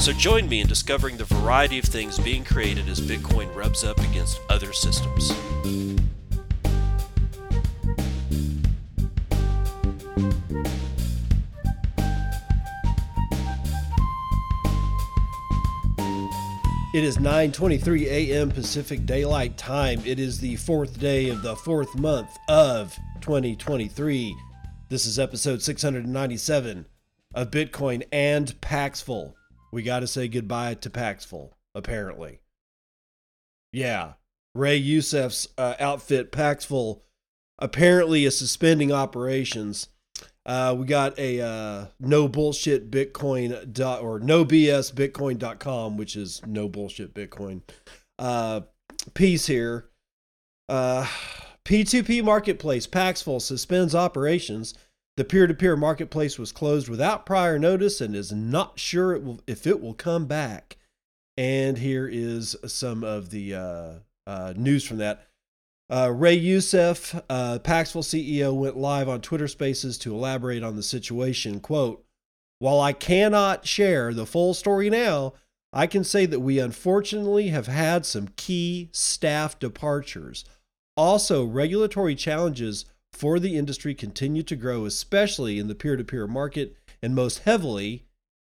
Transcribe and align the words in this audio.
So 0.00 0.14
join 0.14 0.48
me 0.48 0.62
in 0.62 0.66
discovering 0.66 1.18
the 1.18 1.24
variety 1.24 1.78
of 1.78 1.84
things 1.84 2.18
being 2.18 2.42
created 2.42 2.88
as 2.88 2.98
Bitcoin 2.98 3.54
rubs 3.54 3.84
up 3.84 3.98
against 3.98 4.40
other 4.48 4.72
systems. 4.72 5.30
It 16.94 17.04
is 17.04 17.18
9:23 17.18 18.06
a.m. 18.06 18.50
Pacific 18.50 19.04
Daylight 19.04 19.58
Time. 19.58 20.00
It 20.06 20.18
is 20.18 20.40
the 20.40 20.54
4th 20.54 20.98
day 20.98 21.28
of 21.28 21.42
the 21.42 21.54
4th 21.54 21.98
month 21.98 22.30
of 22.48 22.96
2023. 23.20 24.34
This 24.88 25.04
is 25.04 25.18
episode 25.18 25.60
697 25.60 26.86
of 27.34 27.50
Bitcoin 27.50 28.04
and 28.10 28.58
Paxful. 28.62 29.37
We 29.70 29.82
got 29.82 30.00
to 30.00 30.06
say 30.06 30.28
goodbye 30.28 30.74
to 30.74 30.90
Paxful, 30.90 31.52
apparently. 31.74 32.40
Yeah, 33.72 34.14
Ray 34.54 34.76
Youssef's 34.76 35.48
uh, 35.58 35.74
outfit, 35.78 36.32
Paxful, 36.32 37.02
apparently 37.58 38.24
is 38.24 38.38
suspending 38.38 38.92
operations. 38.92 39.88
Uh, 40.46 40.74
we 40.78 40.86
got 40.86 41.18
a 41.18 41.40
uh, 41.40 41.86
no 42.00 42.26
bullshit 42.26 42.90
Bitcoin 42.90 43.70
dot 43.72 44.00
or 44.00 44.18
no 44.18 44.44
BS 44.44 44.92
Bitcoin.com, 44.92 45.98
which 45.98 46.16
is 46.16 46.40
no 46.46 46.68
bullshit 46.68 47.12
Bitcoin 47.12 47.60
uh, 48.18 48.62
piece 49.12 49.46
here. 49.46 49.90
Uh, 50.68 51.06
P2P 51.64 52.24
marketplace 52.24 52.86
Paxful 52.86 53.40
suspends 53.40 53.94
operations 53.94 54.72
the 55.18 55.24
peer 55.24 55.48
to 55.48 55.52
peer 55.52 55.74
marketplace 55.74 56.38
was 56.38 56.52
closed 56.52 56.88
without 56.88 57.26
prior 57.26 57.58
notice 57.58 58.00
and 58.00 58.14
is 58.14 58.30
not 58.30 58.78
sure 58.78 59.14
it 59.14 59.24
will, 59.24 59.40
if 59.48 59.66
it 59.66 59.80
will 59.80 59.92
come 59.92 60.26
back. 60.26 60.76
And 61.36 61.76
here 61.76 62.06
is 62.06 62.54
some 62.68 63.02
of 63.02 63.30
the 63.30 63.52
uh, 63.52 63.92
uh, 64.28 64.54
news 64.56 64.84
from 64.84 64.98
that. 64.98 65.26
Uh, 65.90 66.12
Ray 66.14 66.34
Youssef, 66.34 67.20
uh, 67.28 67.58
Paxful 67.58 68.02
CEO, 68.02 68.54
went 68.54 68.76
live 68.76 69.08
on 69.08 69.20
Twitter 69.20 69.48
Spaces 69.48 69.98
to 69.98 70.14
elaborate 70.14 70.62
on 70.62 70.76
the 70.76 70.84
situation. 70.84 71.58
Quote, 71.58 72.04
While 72.60 72.80
I 72.80 72.92
cannot 72.92 73.66
share 73.66 74.14
the 74.14 74.26
full 74.26 74.54
story 74.54 74.88
now, 74.88 75.32
I 75.72 75.88
can 75.88 76.04
say 76.04 76.26
that 76.26 76.40
we 76.40 76.60
unfortunately 76.60 77.48
have 77.48 77.66
had 77.66 78.06
some 78.06 78.28
key 78.36 78.88
staff 78.92 79.58
departures. 79.58 80.44
Also, 80.96 81.44
regulatory 81.44 82.14
challenges 82.14 82.84
for 83.18 83.40
the 83.40 83.56
industry 83.56 83.94
continue 83.94 84.44
to 84.44 84.54
grow, 84.54 84.84
especially 84.84 85.58
in 85.58 85.66
the 85.66 85.74
peer 85.74 85.96
to 85.96 86.04
peer 86.04 86.28
market 86.28 86.76
and 87.02 87.14
most 87.14 87.40
heavily 87.40 88.04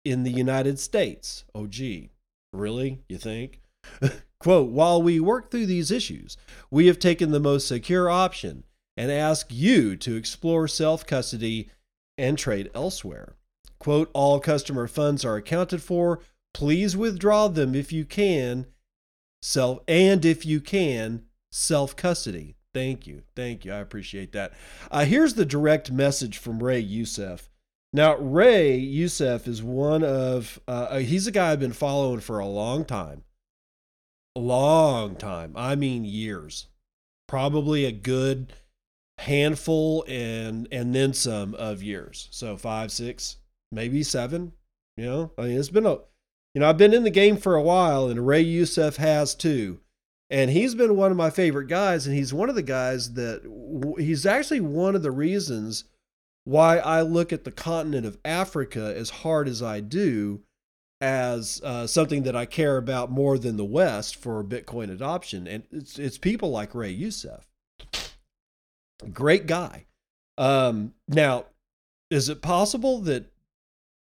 in 0.05 0.23
the 0.23 0.31
United 0.31 0.79
States. 0.79 1.45
Oh, 1.55 1.67
gee, 1.67 2.11
really? 2.53 3.03
You 3.09 3.19
think? 3.19 3.61
Quote, 4.39 4.71
while 4.71 5.03
we 5.03 5.19
work 5.19 5.51
through 5.51 5.67
these 5.67 5.91
issues, 5.91 6.37
we 6.71 6.87
have 6.87 6.99
taken 6.99 7.31
the 7.31 7.41
most 7.41 7.67
secure 7.67 8.09
option 8.09 8.65
and 8.97 9.11
ask 9.11 9.49
you 9.51 9.97
to 9.97 10.17
explore 10.17 10.69
self 10.69 11.07
custody 11.07 11.71
and 12.17 12.39
trade 12.39 12.71
elsewhere. 12.75 13.35
Quote, 13.79 14.11
all 14.13 14.39
customer 14.39 14.87
funds 14.87 15.25
are 15.25 15.37
accounted 15.37 15.83
for. 15.83 16.21
Please 16.55 16.97
withdraw 16.97 17.49
them 17.49 17.75
if 17.75 17.93
you 17.93 18.05
can. 18.05 18.67
Self 19.41 19.81
and 19.89 20.25
if 20.25 20.47
you 20.47 20.61
can, 20.61 21.25
self 21.51 21.97
custody. 21.97 22.55
Thank 22.75 23.07
you. 23.07 23.23
Thank 23.37 23.65
you. 23.65 23.73
I 23.73 23.79
appreciate 23.79 24.33
that. 24.33 24.53
Uh, 24.91 25.05
here's 25.05 25.35
the 25.35 25.45
direct 25.45 25.91
message 25.91 26.39
from 26.39 26.63
Ray 26.63 26.81
Youssef. 26.81 27.51
Now, 27.93 28.17
Ray 28.17 28.77
Youssef 28.77 29.47
is 29.47 29.63
one 29.63 30.03
of, 30.03 30.59
uh, 30.67 30.87
uh, 30.91 30.99
he's 30.99 31.27
a 31.27 31.31
guy 31.31 31.53
I've 31.53 31.61
been 31.61 31.75
following 31.75 32.21
for 32.21 32.39
a 32.39 32.47
long 32.47 32.87
time. 32.87 33.25
A 34.35 34.41
long 34.41 35.17
time. 35.17 35.53
I 35.57 35.75
mean, 35.75 36.07
years. 36.07 36.69
Probably 37.29 37.85
a 37.85 37.93
good 37.93 38.55
handful 39.19 40.05
and 40.09 40.67
and 40.73 40.95
then 40.95 41.13
some 41.13 41.55
of 41.55 41.83
years. 41.83 42.29
So 42.31 42.57
five, 42.57 42.91
six, 42.91 43.37
maybe 43.71 44.03
seven. 44.03 44.53
You 44.97 45.05
know, 45.05 45.33
I 45.39 45.43
mean, 45.43 45.59
it's 45.59 45.69
been 45.69 45.87
a, 45.87 45.99
you 46.55 46.61
know, 46.61 46.69
I've 46.69 46.79
been 46.79 46.93
in 46.93 47.05
the 47.05 47.11
game 47.11 47.37
for 47.37 47.55
a 47.55 47.63
while, 47.63 48.09
and 48.09 48.27
Ray 48.27 48.43
Youssef 48.43 48.97
has 48.97 49.35
too 49.35 49.81
and 50.33 50.51
he's 50.51 50.75
been 50.75 50.97
one 50.97 51.11
of 51.11 51.17
my 51.17 51.29
favorite 51.29 51.69
guys 51.69 52.07
and 52.07 52.17
he's 52.17 52.33
one 52.33 52.49
of 52.49 52.55
the 52.55 52.63
guys 52.63 53.13
that 53.13 53.43
he's 53.99 54.25
actually 54.25 54.61
one 54.61 54.97
of 54.97 55.03
the 55.03 55.11
reasons 55.11 55.85
why 56.45 56.79
I 56.79 57.03
look 57.03 57.35
at 57.35 57.45
the 57.45 57.53
continent 57.53 58.07
of 58.07 58.19
Africa 58.25 58.95
as 58.97 59.11
hard 59.11 59.47
as 59.47 59.63
I 59.63 59.81
do 59.81 60.41
as 61.03 61.61
uh, 61.63 61.87
something 61.87 62.23
that 62.23 62.35
I 62.35 62.47
care 62.47 62.79
about 62.79 63.11
more 63.11 63.37
than 63.37 63.59
the 63.59 63.65
West 63.65 64.17
for 64.17 64.43
Bitcoin 64.43 64.91
adoption. 64.91 65.47
And 65.47 65.65
it's, 65.71 65.99
it's 65.99 66.17
people 66.17 66.51
like 66.51 66.75
Ray 66.75 66.91
Youssef. 66.91 67.47
Great 69.13 69.47
guy. 69.47 69.85
Um, 70.39 70.95
now, 71.09 71.45
is 72.11 72.31
it 72.31 72.41
possible 72.41 73.01
that 73.03 73.27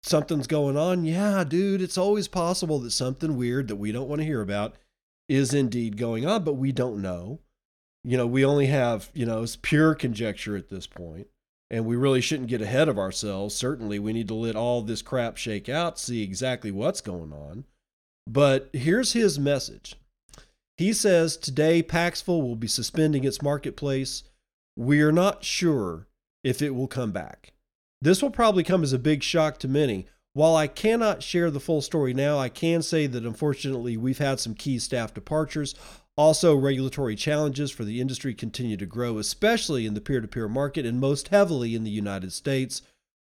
something's 0.05 0.47
going 0.47 0.77
on? 0.77 1.05
Yeah, 1.05 1.43
dude, 1.43 1.83
it's 1.83 1.99
always 1.99 2.29
possible 2.29 2.79
that 2.81 2.93
something 2.93 3.37
weird 3.37 3.67
that 3.69 3.77
we 3.77 3.91
don't 3.91 4.09
want 4.09 4.21
to 4.21 4.27
hear 4.27 4.41
about 4.41 4.77
is 5.33 5.55
indeed 5.55 5.97
going 5.97 6.27
on, 6.27 6.45
but 6.45 6.55
we 6.55 6.73
don't 6.73 7.01
know. 7.01 7.41
You 8.05 8.19
know, 8.19 8.27
we 8.27 8.45
only 8.45 8.67
have, 8.67 9.11
you 9.15 9.25
know, 9.25 9.43
it's 9.43 9.57
pure 9.57 9.95
conjecture 9.95 10.57
at 10.57 10.69
this 10.69 10.87
point, 10.87 11.29
and 11.71 11.87
we 11.87 11.97
really 11.97 12.21
shouldn't 12.21 12.51
get 12.51 12.61
ahead 12.61 12.89
of 12.89 12.99
ourselves. 12.99 13.55
Certainly, 13.55 13.99
we 13.99 14.13
need 14.13 14.29
to 14.29 14.35
let 14.35 14.57
all 14.57 14.83
this 14.83 15.01
crap 15.01 15.39
shake 15.39 15.71
out, 15.71 15.99
see 15.99 16.23
exactly 16.23 16.71
what's 16.71 17.01
going 17.01 17.33
on. 17.33 17.65
But 18.29 18.69
here's 18.75 19.15
his 19.15 19.39
message. 19.39 19.95
He 20.77 20.93
says 20.93 21.37
today 21.37 21.83
Paxful 21.83 22.43
will 22.43 22.57
be 22.57 22.69
suspending 22.69 23.25
its 23.25 23.41
marketplace. 23.41 24.25
We 24.77 25.01
are 25.01 25.13
not 25.13 25.45
sure 25.45 26.09
if 26.45 26.61
it 26.61 26.75
will 26.75 26.89
come 26.89 27.13
back. 27.13 27.53
This 28.03 28.21
will 28.21 28.31
probably 28.31 28.65
come 28.65 28.83
as 28.83 28.93
a 28.93 28.99
big 28.99 29.23
shock 29.23 29.59
to 29.61 29.69
many. 29.69 30.09
While 30.35 30.57
I 30.57 30.67
cannot 30.67 31.23
share 31.23 31.51
the 31.51 31.61
full 31.61 31.83
story 31.83 32.15
now, 32.15 32.39
I 32.39 32.49
can 32.49 32.83
say 32.83 33.07
that 33.07 33.27
unfortunately 33.27 33.97
we've 33.97 34.19
had 34.19 34.41
some 34.41 34.55
key 34.55 34.79
staff 34.79 35.13
departures. 35.13 35.75
Also, 36.17 36.55
regulatory 36.55 37.17
challenges 37.17 37.71
for 37.71 37.85
the 37.85 38.01
industry 38.01 38.35
continue 38.35 38.77
to 38.79 38.87
grow, 38.87 39.19
especially 39.19 39.87
in 39.87 39.95
the 39.95 40.01
peer 40.01 40.21
to 40.21 40.29
peer 40.29 40.49
market 40.49 40.87
and 40.87 41.01
most 41.01 41.29
heavily 41.29 41.75
in 41.75 41.85
the 41.85 41.91
United 41.91 42.33
States. 42.33 42.83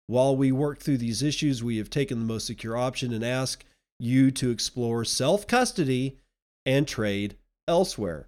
While 0.08 0.36
we 0.36 0.52
work 0.52 0.80
through 0.80 0.98
these 0.98 1.24
issues, 1.24 1.64
we 1.64 1.78
have 1.78 1.90
taken 1.90 2.20
the 2.20 2.26
most 2.26 2.48
secure 2.48 2.78
option 2.78 3.14
and 3.14 3.24
ask 3.24 3.66
you 4.00 4.32
to 4.32 4.52
explore 4.52 5.04
self 5.06 5.48
custody 5.48 6.20
and 6.66 6.88
trade 6.88 7.38
elsewhere. 7.68 8.28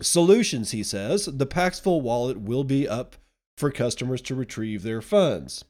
Solutions, 0.00 0.70
he 0.70 0.82
says. 0.82 1.26
The 1.26 1.46
Paxful 1.46 2.00
wallet 2.00 2.40
will 2.40 2.64
be 2.64 2.88
up 2.88 3.16
for 3.56 3.70
customers 3.70 4.22
to 4.22 4.34
retrieve 4.34 4.82
their 4.82 5.00
funds. 5.00 5.64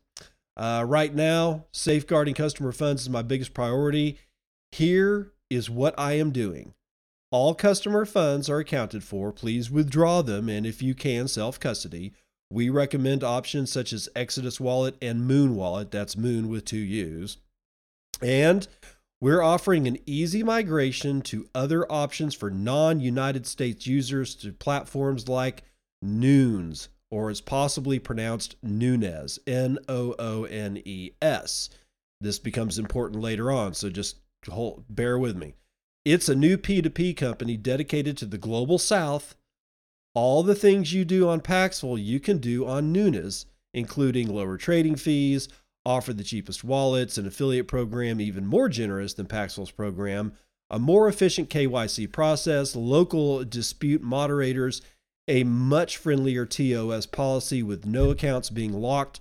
Uh, 0.56 0.84
right 0.86 1.14
now, 1.14 1.64
safeguarding 1.72 2.34
customer 2.34 2.72
funds 2.72 3.02
is 3.02 3.10
my 3.10 3.22
biggest 3.22 3.54
priority. 3.54 4.18
Here 4.70 5.32
is 5.50 5.70
what 5.70 5.94
I 5.98 6.12
am 6.14 6.30
doing. 6.30 6.74
All 7.30 7.54
customer 7.54 8.04
funds 8.04 8.50
are 8.50 8.58
accounted 8.58 9.02
for. 9.02 9.32
Please 9.32 9.70
withdraw 9.70 10.20
them, 10.22 10.48
and 10.48 10.66
if 10.66 10.82
you 10.82 10.94
can, 10.94 11.28
self 11.28 11.58
custody. 11.58 12.12
We 12.50 12.68
recommend 12.68 13.24
options 13.24 13.72
such 13.72 13.94
as 13.94 14.10
Exodus 14.14 14.60
Wallet 14.60 14.96
and 15.00 15.26
Moon 15.26 15.56
Wallet. 15.56 15.90
That's 15.90 16.18
Moon 16.18 16.50
with 16.50 16.66
two 16.66 16.76
U's. 16.76 17.38
And 18.20 18.68
we're 19.22 19.40
offering 19.40 19.86
an 19.88 19.96
easy 20.04 20.42
migration 20.42 21.22
to 21.22 21.48
other 21.54 21.90
options 21.90 22.34
for 22.34 22.50
non 22.50 23.00
United 23.00 23.46
States 23.46 23.86
users 23.86 24.34
to 24.34 24.52
platforms 24.52 25.28
like 25.28 25.62
Noons, 26.02 26.90
or 27.12 27.30
is 27.30 27.42
possibly 27.42 27.98
pronounced 27.98 28.56
Nunez, 28.62 29.38
N 29.46 29.78
O 29.86 30.14
O 30.18 30.44
N 30.44 30.80
E 30.82 31.10
S. 31.20 31.68
This 32.22 32.38
becomes 32.38 32.78
important 32.78 33.20
later 33.20 33.52
on, 33.52 33.74
so 33.74 33.90
just 33.90 34.16
hold, 34.48 34.86
bear 34.88 35.18
with 35.18 35.36
me. 35.36 35.52
It's 36.06 36.30
a 36.30 36.34
new 36.34 36.56
P2P 36.56 37.14
company 37.18 37.58
dedicated 37.58 38.16
to 38.16 38.26
the 38.26 38.38
global 38.38 38.78
south. 38.78 39.36
All 40.14 40.42
the 40.42 40.54
things 40.54 40.94
you 40.94 41.04
do 41.04 41.28
on 41.28 41.42
Paxful, 41.42 41.98
you 41.98 42.18
can 42.18 42.38
do 42.38 42.66
on 42.66 42.92
Noones, 42.92 43.44
including 43.74 44.34
lower 44.34 44.56
trading 44.56 44.96
fees, 44.96 45.48
offer 45.84 46.14
the 46.14 46.24
cheapest 46.24 46.64
wallets, 46.64 47.18
an 47.18 47.26
affiliate 47.26 47.68
program 47.68 48.22
even 48.22 48.46
more 48.46 48.70
generous 48.70 49.12
than 49.12 49.26
Paxful's 49.26 49.70
program, 49.70 50.32
a 50.70 50.78
more 50.78 51.08
efficient 51.08 51.50
KYC 51.50 52.10
process, 52.10 52.74
local 52.74 53.44
dispute 53.44 54.02
moderators, 54.02 54.80
a 55.28 55.44
much 55.44 55.96
friendlier 55.96 56.46
TOS 56.46 57.06
policy 57.06 57.62
with 57.62 57.86
no 57.86 58.10
accounts 58.10 58.50
being 58.50 58.72
locked. 58.72 59.20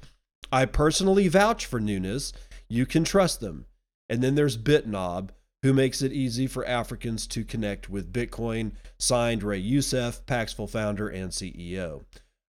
I 0.52 0.66
personally 0.66 1.28
vouch 1.28 1.66
for 1.66 1.80
Noones. 1.80 2.34
You 2.68 2.86
can 2.86 3.04
trust 3.04 3.40
them. 3.40 3.66
And 4.10 4.22
then 4.22 4.36
there's 4.36 4.58
BitNob, 4.58 5.30
who 5.64 5.74
makes 5.74 6.02
it 6.02 6.12
easy 6.12 6.48
for 6.48 6.66
Africans 6.66 7.28
to 7.28 7.46
connect 7.46 7.90
with 7.90 8.12
Bitcoin, 8.12 8.74
signed 9.00 9.44
Ray 9.44 9.60
Youssef, 9.60 10.26
Paxful 10.26 10.68
founder 10.68 11.08
and 11.08 11.32
CEO. 11.32 12.04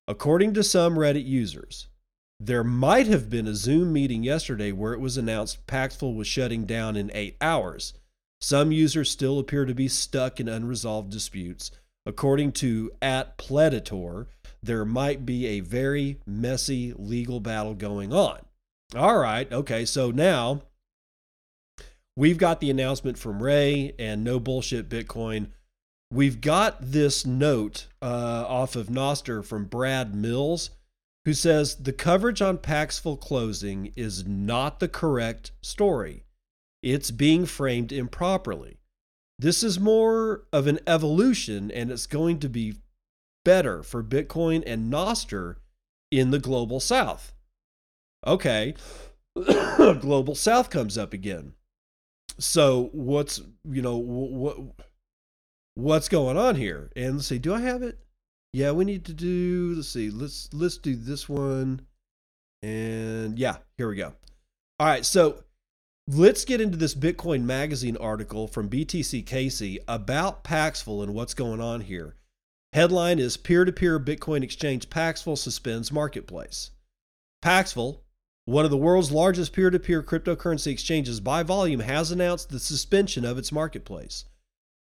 According 0.08 0.54
to 0.54 0.64
some 0.64 0.96
Reddit 0.96 1.26
users, 1.26 1.88
there 2.40 2.64
might 2.64 3.06
have 3.06 3.31
been 3.31 3.46
a 3.46 3.54
Zoom 3.54 3.93
meeting 3.93 4.25
yesterday 4.25 4.72
where 4.72 4.94
it 4.94 5.00
was 5.00 5.16
announced 5.16 5.66
Paxful 5.66 6.14
was 6.14 6.26
shutting 6.26 6.64
down 6.64 6.96
in 6.96 7.10
eight 7.14 7.37
hours. 7.40 7.94
Some 8.40 8.72
users 8.72 9.10
still 9.10 9.38
appear 9.38 9.64
to 9.64 9.75
be 9.75 9.87
stuck 9.87 10.40
in 10.40 10.49
unresolved 10.49 11.12
disputes. 11.12 11.70
According 12.04 12.52
to 12.52 12.90
at 13.00 13.38
Pledator, 13.38 14.26
there 14.62 14.84
might 14.84 15.25
be 15.25 15.46
a 15.46 15.60
very 15.60 16.19
messy 16.26 16.93
legal 16.96 17.40
battle 17.40 17.75
going 17.75 18.12
on. 18.12 18.40
All 18.94 19.19
right, 19.19 19.50
okay, 19.52 19.84
so 19.84 20.10
now 20.10 20.62
we've 22.16 22.38
got 22.38 22.60
the 22.60 22.70
announcement 22.70 23.19
from 23.19 23.43
Ray 23.43 23.94
and 23.99 24.22
No 24.22 24.38
Bullshit 24.38 24.88
Bitcoin. 24.88 25.49
We've 26.12 26.40
got 26.40 26.76
this 26.81 27.25
note 27.25 27.87
uh, 28.02 28.44
off 28.46 28.76
of 28.76 28.88
Nostr 28.88 29.44
from 29.44 29.64
Brad 29.64 30.14
Mills, 30.14 30.70
who 31.25 31.32
says 31.32 31.76
the 31.76 31.93
coverage 31.93 32.43
on 32.43 32.58
Paxful 32.58 33.16
closing 33.16 33.93
is 33.96 34.26
not 34.26 34.78
the 34.81 34.88
correct 34.88 35.52
story. 35.62 36.25
It's 36.82 37.10
being 37.10 37.46
framed 37.46 37.93
improperly. 37.93 38.81
This 39.43 39.65
is 39.65 39.81
more 39.81 40.44
of 40.53 40.69
an 40.69 40.79
evolution, 40.87 41.73
and 41.73 41.91
it's 41.91 42.06
going 42.06 42.39
to 42.39 42.49
be 42.49 42.77
better 43.44 43.83
for 43.83 44.00
Bitcoin 44.00 44.62
and 44.65 44.89
Nostr 44.89 45.56
in 46.12 46.31
the 46.31 46.39
global 46.39 46.79
south. 46.79 47.35
Okay, 48.25 48.77
global 49.35 50.37
south 50.37 50.71
comes 50.71 50.97
up 50.97 51.12
again. 51.12 51.55
So 52.39 52.91
what's 52.93 53.41
you 53.69 53.83
know 53.83 53.97
what 53.97 54.59
what's 55.75 56.09
going 56.09 56.37
on 56.37 56.55
here? 56.55 56.93
And 56.95 57.17
let's 57.17 57.27
see, 57.27 57.41
do 57.41 57.53
I 57.53 57.62
have 57.62 57.83
it? 57.83 57.99
Yeah, 58.53 58.71
we 58.71 58.85
need 58.85 59.05
to 59.06 59.12
do. 59.12 59.73
Let's 59.75 59.88
see. 59.88 60.11
Let's 60.11 60.50
let's 60.53 60.79
do 60.79 60.95
this 60.95 61.29
one. 61.29 61.81
And 62.62 63.37
yeah, 63.37 63.56
here 63.77 63.88
we 63.88 63.97
go. 63.97 64.12
All 64.79 64.87
right, 64.87 65.05
so 65.05 65.43
let's 66.08 66.44
get 66.44 66.60
into 66.60 66.76
this 66.76 66.94
Bitcoin 66.94 67.44
Magazine 67.44 67.96
article 67.96 68.49
from 68.49 68.69
BTC 68.69 69.25
Casey 69.25 69.78
about 69.87 70.43
Paxful 70.43 71.02
and 71.02 71.14
what's 71.14 71.34
going 71.34 71.60
on 71.60 71.82
here. 71.82 72.16
Headline 72.72 73.19
is 73.19 73.37
Peer 73.37 73.64
to 73.64 73.72
peer 73.72 74.00
Bitcoin 74.00 74.43
exchange 74.43 74.90
Paxful 74.90 75.37
suspends 75.37 75.93
marketplace. 75.93 76.70
Paxful, 77.40 78.02
one 78.46 78.64
of 78.64 78.70
the 78.72 78.76
world's 78.76 79.12
largest 79.12 79.52
peer 79.52 79.70
to 79.70 79.78
peer 79.78 80.02
cryptocurrency 80.02 80.72
exchanges 80.72 81.20
by 81.20 81.44
volume, 81.44 81.81
has 81.81 82.10
announced 82.10 82.49
the 82.49 82.58
suspension 82.58 83.25
of 83.25 83.38
its 83.38 83.52
marketplace. 83.52 84.25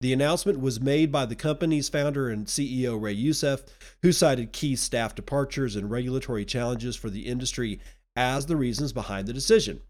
The 0.03 0.13
announcement 0.13 0.61
was 0.61 0.81
made 0.81 1.11
by 1.11 1.25
the 1.25 1.35
company's 1.35 1.89
founder 1.89 2.29
and 2.29 2.47
CEO 2.47 3.01
Ray 3.01 3.13
Youssef, 3.13 3.65
who 4.03 4.13
cited 4.13 4.53
key 4.53 4.77
staff 4.77 5.15
departures 5.15 5.77
and 5.77 5.91
regulatory 5.91 6.45
challenges 6.45 6.95
for 6.95 7.09
the 7.09 7.27
industry 7.27 7.81
as 8.15 8.45
the 8.45 8.57
reasons 8.57 8.93
behind 8.93 9.27
the 9.27 9.33
decision. 9.33 9.81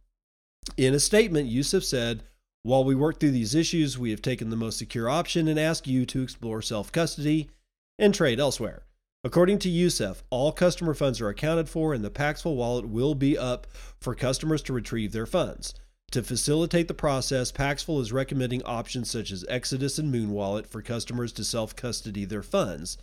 In 0.76 0.94
a 0.94 1.00
statement, 1.00 1.48
Youssef 1.48 1.84
said, 1.84 2.22
While 2.62 2.84
we 2.84 2.94
work 2.94 3.18
through 3.18 3.30
these 3.30 3.54
issues, 3.54 3.98
we 3.98 4.10
have 4.10 4.22
taken 4.22 4.50
the 4.50 4.56
most 4.56 4.78
secure 4.78 5.08
option 5.08 5.48
and 5.48 5.58
ask 5.58 5.86
you 5.86 6.04
to 6.06 6.22
explore 6.22 6.60
self 6.62 6.92
custody 6.92 7.50
and 7.98 8.14
trade 8.14 8.40
elsewhere. 8.40 8.82
According 9.24 9.58
to 9.60 9.68
Youssef, 9.68 10.22
all 10.30 10.52
customer 10.52 10.94
funds 10.94 11.20
are 11.20 11.28
accounted 11.28 11.68
for 11.68 11.92
and 11.92 12.04
the 12.04 12.10
Paxful 12.10 12.54
wallet 12.54 12.88
will 12.88 13.14
be 13.14 13.36
up 13.36 13.66
for 13.98 14.14
customers 14.14 14.62
to 14.62 14.72
retrieve 14.72 15.12
their 15.12 15.26
funds. 15.26 15.74
To 16.12 16.22
facilitate 16.22 16.86
the 16.86 16.94
process, 16.94 17.50
Paxful 17.50 18.00
is 18.00 18.12
recommending 18.12 18.62
options 18.62 19.10
such 19.10 19.32
as 19.32 19.44
Exodus 19.48 19.98
and 19.98 20.12
Moon 20.12 20.30
Wallet 20.30 20.66
for 20.66 20.80
customers 20.80 21.32
to 21.32 21.44
self 21.44 21.74
custody 21.74 22.24
their 22.24 22.42
funds. 22.42 22.98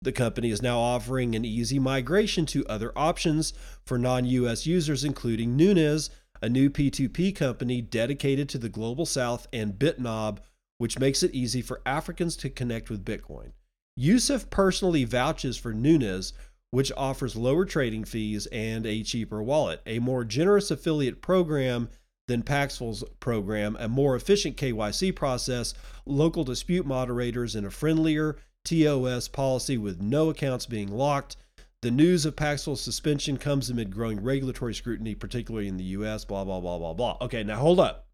The 0.00 0.12
company 0.12 0.50
is 0.50 0.62
now 0.62 0.78
offering 0.78 1.34
an 1.34 1.44
easy 1.44 1.78
migration 1.78 2.46
to 2.46 2.66
other 2.66 2.92
options 2.94 3.52
for 3.82 3.98
non 3.98 4.26
US 4.26 4.66
users, 4.66 5.02
including 5.02 5.56
Noones, 5.56 6.10
a 6.44 6.48
new 6.50 6.68
P2P 6.68 7.34
company 7.34 7.80
dedicated 7.80 8.50
to 8.50 8.58
the 8.58 8.68
global 8.68 9.06
south, 9.06 9.48
and 9.50 9.78
BitNob, 9.78 10.40
which 10.76 10.98
makes 10.98 11.22
it 11.22 11.34
easy 11.34 11.62
for 11.62 11.80
Africans 11.86 12.36
to 12.36 12.50
connect 12.50 12.90
with 12.90 13.02
Bitcoin. 13.02 13.52
Youssef 13.96 14.50
personally 14.50 15.04
vouches 15.04 15.56
for 15.56 15.72
Noones, 15.72 16.34
which 16.70 16.92
offers 16.98 17.34
lower 17.34 17.64
trading 17.64 18.04
fees 18.04 18.44
and 18.48 18.84
a 18.84 19.02
cheaper 19.02 19.42
wallet, 19.42 19.80
a 19.86 20.00
more 20.00 20.22
generous 20.22 20.70
affiliate 20.70 21.22
program 21.22 21.88
than 22.28 22.42
Paxful's 22.42 23.02
program, 23.20 23.74
a 23.80 23.88
more 23.88 24.14
efficient 24.14 24.58
KYC 24.58 25.16
process, 25.16 25.72
local 26.04 26.44
dispute 26.44 26.84
moderators, 26.84 27.54
and 27.54 27.66
a 27.66 27.70
friendlier 27.70 28.36
TOS 28.66 29.28
policy 29.28 29.78
with 29.78 30.02
no 30.02 30.28
accounts 30.28 30.66
being 30.66 30.92
locked. 30.92 31.36
The 31.84 31.90
news 31.90 32.24
of 32.26 32.34
Paxful's 32.34 32.80
suspension 32.80 33.36
comes 33.36 33.70
amid 33.70 33.90
growing 33.90 34.22
regulatory 34.22 34.74
scrutiny, 34.74 35.14
particularly 35.14 35.68
in 35.68 35.76
the 35.76 35.84
US, 35.84 36.24
blah, 36.24 36.44
blah, 36.44 36.58
blah, 36.58 36.78
blah, 36.78 36.94
blah. 36.94 37.18
Okay, 37.20 37.44
now 37.44 37.58
hold 37.58 37.78
up. 37.78 38.08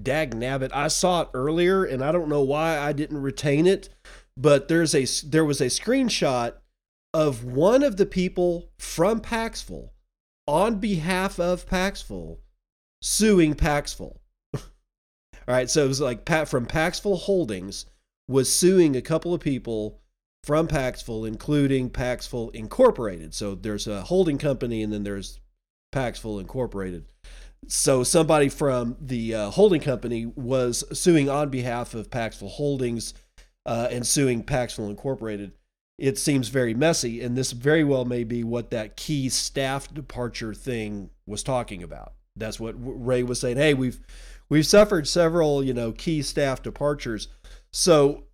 Dag 0.00 0.34
nabbit. 0.34 0.70
I 0.74 0.88
saw 0.88 1.22
it 1.22 1.28
earlier 1.32 1.84
and 1.84 2.04
I 2.04 2.12
don't 2.12 2.28
know 2.28 2.42
why 2.42 2.78
I 2.78 2.92
didn't 2.92 3.22
retain 3.22 3.66
it 3.66 3.88
but 4.38 4.68
there's 4.68 4.94
a 4.94 5.04
there 5.26 5.44
was 5.44 5.60
a 5.60 5.66
screenshot 5.66 6.54
of 7.12 7.44
one 7.44 7.82
of 7.82 7.96
the 7.96 8.06
people 8.06 8.70
from 8.78 9.20
Paxful 9.20 9.92
on 10.46 10.76
behalf 10.76 11.40
of 11.40 11.66
Paxful 11.66 12.38
suing 13.02 13.54
Paxful. 13.54 14.20
All 14.54 14.60
right, 15.48 15.68
so 15.68 15.84
it 15.84 15.88
was 15.88 16.00
like 16.00 16.24
Pat 16.24 16.48
from 16.48 16.66
Paxful 16.66 17.16
Holdings 17.16 17.86
was 18.28 18.52
suing 18.52 18.94
a 18.94 19.02
couple 19.02 19.34
of 19.34 19.40
people 19.40 20.00
from 20.44 20.66
Paxful, 20.66 21.24
including 21.24 21.90
Paxful 21.90 22.50
Incorporated. 22.50 23.34
So 23.34 23.54
there's 23.54 23.86
a 23.86 24.02
holding 24.02 24.38
company, 24.38 24.82
and 24.82 24.92
then 24.92 25.04
there's 25.04 25.40
Paxful 25.92 26.38
Incorporated. 26.38 27.04
So 27.66 28.04
somebody 28.04 28.48
from 28.48 28.96
the 29.00 29.34
uh, 29.34 29.50
holding 29.50 29.80
company 29.80 30.26
was 30.26 30.84
suing 30.98 31.28
on 31.28 31.50
behalf 31.50 31.94
of 31.94 32.10
Paxful 32.10 32.48
Holdings 32.48 33.14
uh, 33.66 33.88
and 33.90 34.06
suing 34.06 34.42
Paxful 34.42 34.88
Incorporated. 34.88 35.52
It 35.98 36.16
seems 36.16 36.48
very 36.48 36.74
messy, 36.74 37.20
and 37.20 37.36
this 37.36 37.50
very 37.50 37.82
well 37.82 38.04
may 38.04 38.22
be 38.22 38.44
what 38.44 38.70
that 38.70 38.96
key 38.96 39.28
staff 39.28 39.92
departure 39.92 40.54
thing 40.54 41.10
was 41.26 41.42
talking 41.42 41.82
about. 41.82 42.12
That's 42.36 42.60
what 42.60 42.76
Ray 42.78 43.24
was 43.24 43.40
saying. 43.40 43.56
Hey, 43.56 43.74
we've 43.74 44.00
we've 44.48 44.66
suffered 44.66 45.08
several, 45.08 45.64
you 45.64 45.74
know, 45.74 45.90
key 45.90 46.22
staff 46.22 46.62
departures. 46.62 47.26
So 47.72 48.24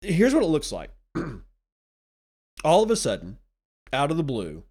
here's 0.00 0.32
what 0.32 0.44
it 0.44 0.46
looks 0.46 0.70
like. 0.70 0.90
All 2.64 2.82
of 2.82 2.90
a 2.90 2.96
sudden, 2.96 3.38
out 3.92 4.10
of 4.10 4.16
the 4.16 4.22
blue, 4.22 4.64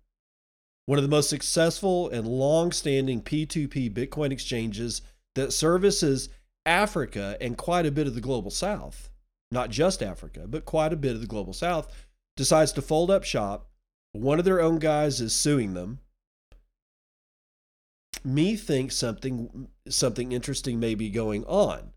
one 0.85 0.97
of 0.97 1.03
the 1.03 1.09
most 1.09 1.29
successful 1.29 2.09
and 2.09 2.27
long-standing 2.27 3.21
P2P 3.21 3.93
Bitcoin 3.93 4.31
exchanges 4.31 5.01
that 5.35 5.53
services 5.53 6.29
Africa 6.65 7.37
and 7.39 7.57
quite 7.57 7.85
a 7.85 7.91
bit 7.91 8.07
of 8.07 8.15
the 8.15 8.21
global 8.21 8.51
south 8.51 9.09
not 9.51 9.69
just 9.69 10.03
Africa, 10.03 10.45
but 10.47 10.65
quite 10.65 10.93
a 10.93 10.97
bit 10.97 11.15
of 11.15 11.21
the 11.21 11.27
global 11.27 11.53
south, 11.53 11.91
decides 12.37 12.71
to 12.73 12.81
fold 12.81 13.09
up 13.09 13.23
shop. 13.23 13.69
One 14.11 14.39
of 14.39 14.45
their 14.45 14.61
own 14.61 14.79
guys 14.79 15.21
is 15.21 15.33
suing 15.33 15.73
them. 15.73 15.99
Me 18.23 18.55
thinks 18.55 18.95
something 18.95 19.69
something 19.87 20.31
interesting 20.31 20.79
may 20.79 20.93
be 20.93 21.09
going 21.09 21.45
on. 21.45 21.93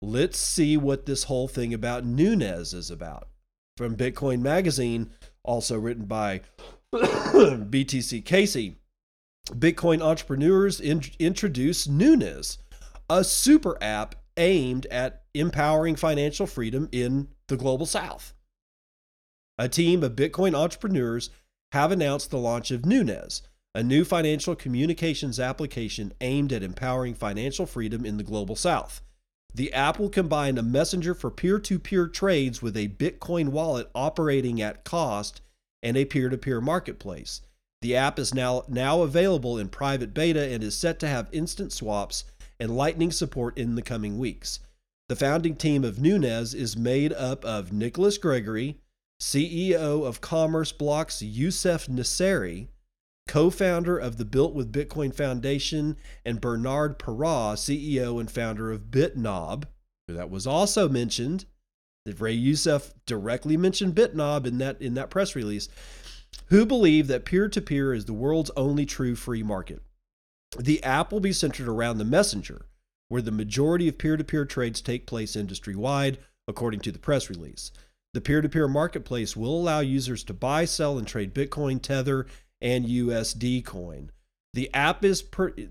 Let's 0.00 0.38
see 0.38 0.76
what 0.76 1.06
this 1.06 1.24
whole 1.24 1.48
thing 1.48 1.74
about 1.74 2.04
Noones 2.04 2.72
is 2.72 2.90
about. 2.90 3.28
From 3.78 3.94
Bitcoin 3.94 4.40
Magazine, 4.40 5.10
also 5.44 5.78
written 5.78 6.06
by 6.06 6.40
BTC 6.92 8.24
Casey. 8.24 8.74
Bitcoin 9.52 10.02
entrepreneurs 10.02 10.80
in- 10.80 11.04
introduce 11.20 11.86
Noones, 11.86 12.58
a 13.08 13.22
super 13.22 13.78
app 13.80 14.16
aimed 14.36 14.86
at 14.86 15.22
empowering 15.32 15.94
financial 15.94 16.44
freedom 16.44 16.88
in 16.90 17.28
the 17.46 17.56
global 17.56 17.86
south. 17.86 18.34
A 19.58 19.68
team 19.68 20.02
of 20.02 20.16
Bitcoin 20.16 20.56
entrepreneurs 20.56 21.30
have 21.70 21.92
announced 21.92 22.32
the 22.32 22.38
launch 22.38 22.72
of 22.72 22.84
Noones, 22.84 23.42
a 23.76 23.84
new 23.84 24.02
financial 24.04 24.56
communications 24.56 25.38
application 25.38 26.12
aimed 26.20 26.52
at 26.52 26.64
empowering 26.64 27.14
financial 27.14 27.64
freedom 27.64 28.04
in 28.04 28.16
the 28.16 28.24
global 28.24 28.56
south. 28.56 29.02
The 29.54 29.72
app 29.72 29.98
will 29.98 30.10
combine 30.10 30.58
a 30.58 30.62
messenger 30.62 31.14
for 31.14 31.30
peer 31.30 31.58
to 31.58 31.78
peer 31.78 32.06
trades 32.06 32.62
with 32.62 32.76
a 32.76 32.88
Bitcoin 32.88 33.48
wallet 33.48 33.90
operating 33.94 34.60
at 34.60 34.84
cost 34.84 35.40
and 35.82 35.96
a 35.96 36.04
peer 36.04 36.28
to 36.28 36.38
peer 36.38 36.60
marketplace. 36.60 37.40
The 37.80 37.96
app 37.96 38.18
is 38.18 38.34
now 38.34 38.64
now 38.68 39.02
available 39.02 39.58
in 39.58 39.68
private 39.68 40.12
beta 40.12 40.52
and 40.52 40.62
is 40.62 40.76
set 40.76 40.98
to 41.00 41.08
have 41.08 41.28
instant 41.32 41.72
swaps 41.72 42.24
and 42.60 42.76
lightning 42.76 43.12
support 43.12 43.56
in 43.56 43.74
the 43.74 43.82
coming 43.82 44.18
weeks. 44.18 44.60
The 45.08 45.16
founding 45.16 45.56
team 45.56 45.84
of 45.84 45.98
Noones 45.98 46.54
is 46.54 46.76
made 46.76 47.12
up 47.12 47.44
of 47.44 47.72
Nicholas 47.72 48.18
Gregory, 48.18 48.78
CEO 49.20 50.06
of 50.06 50.20
CommerceBlock's 50.20 51.22
Youssef 51.22 51.86
Nasseri, 51.86 52.68
co 53.28 53.50
founder 53.50 53.96
of 53.96 54.16
the 54.16 54.24
Built 54.24 54.54
with 54.54 54.72
Bitcoin 54.72 55.14
Foundation, 55.14 55.96
and 56.24 56.40
Bernard 56.40 56.98
Parah, 56.98 57.54
CEO 57.54 58.18
and 58.18 58.28
founder 58.28 58.72
of 58.72 58.90
BitNob. 58.90 59.64
That 60.08 60.30
was 60.30 60.46
also 60.46 60.88
mentioned. 60.88 61.44
That 62.04 62.20
Ray 62.20 62.32
Youssef 62.32 62.94
directly 63.04 63.56
mentioned 63.58 63.94
BitNob 63.94 64.46
in 64.46 64.58
that, 64.58 64.80
in 64.80 64.94
that 64.94 65.10
press 65.10 65.36
release, 65.36 65.68
who 66.46 66.64
believe 66.64 67.06
that 67.08 67.26
peer 67.26 67.48
to 67.48 67.60
peer 67.60 67.92
is 67.92 68.06
the 68.06 68.14
world's 68.14 68.50
only 68.56 68.86
true 68.86 69.14
free 69.14 69.42
market. 69.42 69.82
The 70.58 70.82
app 70.82 71.12
will 71.12 71.20
be 71.20 71.34
centered 71.34 71.68
around 71.68 71.98
the 71.98 72.04
messenger, 72.06 72.66
where 73.08 73.20
the 73.20 73.30
majority 73.30 73.88
of 73.88 73.98
peer 73.98 74.16
to 74.16 74.24
peer 74.24 74.46
trades 74.46 74.80
take 74.80 75.06
place 75.06 75.36
industry 75.36 75.74
wide, 75.74 76.18
according 76.46 76.80
to 76.80 76.92
the 76.92 76.98
press 76.98 77.28
release. 77.28 77.70
The 78.14 78.22
peer 78.22 78.40
to 78.40 78.48
peer 78.48 78.68
marketplace 78.68 79.36
will 79.36 79.60
allow 79.60 79.80
users 79.80 80.24
to 80.24 80.32
buy, 80.32 80.64
sell, 80.64 80.96
and 80.96 81.06
trade 81.06 81.34
Bitcoin, 81.34 81.82
Tether, 81.82 82.26
and 82.60 82.86
USD 82.86 83.64
coin. 83.64 84.10
The 84.54 84.72
app 84.74 85.04
is 85.04 85.22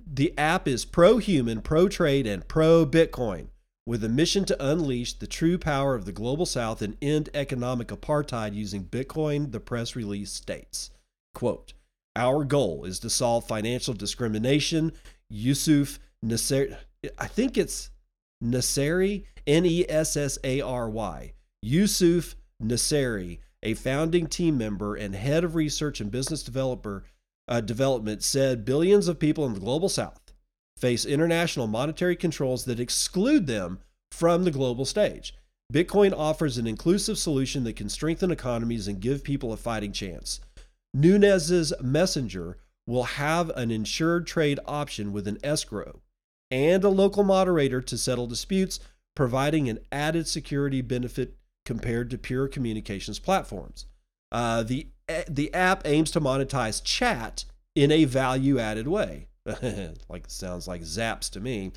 the 0.06 0.38
app 0.38 0.68
is 0.68 0.86
pro 0.86 1.18
human, 1.18 1.62
pro 1.62 1.90
trade, 1.90 2.28
and 2.28 2.48
pro 2.48 2.86
Bitcoin, 2.86 3.48
with 3.86 4.04
a 4.04 4.10
mission 4.10 4.46
to 4.46 4.66
unleash 4.66 5.14
the 5.14 5.28
true 5.28 5.58
power 5.58 5.96
of 5.96 6.06
the 6.06 6.12
global 6.12 6.46
South 6.46 6.82
and 6.82 6.96
end 7.02 7.30
economic 7.34 7.88
apartheid 7.88 8.54
using 8.54 8.86
Bitcoin. 8.86 9.52
The 9.52 9.60
press 9.60 9.96
release 9.96 10.32
states, 10.32 10.92
"quote 11.34 11.74
Our 12.16 12.46
goal 12.46 12.86
is 12.86 13.00
to 13.00 13.10
solve 13.10 13.48
financial 13.48 13.94
discrimination." 13.94 14.94
Yusuf 15.30 16.00
Nasser, 16.22 16.78
I 17.18 17.28
think 17.28 17.58
it's 17.58 17.90
Nasseri, 18.44 19.26
N 19.46 19.66
E 19.66 19.86
S 19.90 20.16
S 20.16 20.38
A 20.44 20.62
R 20.62 20.90
Y. 20.90 21.34
Yusuf 21.62 22.36
Nasseri 22.64 23.40
a 23.64 23.74
founding 23.74 24.28
team 24.28 24.58
member 24.58 24.96
and 24.96 25.16
head 25.16 25.44
of 25.44 25.56
research 25.56 26.00
and 26.00 26.12
business 26.12 26.44
developer 26.44 27.04
uh, 27.48 27.62
development, 27.62 28.24
said 28.24 28.66
billions 28.66 29.08
of 29.08 29.20
people 29.20 29.46
in 29.46 29.54
the 29.54 29.60
global 29.60 29.90
south 29.90 30.28
face 30.78 31.06
international 31.06 31.68
monetary 31.68 32.16
controls 32.16 32.66
that 32.66 32.80
exclude 32.80 33.48
them 33.48 33.80
from 34.12 34.44
the 34.44 34.52
global 34.52 34.86
stage. 34.86 35.34
Bitcoin 35.74 36.14
offers 36.16 36.58
an 36.58 36.68
inclusive 36.68 37.18
solution 37.18 37.64
that 37.64 37.76
can 37.76 37.90
strengthen 37.90 38.32
economies 38.32 38.88
and 38.88 39.02
give 39.02 39.24
people 39.24 39.52
a 39.52 39.58
fighting 39.58 39.92
chance. 39.92 40.40
Noones's 40.94 41.74
messenger 41.82 42.58
will 42.86 43.04
have 43.04 43.50
an 43.50 43.70
insured 43.70 44.26
trade 44.26 44.60
option 44.66 45.12
with 45.12 45.28
an 45.28 45.38
escrow 45.44 46.02
and 46.50 46.84
a 46.84 46.90
local 46.90 47.24
moderator 47.24 47.82
to 47.82 47.98
settle 47.98 48.28
disputes, 48.28 48.80
providing 49.16 49.68
an 49.68 49.80
added 49.92 50.28
security 50.28 50.82
benefit 50.82 51.36
compared 51.68 52.10
to 52.10 52.18
pure 52.18 52.48
communications 52.48 53.20
platforms. 53.20 53.88
Uh, 54.32 54.64
the 54.64 54.88
the 55.28 55.54
app 55.54 55.82
aims 55.86 56.10
to 56.12 56.22
monetize 56.22 56.82
chat 56.82 57.44
in 57.76 57.92
a 57.92 58.06
value 58.06 58.58
added 58.58 58.88
way. 58.88 59.28
like 60.10 60.24
sounds 60.30 60.66
like 60.66 60.82
zaps 60.82 61.30
to 61.30 61.42
me. 61.42 61.74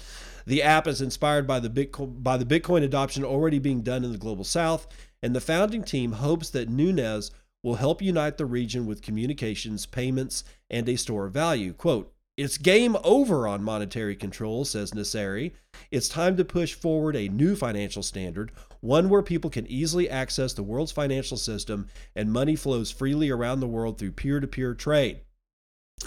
The 0.47 0.63
app 0.63 0.87
is 0.87 1.03
inspired 1.03 1.49
by 1.49 1.59
the 1.59 1.69
Bitcoin 1.69 2.23
by 2.23 2.37
the 2.37 2.45
Bitcoin 2.45 2.85
adoption 2.85 3.25
already 3.25 3.59
being 3.59 3.83
done 3.83 4.05
in 4.05 4.13
the 4.13 4.19
global 4.19 4.45
south, 4.45 4.87
and 5.25 5.35
the 5.35 5.41
founding 5.41 5.83
team 5.83 6.13
hopes 6.13 6.51
that 6.51 6.69
Noones 6.69 7.33
will 7.65 7.75
help 7.75 8.01
unite 8.01 8.39
the 8.39 8.47
region 8.47 8.87
with 8.87 9.03
communications, 9.03 9.87
payments, 9.87 10.45
and 10.71 10.89
a 10.89 10.97
store 10.97 11.27
of 11.27 11.35
value. 11.35 11.73
Quote, 11.73 12.13
it's 12.41 12.57
game 12.57 12.97
over 13.05 13.47
on 13.47 13.63
monetary 13.63 14.17
control, 14.17 14.65
says 14.65 14.93
Nasseri. 14.93 15.53
It's 15.91 16.09
time 16.09 16.39
to 16.39 16.45
push 16.45 16.73
forward 16.73 17.15
a 17.15 17.29
new 17.29 17.55
financial 17.55 18.03
standard, 18.03 18.51
one 18.81 19.11
where 19.11 19.21
people 19.21 19.51
can 19.51 19.67
easily 19.67 20.09
access 20.09 20.55
the 20.55 20.63
world's 20.63 20.91
financial 20.91 21.37
system 21.37 21.89
and 22.17 22.33
money 22.33 22.57
flows 22.57 22.91
freely 22.91 23.29
around 23.29 23.61
the 23.61 23.67
world 23.67 23.99
through 23.99 24.13
peer 24.13 24.41
to 24.41 24.47
peer 24.47 24.73
trade. 24.73 25.21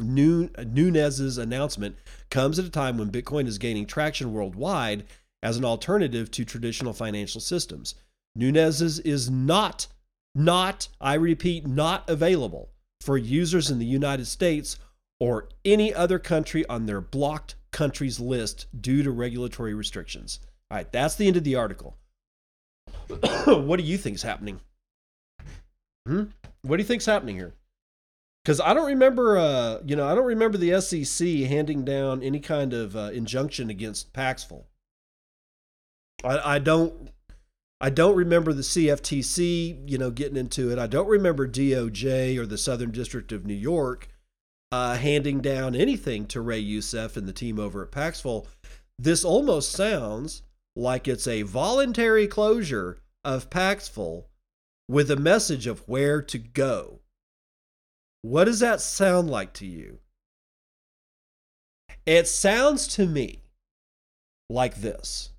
Noones's 0.01 1.37
announcement 1.37 1.97
comes 2.31 2.57
at 2.57 2.65
a 2.65 2.71
time 2.71 2.97
when 2.97 3.11
Bitcoin 3.11 3.45
is 3.45 3.59
gaining 3.59 3.85
traction 3.85 4.33
worldwide 4.33 5.03
as 5.43 5.57
an 5.57 5.65
alternative 5.65 6.31
to 6.31 6.43
traditional 6.43 6.93
financial 6.93 7.41
systems. 7.41 7.93
Noones's 8.35 8.99
is 9.01 9.29
not, 9.29 9.85
not, 10.33 10.87
I 10.99 11.13
repeat, 11.13 11.67
not 11.67 12.09
available 12.09 12.71
for 13.01 13.19
users 13.19 13.69
in 13.69 13.77
the 13.77 13.85
United 13.85 14.25
States 14.25 14.79
or 15.23 15.47
any 15.63 15.93
other 15.93 16.19
country 16.19 16.65
on 16.65 16.85
their 16.85 16.99
blocked 16.99 17.55
countries 17.71 18.19
list 18.19 18.67
due 18.81 19.01
to 19.01 19.09
regulatory 19.09 19.73
restrictions. 19.73 20.41
All 20.69 20.75
right, 20.75 20.91
that's 20.91 21.15
the 21.15 21.27
end 21.27 21.37
of 21.37 21.45
the 21.45 21.55
article. 21.55 21.95
what 23.45 23.77
do 23.77 23.83
you 23.83 23.97
think 23.97 24.17
is 24.17 24.23
happening? 24.23 24.59
Hmm? 26.05 26.23
What 26.63 26.75
do 26.75 26.83
you 26.83 26.87
think's 26.87 27.05
happening 27.05 27.37
here? 27.37 27.53
Because 28.43 28.59
I 28.59 28.73
don't 28.73 28.87
remember, 28.87 29.37
uh, 29.37 29.79
you 29.85 29.95
know, 29.95 30.05
I 30.05 30.13
don't 30.13 30.25
remember 30.25 30.57
the 30.57 30.81
SEC 30.81 31.25
handing 31.47 31.85
down 31.85 32.21
any 32.21 32.41
kind 32.41 32.73
of 32.73 32.93
uh, 32.97 33.11
injunction 33.13 33.69
against 33.69 34.11
Paxful. 34.11 34.67
I, 36.25 36.55
I 36.55 36.59
don't, 36.59 37.11
I 37.79 37.89
don't 37.89 38.17
remember 38.17 38.51
the 38.51 38.61
CFTC, 38.61 39.89
you 39.89 39.97
know, 39.97 40.11
getting 40.11 40.35
into 40.35 40.69
it. 40.69 40.77
I 40.77 40.87
don't 40.87 41.07
remember 41.07 41.47
DOJ 41.47 42.37
or 42.37 42.45
the 42.45 42.57
Southern 42.57 42.91
District 42.91 43.31
of 43.31 43.45
New 43.45 43.53
York 43.53 44.09
uh, 44.73 44.95
handing 44.95 45.39
down 45.39 45.75
anything 45.75 46.25
to 46.25 46.41
Ray 46.41 46.57
Youssef 46.57 47.15
and 47.15 47.27
the 47.27 47.31
team 47.31 47.59
over 47.59 47.83
at 47.83 47.91
Paxful. 47.91 48.47
This 48.97 49.23
almost 49.23 49.71
sounds 49.71 50.41
like 50.75 51.07
it's 51.07 51.27
a 51.27 51.43
voluntary 51.43 52.25
closure 52.25 52.97
of 53.23 53.51
Paxful 53.51 54.29
with 54.89 55.11
a 55.11 55.15
message 55.15 55.67
of 55.67 55.87
where 55.87 56.23
to 56.23 56.39
go. 56.39 57.01
What 58.23 58.45
does 58.45 58.61
that 58.61 58.81
sound 58.81 59.29
like 59.29 59.53
to 59.53 59.67
you? 59.67 59.99
It 62.07 62.27
sounds 62.27 62.87
to 62.95 63.05
me 63.05 63.43
like 64.49 64.77
this 64.77 65.33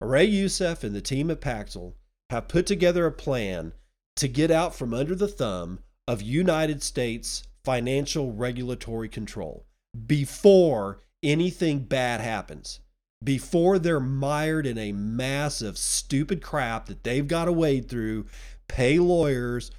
Ray 0.00 0.24
Youssef 0.24 0.82
and 0.82 0.96
the 0.96 1.00
team 1.00 1.30
at 1.30 1.40
Paxful 1.40 1.94
have 2.30 2.48
put 2.48 2.66
together 2.66 3.06
a 3.06 3.12
plan 3.12 3.72
to 4.16 4.26
get 4.26 4.50
out 4.50 4.74
from 4.74 4.92
under 4.92 5.14
the 5.14 5.28
thumb 5.28 5.78
of 6.08 6.22
United 6.22 6.82
States 6.82 7.44
financial 7.64 8.32
regulatory 8.32 9.08
control 9.08 9.66
before 10.06 11.00
anything 11.22 11.80
bad 11.80 12.20
happens, 12.20 12.80
before 13.22 13.78
they're 13.78 14.00
mired 14.00 14.66
in 14.66 14.78
a 14.78 14.92
mass 14.92 15.60
of 15.60 15.78
stupid 15.78 16.42
crap 16.42 16.86
that 16.86 17.04
they've 17.04 17.26
got 17.26 17.46
to 17.46 17.52
wade 17.52 17.88
through, 17.88 18.26
pay 18.68 18.98
lawyers, 18.98 19.70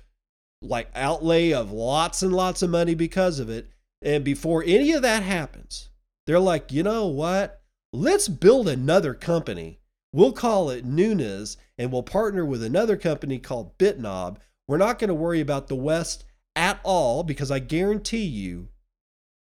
like 0.62 0.91
outlay 0.95 1.53
of 1.53 1.71
lots 1.71 2.21
and 2.21 2.33
lots 2.33 2.62
of 2.62 2.69
money 2.69 2.95
because 2.95 3.39
of 3.39 3.50
it. 3.50 3.69
And 4.01 4.24
before 4.24 4.63
any 4.65 4.91
of 4.91 5.01
that 5.03 5.24
happens, 5.24 5.89
they're 6.25 6.39
like, 6.39 6.71
you 6.71 6.83
know 6.83 7.07
what? 7.07 7.62
Let's 7.93 8.27
build 8.27 8.67
another 8.67 9.13
company. 9.13 9.79
We'll 10.12 10.33
call 10.33 10.69
it 10.69 10.86
Noones 10.86 11.57
and 11.77 11.91
we'll 11.91 12.03
partner 12.03 12.45
with 12.45 12.63
another 12.63 12.98
company 12.98 13.39
called 13.39 13.77
BitNob. 13.77 14.38
We're 14.67 14.77
not 14.77 15.00
going 15.00 15.07
to 15.09 15.15
worry 15.15 15.39
about 15.39 15.67
the 15.67 15.75
West 15.75 16.25
at 16.59 16.77
all 16.83 17.23
because 17.23 17.49
I 17.49 17.59
guarantee 17.59 18.25
you 18.25 18.67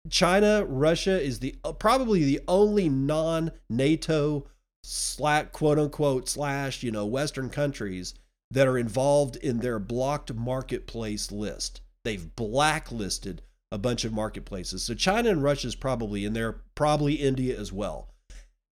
China, 0.09 0.65
Russia 0.65 1.19
is 1.19 1.39
the 1.39 1.55
uh, 1.63 1.71
probably 1.71 2.23
the 2.25 2.41
only 2.47 2.89
non-NATO 2.89 4.47
slash 4.83 5.47
quote 5.53 5.79
unquote 5.79 6.29
slash 6.29 6.83
you 6.83 6.91
know 6.91 7.05
Western 7.05 7.49
countries 7.49 8.13
that 8.51 8.67
are 8.67 8.77
involved 8.77 9.37
in 9.37 9.59
their 9.59 9.79
blocked 9.79 10.33
marketplace 10.33 11.31
list. 11.31 11.81
They've 12.03 12.35
blacklisted 12.35 13.41
a 13.71 13.77
bunch 13.77 14.05
of 14.05 14.13
marketplaces. 14.13 14.83
So 14.83 14.93
China 14.93 15.29
and 15.29 15.43
Russia 15.43 15.67
is 15.67 15.75
probably 15.75 16.23
in 16.23 16.33
there, 16.33 16.61
probably 16.75 17.15
India 17.15 17.59
as 17.59 17.73
well. 17.73 18.13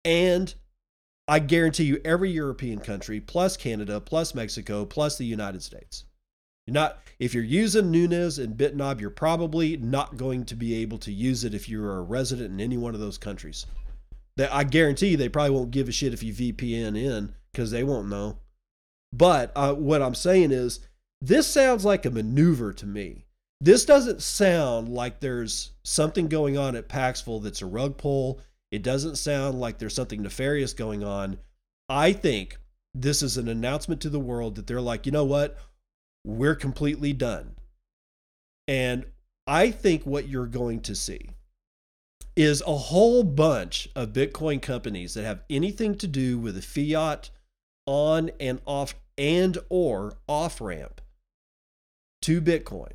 And 0.03 0.53
I 1.27 1.38
guarantee 1.38 1.83
you 1.83 2.01
every 2.03 2.31
European 2.31 2.79
country 2.79 3.19
plus 3.19 3.55
Canada 3.57 4.00
plus 4.00 4.33
Mexico 4.33 4.86
plus 4.86 5.17
the 5.17 5.25
United 5.25 5.62
States 5.62 6.05
you're 6.70 6.74
not 6.74 7.00
if 7.18 7.34
you're 7.34 7.44
using 7.44 7.92
Noones 7.92 8.38
and 8.38 8.56
BitNob, 8.56 9.02
you're 9.02 9.10
probably 9.10 9.76
not 9.76 10.18
going 10.18 10.46
to 10.46 10.56
be 10.56 10.76
able 10.76 11.00
to 11.00 11.12
use 11.12 11.44
it 11.44 11.56
if 11.56 11.68
you're 11.68 11.98
a 11.98 12.02
resident 12.02 12.52
in 12.52 12.62
any 12.62 12.78
one 12.78 12.94
of 12.94 13.02
those 13.02 13.18
countries. 13.18 13.66
That 14.38 14.54
I 14.54 14.64
guarantee 14.64 15.10
you 15.10 15.18
they 15.18 15.28
probably 15.28 15.56
won't 15.56 15.72
give 15.72 15.90
a 15.90 15.92
shit 15.92 16.14
if 16.14 16.22
you 16.24 16.32
VPN 16.32 16.96
in 16.96 17.34
because 17.52 17.72
they 17.72 17.84
won't 17.84 18.08
know. 18.08 18.38
But 19.12 19.52
uh, 19.56 19.74
what 19.74 20.04
I'm 20.04 20.16
saying 20.16 20.52
is, 20.52 20.80
this 21.20 21.48
sounds 21.48 21.84
like 21.84 22.06
a 22.06 22.12
maneuver 22.12 22.72
to 22.74 22.86
me. 22.86 23.26
This 23.60 23.84
doesn't 23.84 24.22
sound 24.22 24.88
like 24.88 25.20
there's 25.20 25.72
something 25.84 26.28
going 26.28 26.58
on 26.58 26.76
at 26.76 26.88
Paxful 26.88 27.42
that's 27.42 27.64
a 27.64 27.66
rug 27.66 27.98
pull. 27.98 28.40
It 28.72 28.84
doesn't 28.84 29.18
sound 29.18 29.60
like 29.60 29.80
there's 29.80 29.96
something 29.96 30.22
nefarious 30.22 30.72
going 30.74 31.04
on. 31.04 31.40
I 31.90 32.14
think 32.14 32.60
this 32.94 33.22
is 33.22 33.38
an 33.38 33.50
announcement 33.50 34.00
to 34.02 34.10
the 34.10 34.20
world 34.20 34.56
that 34.56 34.68
they're 34.68 34.80
like, 34.80 35.06
you 35.06 35.12
know 35.12 35.26
what? 35.26 35.58
We're 36.26 36.56
completely 36.56 37.14
done. 37.14 37.56
And 38.68 39.06
I 39.48 39.72
think 39.72 40.06
what 40.06 40.28
you're 40.28 40.46
going 40.46 40.82
to 40.82 40.96
see 40.96 41.30
is 42.36 42.62
a 42.66 42.76
whole 42.76 43.24
bunch 43.24 43.90
of 43.96 44.14
Bitcoin 44.14 44.62
companies 44.62 45.14
that 45.14 45.26
have 45.26 45.44
anything 45.50 45.96
to 45.98 46.08
do 46.08 46.38
with 46.38 46.58
a 46.58 46.62
fiat 46.62 47.30
on 47.86 48.30
and 48.40 48.62
off 48.66 48.96
and 49.18 49.58
or 49.70 50.14
off 50.28 50.62
ramp 50.62 51.02
to 52.22 52.42
Bitcoin 52.42 52.94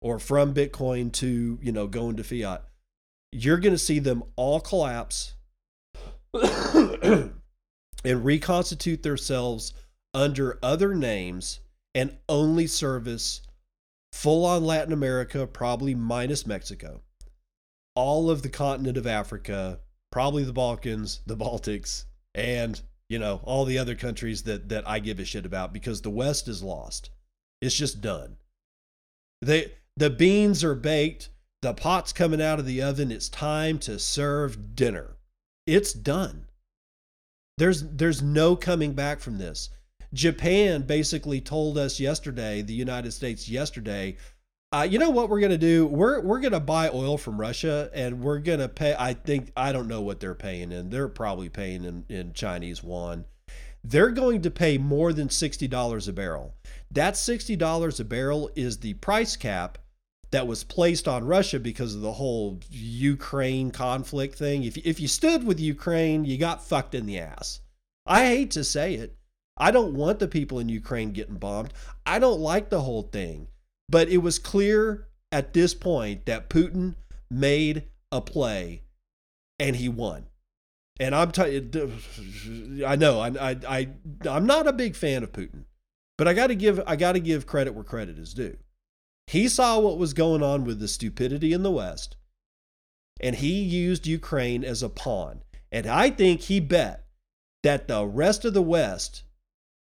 or 0.00 0.18
from 0.18 0.54
Bitcoin 0.54 1.12
to, 1.12 1.58
you 1.60 1.72
know, 1.72 1.86
going 1.86 2.16
to 2.16 2.24
fiat. 2.24 2.64
You're 3.32 3.58
going 3.58 3.74
to 3.74 3.78
see 3.78 3.98
them 3.98 4.22
all 4.36 4.60
collapse 4.60 5.34
and 6.32 7.32
reconstitute 8.04 9.02
themselves 9.02 9.74
under 10.14 10.58
other 10.62 10.94
names 10.94 11.60
and 11.96 12.16
only 12.28 12.68
service 12.68 13.40
full 14.12 14.46
on 14.46 14.64
Latin 14.64 14.92
America, 14.92 15.48
probably 15.48 15.96
minus 15.96 16.46
Mexico 16.46 17.00
all 17.96 18.30
of 18.30 18.42
the 18.42 18.48
continent 18.48 18.96
of 18.96 19.06
Africa, 19.06 19.80
probably 20.12 20.44
the 20.44 20.52
Balkans, 20.52 21.22
the 21.26 21.36
Baltics, 21.36 22.04
and 22.34 22.80
you 23.08 23.18
know 23.18 23.40
all 23.42 23.64
the 23.64 23.78
other 23.78 23.96
countries 23.96 24.44
that 24.44 24.68
that 24.68 24.86
I 24.86 25.00
give 25.00 25.18
a 25.18 25.24
shit 25.24 25.46
about 25.46 25.72
because 25.72 26.02
the 26.02 26.10
West 26.10 26.46
is 26.46 26.62
lost. 26.62 27.10
It's 27.60 27.74
just 27.74 28.00
done. 28.00 28.36
They 29.42 29.72
the 29.96 30.10
beans 30.10 30.62
are 30.62 30.74
baked, 30.74 31.30
the 31.62 31.72
pot's 31.72 32.12
coming 32.12 32.42
out 32.42 32.60
of 32.60 32.66
the 32.66 32.82
oven. 32.82 33.10
It's 33.10 33.30
time 33.30 33.78
to 33.80 33.98
serve 33.98 34.76
dinner. 34.76 35.16
It's 35.66 35.92
done. 35.92 36.46
There's 37.58 37.82
there's 37.82 38.22
no 38.22 38.54
coming 38.54 38.92
back 38.92 39.20
from 39.20 39.38
this. 39.38 39.70
Japan 40.12 40.82
basically 40.82 41.40
told 41.40 41.78
us 41.78 42.00
yesterday, 42.00 42.62
the 42.62 42.74
United 42.74 43.12
States 43.12 43.48
yesterday, 43.48 44.16
uh, 44.72 44.86
you 44.88 44.98
know 44.98 45.10
what 45.10 45.28
we're 45.28 45.40
gonna 45.40 45.56
do? 45.56 45.86
We're 45.86 46.20
we're 46.20 46.40
gonna 46.40 46.60
buy 46.60 46.90
oil 46.90 47.16
from 47.18 47.40
Russia, 47.40 47.88
and 47.94 48.20
we're 48.20 48.40
gonna 48.40 48.68
pay. 48.68 48.96
I 48.98 49.14
think 49.14 49.52
I 49.56 49.72
don't 49.72 49.88
know 49.88 50.02
what 50.02 50.18
they're 50.18 50.34
paying 50.34 50.72
in. 50.72 50.90
They're 50.90 51.08
probably 51.08 51.48
paying 51.48 51.84
in 51.84 52.04
in 52.08 52.32
Chinese 52.32 52.82
yuan. 52.82 53.24
They're 53.84 54.10
going 54.10 54.42
to 54.42 54.50
pay 54.50 54.78
more 54.78 55.12
than 55.12 55.30
sixty 55.30 55.68
dollars 55.68 56.08
a 56.08 56.12
barrel. 56.12 56.54
That 56.90 57.16
sixty 57.16 57.54
dollars 57.54 58.00
a 58.00 58.04
barrel 58.04 58.50
is 58.56 58.78
the 58.78 58.94
price 58.94 59.36
cap 59.36 59.78
that 60.32 60.48
was 60.48 60.64
placed 60.64 61.06
on 61.06 61.24
Russia 61.24 61.60
because 61.60 61.94
of 61.94 62.00
the 62.00 62.12
whole 62.12 62.58
Ukraine 62.68 63.70
conflict 63.70 64.34
thing. 64.34 64.64
If 64.64 64.76
if 64.78 64.98
you 64.98 65.06
stood 65.06 65.44
with 65.44 65.60
Ukraine, 65.60 66.24
you 66.24 66.38
got 66.38 66.66
fucked 66.66 66.96
in 66.96 67.06
the 67.06 67.20
ass. 67.20 67.60
I 68.04 68.26
hate 68.26 68.50
to 68.52 68.64
say 68.64 68.94
it. 68.94 69.16
I 69.56 69.70
don't 69.70 69.94
want 69.94 70.18
the 70.18 70.28
people 70.28 70.58
in 70.58 70.68
Ukraine 70.68 71.12
getting 71.12 71.36
bombed. 71.36 71.72
I 72.04 72.18
don't 72.18 72.40
like 72.40 72.68
the 72.68 72.82
whole 72.82 73.02
thing. 73.02 73.48
But 73.88 74.08
it 74.08 74.18
was 74.18 74.38
clear 74.38 75.08
at 75.32 75.52
this 75.52 75.74
point 75.74 76.26
that 76.26 76.50
Putin 76.50 76.96
made 77.30 77.84
a 78.12 78.20
play 78.20 78.82
and 79.58 79.76
he 79.76 79.88
won. 79.88 80.26
And 80.98 81.14
I'm 81.14 81.30
telling 81.30 81.70
you 81.72 82.86
I 82.86 82.96
know 82.96 83.20
I, 83.20 83.28
I 83.50 83.56
I 83.68 83.88
I'm 84.28 84.46
not 84.46 84.66
a 84.66 84.72
big 84.72 84.96
fan 84.96 85.22
of 85.22 85.32
Putin, 85.32 85.64
but 86.16 86.26
I 86.26 86.32
got 86.32 86.46
to 86.46 86.54
give 86.54 86.80
I 86.86 86.96
got 86.96 87.12
to 87.12 87.20
give 87.20 87.46
credit 87.46 87.74
where 87.74 87.84
credit 87.84 88.18
is 88.18 88.32
due. 88.32 88.56
He 89.26 89.48
saw 89.48 89.78
what 89.78 89.98
was 89.98 90.14
going 90.14 90.42
on 90.42 90.64
with 90.64 90.78
the 90.78 90.88
stupidity 90.88 91.52
in 91.52 91.62
the 91.62 91.70
West, 91.70 92.16
and 93.20 93.36
he 93.36 93.60
used 93.60 94.06
Ukraine 94.06 94.64
as 94.64 94.82
a 94.82 94.88
pawn. 94.88 95.42
And 95.70 95.86
I 95.86 96.10
think 96.10 96.42
he 96.42 96.60
bet 96.60 97.04
that 97.62 97.88
the 97.88 98.06
rest 98.06 98.44
of 98.46 98.54
the 98.54 98.62
West 98.62 99.24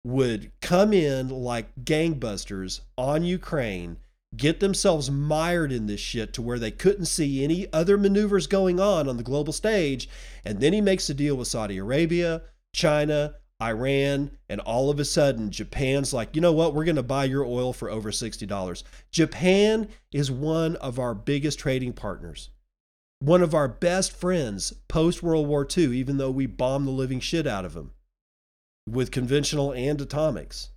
would 0.04 0.52
come 0.62 0.94
in 0.94 1.30
like 1.30 1.68
gangbusters 1.84 2.82
on 2.98 3.24
Ukraine, 3.24 3.98
get 4.36 4.60
themselves 4.60 5.12
mired 5.12 5.72
in 5.72 5.88
this 5.88 6.00
shit 6.00 6.34
to 6.34 6.42
where 6.42 6.60
they 6.60 6.72
couldn't 6.72 7.06
see 7.06 7.44
any 7.44 7.72
other 7.74 7.98
maneuvers 7.98 8.48
going 8.48 8.80
on 8.80 9.10
on 9.10 9.18
the 9.18 9.24
global 9.24 9.54
stage. 9.54 10.08
And 10.46 10.60
then 10.60 10.74
he 10.74 10.82
makes 10.82 11.10
a 11.10 11.14
deal 11.14 11.36
with 11.36 11.48
Saudi 11.48 11.78
Arabia, 11.78 12.44
China, 12.74 13.36
Iran, 13.62 14.32
and 14.48 14.62
all 14.62 14.90
of 14.90 15.00
a 15.02 15.06
sudden, 15.06 15.52
Japan's 15.52 16.14
like, 16.14 16.34
you 16.34 16.42
know 16.42 16.54
what? 16.54 16.74
We're 16.74 16.86
going 16.86 16.96
to 16.96 17.04
buy 17.04 17.26
your 17.26 17.44
oil 17.44 17.74
for 17.74 17.90
over 17.90 18.10
$60. 18.10 18.84
Japan 19.12 19.90
is 20.14 20.32
one 20.32 20.78
of 20.78 20.98
our 20.98 21.14
biggest 21.14 21.60
trading 21.60 21.92
partners, 21.92 22.52
one 23.20 23.42
of 23.42 23.54
our 23.54 23.68
best 23.68 24.14
friends 24.14 24.72
post 24.88 25.22
World 25.22 25.48
War 25.48 25.68
II, 25.78 25.98
even 25.98 26.18
though 26.18 26.32
we 26.32 26.46
bombed 26.46 26.88
the 26.88 26.92
living 26.92 27.20
shit 27.20 27.46
out 27.46 27.66
of 27.66 27.74
them 27.74 27.92
with 28.92 29.12
conventional 29.12 29.72
and 29.72 30.00
atomics. 30.00 30.70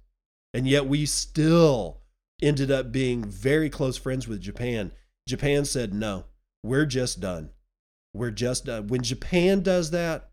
And 0.55 0.67
yet 0.67 0.87
we 0.87 1.07
still 1.07 2.01
ended 2.43 2.71
up 2.71 2.93
being 2.93 3.25
very 3.25 3.71
close 3.71 3.97
friends 3.97 4.29
with 4.29 4.41
Japan. 4.41 4.93
Japan 5.29 5.65
said, 5.65 5.95
no, 5.95 6.25
we're 6.63 6.87
just 6.87 7.21
done. 7.21 7.51
We're 8.13 8.31
just 8.31 8.67
done. 8.67 8.89
When 8.89 9.03
Japan 9.03 9.63
does 9.63 9.91
that, 9.93 10.31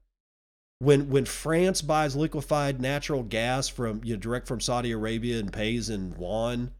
when 0.79 1.09
when 1.09 1.25
France 1.25 1.81
buys 1.81 2.15
liquefied 2.15 2.81
natural 2.81 3.23
gas 3.23 3.67
from 3.67 4.01
you 4.03 4.15
know, 4.15 4.19
direct 4.19 4.47
from 4.47 4.61
Saudi 4.61 4.91
Arabia 4.91 5.39
and 5.39 5.51
pays 5.51 5.89
in 5.89 6.15
yuan, 6.17 6.71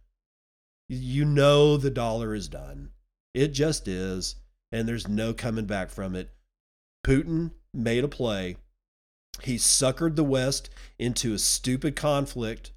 you 0.87 1.25
know 1.25 1.77
the 1.77 1.89
dollar 1.89 2.33
is 2.33 2.47
done. 2.47 2.91
It 3.33 3.49
just 3.49 3.87
is, 3.87 4.35
and 4.71 4.87
there's 4.87 5.07
no 5.07 5.33
coming 5.33 5.65
back 5.65 5.89
from 5.89 6.15
it. 6.15 6.31
Putin 7.05 7.51
made 7.73 8.03
a 8.03 8.07
play 8.07 8.57
he 9.43 9.55
suckered 9.55 10.15
the 10.15 10.23
West 10.23 10.69
into 10.97 11.33
a 11.33 11.39
stupid 11.39 11.95
conflict 11.95 12.71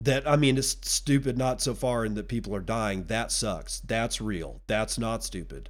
that, 0.00 0.26
I 0.26 0.36
mean, 0.36 0.56
it's 0.56 0.76
stupid 0.82 1.36
not 1.36 1.60
so 1.60 1.74
far 1.74 2.04
in 2.04 2.14
that 2.14 2.28
people 2.28 2.54
are 2.54 2.60
dying. 2.60 3.04
That 3.04 3.30
sucks. 3.30 3.80
That's 3.80 4.20
real. 4.20 4.62
That's 4.66 4.98
not 4.98 5.22
stupid. 5.22 5.68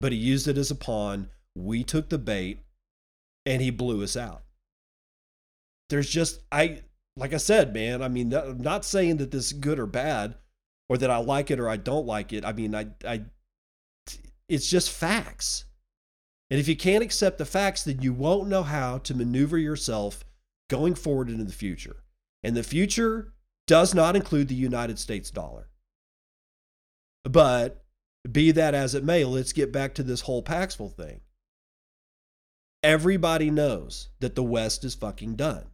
But 0.00 0.12
he 0.12 0.18
used 0.18 0.46
it 0.48 0.56
as 0.56 0.70
a 0.70 0.76
pawn. 0.76 1.28
We 1.56 1.82
took 1.82 2.08
the 2.08 2.18
bait 2.18 2.60
and 3.44 3.60
he 3.60 3.70
blew 3.70 4.02
us 4.02 4.16
out. 4.16 4.42
There's 5.88 6.08
just, 6.08 6.40
I, 6.52 6.82
like 7.16 7.34
I 7.34 7.38
said, 7.38 7.74
man, 7.74 8.02
I 8.02 8.08
mean, 8.08 8.32
I'm 8.32 8.60
not 8.60 8.84
saying 8.84 9.16
that 9.16 9.32
this 9.32 9.46
is 9.46 9.52
good 9.52 9.80
or 9.80 9.86
bad 9.86 10.36
or 10.88 10.96
that 10.96 11.10
I 11.10 11.18
like 11.18 11.50
it 11.50 11.58
or 11.58 11.68
I 11.68 11.76
don't 11.76 12.06
like 12.06 12.32
it. 12.32 12.44
I 12.44 12.52
mean, 12.52 12.74
I, 12.74 12.86
I, 13.06 13.24
it's 14.48 14.70
just 14.70 14.90
facts. 14.90 15.64
And 16.50 16.58
if 16.58 16.66
you 16.66 16.76
can't 16.76 17.04
accept 17.04 17.38
the 17.38 17.44
facts, 17.44 17.84
then 17.84 18.02
you 18.02 18.12
won't 18.12 18.48
know 18.48 18.64
how 18.64 18.98
to 18.98 19.14
maneuver 19.14 19.56
yourself 19.56 20.24
going 20.68 20.94
forward 20.94 21.28
into 21.28 21.44
the 21.44 21.52
future. 21.52 22.02
And 22.42 22.56
the 22.56 22.62
future 22.62 23.32
does 23.66 23.94
not 23.94 24.16
include 24.16 24.48
the 24.48 24.54
United 24.54 24.98
States 24.98 25.30
dollar. 25.30 25.68
But 27.22 27.84
be 28.30 28.50
that 28.50 28.74
as 28.74 28.94
it 28.94 29.04
may, 29.04 29.24
let's 29.24 29.52
get 29.52 29.72
back 29.72 29.94
to 29.94 30.02
this 30.02 30.22
whole 30.22 30.42
Paxful 30.42 30.88
thing. 30.88 31.20
Everybody 32.82 33.50
knows 33.50 34.08
that 34.20 34.34
the 34.34 34.42
West 34.42 34.84
is 34.84 34.94
fucking 34.94 35.36
done. 35.36 35.66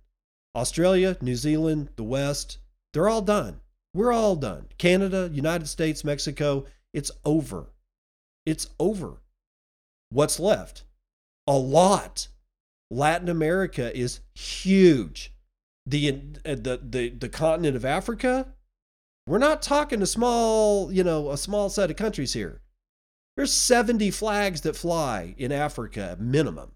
Australia, 0.54 1.16
New 1.20 1.36
Zealand, 1.36 1.90
the 1.96 2.04
West, 2.04 2.58
they're 2.92 3.08
all 3.08 3.22
done. 3.22 3.60
We're 3.94 4.12
all 4.12 4.36
done. 4.36 4.66
Canada, 4.76 5.30
United 5.32 5.68
States, 5.68 6.04
Mexico, 6.04 6.66
it's 6.92 7.10
over. 7.24 7.72
It's 8.44 8.68
over. 8.78 9.22
What's 10.10 10.40
left? 10.40 10.84
A 11.46 11.56
lot. 11.56 12.28
Latin 12.90 13.28
America 13.28 13.96
is 13.96 14.20
huge. 14.34 15.32
The, 15.86 16.20
uh, 16.44 16.54
the, 16.54 16.80
the, 16.82 17.08
the 17.10 17.28
continent 17.28 17.76
of 17.76 17.84
Africa, 17.84 18.48
we're 19.26 19.38
not 19.38 19.62
talking 19.62 20.02
a 20.02 20.06
small, 20.06 20.92
you 20.92 21.04
know, 21.04 21.30
a 21.30 21.36
small 21.36 21.68
set 21.68 21.90
of 21.90 21.96
countries 21.96 22.32
here. 22.32 22.60
There's 23.36 23.52
70 23.52 24.10
flags 24.12 24.62
that 24.62 24.76
fly 24.76 25.34
in 25.36 25.52
Africa 25.52 26.16
minimum 26.18 26.72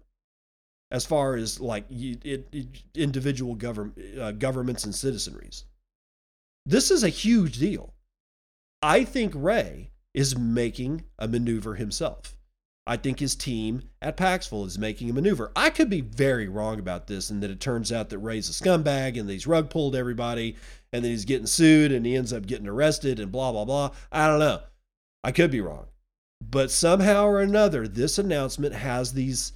as 0.91 1.05
far 1.05 1.35
as 1.35 1.59
like 1.59 1.85
it, 1.89 2.47
it, 2.51 2.83
individual 2.93 3.55
government, 3.55 3.97
uh, 4.19 4.31
governments 4.33 4.83
and 4.83 4.93
citizenries. 4.93 5.63
This 6.65 6.91
is 6.91 7.03
a 7.03 7.09
huge 7.09 7.57
deal. 7.57 7.93
I 8.81 9.05
think 9.05 9.33
Ray 9.35 9.91
is 10.13 10.37
making 10.37 11.05
a 11.17 11.27
maneuver 11.27 11.75
himself. 11.75 12.35
I 12.87 12.97
think 12.97 13.19
his 13.19 13.35
team 13.35 13.83
at 14.01 14.17
Paxful 14.17 14.65
is 14.65 14.79
making 14.79 15.09
a 15.09 15.13
maneuver. 15.13 15.51
I 15.55 15.69
could 15.69 15.89
be 15.89 16.01
very 16.01 16.47
wrong 16.47 16.79
about 16.79 17.07
this 17.07 17.29
and 17.29 17.41
that 17.43 17.51
it 17.51 17.59
turns 17.59 17.91
out 17.91 18.09
that 18.09 18.17
Ray's 18.17 18.49
a 18.49 18.53
scumbag 18.53 19.19
and 19.19 19.29
he's 19.29 19.45
rug 19.45 19.69
pulled 19.69 19.95
everybody 19.95 20.55
and 20.91 21.05
that 21.05 21.09
he's 21.09 21.25
getting 21.25 21.45
sued 21.45 21.91
and 21.91 22.05
he 22.05 22.15
ends 22.15 22.33
up 22.33 22.47
getting 22.47 22.67
arrested 22.67 23.19
and 23.19 23.31
blah, 23.31 23.51
blah, 23.51 23.65
blah. 23.65 23.91
I 24.11 24.27
don't 24.27 24.39
know. 24.39 24.61
I 25.23 25.31
could 25.31 25.51
be 25.51 25.61
wrong. 25.61 25.87
But 26.41 26.71
somehow 26.71 27.25
or 27.25 27.39
another, 27.39 27.87
this 27.87 28.17
announcement 28.17 28.73
has 28.73 29.13
these 29.13 29.53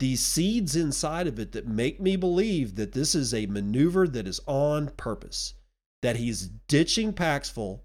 these 0.00 0.20
seeds 0.20 0.74
inside 0.74 1.28
of 1.28 1.38
it 1.38 1.52
that 1.52 1.68
make 1.68 2.00
me 2.00 2.16
believe 2.16 2.74
that 2.74 2.92
this 2.92 3.14
is 3.14 3.32
a 3.32 3.46
maneuver 3.46 4.08
that 4.08 4.26
is 4.26 4.40
on 4.46 4.88
purpose, 4.96 5.54
that 6.02 6.16
he's 6.16 6.48
ditching 6.66 7.12
Paxful 7.12 7.84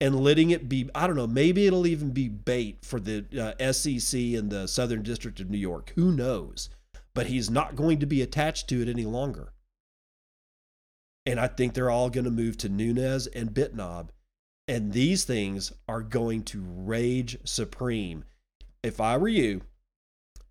and 0.00 0.20
letting 0.20 0.50
it 0.50 0.68
be 0.68 0.88
i 0.94 1.06
don't 1.06 1.16
know 1.16 1.26
maybe 1.26 1.66
it'll 1.66 1.86
even 1.86 2.10
be 2.10 2.28
bait 2.28 2.78
for 2.84 3.00
the 3.00 3.24
uh, 3.38 3.72
sec 3.72 4.12
and 4.12 4.50
the 4.50 4.66
southern 4.66 5.02
district 5.02 5.40
of 5.40 5.50
new 5.50 5.58
york 5.58 5.92
who 5.96 6.12
knows 6.12 6.70
but 7.14 7.26
he's 7.26 7.50
not 7.50 7.76
going 7.76 7.98
to 7.98 8.06
be 8.06 8.22
attached 8.22 8.68
to 8.68 8.80
it 8.82 8.88
any 8.88 9.04
longer 9.04 9.52
and 11.26 11.40
i 11.40 11.46
think 11.46 11.74
they're 11.74 11.90
all 11.90 12.10
going 12.10 12.24
to 12.24 12.30
move 12.30 12.56
to 12.56 12.68
noones 12.68 13.26
and 13.28 13.50
bitnob 13.50 14.08
And 14.68 14.92
these 14.92 15.24
things 15.24 15.72
are 15.88 16.02
going 16.02 16.42
to 16.44 16.62
rage 16.62 17.38
supreme. 17.44 18.24
If 18.82 19.00
I 19.00 19.16
were 19.16 19.28
you, 19.28 19.62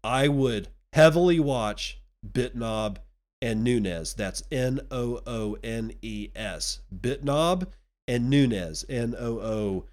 I 0.04 0.28
would 0.28 0.70
heavily 0.94 1.40
watch 1.40 2.02
Bitnob 2.26 2.98
and 3.42 3.64
Noones. 3.64 4.16
That's 4.16 4.42
N 4.52 4.82
O 4.90 5.22
O 5.28 5.58
N 5.64 5.94
E 6.02 6.30
S. 6.36 6.82
Bitnob 6.94 7.68
and 8.08 8.30
Noones. 8.30 8.86
N 8.90 9.16
O 9.18 9.40
O 9.40 9.86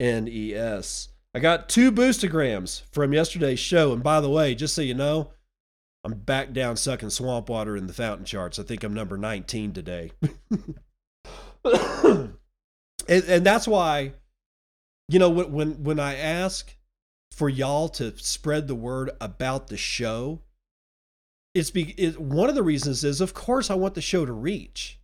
N 0.00 0.28
E 0.28 0.54
S. 0.54 1.08
I 1.34 1.40
got 1.40 1.68
two 1.68 1.92
boostagrams 1.92 2.82
from 2.90 3.12
yesterday's 3.12 3.60
show. 3.60 3.92
And 3.92 4.02
by 4.02 4.20
the 4.20 4.30
way, 4.30 4.54
just 4.54 4.74
so 4.74 4.82
you 4.82 4.94
know, 4.94 5.30
I'm 6.04 6.14
back 6.14 6.52
down 6.52 6.76
sucking 6.76 7.10
swamp 7.10 7.48
water 7.48 7.76
in 7.76 7.86
the 7.86 7.92
fountain 7.92 8.24
charts. 8.24 8.58
I 8.58 8.62
think 8.62 8.82
I'm 8.82 8.94
number 8.94 9.18
19 9.18 9.72
today. 9.72 10.12
and, 11.64 12.34
and 13.08 13.44
that's 13.44 13.68
why, 13.68 14.12
you 15.08 15.18
know, 15.18 15.28
when, 15.28 15.52
when, 15.52 15.84
when 15.84 16.00
I 16.00 16.16
ask 16.16 16.74
for 17.32 17.48
y'all 17.48 17.88
to 17.90 18.16
spread 18.16 18.68
the 18.68 18.74
word 18.74 19.10
about 19.20 19.68
the 19.68 19.76
show, 19.76 20.40
it's 21.54 21.70
be 21.70 21.94
it, 21.98 22.20
one 22.20 22.48
of 22.48 22.54
the 22.54 22.62
reasons 22.62 23.04
is, 23.04 23.20
of 23.20 23.34
course, 23.34 23.70
I 23.70 23.74
want 23.74 23.94
the 23.94 24.00
show 24.00 24.24
to 24.24 24.32
reach, 24.32 24.98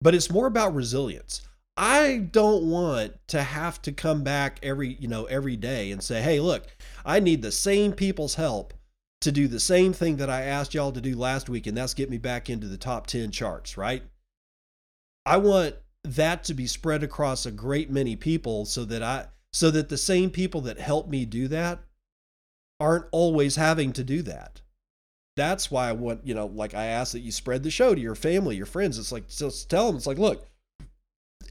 but 0.00 0.14
it's 0.14 0.30
more 0.30 0.46
about 0.46 0.74
resilience. 0.74 1.46
I 1.76 2.28
don't 2.30 2.64
want 2.64 3.14
to 3.28 3.42
have 3.42 3.82
to 3.82 3.92
come 3.92 4.22
back 4.22 4.58
every, 4.62 4.94
you 4.94 5.08
know, 5.08 5.26
every 5.26 5.56
day 5.56 5.90
and 5.92 6.02
say, 6.02 6.22
"Hey, 6.22 6.40
look, 6.40 6.66
I 7.04 7.20
need 7.20 7.42
the 7.42 7.52
same 7.52 7.92
people's 7.92 8.36
help 8.36 8.72
to 9.20 9.32
do 9.32 9.48
the 9.48 9.60
same 9.60 9.92
thing 9.92 10.16
that 10.16 10.30
I 10.30 10.42
asked 10.42 10.74
y'all 10.74 10.92
to 10.92 11.00
do 11.00 11.16
last 11.16 11.48
week 11.48 11.66
and 11.66 11.76
that's 11.76 11.94
get 11.94 12.10
me 12.10 12.18
back 12.18 12.48
into 12.48 12.66
the 12.66 12.78
top 12.78 13.06
10 13.06 13.30
charts, 13.30 13.76
right?" 13.76 14.02
I 15.26 15.36
want 15.38 15.76
that 16.04 16.44
to 16.44 16.54
be 16.54 16.66
spread 16.66 17.02
across 17.02 17.44
a 17.44 17.50
great 17.50 17.90
many 17.90 18.16
people 18.16 18.64
so 18.64 18.84
that 18.84 19.02
I 19.02 19.26
so 19.52 19.70
that 19.70 19.88
the 19.88 19.98
same 19.98 20.30
people 20.30 20.60
that 20.62 20.78
help 20.78 21.08
me 21.08 21.24
do 21.24 21.48
that 21.48 21.80
aren't 22.78 23.06
always 23.10 23.56
having 23.56 23.92
to 23.94 24.04
do 24.04 24.22
that. 24.22 24.60
That's 25.36 25.70
why 25.70 25.88
I 25.88 25.92
want, 25.92 26.26
you 26.26 26.34
know, 26.34 26.46
like 26.46 26.74
I 26.74 26.86
ask 26.86 27.12
that 27.12 27.20
you 27.20 27.32
spread 27.32 27.62
the 27.62 27.70
show 27.70 27.94
to 27.94 28.00
your 28.00 28.14
family, 28.14 28.56
your 28.56 28.66
friends. 28.66 28.98
It's 28.98 29.12
like 29.12 29.28
just 29.28 29.68
tell 29.68 29.86
them 29.86 29.96
it's 29.96 30.06
like, 30.06 30.18
look, 30.18 30.46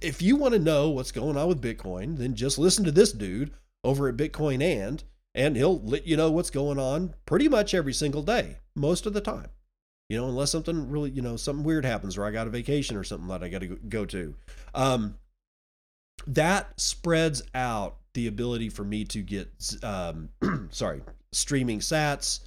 if 0.02 0.22
you 0.22 0.36
want 0.36 0.54
to 0.54 0.60
know 0.60 0.90
what's 0.90 1.12
going 1.12 1.38
on 1.38 1.48
with 1.48 1.62
Bitcoin, 1.62 2.18
then 2.18 2.36
just 2.36 2.58
listen 2.58 2.86
to 2.86 2.92
this 2.92 3.12
dude 3.12 3.52
over 3.84 4.08
at 4.08 4.18
Bitcoin 4.18 4.62
and 4.62 5.04
and 5.36 5.58
he'll 5.58 5.82
let 5.82 6.08
you 6.08 6.16
know 6.16 6.32
what's 6.32 6.50
going 6.50 6.80
on 6.80 7.14
pretty 7.26 7.50
much 7.50 7.74
every 7.74 7.94
single 7.94 8.24
day, 8.24 8.58
most 8.74 9.06
of 9.06 9.14
the 9.14 9.22
time. 9.22 9.50
You 10.10 10.18
know, 10.18 10.28
unless 10.30 10.52
something 10.52 10.90
really, 10.90 11.10
you 11.10 11.22
know, 11.22 11.36
something 11.36 11.66
weird 11.66 11.84
happens 11.84 12.18
or 12.18 12.26
I 12.26 12.32
got 12.32 12.48
a 12.48 12.52
vacation 12.52 12.96
or 12.96 13.04
something 13.04 13.28
that 13.28 13.44
I 13.44 13.50
got 13.50 13.62
to 13.62 13.68
go 13.68 14.06
to. 14.06 14.36
Um, 14.74 15.16
that 16.28 16.80
spreads 16.80 17.44
out 17.54 17.98
the 18.14 18.28
ability 18.28 18.70
for 18.70 18.84
me 18.84 19.04
to 19.06 19.22
get, 19.22 19.50
um, 19.84 20.30
sorry, 20.72 21.02
streaming 21.34 21.80
sats, 21.80 22.40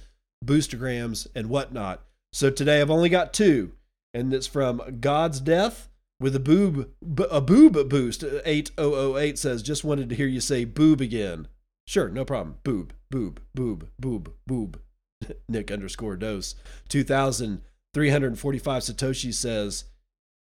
boostagrams, 0.43 1.27
and 1.35 1.49
whatnot. 1.49 2.01
So 2.33 2.49
today 2.49 2.81
I've 2.81 2.89
only 2.89 3.09
got 3.09 3.33
two, 3.33 3.73
and 4.13 4.33
it's 4.33 4.47
from 4.47 4.81
God's 4.99 5.39
Death 5.39 5.88
with 6.19 6.35
a 6.35 6.39
boob 6.39 6.89
a 7.31 7.41
boob 7.41 7.89
boost 7.89 8.23
uh, 8.23 8.41
8008 8.45 9.37
says 9.39 9.63
just 9.63 9.83
wanted 9.83 10.09
to 10.09 10.15
hear 10.15 10.27
you 10.27 10.41
say 10.41 10.65
boob 10.65 11.01
again. 11.01 11.47
Sure 11.87 12.09
no 12.09 12.25
problem. 12.25 12.57
Boob 12.63 12.93
boob 13.09 13.39
boob 13.55 13.87
boob 13.99 14.33
boob. 14.45 14.79
Nick 15.47 15.71
underscore 15.71 16.17
dose. 16.17 16.55
2345 16.89 18.83
satoshi 18.83 19.33
says 19.33 19.85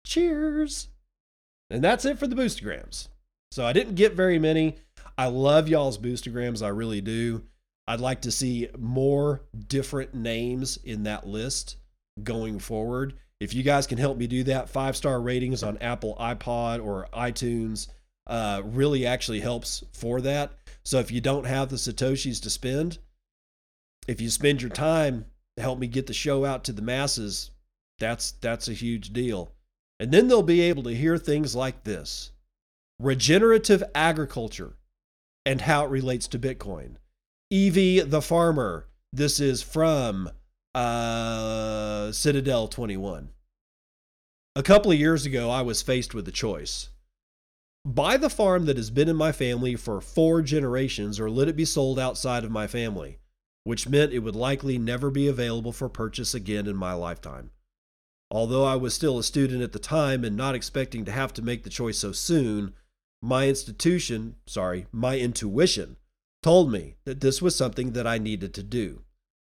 cheers. 0.05 0.89
And 1.69 1.83
that's 1.83 2.05
it 2.05 2.19
for 2.19 2.27
the 2.27 2.35
boostagrams. 2.35 3.07
So 3.51 3.65
i 3.65 3.73
didn't 3.73 3.95
get 3.95 4.13
very 4.13 4.39
many. 4.39 4.75
I 5.17 5.27
love 5.27 5.67
y'all's 5.67 5.97
boostagrams 5.97 6.61
i 6.63 6.69
really 6.69 7.01
do. 7.01 7.43
I'd 7.87 7.99
like 7.99 8.21
to 8.21 8.31
see 8.31 8.69
more 8.77 9.41
different 9.67 10.13
names 10.13 10.77
in 10.83 11.03
that 11.03 11.27
list 11.27 11.77
going 12.23 12.59
forward 12.59 13.15
if 13.41 13.55
you 13.55 13.63
guys 13.63 13.87
can 13.87 13.97
help 13.97 14.19
me 14.19 14.27
do 14.27 14.43
that, 14.43 14.69
five 14.69 14.95
star 14.95 15.19
ratings 15.19 15.63
on 15.63 15.79
Apple 15.79 16.15
iPod 16.19 16.85
or 16.85 17.07
iTunes 17.11 17.87
uh, 18.27 18.61
really 18.63 19.07
actually 19.07 19.39
helps 19.39 19.83
for 19.93 20.21
that. 20.21 20.51
So 20.83 20.99
if 20.99 21.09
you 21.09 21.21
don't 21.21 21.47
have 21.47 21.69
the 21.69 21.75
Satoshis 21.75 22.39
to 22.43 22.51
spend, 22.51 22.99
if 24.07 24.21
you 24.21 24.29
spend 24.29 24.61
your 24.61 24.69
time 24.69 25.25
to 25.57 25.63
help 25.63 25.79
me 25.79 25.87
get 25.87 26.05
the 26.05 26.13
show 26.13 26.45
out 26.45 26.63
to 26.65 26.71
the 26.71 26.83
masses, 26.83 27.49
that's 27.97 28.33
that's 28.33 28.67
a 28.67 28.73
huge 28.73 29.11
deal. 29.11 29.51
And 29.99 30.11
then 30.11 30.27
they'll 30.27 30.43
be 30.43 30.61
able 30.61 30.83
to 30.83 30.95
hear 30.95 31.17
things 31.17 31.55
like 31.55 31.83
this 31.83 32.31
regenerative 32.99 33.83
agriculture 33.95 34.77
and 35.47 35.61
how 35.61 35.83
it 35.85 35.89
relates 35.89 36.27
to 36.27 36.39
Bitcoin. 36.39 36.97
Evie 37.49 38.01
the 38.01 38.21
farmer. 38.21 38.85
This 39.11 39.39
is 39.39 39.63
from 39.63 40.29
uh, 40.73 42.11
Citadel 42.11 42.67
21. 42.67 43.29
A 44.55 44.63
couple 44.63 44.91
of 44.91 44.99
years 44.99 45.25
ago, 45.25 45.49
I 45.49 45.61
was 45.61 45.81
faced 45.81 46.13
with 46.13 46.27
a 46.27 46.31
choice. 46.31 46.89
Buy 47.85 48.17
the 48.17 48.29
farm 48.29 48.65
that 48.65 48.77
has 48.77 48.89
been 48.89 49.09
in 49.09 49.15
my 49.15 49.31
family 49.31 49.75
for 49.75 50.01
four 50.01 50.41
generations, 50.41 51.19
or 51.19 51.29
let 51.29 51.47
it 51.47 51.55
be 51.55 51.65
sold 51.65 51.97
outside 51.97 52.43
of 52.43 52.51
my 52.51 52.67
family, 52.67 53.19
which 53.63 53.89
meant 53.89 54.13
it 54.13 54.19
would 54.19 54.35
likely 54.35 54.77
never 54.77 55.09
be 55.09 55.27
available 55.27 55.71
for 55.71 55.89
purchase 55.89 56.33
again 56.33 56.67
in 56.67 56.75
my 56.75 56.93
lifetime. 56.93 57.51
Although 58.29 58.63
I 58.63 58.75
was 58.75 58.93
still 58.93 59.17
a 59.17 59.23
student 59.23 59.61
at 59.61 59.73
the 59.73 59.79
time 59.79 60.23
and 60.23 60.37
not 60.37 60.55
expecting 60.55 61.05
to 61.05 61.11
have 61.11 61.33
to 61.33 61.41
make 61.41 61.63
the 61.63 61.69
choice 61.69 61.97
so 61.97 62.11
soon, 62.11 62.73
my 63.21 63.47
institution, 63.47 64.35
sorry, 64.45 64.87
my 64.91 65.17
intuition, 65.17 65.97
told 66.41 66.71
me 66.71 66.95
that 67.03 67.21
this 67.21 67.41
was 67.41 67.55
something 67.55 67.91
that 67.91 68.07
I 68.07 68.17
needed 68.17 68.53
to 68.55 68.63
do. 68.63 69.01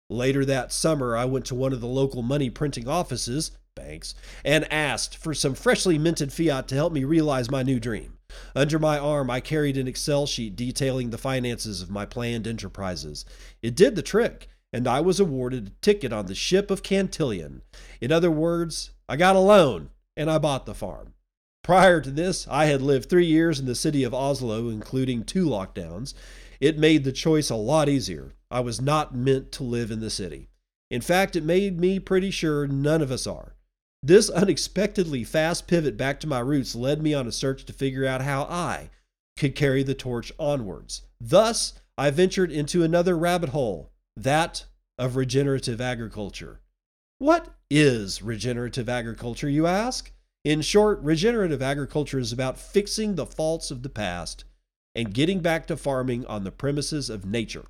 Later 0.10 0.44
that 0.46 0.74
summer, 0.74 1.16
I 1.16 1.26
went 1.26 1.46
to 1.46 1.56
one 1.56 1.72
of 1.72 1.82
the 1.82 1.88
local 1.88 2.24
money 2.24 2.50
printing 2.50 2.88
offices, 2.88 3.52
banks, 3.76 4.16
and 4.44 4.72
asked 4.74 5.16
for 5.16 5.34
some 5.34 5.54
freshly 5.54 6.00
minted 6.00 6.34
fiat 6.34 6.68
to 6.70 6.76
help 6.76 6.92
me 6.92 7.04
realize 7.04 7.52
my 7.52 7.62
new 7.62 7.80
dream. 7.80 8.18
Under 8.56 8.80
my 8.80 8.98
arm, 8.98 9.30
I 9.30 9.40
carried 9.40 9.78
an 9.78 9.88
Excel 9.88 10.26
sheet 10.26 10.56
detailing 10.56 11.10
the 11.10 11.18
finances 11.18 11.82
of 11.82 11.92
my 11.92 12.06
planned 12.06 12.48
enterprises. 12.48 13.24
It 13.62 13.76
did 13.76 13.96
the 13.96 14.02
trick, 14.02 14.50
and 14.74 14.88
I 14.88 15.00
was 15.00 15.20
awarded 15.20 15.68
a 15.68 15.82
ticket 15.82 16.12
on 16.12 16.26
the 16.26 16.36
ship 16.36 16.72
of 16.72 16.84
Cantillon. 16.84 17.62
In 18.02 18.12
other 18.12 18.32
words, 18.32 18.92
I 19.08 19.16
got 19.16 19.36
a 19.36 19.40
loan, 19.40 19.90
and 20.18 20.30
I 20.30 20.38
bought 20.38 20.66
the 20.66 20.74
farm. 20.74 21.14
Prior 21.64 22.02
to 22.02 22.12
this, 22.12 22.48
I 22.48 22.66
had 22.66 22.82
lived 22.82 23.10
three 23.10 23.26
years 23.26 23.60
in 23.60 23.66
the 23.66 23.76
city 23.76 24.04
of 24.04 24.14
Oslo, 24.14 24.70
including 24.70 25.24
two 25.24 25.46
lockdowns. 25.46 26.14
It 26.60 26.80
made 26.80 27.04
the 27.04 27.12
choice 27.12 27.50
a 27.50 27.56
lot 27.56 27.90
easier. 27.90 28.34
I 28.52 28.62
was 28.62 28.82
not 28.82 29.16
meant 29.16 29.52
to 29.54 29.64
live 29.64 29.92
in 29.92 30.00
the 30.00 30.10
city. 30.10 30.50
In 30.90 31.02
fact, 31.02 31.36
it 31.36 31.44
made 31.44 31.80
me 31.80 32.00
pretty 32.00 32.32
sure 32.32 32.68
none 32.68 33.02
of 33.02 33.12
us 33.12 33.28
are. 33.28 33.56
This 34.02 34.30
unexpectedly 34.30 35.24
fast 35.24 35.68
pivot 35.68 35.98
back 35.98 36.20
to 36.22 36.28
my 36.28 36.40
roots 36.40 36.74
led 36.74 37.02
me 37.02 37.14
on 37.14 37.28
a 37.28 37.32
search 37.32 37.66
to 37.66 37.74
figure 37.74 38.06
out 38.06 38.22
how 38.22 38.44
I 38.44 38.90
could 39.38 39.56
carry 39.56 39.84
the 39.84 39.94
torch 39.94 40.32
onwards. 40.40 41.04
Thus, 41.20 41.74
I 41.98 42.10
ventured 42.10 42.52
into 42.52 42.84
another 42.84 43.18
rabbit 43.18 43.50
hole, 43.50 43.92
that 44.16 44.66
of 44.98 45.16
regenerative 45.16 45.82
agriculture. 45.82 46.62
What 47.20 47.54
is 47.70 48.22
regenerative 48.22 48.88
agriculture, 48.88 49.50
you 49.50 49.68
ask? 49.68 50.12
In 50.46 50.62
short, 50.62 51.02
regenerative 51.02 51.62
agriculture 51.62 52.20
is 52.20 52.32
about 52.32 52.58
fixing 52.58 53.16
the 53.16 53.26
faults 53.26 53.70
of 53.70 53.84
the 53.84 53.90
past 53.90 54.46
and 54.96 55.14
getting 55.14 55.42
back 55.42 55.68
to 55.68 55.78
farming 55.78 56.26
on 56.26 56.46
the 56.46 56.52
premises 56.52 57.10
of 57.10 57.26
nature. 57.26 57.66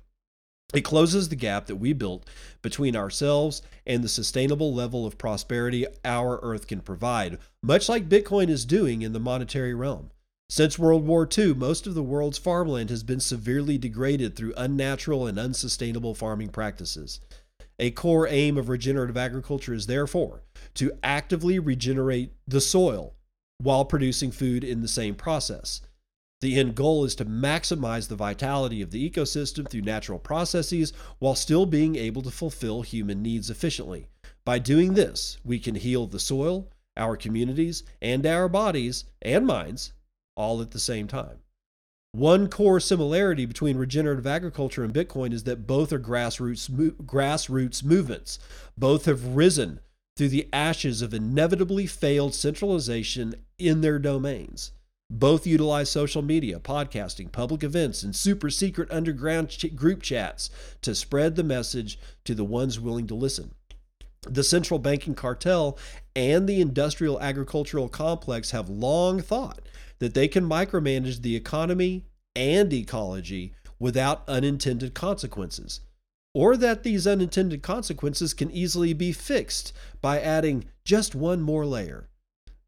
It 0.72 0.82
closes 0.82 1.28
the 1.28 1.36
gap 1.36 1.66
that 1.66 1.76
we 1.76 1.92
built 1.92 2.28
between 2.62 2.94
ourselves 2.94 3.62
and 3.86 4.04
the 4.04 4.08
sustainable 4.08 4.72
level 4.72 5.04
of 5.04 5.18
prosperity 5.18 5.86
our 6.04 6.38
Earth 6.42 6.66
can 6.66 6.80
provide, 6.80 7.38
much 7.62 7.88
like 7.88 8.08
Bitcoin 8.08 8.48
is 8.48 8.64
doing 8.64 9.02
in 9.02 9.12
the 9.12 9.20
monetary 9.20 9.74
realm. 9.74 10.10
Since 10.48 10.78
World 10.78 11.06
War 11.06 11.28
II, 11.36 11.54
most 11.54 11.86
of 11.86 11.94
the 11.94 12.02
world's 12.02 12.38
farmland 12.38 12.90
has 12.90 13.02
been 13.02 13.20
severely 13.20 13.78
degraded 13.78 14.34
through 14.34 14.54
unnatural 14.56 15.26
and 15.26 15.38
unsustainable 15.38 16.14
farming 16.14 16.48
practices. 16.48 17.20
A 17.78 17.92
core 17.92 18.26
aim 18.28 18.58
of 18.58 18.68
regenerative 18.68 19.16
agriculture 19.16 19.72
is 19.72 19.86
therefore 19.86 20.42
to 20.74 20.92
actively 21.02 21.58
regenerate 21.58 22.32
the 22.46 22.60
soil 22.60 23.14
while 23.58 23.84
producing 23.84 24.30
food 24.30 24.64
in 24.64 24.82
the 24.82 24.88
same 24.88 25.14
process. 25.14 25.82
The 26.40 26.58
end 26.58 26.74
goal 26.74 27.04
is 27.04 27.14
to 27.16 27.26
maximize 27.26 28.08
the 28.08 28.16
vitality 28.16 28.80
of 28.80 28.90
the 28.90 29.10
ecosystem 29.10 29.68
through 29.68 29.82
natural 29.82 30.18
processes 30.18 30.92
while 31.18 31.34
still 31.34 31.66
being 31.66 31.96
able 31.96 32.22
to 32.22 32.30
fulfill 32.30 32.80
human 32.80 33.22
needs 33.22 33.50
efficiently. 33.50 34.06
By 34.46 34.58
doing 34.58 34.94
this, 34.94 35.36
we 35.44 35.58
can 35.58 35.74
heal 35.74 36.06
the 36.06 36.18
soil, 36.18 36.70
our 36.96 37.16
communities, 37.16 37.82
and 38.00 38.24
our 38.24 38.48
bodies 38.48 39.04
and 39.20 39.46
minds 39.46 39.92
all 40.34 40.62
at 40.62 40.70
the 40.70 40.80
same 40.80 41.08
time. 41.08 41.40
One 42.12 42.48
core 42.48 42.80
similarity 42.80 43.44
between 43.44 43.76
regenerative 43.76 44.26
agriculture 44.26 44.82
and 44.82 44.94
Bitcoin 44.94 45.32
is 45.32 45.44
that 45.44 45.66
both 45.66 45.92
are 45.92 46.00
grassroots, 46.00 46.70
grassroots 47.04 47.84
movements. 47.84 48.38
Both 48.78 49.04
have 49.04 49.36
risen 49.36 49.80
through 50.16 50.30
the 50.30 50.48
ashes 50.52 51.02
of 51.02 51.14
inevitably 51.14 51.86
failed 51.86 52.34
centralization 52.34 53.34
in 53.58 53.82
their 53.82 53.98
domains. 53.98 54.72
Both 55.12 55.44
utilize 55.44 55.90
social 55.90 56.22
media, 56.22 56.60
podcasting, 56.60 57.32
public 57.32 57.64
events, 57.64 58.04
and 58.04 58.14
super 58.14 58.48
secret 58.48 58.88
underground 58.92 59.48
ch- 59.48 59.74
group 59.74 60.02
chats 60.02 60.50
to 60.82 60.94
spread 60.94 61.34
the 61.34 61.42
message 61.42 61.98
to 62.24 62.32
the 62.32 62.44
ones 62.44 62.78
willing 62.78 63.08
to 63.08 63.16
listen. 63.16 63.52
The 64.22 64.44
central 64.44 64.78
banking 64.78 65.16
cartel 65.16 65.76
and 66.14 66.48
the 66.48 66.60
industrial 66.60 67.20
agricultural 67.20 67.88
complex 67.88 68.52
have 68.52 68.68
long 68.68 69.20
thought 69.20 69.62
that 69.98 70.14
they 70.14 70.28
can 70.28 70.48
micromanage 70.48 71.22
the 71.22 71.34
economy 71.34 72.04
and 72.36 72.72
ecology 72.72 73.52
without 73.80 74.22
unintended 74.28 74.94
consequences, 74.94 75.80
or 76.34 76.56
that 76.56 76.84
these 76.84 77.08
unintended 77.08 77.64
consequences 77.64 78.32
can 78.32 78.50
easily 78.52 78.92
be 78.92 79.10
fixed 79.10 79.72
by 80.00 80.20
adding 80.20 80.66
just 80.84 81.16
one 81.16 81.42
more 81.42 81.66
layer 81.66 82.09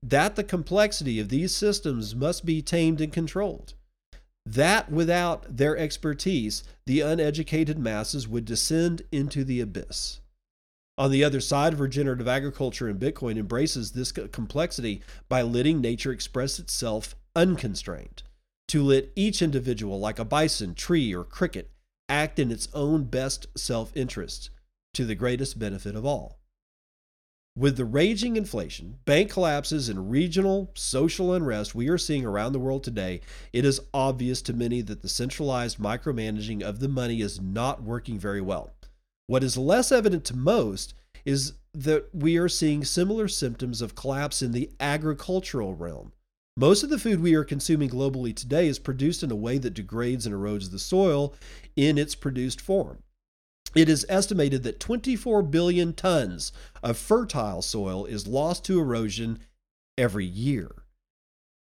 that 0.03 0.37
the 0.37 0.45
complexity 0.45 1.21
of 1.21 1.29
these 1.29 1.55
systems 1.55 2.15
must 2.15 2.45
be 2.45 2.61
tamed 2.61 3.01
and 3.01 3.13
controlled. 3.13 3.75
That 4.45 4.91
without 4.91 5.57
their 5.57 5.77
expertise, 5.77 6.65
the 6.87 7.01
uneducated 7.01 7.79
masses 7.79 8.27
would 8.27 8.45
descend 8.45 9.03
into 9.13 9.45
the 9.45 9.61
abyss. 9.61 10.21
On 10.99 11.11
the 11.11 11.25
other 11.25 11.41
side, 11.41 11.79
regenerative 11.79 12.29
agriculture 12.29 12.89
and 12.89 13.01
Bitcoin 13.01 13.39
embraces 13.39 13.93
this 13.93 14.13
complexity 14.13 15.01
by 15.29 15.43
letting 15.43 15.81
nature 15.81 16.13
express 16.13 16.59
itself 16.59 17.15
unconstrained, 17.35 18.25
to 18.69 18.83
let 18.83 19.11
each 19.17 19.41
individual, 19.41 19.99
like 19.99 20.19
a 20.19 20.25
bison, 20.25 20.75
tree, 20.75 21.15
or 21.15 21.25
cricket, 21.25 21.71
act 22.09 22.39
in 22.39 22.51
its 22.51 22.69
own 22.75 23.05
best 23.05 23.47
self 23.57 23.91
interest 23.97 24.51
to 24.93 25.05
the 25.05 25.15
greatest 25.15 25.59
benefit 25.59 25.95
of 25.95 26.05
all. 26.05 26.42
With 27.55 27.77
the 27.77 27.85
raging 27.85 28.37
inflation, 28.37 28.99
bank 29.05 29.31
collapses, 29.31 29.91
and 29.91 30.11
regional 30.11 30.71
social 30.73 31.35
unrest 31.35 31.75
we 31.75 31.89
are 31.89 31.99
seeing 31.99 32.25
around 32.25 32.55
the 32.55 32.59
world 32.59 32.83
today, 32.83 33.21
it 33.53 33.67
is 33.67 33.81
obvious 33.93 34.41
to 34.43 34.55
many 34.55 34.81
that 34.81 35.03
the 35.03 35.09
centralized 35.09 35.77
micromanaging 35.77 36.63
of 36.63 36.81
the 36.81 36.89
money 36.89 37.21
is 37.21 37.43
not 37.43 37.83
working 37.83 38.19
very 38.19 38.41
well. 38.41 38.73
What 39.27 39.45
is 39.45 39.59
less 39.59 39.93
evident 39.93 40.25
to 40.27 40.37
most 40.37 40.95
is 41.27 41.53
that 41.75 42.09
we 42.15 42.39
are 42.39 42.49
seeing 42.49 42.85
similar 42.85 43.29
symptoms 43.29 43.83
of 43.83 43.95
collapse 43.95 44.41
in 44.41 44.53
the 44.53 44.71
agricultural 44.81 45.75
realm. 45.75 46.13
Most 46.57 46.83
of 46.83 46.89
the 46.89 46.99
food 46.99 47.21
we 47.21 47.35
are 47.35 47.45
consuming 47.45 47.91
globally 47.91 48.35
today 48.35 48.67
is 48.67 48.79
produced 48.79 49.23
in 49.23 49.31
a 49.31 49.37
way 49.37 49.59
that 49.59 49.75
degrades 49.75 50.25
and 50.25 50.35
erodes 50.35 50.71
the 50.71 50.79
soil 50.79 51.35
in 51.77 51.99
its 51.99 52.15
produced 52.15 52.63
form. 52.63 53.03
It 53.75 53.89
is 53.89 54.05
estimated 54.09 54.63
that 54.65 54.81
24 54.81 55.43
billion 55.45 55.95
tons 55.95 56.53
of 56.83 56.99
fertile 56.99 57.63
soil 57.63 58.05
is 58.05 58.27
lost 58.27 58.65
to 58.67 58.79
erosion 58.79 59.39
every 59.97 60.27
year. 60.27 60.85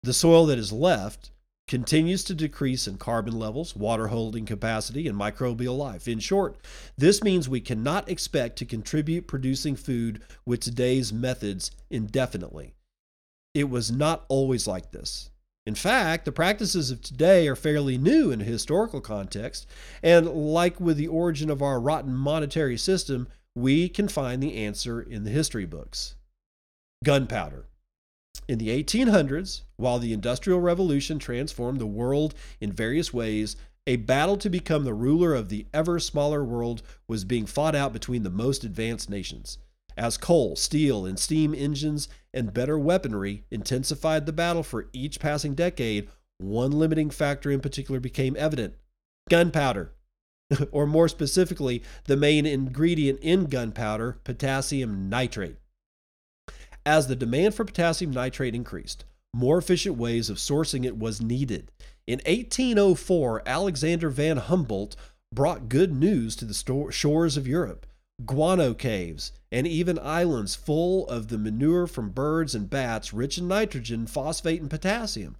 The 0.02 0.12
soil 0.12 0.46
that 0.46 0.58
is 0.58 0.72
left 0.72 1.30
continues 1.66 2.22
to 2.24 2.34
decrease 2.34 2.86
in 2.86 2.96
carbon 2.96 3.38
levels, 3.38 3.74
water 3.74 4.08
holding 4.08 4.46
capacity, 4.46 5.08
and 5.08 5.18
microbial 5.18 5.76
life. 5.76 6.06
In 6.06 6.20
short, 6.20 6.58
this 6.96 7.24
means 7.24 7.48
we 7.48 7.60
cannot 7.60 8.08
expect 8.08 8.56
to 8.58 8.64
contribute 8.64 9.26
producing 9.26 9.74
food 9.74 10.22
with 10.44 10.60
today's 10.60 11.12
methods 11.12 11.72
indefinitely. 11.90 12.74
It 13.54 13.68
was 13.68 13.90
not 13.90 14.24
always 14.28 14.66
like 14.66 14.92
this. 14.92 15.30
In 15.66 15.74
fact, 15.74 16.24
the 16.24 16.32
practices 16.32 16.92
of 16.92 17.02
today 17.02 17.48
are 17.48 17.56
fairly 17.56 17.98
new 17.98 18.30
in 18.30 18.40
a 18.40 18.44
historical 18.44 19.00
context, 19.00 19.66
and 20.00 20.28
like 20.28 20.80
with 20.80 20.96
the 20.96 21.08
origin 21.08 21.50
of 21.50 21.60
our 21.60 21.80
rotten 21.80 22.14
monetary 22.14 22.76
system, 22.76 23.26
we 23.56 23.88
can 23.88 24.06
find 24.06 24.40
the 24.40 24.54
answer 24.54 25.02
in 25.02 25.24
the 25.24 25.30
history 25.30 25.66
books. 25.66 26.14
Gunpowder. 27.04 27.66
In 28.46 28.58
the 28.58 28.68
1800s, 28.68 29.62
while 29.76 29.98
the 29.98 30.12
Industrial 30.12 30.60
Revolution 30.60 31.18
transformed 31.18 31.80
the 31.80 31.86
world 31.86 32.34
in 32.60 32.70
various 32.70 33.12
ways, 33.12 33.56
a 33.88 33.96
battle 33.96 34.36
to 34.36 34.50
become 34.50 34.84
the 34.84 34.94
ruler 34.94 35.34
of 35.34 35.48
the 35.48 35.66
ever 35.74 35.98
smaller 35.98 36.44
world 36.44 36.82
was 37.08 37.24
being 37.24 37.46
fought 37.46 37.74
out 37.74 37.92
between 37.92 38.22
the 38.22 38.30
most 38.30 38.62
advanced 38.62 39.10
nations. 39.10 39.58
As 39.96 40.18
coal, 40.18 40.56
steel, 40.56 41.06
and 41.06 41.18
steam 41.18 41.54
engines 41.54 42.08
and 42.34 42.52
better 42.52 42.78
weaponry 42.78 43.44
intensified 43.50 44.26
the 44.26 44.32
battle 44.32 44.62
for 44.62 44.88
each 44.92 45.18
passing 45.18 45.54
decade, 45.54 46.08
one 46.38 46.70
limiting 46.70 47.08
factor 47.08 47.50
in 47.50 47.60
particular 47.60 47.98
became 47.98 48.36
evident 48.38 48.74
gunpowder. 49.30 49.92
or 50.70 50.86
more 50.86 51.08
specifically, 51.08 51.82
the 52.04 52.16
main 52.16 52.44
ingredient 52.44 53.18
in 53.20 53.46
gunpowder, 53.46 54.18
potassium 54.22 55.08
nitrate. 55.08 55.56
As 56.84 57.08
the 57.08 57.16
demand 57.16 57.54
for 57.54 57.64
potassium 57.64 58.12
nitrate 58.12 58.54
increased, 58.54 59.04
more 59.34 59.58
efficient 59.58 59.96
ways 59.96 60.30
of 60.30 60.36
sourcing 60.36 60.84
it 60.84 60.98
was 60.98 61.20
needed. 61.20 61.72
In 62.06 62.20
1804, 62.26 63.42
Alexander 63.46 64.10
von 64.10 64.36
Humboldt 64.36 64.94
brought 65.34 65.68
good 65.68 65.92
news 65.92 66.36
to 66.36 66.44
the 66.44 66.90
shores 66.92 67.36
of 67.36 67.48
Europe 67.48 67.86
guano 68.24 68.72
caves, 68.72 69.32
and 69.56 69.66
even 69.66 69.98
islands 70.00 70.54
full 70.54 71.08
of 71.08 71.28
the 71.28 71.38
manure 71.38 71.86
from 71.86 72.10
birds 72.10 72.54
and 72.54 72.68
bats 72.68 73.14
rich 73.14 73.38
in 73.38 73.48
nitrogen, 73.48 74.06
phosphate, 74.06 74.60
and 74.60 74.68
potassium. 74.68 75.34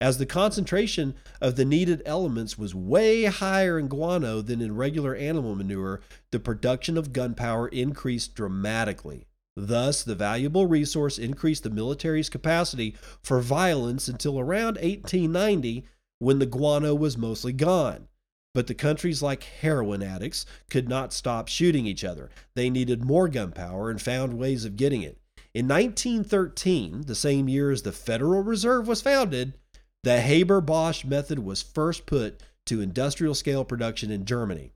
As 0.00 0.18
the 0.18 0.26
concentration 0.26 1.14
of 1.40 1.54
the 1.54 1.64
needed 1.64 2.02
elements 2.04 2.58
was 2.58 2.74
way 2.74 3.26
higher 3.26 3.78
in 3.78 3.86
guano 3.86 4.42
than 4.42 4.60
in 4.60 4.74
regular 4.74 5.14
animal 5.14 5.54
manure, 5.54 6.00
the 6.32 6.40
production 6.40 6.98
of 6.98 7.12
gunpowder 7.12 7.68
increased 7.68 8.34
dramatically. 8.34 9.28
Thus, 9.54 10.02
the 10.02 10.16
valuable 10.16 10.66
resource 10.66 11.16
increased 11.16 11.62
the 11.62 11.70
military's 11.70 12.28
capacity 12.28 12.96
for 13.22 13.40
violence 13.40 14.08
until 14.08 14.40
around 14.40 14.74
1890 14.78 15.84
when 16.18 16.40
the 16.40 16.46
guano 16.46 16.96
was 16.96 17.16
mostly 17.16 17.52
gone. 17.52 18.08
But 18.54 18.66
the 18.66 18.74
countries 18.74 19.22
like 19.22 19.44
heroin 19.44 20.02
addicts 20.02 20.44
could 20.68 20.88
not 20.88 21.12
stop 21.12 21.48
shooting 21.48 21.86
each 21.86 22.04
other. 22.04 22.30
They 22.54 22.68
needed 22.68 23.04
more 23.04 23.28
gunpowder 23.28 23.90
and 23.90 24.00
found 24.00 24.38
ways 24.38 24.64
of 24.64 24.76
getting 24.76 25.02
it. 25.02 25.18
In 25.54 25.68
1913, 25.68 27.02
the 27.02 27.14
same 27.14 27.48
year 27.48 27.70
as 27.70 27.82
the 27.82 27.92
Federal 27.92 28.42
Reserve 28.42 28.88
was 28.88 29.02
founded, 29.02 29.54
the 30.02 30.20
Haber 30.20 30.60
Bosch 30.60 31.04
method 31.04 31.38
was 31.38 31.62
first 31.62 32.06
put 32.06 32.42
to 32.66 32.80
industrial 32.80 33.34
scale 33.34 33.64
production 33.64 34.10
in 34.10 34.24
Germany. 34.24 34.72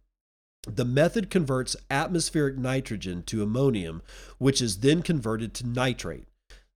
The 0.66 0.84
method 0.84 1.30
converts 1.30 1.76
atmospheric 1.90 2.58
nitrogen 2.58 3.22
to 3.24 3.42
ammonium, 3.42 4.02
which 4.38 4.60
is 4.60 4.80
then 4.80 5.02
converted 5.02 5.54
to 5.54 5.66
nitrate. 5.66 6.26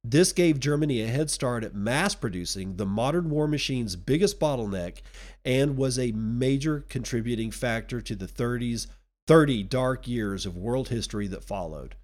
This 0.02 0.32
gave 0.32 0.60
Germany 0.60 1.02
a 1.02 1.06
head 1.06 1.30
start 1.30 1.62
at 1.62 1.74
mass 1.74 2.14
producing 2.14 2.76
the 2.76 2.86
modern 2.86 3.28
war 3.28 3.46
machine's 3.46 3.96
biggest 3.96 4.40
bottleneck 4.40 5.02
and 5.44 5.76
was 5.76 5.98
a 5.98 6.12
major 6.12 6.80
contributing 6.88 7.50
factor 7.50 8.00
to 8.00 8.16
the 8.16 8.26
30s 8.26 8.86
30 9.26 9.62
dark 9.64 10.08
years 10.08 10.46
of 10.46 10.56
world 10.56 10.88
history 10.88 11.26
that 11.28 11.44
followed. 11.44 11.96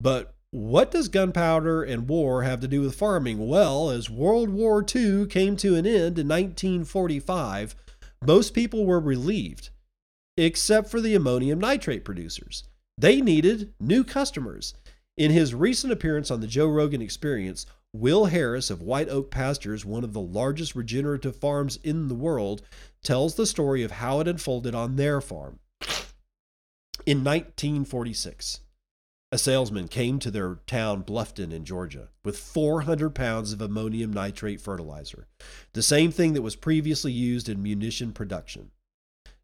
But 0.00 0.34
what 0.50 0.90
does 0.90 1.08
gunpowder 1.08 1.82
and 1.82 2.08
war 2.08 2.42
have 2.42 2.60
to 2.60 2.68
do 2.68 2.82
with 2.82 2.96
farming? 2.96 3.48
Well, 3.48 3.88
as 3.88 4.10
World 4.10 4.50
War 4.50 4.84
II 4.94 5.26
came 5.26 5.56
to 5.58 5.76
an 5.76 5.86
end 5.86 6.18
in 6.18 6.28
1945, 6.28 7.74
most 8.26 8.52
people 8.52 8.84
were 8.84 9.00
relieved, 9.00 9.70
except 10.36 10.90
for 10.90 11.00
the 11.00 11.14
ammonium 11.14 11.58
nitrate 11.60 12.04
producers. 12.04 12.64
They 12.98 13.20
needed 13.20 13.72
new 13.80 14.04
customers. 14.04 14.74
In 15.16 15.30
his 15.30 15.54
recent 15.54 15.92
appearance 15.92 16.30
on 16.30 16.40
the 16.40 16.46
Joe 16.46 16.66
Rogan 16.66 17.02
Experience, 17.02 17.66
Will 17.92 18.26
Harris 18.26 18.70
of 18.70 18.80
White 18.80 19.10
Oak 19.10 19.30
Pastures, 19.30 19.84
one 19.84 20.04
of 20.04 20.14
the 20.14 20.20
largest 20.20 20.74
regenerative 20.74 21.36
farms 21.36 21.78
in 21.84 22.08
the 22.08 22.14
world, 22.14 22.62
tells 23.02 23.34
the 23.34 23.46
story 23.46 23.82
of 23.82 23.90
how 23.90 24.20
it 24.20 24.28
unfolded 24.28 24.74
on 24.74 24.96
their 24.96 25.20
farm. 25.20 25.58
In 27.04 27.22
1946, 27.24 28.60
a 29.30 29.38
salesman 29.38 29.88
came 29.88 30.18
to 30.18 30.30
their 30.30 30.56
town, 30.66 31.02
Bluffton, 31.02 31.52
in 31.52 31.66
Georgia, 31.66 32.08
with 32.24 32.38
400 32.38 33.10
pounds 33.14 33.52
of 33.52 33.60
ammonium 33.60 34.12
nitrate 34.12 34.60
fertilizer, 34.60 35.26
the 35.74 35.82
same 35.82 36.10
thing 36.10 36.32
that 36.32 36.42
was 36.42 36.56
previously 36.56 37.12
used 37.12 37.48
in 37.48 37.62
munition 37.62 38.12
production. 38.12 38.70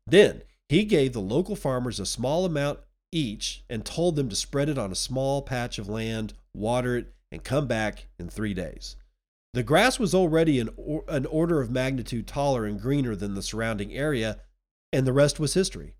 Then 0.07 0.42
he 0.68 0.85
gave 0.85 1.12
the 1.12 1.20
local 1.20 1.57
farmers 1.57 2.00
a 2.00 2.07
small 2.07 2.46
amount 2.46 2.81
each 3.12 3.64
and 3.68 3.85
told 3.85 4.16
them 4.16 4.29
to 4.29 4.37
spread 4.37 4.68
it 4.68 4.79
on 4.79 4.92
a 4.92 4.97
small 4.97 5.42
patch 5.42 5.79
of 5.79 5.88
land, 5.88 6.35
water 6.55 6.97
it, 6.97 7.12
and 7.31 7.44
come 7.44 7.66
back 7.66 8.07
in 8.18 8.29
three 8.29 8.55
days. 8.55 8.97
The 9.55 9.62
grass 9.62 9.99
was 9.99 10.14
already 10.14 10.61
an, 10.61 10.71
or, 10.77 11.05
an 11.09 11.27
order 11.27 11.61
of 11.61 11.71
magnitude 11.71 12.27
taller 12.27 12.64
and 12.64 12.81
greener 12.81 13.16
than 13.16 13.35
the 13.35 13.42
surrounding 13.42 13.92
area, 13.94 14.40
and 14.92 15.07
the 15.07 15.12
rest 15.12 15.40
was 15.40 15.55
history. 15.55 15.94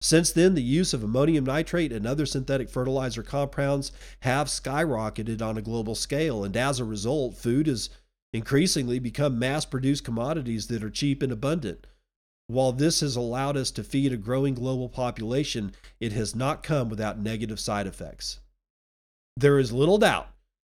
Since 0.00 0.32
then, 0.32 0.54
the 0.54 0.62
use 0.62 0.92
of 0.92 1.02
ammonium 1.02 1.44
nitrate 1.44 1.92
and 1.92 2.06
other 2.06 2.26
synthetic 2.26 2.68
fertilizer 2.68 3.22
compounds 3.22 3.90
have 4.20 4.48
skyrocketed 4.48 5.40
on 5.40 5.56
a 5.56 5.62
global 5.62 5.94
scale, 5.94 6.44
and 6.44 6.56
as 6.56 6.78
a 6.78 6.84
result, 6.84 7.36
food 7.36 7.66
has 7.66 7.90
increasingly 8.32 8.98
become 8.98 9.38
mass 9.38 9.64
produced 9.64 10.04
commodities 10.04 10.66
that 10.66 10.82
are 10.82 10.90
cheap 10.90 11.22
and 11.22 11.32
abundant. 11.32 11.86
While 12.46 12.72
this 12.72 13.00
has 13.00 13.16
allowed 13.16 13.56
us 13.56 13.70
to 13.72 13.82
feed 13.82 14.12
a 14.12 14.18
growing 14.18 14.54
global 14.54 14.88
population, 14.88 15.72
it 15.98 16.12
has 16.12 16.34
not 16.34 16.62
come 16.62 16.88
without 16.90 17.18
negative 17.18 17.58
side 17.58 17.86
effects. 17.86 18.40
There 19.36 19.58
is 19.58 19.72
little 19.72 19.98
doubt 19.98 20.28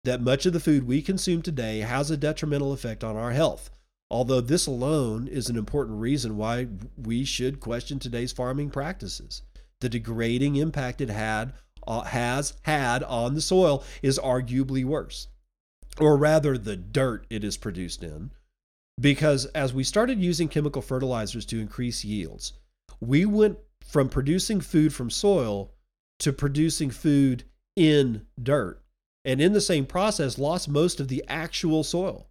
that 0.05 0.21
much 0.21 0.45
of 0.45 0.53
the 0.53 0.61
food 0.61 0.87
we 0.87 1.01
consume 1.01 1.41
today 1.41 1.79
has 1.79 2.09
a 2.09 2.17
detrimental 2.17 2.71
effect 2.71 3.03
on 3.03 3.17
our 3.17 3.31
health. 3.31 3.69
Although 4.09 4.39
this 4.39 4.65
alone 4.65 5.27
is 5.27 5.49
an 5.49 5.57
important 5.57 5.99
reason 5.99 6.37
why 6.37 6.67
we 6.95 7.25
should 7.25 7.59
question 7.59 7.99
today's 7.99 8.31
farming 8.31 8.69
practices. 8.69 9.41
The 9.81 9.89
degrading 9.89 10.55
impact 10.55 11.01
it 11.01 11.09
had 11.09 11.53
uh, 11.85 12.03
has 12.03 12.53
had 12.63 13.03
on 13.03 13.35
the 13.35 13.41
soil 13.41 13.83
is 14.01 14.17
arguably 14.17 14.85
worse, 14.85 15.27
or 15.99 16.17
rather, 16.17 16.57
the 16.57 16.75
dirt 16.77 17.25
it 17.29 17.43
is 17.43 17.57
produced 17.57 18.03
in. 18.03 18.31
Because 18.99 19.45
as 19.47 19.73
we 19.73 19.83
started 19.83 20.19
using 20.19 20.47
chemical 20.47 20.81
fertilizers 20.81 21.45
to 21.47 21.59
increase 21.59 22.03
yields, 22.03 22.53
we 22.99 23.25
went 23.25 23.57
from 23.85 24.09
producing 24.09 24.59
food 24.59 24.93
from 24.93 25.09
soil 25.09 25.71
to 26.19 26.33
producing 26.33 26.89
food 26.89 27.43
in 27.75 28.25
dirt, 28.41 28.81
and 29.23 29.39
in 29.39 29.53
the 29.53 29.61
same 29.61 29.85
process, 29.85 30.39
lost 30.39 30.67
most 30.67 30.99
of 30.99 31.09
the 31.09 31.23
actual 31.27 31.83
soil. 31.83 32.27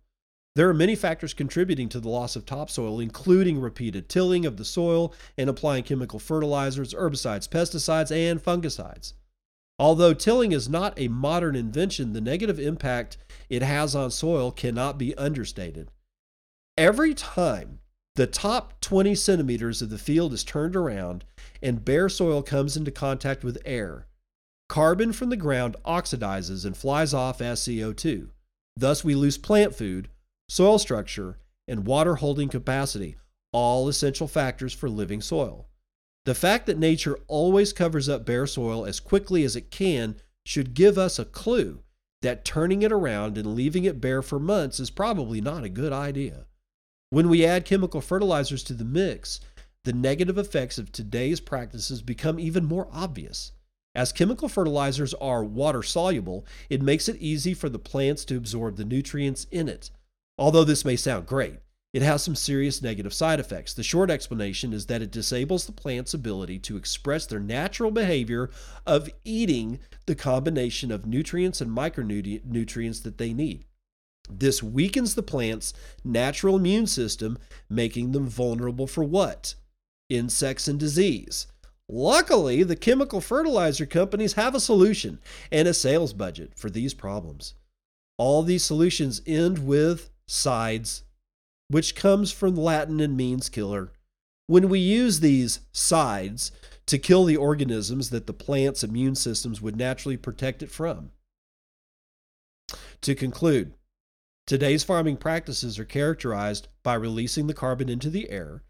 There 0.56 0.68
are 0.68 0.74
many 0.74 0.96
factors 0.96 1.34
contributing 1.34 1.88
to 1.90 2.00
the 2.00 2.08
loss 2.08 2.34
of 2.34 2.46
topsoil, 2.46 2.98
including 2.98 3.60
repeated 3.60 4.08
tilling 4.08 4.46
of 4.46 4.56
the 4.56 4.64
soil 4.64 5.12
and 5.36 5.50
applying 5.50 5.84
chemical 5.84 6.18
fertilizers, 6.18 6.94
herbicides, 6.94 7.48
pesticides, 7.48 8.10
and 8.10 8.42
fungicides. 8.42 9.12
Although 9.78 10.14
tilling 10.14 10.52
is 10.52 10.68
not 10.68 10.98
a 10.98 11.08
modern 11.08 11.54
invention, 11.54 12.14
the 12.14 12.22
negative 12.22 12.58
impact 12.58 13.18
it 13.50 13.62
has 13.62 13.94
on 13.94 14.10
soil 14.10 14.50
cannot 14.50 14.96
be 14.96 15.14
understated. 15.16 15.90
Every 16.78 17.14
time 17.14 17.78
the 18.16 18.26
top 18.26 18.82
20 18.82 19.14
centimeters 19.14 19.80
of 19.80 19.88
the 19.88 19.96
field 19.96 20.34
is 20.34 20.44
turned 20.44 20.76
around 20.76 21.24
and 21.62 21.82
bare 21.82 22.10
soil 22.10 22.42
comes 22.42 22.76
into 22.76 22.90
contact 22.90 23.42
with 23.42 23.62
air, 23.64 24.06
carbon 24.68 25.14
from 25.14 25.30
the 25.30 25.38
ground 25.38 25.76
oxidizes 25.86 26.66
and 26.66 26.76
flies 26.76 27.14
off 27.14 27.40
as 27.40 27.60
CO2. 27.60 28.28
Thus, 28.76 29.02
we 29.02 29.14
lose 29.14 29.38
plant 29.38 29.74
food, 29.74 30.10
soil 30.50 30.78
structure, 30.78 31.38
and 31.66 31.86
water 31.86 32.16
holding 32.16 32.50
capacity, 32.50 33.16
all 33.54 33.88
essential 33.88 34.28
factors 34.28 34.74
for 34.74 34.90
living 34.90 35.22
soil. 35.22 35.68
The 36.26 36.34
fact 36.34 36.66
that 36.66 36.78
nature 36.78 37.18
always 37.26 37.72
covers 37.72 38.06
up 38.06 38.26
bare 38.26 38.46
soil 38.46 38.84
as 38.84 39.00
quickly 39.00 39.44
as 39.44 39.56
it 39.56 39.70
can 39.70 40.16
should 40.44 40.74
give 40.74 40.98
us 40.98 41.18
a 41.18 41.24
clue 41.24 41.80
that 42.20 42.44
turning 42.44 42.82
it 42.82 42.92
around 42.92 43.38
and 43.38 43.54
leaving 43.54 43.84
it 43.84 43.98
bare 43.98 44.20
for 44.20 44.38
months 44.38 44.78
is 44.78 44.90
probably 44.90 45.40
not 45.40 45.64
a 45.64 45.70
good 45.70 45.94
idea. 45.94 46.44
When 47.16 47.30
we 47.30 47.46
add 47.46 47.64
chemical 47.64 48.02
fertilizers 48.02 48.62
to 48.64 48.74
the 48.74 48.84
mix, 48.84 49.40
the 49.84 49.94
negative 49.94 50.36
effects 50.36 50.76
of 50.76 50.92
today's 50.92 51.40
practices 51.40 52.02
become 52.02 52.38
even 52.38 52.66
more 52.66 52.88
obvious. 52.92 53.52
As 53.94 54.12
chemical 54.12 54.50
fertilizers 54.50 55.14
are 55.14 55.42
water 55.42 55.82
soluble, 55.82 56.44
it 56.68 56.82
makes 56.82 57.08
it 57.08 57.16
easy 57.16 57.54
for 57.54 57.70
the 57.70 57.78
plants 57.78 58.26
to 58.26 58.36
absorb 58.36 58.76
the 58.76 58.84
nutrients 58.84 59.46
in 59.50 59.66
it. 59.66 59.90
Although 60.36 60.64
this 60.64 60.84
may 60.84 60.94
sound 60.94 61.24
great, 61.24 61.60
it 61.94 62.02
has 62.02 62.22
some 62.22 62.36
serious 62.36 62.82
negative 62.82 63.14
side 63.14 63.40
effects. 63.40 63.72
The 63.72 63.82
short 63.82 64.10
explanation 64.10 64.74
is 64.74 64.84
that 64.84 65.00
it 65.00 65.10
disables 65.10 65.64
the 65.64 65.72
plant's 65.72 66.12
ability 66.12 66.58
to 66.58 66.76
express 66.76 67.24
their 67.24 67.40
natural 67.40 67.90
behavior 67.90 68.50
of 68.86 69.08
eating 69.24 69.78
the 70.04 70.14
combination 70.14 70.92
of 70.92 71.06
nutrients 71.06 71.62
and 71.62 71.74
micronutrients 71.74 73.02
that 73.04 73.16
they 73.16 73.32
need. 73.32 73.64
This 74.30 74.62
weakens 74.62 75.14
the 75.14 75.22
plant's 75.22 75.72
natural 76.04 76.56
immune 76.56 76.86
system, 76.86 77.38
making 77.68 78.12
them 78.12 78.28
vulnerable 78.28 78.86
for 78.86 79.04
what? 79.04 79.54
Insects 80.08 80.68
and 80.68 80.78
disease. 80.78 81.46
Luckily, 81.88 82.62
the 82.62 82.76
chemical 82.76 83.20
fertilizer 83.20 83.86
companies 83.86 84.32
have 84.32 84.54
a 84.54 84.60
solution 84.60 85.20
and 85.52 85.68
a 85.68 85.74
sales 85.74 86.12
budget 86.12 86.52
for 86.56 86.68
these 86.68 86.94
problems. 86.94 87.54
All 88.18 88.42
these 88.42 88.64
solutions 88.64 89.22
end 89.26 89.66
with 89.66 90.10
sides 90.26 91.04
which 91.68 91.94
comes 91.94 92.30
from 92.30 92.54
Latin 92.54 93.00
and 93.00 93.16
means 93.16 93.48
killer. 93.48 93.92
When 94.46 94.68
we 94.68 94.78
use 94.78 95.20
these 95.20 95.60
sides 95.72 96.52
to 96.86 96.98
kill 96.98 97.24
the 97.24 97.36
organisms 97.36 98.10
that 98.10 98.26
the 98.26 98.32
plant's 98.32 98.84
immune 98.84 99.16
systems 99.16 99.60
would 99.60 99.76
naturally 99.76 100.16
protect 100.16 100.62
it 100.62 100.70
from. 100.70 101.10
To 103.02 103.14
conclude, 103.14 103.74
today's 104.46 104.84
farming 104.84 105.16
practices 105.16 105.78
are 105.78 105.84
characterized 105.84 106.68
by 106.82 106.94
releasing 106.94 107.46
the 107.46 107.54
carbon 107.54 107.88
into 107.88 108.08
the 108.08 108.30
air, 108.30 108.62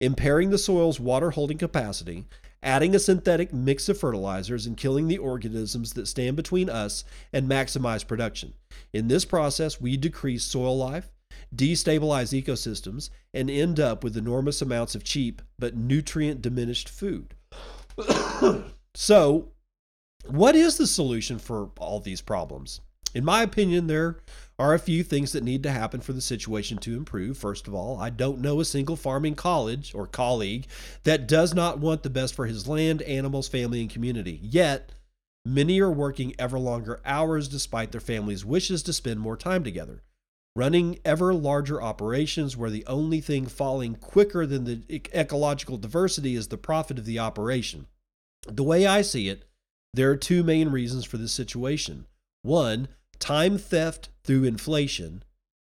impairing 0.00 0.50
the 0.50 0.58
soil's 0.58 1.00
water 1.00 1.30
holding 1.30 1.58
capacity, 1.58 2.26
adding 2.62 2.94
a 2.94 2.98
synthetic 2.98 3.52
mix 3.52 3.88
of 3.88 3.98
fertilizers, 3.98 4.66
and 4.66 4.76
killing 4.76 5.08
the 5.08 5.18
organisms 5.18 5.94
that 5.94 6.06
stand 6.06 6.36
between 6.36 6.68
us 6.68 7.04
and 7.32 7.48
maximize 7.48 8.06
production. 8.06 8.52
In 8.92 9.08
this 9.08 9.24
process, 9.24 9.80
we 9.80 9.96
decrease 9.96 10.44
soil 10.44 10.76
life, 10.76 11.10
destabilize 11.54 12.38
ecosystems, 12.38 13.08
and 13.32 13.50
end 13.50 13.80
up 13.80 14.04
with 14.04 14.16
enormous 14.16 14.60
amounts 14.60 14.94
of 14.94 15.04
cheap 15.04 15.40
but 15.58 15.76
nutrient 15.76 16.42
diminished 16.42 16.88
food. 16.88 17.34
so, 18.94 19.52
what 20.28 20.56
is 20.56 20.76
the 20.76 20.86
solution 20.86 21.38
for 21.38 21.70
all 21.78 22.00
these 22.00 22.20
problems? 22.20 22.80
In 23.14 23.24
my 23.24 23.42
opinion, 23.42 23.86
there 23.86 24.18
are 24.58 24.74
a 24.74 24.78
few 24.78 25.02
things 25.02 25.32
that 25.32 25.44
need 25.44 25.62
to 25.62 25.70
happen 25.70 26.00
for 26.00 26.12
the 26.12 26.20
situation 26.20 26.78
to 26.78 26.96
improve. 26.96 27.36
First 27.36 27.68
of 27.68 27.74
all, 27.74 27.98
I 27.98 28.10
don't 28.10 28.40
know 28.40 28.60
a 28.60 28.64
single 28.64 28.96
farming 28.96 29.34
college 29.34 29.94
or 29.94 30.06
colleague 30.06 30.66
that 31.04 31.28
does 31.28 31.54
not 31.54 31.78
want 31.78 32.02
the 32.02 32.10
best 32.10 32.34
for 32.34 32.46
his 32.46 32.66
land, 32.66 33.02
animals, 33.02 33.48
family, 33.48 33.80
and 33.80 33.90
community. 33.90 34.40
Yet, 34.42 34.92
many 35.44 35.80
are 35.80 35.90
working 35.90 36.34
ever 36.38 36.58
longer 36.58 37.00
hours 37.04 37.48
despite 37.48 37.92
their 37.92 38.00
families' 38.00 38.44
wishes 38.44 38.82
to 38.84 38.92
spend 38.92 39.20
more 39.20 39.36
time 39.36 39.62
together 39.62 40.02
running 40.56 40.98
ever 41.04 41.34
larger 41.34 41.82
operations 41.82 42.56
where 42.56 42.70
the 42.70 42.86
only 42.86 43.20
thing 43.20 43.46
falling 43.46 43.94
quicker 43.94 44.46
than 44.46 44.64
the 44.64 44.80
ecological 45.14 45.76
diversity 45.76 46.34
is 46.34 46.48
the 46.48 46.56
profit 46.56 46.98
of 46.98 47.04
the 47.04 47.18
operation. 47.18 47.86
The 48.48 48.64
way 48.64 48.86
I 48.86 49.02
see 49.02 49.28
it, 49.28 49.44
there 49.92 50.10
are 50.10 50.16
two 50.16 50.42
main 50.42 50.70
reasons 50.70 51.04
for 51.04 51.18
this 51.18 51.32
situation. 51.32 52.06
One, 52.40 52.88
time 53.18 53.58
theft 53.58 54.08
through 54.24 54.44
inflation. 54.44 55.22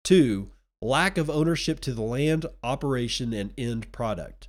Two, 0.05 0.51
lack 0.81 1.19
of 1.19 1.29
ownership 1.29 1.81
to 1.81 1.93
the 1.93 2.03
land, 2.03 2.47
operation, 2.63 3.33
and 3.33 3.53
end 3.59 3.91
product. 3.93 4.49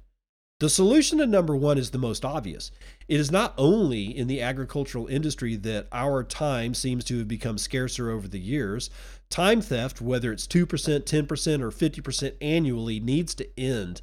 The 0.59 0.69
solution 0.69 1.19
to 1.19 1.25
number 1.25 1.55
one 1.55 1.77
is 1.77 1.91
the 1.91 1.97
most 1.97 2.25
obvious. 2.25 2.69
It 3.07 3.17
is 3.17 3.31
not 3.31 3.53
only 3.57 4.05
in 4.05 4.27
the 4.27 4.41
agricultural 4.41 5.07
industry 5.07 5.55
that 5.55 5.87
our 5.93 6.21
time 6.21 6.73
seems 6.73 7.05
to 7.05 7.19
have 7.19 7.29
become 7.29 7.57
scarcer 7.57 8.11
over 8.11 8.27
the 8.27 8.39
years. 8.39 8.89
Time 9.29 9.61
theft, 9.61 10.01
whether 10.01 10.33
it's 10.33 10.47
2%, 10.47 10.65
10%, 10.65 11.61
or 11.61 11.71
50% 11.71 12.33
annually, 12.41 12.99
needs 12.99 13.33
to 13.35 13.59
end. 13.59 14.01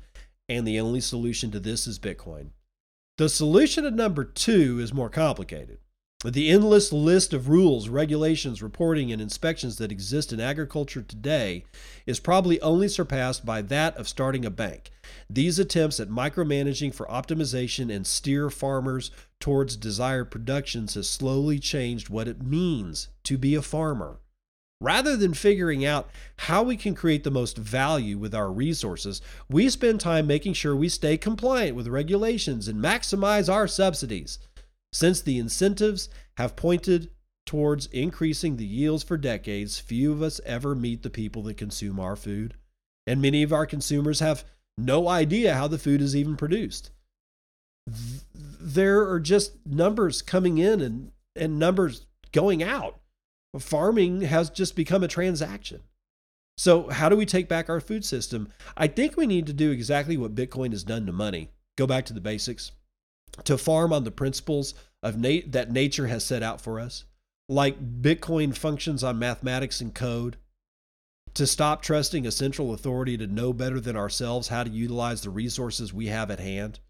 And 0.48 0.66
the 0.66 0.80
only 0.80 1.00
solution 1.00 1.50
to 1.50 1.61
this 1.61 1.87
is 1.87 1.98
Bitcoin. 1.98 2.50
The 3.18 3.28
solution 3.28 3.85
to 3.85 3.90
number 3.90 4.24
two 4.24 4.78
is 4.78 4.94
more 4.94 5.11
complicated. 5.11 5.78
The 6.24 6.48
endless 6.48 6.94
list 6.94 7.35
of 7.35 7.50
rules, 7.50 7.90
regulations, 7.90 8.62
reporting, 8.62 9.12
and 9.12 9.20
inspections 9.20 9.76
that 9.76 9.92
exist 9.92 10.33
in 10.33 10.40
agriculture 10.40 11.02
today 11.02 11.64
is 12.07 12.20
probably 12.20 12.59
only 12.62 12.88
surpassed 12.88 13.44
by 13.44 13.61
that 13.62 13.94
of 13.98 14.09
starting 14.09 14.46
a 14.46 14.50
bank. 14.50 14.90
These 15.29 15.59
attempts 15.59 16.00
at 16.00 16.09
micromanaging 16.09 16.94
for 16.94 17.05
optimization 17.07 17.94
and 17.94 18.07
steer 18.07 18.48
farmers 18.48 19.11
towards 19.40 19.76
desired 19.76 20.31
productions 20.31 20.94
has 20.94 21.07
slowly 21.07 21.59
changed 21.59 22.09
what 22.09 22.29
it 22.29 22.42
means 22.42 23.09
to 23.24 23.37
be 23.37 23.55
a 23.55 23.61
farmer. 23.61 24.16
Rather 24.81 25.18
than 25.18 25.35
figuring 25.35 25.85
out 25.85 26.09
how 26.38 26.62
we 26.62 26.79
can 26.79 26.94
create 26.94 27.24
the 27.24 27.31
most 27.31 27.59
value 27.59 28.16
with 28.16 28.35
our 28.35 28.50
resources, 28.50 29.20
we 29.50 29.68
spend 29.68 30.00
time 30.00 30.26
making 30.26 30.55
sure 30.55 30.74
we 30.74 30.88
stay 30.88 31.18
compliant 31.18 31.76
with 31.76 31.87
regulations 31.87 32.68
and 32.68 32.83
maximize 32.83 33.52
our 33.52 33.68
subsidies. 33.68 34.38
Since 34.92 35.20
the 35.20 35.38
incentives 35.38 36.09
have 36.37 36.57
pointed 36.57 37.11
towards 37.44 37.87
increasing 37.87 38.57
the 38.57 38.66
yields 38.66 39.03
for 39.03 39.16
decades, 39.16 39.79
few 39.79 40.12
of 40.12 40.22
us 40.22 40.40
ever 40.44 40.75
meet 40.75 41.03
the 41.03 41.11
people 41.11 41.42
that 41.44 41.57
consume 41.57 42.01
our 42.01 42.16
food. 42.16 42.55
And 43.07 43.22
many 43.22 43.42
of 43.42 43.53
our 43.53 43.66
consumers 43.66 44.20
have 44.20 44.44
no 44.77 45.09
idea 45.09 45.55
how 45.55 45.68
the 45.68 45.79
food 45.79 46.01
is 46.01 46.16
even 46.16 46.37
produced. 46.37 46.90
There 48.34 49.09
are 49.09 49.20
just 49.20 49.64
numbers 49.64 50.22
coming 50.22 50.59
in 50.59 50.80
and, 50.80 51.12
and 51.37 51.59
numbers 51.59 52.07
going 52.32 52.62
out. 52.62 53.01
Farming 53.59 54.22
has 54.22 54.51
just 54.51 54.74
become 54.74 55.05
a 55.05 55.09
transaction. 55.09 55.82
So, 56.59 56.89
how 56.89 57.09
do 57.09 57.16
we 57.16 57.26
take 57.26 57.49
back 57.49 57.68
our 57.68 57.80
food 57.80 58.05
system? 58.05 58.49
I 58.76 58.87
think 58.87 59.16
we 59.16 59.26
need 59.26 59.47
to 59.47 59.53
do 59.53 59.70
exactly 59.70 60.16
what 60.16 60.34
Bitcoin 60.34 60.72
has 60.72 60.84
done 60.84 61.07
to 61.07 61.12
money 61.12 61.51
go 61.76 61.87
back 61.87 62.07
to 62.07 62.14
the 62.14 62.20
basics 62.20 62.72
to 63.45 63.59
farm 63.59 63.93
on 63.93 64.05
the 64.05 64.11
principles 64.11 64.74
of 65.03 65.16
nat- 65.18 65.53
that 65.53 65.70
nature 65.70 66.07
has 66.07 66.24
set 66.24 66.43
out 66.43 66.61
for 66.61 66.80
us, 66.80 67.05
like 67.49 68.01
Bitcoin 68.03 68.57
functions 68.57 69.05
on 69.05 69.18
mathematics 69.18 69.80
and 69.80 69.95
code, 69.95 70.37
to 71.34 71.47
stop 71.47 71.82
trusting 71.82 72.26
a 72.26 72.30
central 72.30 72.72
authority 72.72 73.16
to 73.18 73.26
know 73.26 73.53
better 73.53 73.78
than 73.78 73.97
ourselves 73.97 74.49
how 74.49 74.64
to 74.64 74.70
utilize 74.70 75.20
the 75.20 75.30
resources 75.30 75.93
we 75.93 76.07
have 76.07 76.30
at 76.30 76.41
hand. 76.41 76.80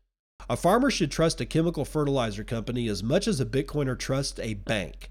A 0.49 0.57
farmer 0.57 0.91
should 0.91 1.11
trust 1.11 1.41
a 1.41 1.47
chemical 1.47 1.85
fertilizer 1.85 2.45
company 2.45 2.89
as 2.89 3.03
much 3.03 3.27
as 3.27 3.41
a 3.41 3.47
Bitcoiner 3.47 3.99
trusts 3.99 4.39
a 4.39 4.55
bank. 4.55 5.11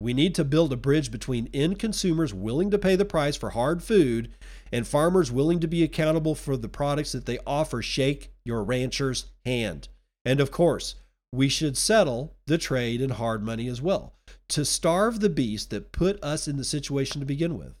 We 0.00 0.14
need 0.14 0.34
to 0.36 0.44
build 0.44 0.72
a 0.72 0.76
bridge 0.76 1.12
between 1.12 1.48
end 1.54 1.78
consumers 1.78 2.34
willing 2.34 2.70
to 2.70 2.78
pay 2.78 2.96
the 2.96 3.04
price 3.04 3.36
for 3.36 3.50
hard 3.50 3.84
food 3.84 4.32
and 4.72 4.86
farmers 4.86 5.30
willing 5.30 5.60
to 5.60 5.68
be 5.68 5.84
accountable 5.84 6.34
for 6.34 6.56
the 6.56 6.68
products 6.68 7.12
that 7.12 7.26
they 7.26 7.38
offer. 7.46 7.82
Shake 7.82 8.32
your 8.44 8.64
rancher's 8.64 9.26
hand. 9.44 9.88
And 10.24 10.40
of 10.40 10.50
course, 10.50 10.96
we 11.32 11.48
should 11.48 11.76
settle 11.76 12.34
the 12.46 12.58
trade 12.58 13.00
in 13.00 13.10
hard 13.10 13.42
money 13.42 13.68
as 13.68 13.80
well 13.80 14.14
to 14.48 14.64
starve 14.64 15.20
the 15.20 15.30
beast 15.30 15.70
that 15.70 15.92
put 15.92 16.22
us 16.22 16.46
in 16.46 16.56
the 16.56 16.64
situation 16.64 17.20
to 17.20 17.26
begin 17.26 17.56
with. 17.56 17.74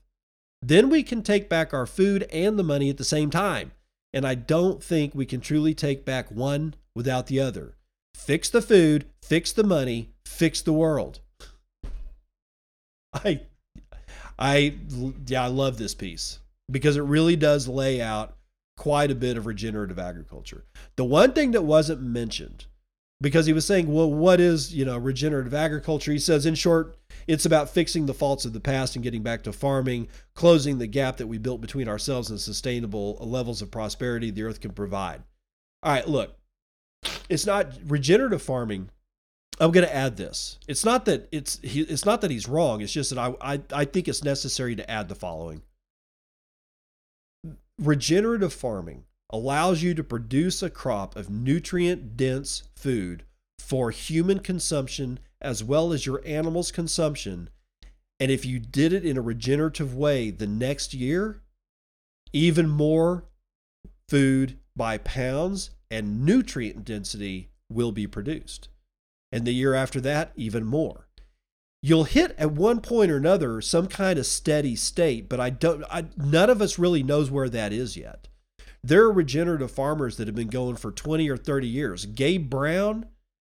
Then 0.62 0.88
we 0.88 1.02
can 1.02 1.22
take 1.22 1.48
back 1.48 1.74
our 1.74 1.86
food 1.86 2.22
and 2.32 2.58
the 2.58 2.64
money 2.64 2.88
at 2.88 2.96
the 2.96 3.04
same 3.04 3.30
time. 3.30 3.72
And 4.12 4.26
I 4.26 4.34
don't 4.34 4.82
think 4.82 5.14
we 5.14 5.26
can 5.26 5.40
truly 5.40 5.74
take 5.74 6.04
back 6.04 6.30
one 6.30 6.74
without 6.94 7.26
the 7.26 7.40
other. 7.40 7.76
Fix 8.14 8.48
the 8.48 8.62
food, 8.62 9.06
fix 9.22 9.52
the 9.52 9.64
money, 9.64 10.10
fix 10.26 10.62
the 10.62 10.72
world. 10.72 11.20
I 13.14 13.40
I 14.38 14.76
yeah, 15.26 15.44
I 15.44 15.48
love 15.48 15.78
this 15.78 15.94
piece 15.94 16.38
because 16.70 16.96
it 16.96 17.02
really 17.02 17.36
does 17.36 17.68
lay 17.68 18.00
out 18.00 18.36
quite 18.76 19.10
a 19.10 19.14
bit 19.14 19.36
of 19.36 19.46
regenerative 19.46 19.98
agriculture. 19.98 20.64
The 20.96 21.04
one 21.04 21.32
thing 21.32 21.52
that 21.52 21.62
wasn't 21.62 22.02
mentioned 22.02 22.66
because 23.22 23.46
he 23.46 23.52
was 23.52 23.64
saying, 23.64 23.90
well, 23.90 24.12
what 24.12 24.40
is, 24.40 24.74
you 24.74 24.84
know, 24.84 24.98
regenerative 24.98 25.54
agriculture? 25.54 26.10
He 26.10 26.18
says, 26.18 26.44
in 26.44 26.56
short, 26.56 26.96
it's 27.28 27.46
about 27.46 27.70
fixing 27.70 28.06
the 28.06 28.14
faults 28.14 28.44
of 28.44 28.52
the 28.52 28.60
past 28.60 28.96
and 28.96 29.02
getting 29.02 29.22
back 29.22 29.44
to 29.44 29.52
farming, 29.52 30.08
closing 30.34 30.78
the 30.78 30.88
gap 30.88 31.18
that 31.18 31.28
we 31.28 31.38
built 31.38 31.60
between 31.60 31.88
ourselves 31.88 32.30
and 32.30 32.40
sustainable 32.40 33.16
levels 33.20 33.62
of 33.62 33.70
prosperity 33.70 34.30
the 34.30 34.42
earth 34.42 34.60
can 34.60 34.72
provide. 34.72 35.22
All 35.84 35.92
right, 35.92 36.06
look, 36.06 36.36
it's 37.28 37.46
not 37.46 37.72
regenerative 37.86 38.42
farming. 38.42 38.90
I'm 39.60 39.70
going 39.70 39.86
to 39.86 39.94
add 39.94 40.16
this. 40.16 40.58
It's 40.66 40.84
not 40.84 41.04
that 41.04 41.28
it's 41.30 41.60
it's 41.62 42.04
not 42.04 42.22
that 42.22 42.30
he's 42.30 42.48
wrong. 42.48 42.80
It's 42.80 42.92
just 42.92 43.10
that 43.10 43.18
I, 43.18 43.34
I 43.40 43.60
I 43.72 43.84
think 43.84 44.08
it's 44.08 44.24
necessary 44.24 44.74
to 44.76 44.90
add 44.90 45.08
the 45.08 45.14
following. 45.14 45.62
Regenerative 47.82 48.52
farming 48.52 49.06
allows 49.30 49.82
you 49.82 49.92
to 49.92 50.04
produce 50.04 50.62
a 50.62 50.70
crop 50.70 51.16
of 51.16 51.28
nutrient 51.28 52.16
dense 52.16 52.62
food 52.76 53.24
for 53.58 53.90
human 53.90 54.38
consumption 54.38 55.18
as 55.40 55.64
well 55.64 55.92
as 55.92 56.06
your 56.06 56.22
animals' 56.24 56.70
consumption. 56.70 57.50
And 58.20 58.30
if 58.30 58.46
you 58.46 58.60
did 58.60 58.92
it 58.92 59.04
in 59.04 59.16
a 59.16 59.20
regenerative 59.20 59.96
way 59.96 60.30
the 60.30 60.46
next 60.46 60.94
year, 60.94 61.42
even 62.32 62.68
more 62.68 63.24
food 64.08 64.60
by 64.76 64.98
pounds 64.98 65.70
and 65.90 66.24
nutrient 66.24 66.84
density 66.84 67.50
will 67.68 67.90
be 67.90 68.06
produced. 68.06 68.68
And 69.32 69.44
the 69.44 69.54
year 69.54 69.74
after 69.74 70.00
that, 70.02 70.30
even 70.36 70.64
more. 70.64 71.08
You'll 71.82 72.04
hit 72.04 72.34
at 72.38 72.52
one 72.52 72.80
point 72.80 73.10
or 73.10 73.16
another 73.16 73.60
some 73.60 73.88
kind 73.88 74.18
of 74.18 74.26
steady 74.26 74.76
state, 74.76 75.28
but 75.28 75.40
I 75.40 75.50
don't 75.50 75.84
I, 75.90 76.04
none 76.16 76.48
of 76.48 76.62
us 76.62 76.78
really 76.78 77.02
knows 77.02 77.30
where 77.30 77.48
that 77.48 77.72
is 77.72 77.96
yet. 77.96 78.28
There 78.84 79.02
are 79.02 79.12
regenerative 79.12 79.70
farmers 79.70 80.16
that 80.16 80.28
have 80.28 80.36
been 80.36 80.48
going 80.48 80.76
for 80.76 80.92
20 80.92 81.28
or 81.28 81.36
30 81.36 81.66
years. 81.66 82.06
Gabe 82.06 82.48
Brown, 82.48 83.06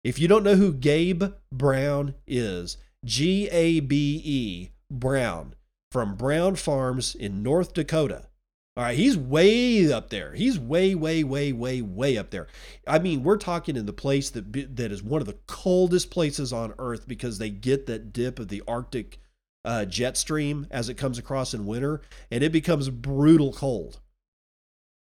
if 0.04 0.18
you 0.20 0.28
don't 0.28 0.44
know 0.44 0.54
who 0.54 0.72
Gabe 0.72 1.24
Brown 1.50 2.14
is, 2.26 2.76
G 3.04 3.48
A 3.50 3.80
B 3.80 4.20
E 4.24 4.70
Brown 4.90 5.54
from 5.90 6.14
Brown 6.14 6.54
Farms 6.54 7.14
in 7.16 7.42
North 7.42 7.74
Dakota. 7.74 8.26
All 8.74 8.84
right, 8.84 8.96
he's 8.96 9.18
way 9.18 9.92
up 9.92 10.08
there. 10.08 10.32
He's 10.32 10.58
way, 10.58 10.94
way, 10.94 11.22
way, 11.24 11.52
way, 11.52 11.82
way 11.82 12.16
up 12.16 12.30
there. 12.30 12.46
I 12.86 12.98
mean, 12.98 13.22
we're 13.22 13.36
talking 13.36 13.76
in 13.76 13.84
the 13.84 13.92
place 13.92 14.30
that 14.30 14.76
that 14.76 14.90
is 14.90 15.02
one 15.02 15.20
of 15.20 15.26
the 15.26 15.38
coldest 15.46 16.10
places 16.10 16.54
on 16.54 16.72
Earth 16.78 17.06
because 17.06 17.36
they 17.36 17.50
get 17.50 17.86
that 17.86 18.14
dip 18.14 18.38
of 18.38 18.48
the 18.48 18.62
Arctic 18.66 19.18
uh, 19.66 19.84
jet 19.84 20.16
stream 20.16 20.66
as 20.70 20.88
it 20.88 20.96
comes 20.96 21.18
across 21.18 21.52
in 21.52 21.66
winter, 21.66 22.00
and 22.30 22.42
it 22.42 22.50
becomes 22.50 22.88
brutal 22.88 23.52
cold. 23.52 24.00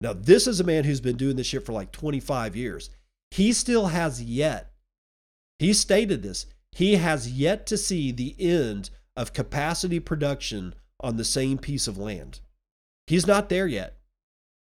Now, 0.01 0.13
this 0.13 0.47
is 0.47 0.61
a 0.61 0.65
man 0.65 0.85
who's 0.85 1.01
been 1.01 1.17
doing 1.17 1.37
this 1.37 1.47
shit 1.47 1.65
for 1.65 1.73
like 1.73 1.91
25 1.91 2.55
years. 2.55 2.91
He 3.31 3.55
still 3.55 3.87
has 3.87 4.23
yet, 4.23 4.73
he 5.59 5.73
stated 5.73 6.23
this, 6.23 6.45
he 6.71 6.97
has 6.97 7.31
yet 7.31 7.67
to 7.69 7.79
see 7.79 8.13
the 8.13 8.37
end 8.39 8.91
of 9.17 9.33
capacity 9.33 10.01
production 10.01 10.75
on 11.01 11.17
the 11.17 11.25
same 11.25 11.57
piece 11.57 11.89
of 11.89 11.97
land. 11.97 12.41
He's 13.07 13.27
not 13.27 13.49
there 13.49 13.67
yet. 13.67 13.97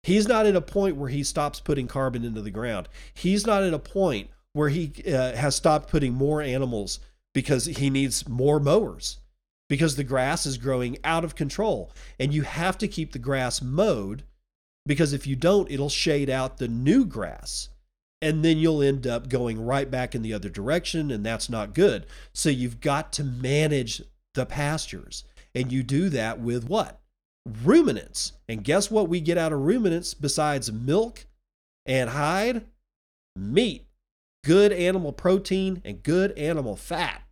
He's 0.04 0.28
not 0.28 0.46
at 0.46 0.56
a 0.56 0.62
point 0.62 0.98
where 0.98 1.10
he 1.10 1.24
stops 1.24 1.62
putting 1.62 1.88
carbon 1.88 2.26
into 2.26 2.42
the 2.42 2.52
ground. 2.52 2.90
He's 3.14 3.48
not 3.48 3.64
at 3.64 3.74
a 3.74 3.80
point 3.80 4.30
where 4.52 4.70
he 4.70 4.92
uh, 5.08 5.34
has 5.34 5.56
stopped 5.56 5.90
putting 5.90 6.14
more 6.14 6.42
animals 6.42 7.00
because 7.34 7.66
he 7.66 7.90
needs 7.90 8.28
more 8.28 8.60
mowers 8.60 9.20
because 9.70 9.96
the 9.96 10.04
grass 10.04 10.46
is 10.46 10.58
growing 10.58 10.98
out 11.04 11.24
of 11.24 11.36
control. 11.36 11.92
And 12.20 12.34
you 12.34 12.44
have 12.44 12.78
to 12.80 12.88
keep 12.88 13.12
the 13.12 13.20
grass 13.20 13.62
mowed 13.62 14.24
because 14.86 15.14
if 15.14 15.26
you 15.26 15.36
don't, 15.36 15.72
it'll 15.72 15.90
shade 15.90 16.30
out 16.30 16.58
the 16.58 16.68
new 16.68 17.06
grass. 17.06 17.70
And 18.22 18.44
then 18.44 18.58
you'll 18.58 18.84
end 18.84 19.08
up 19.08 19.30
going 19.30 19.60
right 19.60 19.90
back 19.90 20.16
in 20.16 20.22
the 20.22 20.34
other 20.34 20.48
direction, 20.48 21.12
and 21.12 21.26
that's 21.26 21.50
not 21.50 21.74
good. 21.74 22.06
So 22.32 22.50
you've 22.50 22.80
got 22.80 23.12
to 23.14 23.24
manage 23.24 24.02
the 24.34 24.46
pastures. 24.46 25.26
And 25.54 25.72
you 25.72 25.84
do 25.84 26.10
that 26.10 26.40
with 26.40 26.66
what? 26.66 27.02
Ruminants. 27.46 28.34
And 28.48 28.64
guess 28.64 28.90
what 28.90 29.10
we 29.10 29.22
get 29.22 29.38
out 29.38 29.54
of 29.54 29.60
ruminants 29.60 30.14
besides 30.14 30.72
milk 30.72 31.26
and 31.86 32.12
hide? 32.12 32.66
Meat. 33.36 33.88
Good 34.44 34.72
animal 34.72 35.14
protein 35.14 35.82
and 35.86 36.04
good 36.04 36.38
animal 36.38 36.76
fat. 36.76 37.24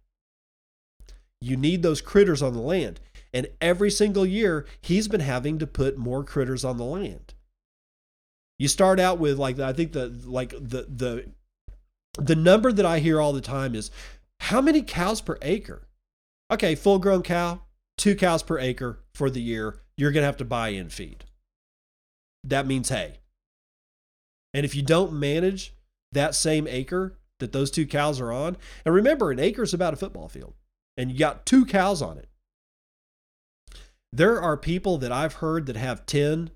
You 1.41 1.57
need 1.57 1.82
those 1.82 2.01
critters 2.01 2.41
on 2.41 2.53
the 2.53 2.59
land. 2.62 2.99
And 3.34 3.47
every 3.59 3.89
single 3.89 4.26
year, 4.26 4.66
he's 4.82 5.07
been 5.07 5.22
having 5.22 5.57
to 5.59 5.68
put 5.68 5.97
more 5.97 6.24
critters 6.24 6.64
on 6.64 6.78
the 6.78 6.84
land. 6.84 7.34
You 8.59 8.68
start 8.68 8.99
out 8.99 9.18
with 9.18 9.39
like 9.39 9.59
I 9.59 9.74
think 9.74 9.93
the 9.93 10.09
like 10.26 10.51
the 10.51 10.86
the 10.88 11.32
the 12.18 12.36
number 12.36 12.72
that 12.72 12.86
I 12.86 12.99
hear 12.99 13.20
all 13.20 13.34
the 13.34 13.41
time 13.41 13.74
is 13.74 13.89
how 14.39 14.62
many 14.62 14.82
cows 14.82 15.22
per 15.22 15.38
acre? 15.41 15.88
Okay, 16.51 16.76
full 16.76 16.99
grown 16.99 17.24
cow, 17.24 17.62
two 17.97 18.16
cows 18.16 18.43
per 18.43 18.59
acre 18.59 18.99
for 19.14 19.30
the 19.30 19.41
year. 19.41 19.80
You're 20.02 20.12
going 20.12 20.24
to 20.24 20.26
have 20.26 20.38
to 20.38 20.45
buy 20.45 20.70
in 20.70 20.89
feed. 20.89 21.26
That 22.43 22.66
means 22.66 22.89
hay. 22.89 23.20
And 24.52 24.66
if 24.66 24.74
you 24.74 24.82
don't 24.82 25.14
manage 25.14 25.76
that 26.12 26.34
same 26.34 26.66
acre 26.66 27.20
that 27.38 27.52
those 27.52 27.70
two 27.70 27.86
cows 27.86 28.20
are 28.20 28.32
on, 28.32 28.58
and 28.84 28.95
remember, 28.95 29.30
an 29.30 29.38
acre 29.38 29.62
is 29.62 29.76
about 29.76 29.93
a 29.93 29.97
football 29.97 30.28
field, 30.28 30.56
and 30.97 31.12
you 31.12 31.20
got 31.20 31.45
two 31.45 31.68
cows 31.68 32.02
on 32.02 32.18
it. 32.18 32.30
There 34.12 34.41
are 34.41 34.58
people 34.58 34.97
that 34.97 35.12
I've 35.12 35.36
heard 35.36 35.68
that 35.68 35.76
have 35.76 36.08
10 36.08 36.49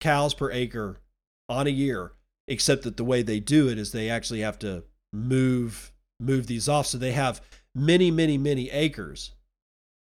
cows 0.00 0.32
per 0.32 0.50
acre 0.50 0.96
on 1.50 1.66
a 1.66 1.70
year, 1.70 2.12
except 2.48 2.84
that 2.84 2.96
the 2.96 3.04
way 3.04 3.20
they 3.20 3.38
do 3.38 3.68
it 3.68 3.76
is 3.76 3.92
they 3.92 4.08
actually 4.08 4.40
have 4.40 4.58
to 4.60 4.84
move 5.12 5.92
move 6.18 6.46
these 6.46 6.70
off. 6.70 6.86
So 6.86 6.96
they 6.96 7.12
have 7.12 7.42
many, 7.74 8.10
many, 8.10 8.38
many 8.38 8.70
acres. 8.70 9.32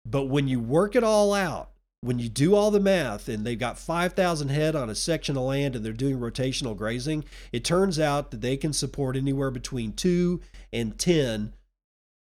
But 0.06 0.26
when 0.26 0.50
you 0.50 0.60
work 0.60 0.98
it 0.98 1.06
all 1.06 1.34
out, 1.34 1.70
when 2.04 2.20
you 2.20 2.28
do 2.28 2.54
all 2.54 2.70
the 2.70 2.82
math 2.82 3.30
and 3.30 3.46
they've 3.46 3.58
got 3.58 3.80
5,000 3.80 4.50
head 4.50 4.76
on 4.76 4.90
a 4.90 4.96
section 4.96 5.38
of 5.38 5.44
land 5.44 5.76
and 5.76 5.86
they're 5.86 5.94
doing 5.94 6.20
rotational 6.20 6.76
grazing, 6.76 7.24
it 7.54 7.64
turns 7.64 7.98
out 7.98 8.32
that 8.32 8.42
they 8.42 8.58
can 8.58 8.74
support 8.74 9.16
anywhere 9.16 9.50
between 9.50 9.94
two 9.94 10.42
and 10.74 11.00
10 11.00 11.54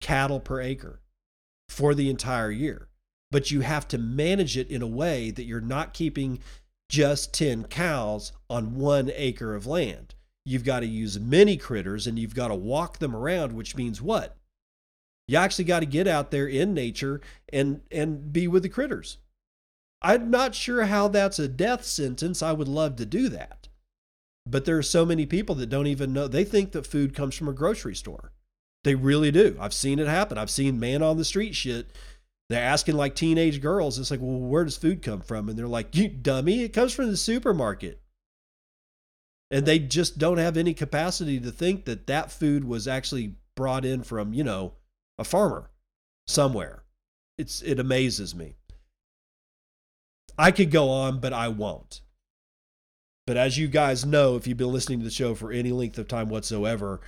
cattle 0.02 0.38
per 0.38 0.60
acre 0.60 1.00
for 1.70 1.94
the 1.94 2.10
entire 2.10 2.50
year. 2.50 2.88
But 3.30 3.50
you 3.50 3.62
have 3.62 3.88
to 3.88 3.98
manage 3.98 4.58
it 4.58 4.70
in 4.70 4.82
a 4.82 4.86
way 4.86 5.30
that 5.30 5.44
you're 5.44 5.62
not 5.62 5.94
keeping 5.94 6.40
just 6.90 7.32
10 7.32 7.64
cows 7.64 8.32
on 8.50 8.74
one 8.74 9.10
acre 9.14 9.54
of 9.54 9.66
land. 9.66 10.14
You've 10.44 10.64
got 10.64 10.80
to 10.80 10.86
use 10.86 11.18
many 11.18 11.56
critters 11.56 12.06
and 12.06 12.18
you've 12.18 12.34
got 12.34 12.48
to 12.48 12.54
walk 12.54 12.98
them 12.98 13.16
around, 13.16 13.52
which 13.52 13.76
means 13.76 14.02
what? 14.02 14.36
You 15.26 15.38
actually 15.38 15.64
got 15.64 15.80
to 15.80 15.86
get 15.86 16.06
out 16.06 16.32
there 16.32 16.48
in 16.48 16.74
nature 16.74 17.22
and, 17.50 17.80
and 17.90 18.30
be 18.30 18.46
with 18.46 18.62
the 18.62 18.68
critters. 18.68 19.18
I'm 20.02 20.30
not 20.30 20.54
sure 20.54 20.84
how 20.84 21.08
that's 21.08 21.38
a 21.38 21.48
death 21.48 21.84
sentence. 21.84 22.42
I 22.42 22.52
would 22.52 22.68
love 22.68 22.96
to 22.96 23.06
do 23.06 23.28
that. 23.28 23.68
But 24.46 24.64
there 24.64 24.78
are 24.78 24.82
so 24.82 25.04
many 25.04 25.26
people 25.26 25.54
that 25.56 25.68
don't 25.68 25.86
even 25.86 26.12
know. 26.12 26.26
They 26.26 26.44
think 26.44 26.72
that 26.72 26.86
food 26.86 27.14
comes 27.14 27.34
from 27.34 27.48
a 27.48 27.52
grocery 27.52 27.94
store. 27.94 28.32
They 28.84 28.94
really 28.94 29.30
do. 29.30 29.56
I've 29.60 29.74
seen 29.74 29.98
it 29.98 30.06
happen. 30.06 30.38
I've 30.38 30.50
seen 30.50 30.80
man 30.80 31.02
on 31.02 31.18
the 31.18 31.24
street 31.24 31.54
shit 31.54 31.92
they're 32.50 32.60
asking 32.60 32.96
like 32.96 33.14
teenage 33.14 33.60
girls. 33.60 33.96
It's 33.96 34.10
like, 34.10 34.18
well, 34.20 34.40
where 34.40 34.64
does 34.64 34.76
food 34.76 35.02
come 35.02 35.20
from? 35.20 35.48
And 35.48 35.56
they're 35.56 35.68
like, 35.68 35.94
you 35.94 36.08
dummy, 36.08 36.64
it 36.64 36.72
comes 36.72 36.92
from 36.92 37.08
the 37.08 37.16
supermarket. 37.16 38.02
And 39.52 39.64
they 39.64 39.78
just 39.78 40.18
don't 40.18 40.38
have 40.38 40.56
any 40.56 40.74
capacity 40.74 41.38
to 41.38 41.52
think 41.52 41.84
that 41.84 42.08
that 42.08 42.32
food 42.32 42.64
was 42.64 42.88
actually 42.88 43.36
brought 43.54 43.84
in 43.84 44.02
from, 44.02 44.34
you 44.34 44.42
know, 44.42 44.72
a 45.16 45.22
farmer 45.22 45.70
somewhere. 46.26 46.82
It's 47.38 47.62
it 47.62 47.78
amazes 47.78 48.34
me. 48.34 48.56
I 50.40 50.52
could 50.52 50.70
go 50.70 50.88
on, 50.88 51.20
but 51.20 51.34
I 51.34 51.48
won't. 51.48 52.00
But 53.26 53.36
as 53.36 53.58
you 53.58 53.68
guys 53.68 54.06
know, 54.06 54.36
if 54.36 54.46
you've 54.46 54.56
been 54.56 54.72
listening 54.72 55.00
to 55.00 55.04
the 55.04 55.10
show 55.10 55.34
for 55.34 55.52
any 55.52 55.70
length 55.70 55.98
of 55.98 56.08
time 56.08 56.30
whatsoever, 56.30 57.02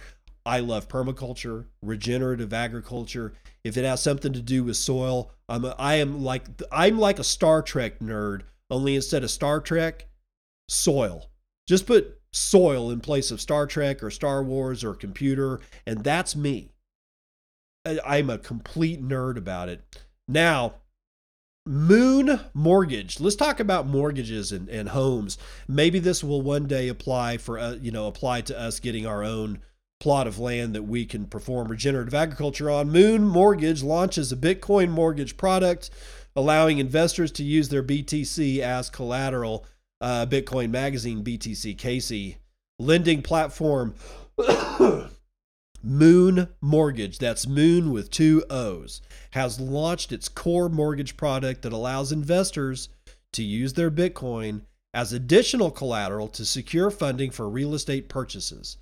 I 0.45 0.61
love 0.61 0.87
permaculture, 0.87 1.65
regenerative 1.81 2.53
agriculture. 2.53 3.33
If 3.65 3.79
it 3.79 3.87
has 3.87 4.03
something 4.03 4.35
to 4.35 4.43
do 4.43 4.65
with 4.65 4.77
soil, 4.77 5.33
I'm 5.49 5.65
a, 5.65 5.75
I 5.79 5.95
am 5.95 6.23
like 6.23 6.45
I'm 6.71 6.99
like 6.99 7.19
a 7.19 7.25
Star 7.25 7.63
Trek 7.63 8.01
nerd. 8.01 8.43
Only 8.69 8.97
instead 8.97 9.25
of 9.25 9.31
Star 9.31 9.63
Trek, 9.63 10.09
soil. 10.69 11.31
Just 11.67 11.87
put 11.87 12.21
soil 12.33 12.91
in 12.91 13.01
place 13.01 13.31
of 13.31 13.41
Star 13.41 13.67
Trek 13.67 14.03
or 14.03 14.11
Star 14.11 14.45
Wars 14.45 14.85
or 14.85 14.95
computer, 14.95 15.61
and 15.87 16.05
that's 16.05 16.37
me. 16.37 16.69
I'm 18.05 18.29
a 18.29 18.37
complete 18.37 19.03
nerd 19.03 19.39
about 19.39 19.71
it. 19.71 19.83
Now, 20.29 20.75
Moon 21.65 22.41
Mortgage. 22.55 23.21
Let's 23.21 23.37
talk 23.37 23.61
about 23.61 23.87
mortgages 23.87 24.51
and, 24.51 24.69
and 24.69 24.89
homes. 24.89 25.39
Maybe 25.69 26.01
this 26.01 26.25
will 26.25 26.43
one 26.43 26.67
day 26.67 26.89
apply 26.89 27.39
for 27.39 27.59
uh, 27.59 27.75
you 27.75 27.93
know 27.93 28.09
apply 28.09 28.43
to 28.43 28.59
us 28.59 28.81
getting 28.81 29.07
our 29.07 29.23
own 29.23 29.61
plot 30.01 30.27
of 30.27 30.41
land 30.41 30.75
that 30.75 30.83
we 30.83 31.07
can 31.07 31.27
perform 31.27 31.69
regenerative 31.69 32.15
agriculture 32.15 32.69
on. 32.69 32.91
Moon 32.91 33.25
Mortgage 33.25 33.83
launches 33.83 34.33
a 34.33 34.37
Bitcoin 34.37 34.91
mortgage 34.91 35.37
product 35.37 35.91
allowing 36.35 36.79
investors 36.79 37.31
to 37.31 37.45
use 37.45 37.69
their 37.69 37.83
BTC 37.83 38.59
as 38.59 38.91
collateral. 38.91 39.65
Uh, 40.01 40.27
Bitcoin 40.27 40.71
Magazine, 40.71 41.23
BTC 41.23 41.79
Casey, 41.79 42.39
lending 42.81 43.23
platform 43.23 43.95
Moon 45.85 46.49
Mortgage, 46.61 47.19
that's 47.19 47.47
Moon 47.47 47.91
with 47.91 48.11
two 48.11 48.45
O's, 48.49 49.03
has 49.33 49.59
launched 49.59 50.13
its 50.13 50.29
core 50.29 50.69
mortgage 50.69 51.17
product 51.17 51.63
that 51.63 51.73
allows 51.73 52.13
investors 52.13 52.89
to 53.33 53.43
use 53.43 53.73
their 53.73 53.91
Bitcoin 53.91 54.63
as 54.95 55.13
additional 55.13 55.71
collateral 55.71 56.29
to 56.29 56.45
secure 56.45 56.91
funding 56.91 57.31
for 57.31 57.49
real 57.49 57.75
estate 57.75 58.09
purchases. 58.09 58.77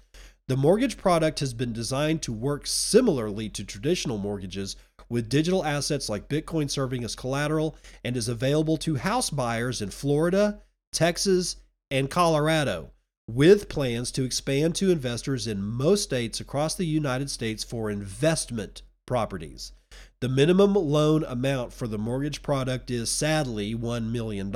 The 0.49 0.57
mortgage 0.57 0.99
product 0.99 1.41
has 1.41 1.55
been 1.55 1.73
designed 1.73 2.21
to 2.23 2.33
work 2.33 2.67
similarly 2.67 3.49
to 3.51 3.65
traditional 3.65 4.19
mortgages, 4.19 4.77
with 5.09 5.29
digital 5.29 5.65
assets 5.65 6.09
like 6.09 6.29
Bitcoin 6.29 6.71
serving 6.71 7.03
as 7.03 7.17
collateral 7.17 7.77
and 8.05 8.17
is 8.17 8.29
available 8.29 8.77
to 8.79 8.97
house 8.97 9.31
buyers 9.31 9.81
in 9.81 9.91
Florida, 9.91 10.61
Texas, 10.93 11.57
and 11.91 12.11
Colorado, 12.11 12.91
with 13.35 13.68
plans 13.68 14.11
to 14.12 14.24
expand 14.24 14.74
to 14.76 14.91
investors 14.91 15.47
in 15.47 15.62
most 15.62 16.03
states 16.03 16.41
across 16.41 16.74
the 16.74 16.87
United 16.87 17.31
States 17.31 17.64
for 17.64 17.91
investment 17.91 18.83
properties. 19.07 19.72
The 20.20 20.28
minimum 20.28 20.74
loan 20.74 21.24
amount 21.24 21.72
for 21.72 21.89
the 21.89 21.99
mortgage 21.99 22.43
product 22.43 22.91
is 22.91 23.11
sadly 23.11 23.74
$1 23.74 24.11
million. 24.11 24.51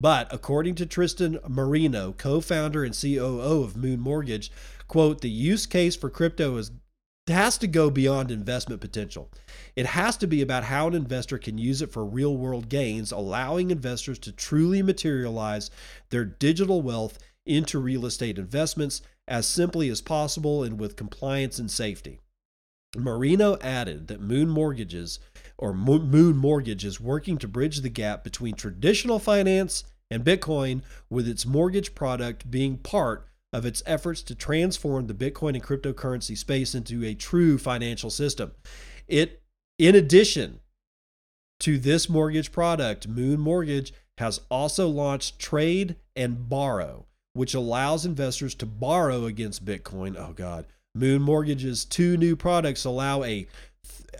But 0.00 0.32
according 0.32 0.74
to 0.76 0.86
Tristan 0.86 1.38
Marino, 1.48 2.12
co 2.12 2.40
founder 2.40 2.84
and 2.84 2.98
COO 2.98 3.62
of 3.62 3.76
Moon 3.76 4.00
Mortgage, 4.00 4.50
quote, 4.88 5.20
the 5.20 5.30
use 5.30 5.64
case 5.66 5.96
for 5.96 6.10
crypto 6.10 6.56
is 6.56 6.70
has 7.28 7.56
to 7.58 7.68
go 7.68 7.88
beyond 7.88 8.32
investment 8.32 8.80
potential. 8.80 9.30
It 9.76 9.86
has 9.86 10.16
to 10.16 10.26
be 10.26 10.42
about 10.42 10.64
how 10.64 10.88
an 10.88 10.94
investor 10.94 11.38
can 11.38 11.56
use 11.56 11.80
it 11.80 11.92
for 11.92 12.04
real 12.04 12.36
world 12.36 12.68
gains, 12.68 13.12
allowing 13.12 13.70
investors 13.70 14.18
to 14.20 14.32
truly 14.32 14.82
materialize 14.82 15.70
their 16.10 16.24
digital 16.24 16.82
wealth 16.82 17.18
into 17.46 17.78
real 17.78 18.06
estate 18.06 18.38
investments 18.38 19.02
as 19.28 19.46
simply 19.46 19.88
as 19.88 20.00
possible 20.00 20.62
and 20.62 20.78
with 20.78 20.96
compliance 20.96 21.58
and 21.58 21.70
safety. 21.70 22.20
Marino 22.96 23.56
added 23.60 24.08
that 24.08 24.20
Moon 24.20 24.48
Mortgages 24.48 25.18
or 25.56 25.72
Moon 25.72 26.36
Mortgage 26.36 26.84
is 26.84 27.00
working 27.00 27.38
to 27.38 27.48
bridge 27.48 27.80
the 27.80 27.88
gap 27.88 28.22
between 28.22 28.54
traditional 28.54 29.18
finance 29.18 29.84
and 30.10 30.24
Bitcoin, 30.24 30.82
with 31.08 31.26
its 31.26 31.46
mortgage 31.46 31.94
product 31.94 32.50
being 32.50 32.76
part 32.76 33.26
of 33.52 33.64
its 33.64 33.82
efforts 33.86 34.22
to 34.22 34.34
transform 34.34 35.06
the 35.06 35.14
Bitcoin 35.14 35.54
and 35.54 35.62
cryptocurrency 35.62 36.36
space 36.36 36.74
into 36.74 37.04
a 37.04 37.14
true 37.14 37.56
financial 37.56 38.10
system. 38.10 38.52
It, 39.08 39.42
in 39.78 39.94
addition 39.94 40.60
to 41.60 41.78
this 41.78 42.08
mortgage 42.08 42.52
product, 42.52 43.08
Moon 43.08 43.40
Mortgage 43.40 43.94
has 44.18 44.40
also 44.50 44.88
launched 44.88 45.38
Trade 45.38 45.96
and 46.14 46.48
Borrow, 46.48 47.06
which 47.34 47.54
allows 47.54 48.04
investors 48.04 48.54
to 48.56 48.66
borrow 48.66 49.26
against 49.26 49.64
Bitcoin. 49.64 50.16
Oh, 50.18 50.32
God. 50.32 50.66
Moon 50.94 51.22
Mortgage's 51.22 51.84
two 51.84 52.16
new 52.16 52.36
products 52.36 52.84
allow 52.84 53.22
a, 53.22 53.46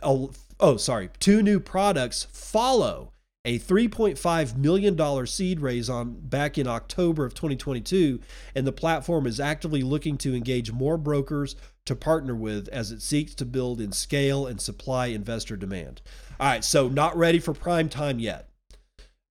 a 0.03 0.27
oh, 0.59 0.77
sorry, 0.79 1.11
two 1.19 1.43
new 1.43 1.61
products 1.61 2.27
follow 2.33 3.13
a 3.45 3.59
$3.5 3.59 4.57
million 4.57 5.27
seed 5.27 5.61
raise 5.61 5.91
on 5.91 6.13
back 6.15 6.57
in 6.57 6.69
October 6.69 7.25
of 7.25 7.35
2022, 7.35 8.21
and 8.55 8.67
the 8.67 8.73
platform 8.73 9.27
is 9.27 9.41
actively 9.41 9.83
looking 9.83 10.17
to 10.19 10.35
engage 10.35 10.71
more 10.71 10.97
brokers 10.97 11.57
to 11.85 11.97
partner 11.97 12.37
with 12.37 12.69
as 12.69 12.93
it 12.93 13.03
seeks 13.03 13.35
to 13.35 13.45
build 13.45 13.81
in 13.81 13.91
scale 13.91 14.47
and 14.47 14.61
supply 14.61 15.07
investor 15.07 15.57
demand. 15.57 16.01
All 16.39 16.47
right, 16.47 16.65
so 16.65 16.89
not 16.89 17.17
ready 17.17 17.41
for 17.41 17.53
prime 17.53 17.89
time 17.89 18.21
yet. 18.21 18.49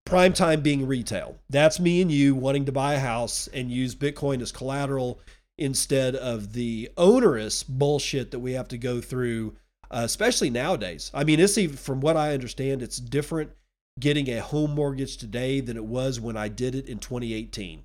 Prime 0.06 0.34
time 0.34 0.62
being 0.62 0.88
retail. 0.88 1.38
That's 1.49 1.80
me 1.80 2.02
and 2.02 2.12
you 2.12 2.36
wanting 2.36 2.66
to 2.66 2.72
buy 2.72 2.95
a 2.95 2.99
house 2.99 3.47
and 3.47 3.72
use 3.72 3.95
Bitcoin 3.95 4.41
as 4.41 4.52
collateral 4.52 5.22
instead 5.58 6.16
of 6.16 6.54
the 6.54 6.89
onerous 6.97 7.64
bullshit 7.64 8.32
that 8.32 8.39
we 8.39 8.54
have 8.54 8.68
to 8.70 8.78
go 8.78 8.99
through, 8.99 9.56
uh, 9.91 10.02
especially 10.04 10.49
nowadays. 10.49 11.12
I 11.14 11.24
mean, 11.24 11.39
it's 11.39 11.58
even, 11.58 11.78
from 11.78 12.02
what 12.02 12.18
I 12.18 12.34
understand, 12.34 12.82
it's 12.82 12.97
different 12.97 13.52
getting 13.99 14.30
a 14.30 14.41
home 14.41 14.72
mortgage 14.72 15.18
today 15.18 15.60
than 15.60 15.78
it 15.78 15.86
was 15.86 16.20
when 16.20 16.36
I 16.36 16.47
did 16.47 16.76
it 16.76 16.88
in 16.88 16.97
2018. 16.97 17.84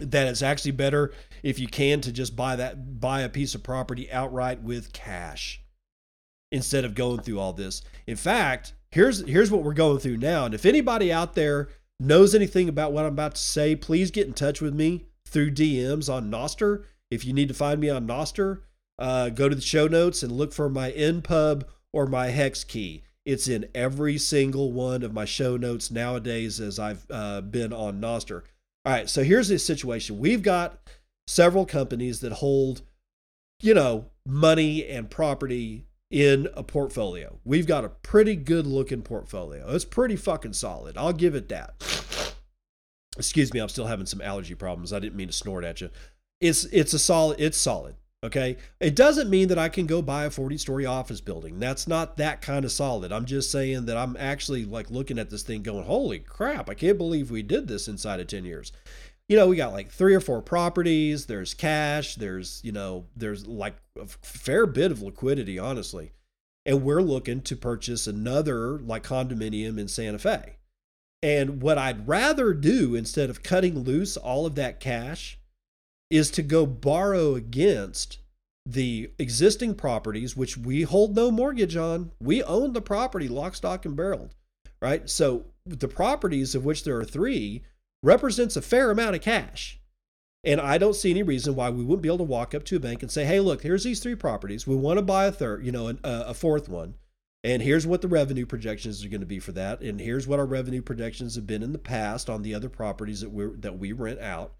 That 0.00 0.28
it's 0.28 0.42
actually 0.42 0.72
better 0.72 1.12
if 1.42 1.58
you 1.58 1.66
can 1.66 2.00
to 2.02 2.12
just 2.12 2.36
buy 2.36 2.56
that 2.56 3.00
buy 3.00 3.22
a 3.22 3.28
piece 3.28 3.54
of 3.54 3.62
property 3.62 4.10
outright 4.12 4.62
with 4.62 4.92
cash 4.92 5.62
instead 6.52 6.84
of 6.84 6.94
going 6.94 7.20
through 7.20 7.40
all 7.40 7.52
this. 7.52 7.82
In 8.06 8.16
fact, 8.16 8.74
here's 8.92 9.26
here's 9.26 9.50
what 9.50 9.62
we're 9.62 9.74
going 9.74 9.98
through 9.98 10.16
now. 10.16 10.44
And 10.44 10.54
if 10.54 10.66
anybody 10.66 11.12
out 11.12 11.34
there 11.34 11.68
knows 11.98 12.34
anything 12.34 12.68
about 12.68 12.92
what 12.92 13.04
I'm 13.04 13.12
about 13.12 13.34
to 13.34 13.40
say, 13.40 13.76
please 13.76 14.10
get 14.10 14.26
in 14.26 14.32
touch 14.32 14.60
with 14.60 14.74
me 14.74 15.06
through 15.26 15.52
DMs 15.52 16.12
on 16.12 16.30
Nostr. 16.30 16.84
If 17.10 17.24
you 17.24 17.32
need 17.32 17.48
to 17.48 17.54
find 17.54 17.80
me 17.80 17.90
on 17.90 18.06
Nostr, 18.06 18.62
uh, 18.98 19.28
go 19.30 19.48
to 19.48 19.54
the 19.54 19.60
show 19.60 19.86
notes 19.86 20.22
and 20.22 20.32
look 20.32 20.52
for 20.52 20.68
my 20.68 20.92
NPub 20.92 21.64
or 21.92 22.06
my 22.06 22.28
hex 22.28 22.64
key. 22.64 23.02
It's 23.26 23.48
in 23.48 23.68
every 23.74 24.16
single 24.16 24.72
one 24.72 25.02
of 25.02 25.12
my 25.12 25.24
show 25.24 25.56
notes 25.56 25.90
nowadays 25.90 26.60
as 26.60 26.78
I've 26.78 27.04
uh, 27.10 27.42
been 27.42 27.72
on 27.72 28.00
Nostr. 28.00 28.42
All 28.84 28.92
right, 28.92 29.08
so 29.08 29.22
here's 29.22 29.48
the 29.48 29.58
situation. 29.58 30.18
We've 30.18 30.42
got 30.42 30.78
several 31.26 31.66
companies 31.66 32.20
that 32.20 32.32
hold, 32.32 32.82
you 33.60 33.74
know, 33.74 34.06
money 34.26 34.86
and 34.86 35.10
property 35.10 35.86
in 36.10 36.48
a 36.54 36.62
portfolio. 36.62 37.38
We've 37.44 37.66
got 37.66 37.84
a 37.84 37.88
pretty 37.88 38.34
good 38.34 38.66
looking 38.66 39.02
portfolio. 39.02 39.68
It's 39.68 39.84
pretty 39.84 40.16
fucking 40.16 40.54
solid. 40.54 40.96
I'll 40.98 41.12
give 41.12 41.34
it 41.34 41.48
that. 41.48 42.34
Excuse 43.16 43.52
me, 43.52 43.60
I'm 43.60 43.68
still 43.68 43.86
having 43.86 44.06
some 44.06 44.20
allergy 44.20 44.54
problems. 44.54 44.92
I 44.92 44.98
didn't 44.98 45.16
mean 45.16 45.28
to 45.28 45.32
snort 45.32 45.64
at 45.64 45.80
you. 45.80 45.90
It's 46.40 46.64
it's 46.66 46.94
a 46.94 46.98
solid 46.98 47.40
it's 47.40 47.58
solid. 47.58 47.94
Okay. 48.22 48.58
It 48.80 48.94
doesn't 48.94 49.30
mean 49.30 49.48
that 49.48 49.58
I 49.58 49.70
can 49.70 49.86
go 49.86 50.02
buy 50.02 50.24
a 50.24 50.30
40 50.30 50.58
story 50.58 50.84
office 50.84 51.22
building. 51.22 51.58
That's 51.58 51.88
not 51.88 52.18
that 52.18 52.42
kind 52.42 52.66
of 52.66 52.72
solid. 52.72 53.12
I'm 53.12 53.24
just 53.24 53.50
saying 53.50 53.86
that 53.86 53.96
I'm 53.96 54.14
actually 54.18 54.66
like 54.66 54.90
looking 54.90 55.18
at 55.18 55.30
this 55.30 55.42
thing 55.42 55.62
going, 55.62 55.84
holy 55.84 56.18
crap, 56.18 56.68
I 56.68 56.74
can't 56.74 56.98
believe 56.98 57.30
we 57.30 57.42
did 57.42 57.66
this 57.66 57.88
inside 57.88 58.20
of 58.20 58.26
10 58.26 58.44
years. 58.44 58.72
You 59.30 59.36
know, 59.36 59.46
we 59.46 59.54
got 59.54 59.72
like 59.72 59.92
three 59.92 60.16
or 60.16 60.20
four 60.20 60.42
properties, 60.42 61.26
there's 61.26 61.54
cash, 61.54 62.16
there's, 62.16 62.60
you 62.64 62.72
know, 62.72 63.06
there's 63.14 63.46
like 63.46 63.76
a 63.96 64.08
fair 64.08 64.66
bit 64.66 64.90
of 64.90 65.02
liquidity, 65.02 65.56
honestly. 65.56 66.10
And 66.66 66.82
we're 66.82 67.00
looking 67.00 67.40
to 67.42 67.54
purchase 67.54 68.08
another 68.08 68.80
like 68.80 69.04
condominium 69.04 69.78
in 69.78 69.86
Santa 69.86 70.18
Fe. 70.18 70.56
And 71.22 71.62
what 71.62 71.78
I'd 71.78 72.08
rather 72.08 72.52
do 72.52 72.96
instead 72.96 73.30
of 73.30 73.44
cutting 73.44 73.78
loose 73.78 74.16
all 74.16 74.46
of 74.46 74.56
that 74.56 74.80
cash 74.80 75.38
is 76.10 76.32
to 76.32 76.42
go 76.42 76.66
borrow 76.66 77.36
against 77.36 78.18
the 78.66 79.12
existing 79.20 79.76
properties, 79.76 80.36
which 80.36 80.56
we 80.56 80.82
hold 80.82 81.14
no 81.14 81.30
mortgage 81.30 81.76
on. 81.76 82.10
We 82.20 82.42
own 82.42 82.72
the 82.72 82.82
property 82.82 83.28
lock, 83.28 83.54
stock, 83.54 83.84
and 83.84 83.94
barreled, 83.94 84.34
right? 84.82 85.08
So 85.08 85.44
the 85.64 85.86
properties, 85.86 86.56
of 86.56 86.64
which 86.64 86.82
there 86.82 86.98
are 86.98 87.04
three, 87.04 87.62
represents 88.02 88.56
a 88.56 88.62
fair 88.62 88.90
amount 88.90 89.14
of 89.14 89.22
cash. 89.22 89.80
And 90.42 90.60
I 90.60 90.78
don't 90.78 90.96
see 90.96 91.10
any 91.10 91.22
reason 91.22 91.54
why 91.54 91.68
we 91.68 91.84
wouldn't 91.84 92.02
be 92.02 92.08
able 92.08 92.18
to 92.18 92.24
walk 92.24 92.54
up 92.54 92.64
to 92.64 92.76
a 92.76 92.80
bank 92.80 93.02
and 93.02 93.10
say, 93.10 93.24
hey, 93.26 93.40
look, 93.40 93.62
here's 93.62 93.84
these 93.84 94.00
three 94.00 94.14
properties. 94.14 94.66
We 94.66 94.74
want 94.74 94.98
to 94.98 95.02
buy 95.02 95.26
a 95.26 95.32
third, 95.32 95.64
you 95.66 95.72
know, 95.72 95.88
a, 95.88 95.96
a 96.02 96.34
fourth 96.34 96.68
one. 96.68 96.94
And 97.42 97.62
here's 97.62 97.86
what 97.86 98.02
the 98.02 98.08
revenue 98.08 98.46
projections 98.46 99.04
are 99.04 99.08
going 99.08 99.20
to 99.20 99.26
be 99.26 99.38
for 99.38 99.52
that. 99.52 99.80
And 99.80 100.00
here's 100.00 100.26
what 100.26 100.38
our 100.38 100.46
revenue 100.46 100.82
projections 100.82 101.34
have 101.36 101.46
been 101.46 101.62
in 101.62 101.72
the 101.72 101.78
past 101.78 102.28
on 102.28 102.42
the 102.42 102.54
other 102.54 102.68
properties 102.68 103.20
that 103.20 103.30
we 103.30 103.46
that 103.58 103.78
we 103.78 103.92
rent 103.92 104.20
out. 104.20 104.54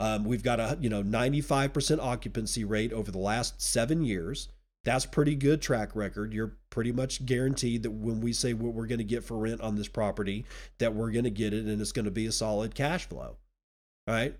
Um, 0.00 0.24
we've 0.24 0.42
got 0.42 0.58
a 0.58 0.76
you 0.80 0.90
know 0.90 1.04
95% 1.04 2.00
occupancy 2.00 2.64
rate 2.64 2.92
over 2.92 3.12
the 3.12 3.18
last 3.18 3.62
seven 3.62 4.04
years. 4.04 4.48
That's 4.84 5.06
pretty 5.06 5.34
good 5.34 5.60
track 5.62 5.96
record. 5.96 6.32
You're 6.32 6.56
pretty 6.70 6.92
much 6.92 7.24
guaranteed 7.24 7.82
that 7.82 7.90
when 7.90 8.20
we 8.20 8.32
say 8.32 8.52
what 8.52 8.74
we're 8.74 8.86
going 8.86 8.98
to 8.98 9.04
get 9.04 9.24
for 9.24 9.36
rent 9.38 9.60
on 9.60 9.76
this 9.76 9.88
property, 9.88 10.44
that 10.78 10.94
we're 10.94 11.10
going 11.10 11.24
to 11.24 11.30
get 11.30 11.52
it 11.54 11.64
and 11.64 11.80
it's 11.80 11.92
going 11.92 12.04
to 12.04 12.10
be 12.10 12.26
a 12.26 12.32
solid 12.32 12.74
cash 12.74 13.08
flow. 13.08 13.36
All 14.06 14.14
right. 14.14 14.36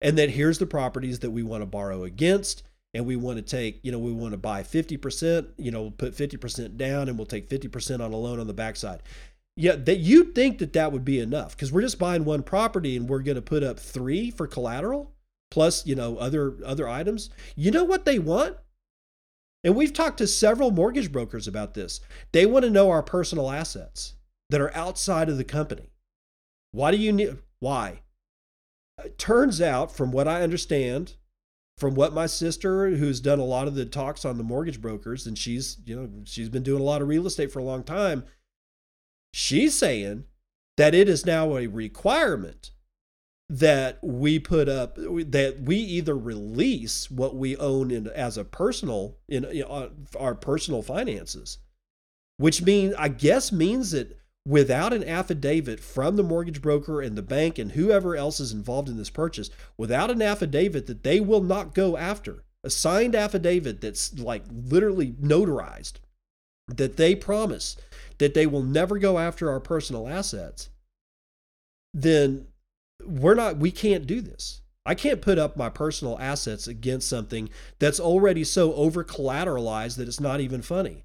And 0.00 0.18
then 0.18 0.28
here's 0.28 0.58
the 0.58 0.66
properties 0.66 1.20
that 1.20 1.30
we 1.30 1.42
want 1.42 1.62
to 1.62 1.66
borrow 1.66 2.04
against. 2.04 2.62
and 2.94 3.04
we 3.04 3.16
want 3.16 3.36
to 3.36 3.42
take, 3.42 3.80
you 3.82 3.90
know, 3.90 3.98
we 3.98 4.12
want 4.12 4.32
to 4.32 4.38
buy 4.38 4.62
50%, 4.62 5.48
you 5.58 5.70
know, 5.70 5.90
put 5.90 6.16
50% 6.16 6.76
down 6.76 7.08
and 7.08 7.18
we'll 7.18 7.26
take 7.26 7.48
50% 7.48 8.00
on 8.00 8.12
a 8.12 8.16
loan 8.16 8.38
on 8.38 8.46
the 8.46 8.54
backside. 8.54 9.02
Yeah, 9.56 9.76
that 9.76 9.98
you'd 9.98 10.34
think 10.34 10.58
that 10.58 10.72
that 10.72 10.92
would 10.92 11.04
be 11.04 11.18
enough 11.20 11.56
because 11.56 11.72
we're 11.72 11.82
just 11.82 11.98
buying 11.98 12.24
one 12.24 12.42
property 12.42 12.96
and 12.96 13.08
we're 13.08 13.20
going 13.20 13.36
to 13.36 13.42
put 13.42 13.62
up 13.62 13.78
three 13.78 14.30
for 14.30 14.46
collateral 14.46 15.12
plus, 15.50 15.86
you 15.86 15.94
know, 15.94 16.16
other 16.16 16.56
other 16.64 16.88
items. 16.88 17.30
You 17.54 17.70
know 17.70 17.84
what 17.84 18.04
they 18.04 18.18
want? 18.18 18.56
And 19.64 19.74
we've 19.74 19.94
talked 19.94 20.18
to 20.18 20.26
several 20.26 20.70
mortgage 20.70 21.10
brokers 21.10 21.48
about 21.48 21.72
this. 21.72 22.00
They 22.32 22.44
want 22.44 22.66
to 22.66 22.70
know 22.70 22.90
our 22.90 23.02
personal 23.02 23.50
assets 23.50 24.14
that 24.50 24.60
are 24.60 24.76
outside 24.76 25.30
of 25.30 25.38
the 25.38 25.44
company. 25.44 25.90
Why 26.72 26.90
do 26.90 26.98
you 26.98 27.12
need 27.12 27.38
why? 27.60 28.02
It 29.02 29.18
turns 29.18 29.60
out 29.62 29.90
from 29.90 30.12
what 30.12 30.28
I 30.28 30.42
understand, 30.42 31.14
from 31.78 31.94
what 31.94 32.12
my 32.12 32.26
sister 32.26 32.90
who's 32.90 33.20
done 33.20 33.38
a 33.38 33.44
lot 33.44 33.66
of 33.66 33.74
the 33.74 33.86
talks 33.86 34.24
on 34.24 34.36
the 34.36 34.44
mortgage 34.44 34.80
brokers 34.80 35.26
and 35.26 35.38
she's, 35.38 35.78
you 35.86 35.96
know, 35.96 36.10
she's 36.24 36.50
been 36.50 36.62
doing 36.62 36.82
a 36.82 36.84
lot 36.84 37.00
of 37.00 37.08
real 37.08 37.26
estate 37.26 37.50
for 37.50 37.58
a 37.58 37.64
long 37.64 37.82
time, 37.82 38.24
she's 39.32 39.74
saying 39.74 40.24
that 40.76 40.94
it 40.94 41.08
is 41.08 41.24
now 41.24 41.56
a 41.56 41.66
requirement 41.66 42.72
that 43.58 43.98
we 44.02 44.38
put 44.38 44.68
up 44.68 44.96
that 44.96 45.56
we 45.60 45.76
either 45.76 46.16
release 46.16 47.10
what 47.10 47.36
we 47.36 47.56
own 47.56 47.90
in 47.90 48.08
as 48.08 48.36
a 48.36 48.44
personal 48.44 49.16
in 49.28 49.46
you 49.52 49.62
know, 49.62 49.68
uh, 49.68 49.88
our 50.18 50.34
personal 50.34 50.82
finances 50.82 51.58
which 52.36 52.62
means 52.62 52.94
i 52.98 53.08
guess 53.08 53.52
means 53.52 53.90
that 53.92 54.18
without 54.46 54.92
an 54.92 55.04
affidavit 55.04 55.80
from 55.80 56.16
the 56.16 56.22
mortgage 56.22 56.60
broker 56.60 57.00
and 57.00 57.16
the 57.16 57.22
bank 57.22 57.58
and 57.58 57.72
whoever 57.72 58.14
else 58.14 58.40
is 58.40 58.52
involved 58.52 58.88
in 58.88 58.96
this 58.96 59.10
purchase, 59.10 59.50
without 59.78 60.10
an 60.10 60.20
affidavit 60.20 60.86
that 60.86 61.02
they 61.02 61.20
will 61.20 61.42
not 61.42 61.74
go 61.74 61.96
after, 61.96 62.44
a 62.62 62.70
signed 62.70 63.14
affidavit 63.14 63.80
that's 63.80 64.18
like 64.18 64.44
literally 64.50 65.12
notarized, 65.12 65.94
that 66.68 66.96
they 66.96 67.14
promise 67.14 67.76
that 68.18 68.34
they 68.34 68.46
will 68.46 68.62
never 68.62 68.98
go 68.98 69.18
after 69.18 69.50
our 69.50 69.60
personal 69.60 70.08
assets, 70.08 70.68
then 71.92 72.46
we're 73.06 73.34
not, 73.34 73.56
we 73.56 73.70
can't 73.70 74.06
do 74.06 74.20
this. 74.20 74.60
I 74.86 74.94
can't 74.94 75.22
put 75.22 75.38
up 75.38 75.56
my 75.56 75.70
personal 75.70 76.18
assets 76.18 76.66
against 76.66 77.08
something 77.08 77.48
that's 77.78 78.00
already 78.00 78.44
so 78.44 78.74
over 78.74 79.02
collateralized 79.02 79.96
that 79.96 80.08
it's 80.08 80.20
not 80.20 80.40
even 80.40 80.60
funny. 80.60 81.04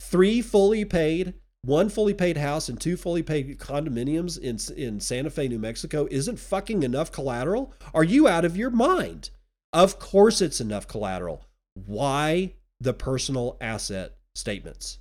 Three 0.00 0.40
fully 0.40 0.84
paid 0.84 1.34
one 1.62 1.90
fully 1.90 2.14
paid 2.14 2.38
house 2.38 2.68
and 2.68 2.80
two 2.80 2.96
fully 2.96 3.22
paid 3.22 3.58
condominiums 3.58 4.38
in 4.38 4.58
in 4.76 5.00
Santa 5.00 5.30
Fe, 5.30 5.48
New 5.48 5.58
Mexico 5.58 6.08
isn't 6.10 6.38
fucking 6.38 6.82
enough 6.82 7.12
collateral? 7.12 7.74
Are 7.92 8.04
you 8.04 8.26
out 8.26 8.44
of 8.44 8.56
your 8.56 8.70
mind? 8.70 9.30
Of 9.72 9.98
course 9.98 10.40
it's 10.40 10.60
enough 10.60 10.88
collateral. 10.88 11.44
Why 11.74 12.54
the 12.80 12.94
personal 12.94 13.58
asset 13.60 14.16
statements? 14.34 14.98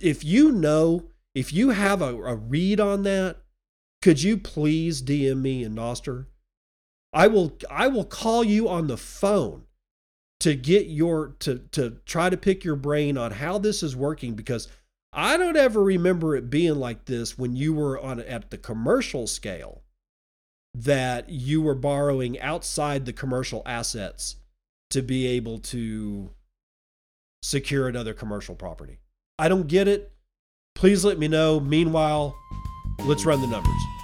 If 0.00 0.24
you 0.24 0.52
know, 0.52 1.08
if 1.34 1.52
you 1.52 1.70
have 1.70 2.00
a, 2.00 2.14
a 2.22 2.36
read 2.36 2.80
on 2.80 3.02
that, 3.02 3.38
could 4.06 4.22
you 4.22 4.36
please 4.36 5.02
DM 5.02 5.40
me 5.40 5.64
and 5.64 5.76
Nostr? 5.76 6.26
I 7.12 7.26
will 7.26 7.58
I 7.68 7.88
will 7.88 8.04
call 8.04 8.44
you 8.44 8.68
on 8.68 8.86
the 8.86 8.96
phone 8.96 9.64
to 10.38 10.54
get 10.54 10.86
your 10.86 11.34
to 11.40 11.58
to 11.72 11.96
try 12.06 12.30
to 12.30 12.36
pick 12.36 12.62
your 12.62 12.76
brain 12.76 13.18
on 13.18 13.32
how 13.32 13.58
this 13.58 13.82
is 13.82 13.96
working 13.96 14.34
because 14.34 14.68
I 15.12 15.36
don't 15.36 15.56
ever 15.56 15.82
remember 15.82 16.36
it 16.36 16.50
being 16.50 16.76
like 16.76 17.06
this 17.06 17.36
when 17.36 17.56
you 17.56 17.74
were 17.74 18.00
on 18.00 18.20
at 18.20 18.52
the 18.52 18.58
commercial 18.58 19.26
scale 19.26 19.82
that 20.72 21.28
you 21.28 21.60
were 21.60 21.74
borrowing 21.74 22.38
outside 22.38 23.06
the 23.06 23.12
commercial 23.12 23.62
assets 23.66 24.36
to 24.90 25.02
be 25.02 25.26
able 25.26 25.58
to 25.58 26.30
secure 27.42 27.88
another 27.88 28.14
commercial 28.14 28.54
property. 28.54 29.00
I 29.36 29.48
don't 29.48 29.66
get 29.66 29.88
it. 29.88 30.12
Please 30.76 31.04
let 31.04 31.18
me 31.18 31.26
know. 31.26 31.58
Meanwhile, 31.58 32.36
let's 33.00 33.24
run 33.24 33.40
the 33.40 33.48
numbers. 33.48 33.95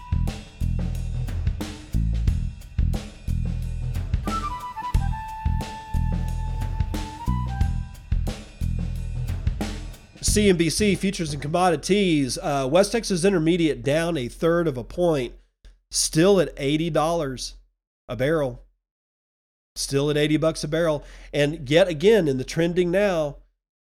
CNBC 10.32 10.96
futures 10.96 11.34
and 11.34 11.42
commodities. 11.42 12.38
Uh, 12.38 12.66
West 12.70 12.92
Texas 12.92 13.22
Intermediate 13.22 13.82
down 13.82 14.16
a 14.16 14.28
third 14.28 14.66
of 14.66 14.78
a 14.78 14.84
point, 14.84 15.34
still 15.90 16.40
at 16.40 16.54
eighty 16.56 16.88
dollars 16.88 17.56
a 18.08 18.16
barrel. 18.16 18.64
Still 19.76 20.08
at 20.08 20.16
eighty 20.16 20.38
bucks 20.38 20.64
a 20.64 20.68
barrel, 20.68 21.04
and 21.34 21.68
yet 21.68 21.86
again 21.86 22.28
in 22.28 22.38
the 22.38 22.44
trending 22.44 22.90
now 22.90 23.36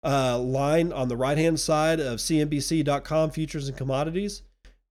uh, 0.02 0.40
line 0.40 0.94
on 0.94 1.10
the 1.10 1.18
right 1.18 1.38
hand 1.38 1.60
side 1.60 2.00
of 2.00 2.20
CNBC.com 2.20 3.32
futures 3.32 3.68
and 3.68 3.78
commodities. 3.78 4.44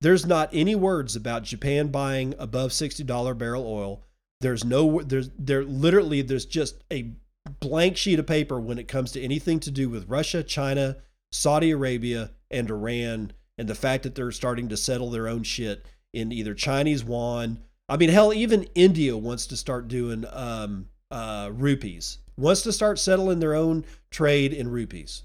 There's 0.02 0.26
not 0.26 0.50
any 0.52 0.74
words 0.74 1.16
about 1.16 1.44
Japan 1.44 1.88
buying 1.88 2.34
above 2.38 2.74
sixty 2.74 3.04
dollar 3.04 3.32
barrel 3.32 3.66
oil. 3.66 4.02
There's 4.42 4.66
no 4.66 5.00
there's 5.00 5.30
there 5.38 5.64
literally 5.64 6.20
there's 6.20 6.44
just 6.44 6.84
a 6.92 7.12
blank 7.58 7.96
sheet 7.96 8.18
of 8.18 8.26
paper 8.26 8.60
when 8.60 8.78
it 8.78 8.86
comes 8.86 9.12
to 9.12 9.22
anything 9.22 9.60
to 9.60 9.70
do 9.70 9.88
with 9.88 10.10
Russia, 10.10 10.42
China, 10.42 10.98
Saudi 11.30 11.70
Arabia 11.70 12.30
and 12.50 12.70
Iran 12.70 13.32
and 13.56 13.68
the 13.68 13.74
fact 13.74 14.04
that 14.04 14.14
they're 14.14 14.32
starting 14.32 14.68
to 14.68 14.76
settle 14.76 15.10
their 15.10 15.28
own 15.28 15.42
shit 15.42 15.84
in 16.12 16.32
either 16.32 16.54
Chinese 16.54 17.02
yuan. 17.02 17.58
I 17.88 17.96
mean, 17.96 18.10
hell, 18.10 18.32
even 18.32 18.68
India 18.74 19.16
wants 19.16 19.46
to 19.46 19.56
start 19.56 19.88
doing 19.88 20.24
um, 20.30 20.86
uh, 21.10 21.50
rupees, 21.52 22.18
wants 22.36 22.62
to 22.62 22.72
start 22.72 22.98
settling 22.98 23.40
their 23.40 23.54
own 23.54 23.84
trade 24.10 24.52
in 24.52 24.68
rupees. 24.68 25.24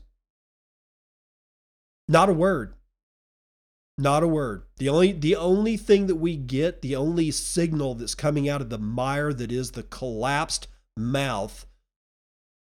Not 2.07 2.29
a 2.29 2.33
word. 2.33 2.73
Not 3.97 4.23
a 4.23 4.27
word. 4.27 4.63
The 4.77 4.89
only 4.89 5.11
the 5.11 5.35
only 5.35 5.77
thing 5.77 6.07
that 6.07 6.15
we 6.15 6.35
get, 6.35 6.81
the 6.81 6.95
only 6.95 7.29
signal 7.29 7.93
that's 7.93 8.15
coming 8.15 8.49
out 8.49 8.61
of 8.61 8.69
the 8.69 8.79
mire 8.79 9.31
that 9.33 9.51
is 9.51 9.71
the 9.71 9.83
collapsed 9.83 10.67
mouth 10.97 11.67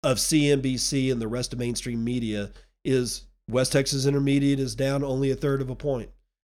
of 0.04 0.18
CNBC 0.18 1.10
and 1.10 1.20
the 1.20 1.26
rest 1.26 1.52
of 1.52 1.58
mainstream 1.58 2.04
media 2.04 2.52
is 2.86 3.26
West 3.48 3.72
Texas 3.72 4.06
Intermediate 4.06 4.60
is 4.60 4.74
down 4.74 5.04
only 5.04 5.30
a 5.30 5.36
third 5.36 5.60
of 5.60 5.70
a 5.70 5.74
point. 5.74 6.10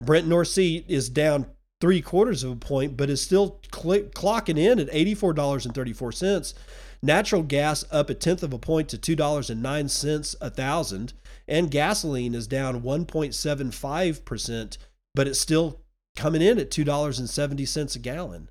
Brent 0.05 0.26
North 0.26 0.49
Sea 0.49 0.85
is 0.89 1.09
down 1.09 1.47
three 1.81 2.01
quarters 2.01 2.45
of 2.45 2.53
a 2.53 2.57
point, 2.57 2.97
but 2.97 3.11
is 3.11 3.22
still 3.22 3.61
cl- 3.74 4.05
clocking 4.14 4.59
in 4.59 4.79
at 4.79 4.91
$84.34. 4.91 6.55
Natural 7.03 7.43
gas 7.43 7.85
up 7.91 8.11
a 8.11 8.14
tenth 8.14 8.43
of 8.43 8.53
a 8.53 8.59
point 8.59 8.89
to 8.89 8.99
$2.09 8.99 10.37
a 10.41 10.51
thousand. 10.51 11.12
And 11.47 11.70
gasoline 11.70 12.35
is 12.35 12.47
down 12.47 12.83
1.75%, 12.83 14.79
but 15.14 15.26
it's 15.26 15.41
still 15.41 15.81
coming 16.16 16.43
in 16.43 16.59
at 16.59 16.70
$2.70 16.70 17.97
a 17.97 17.99
gallon. 18.01 18.51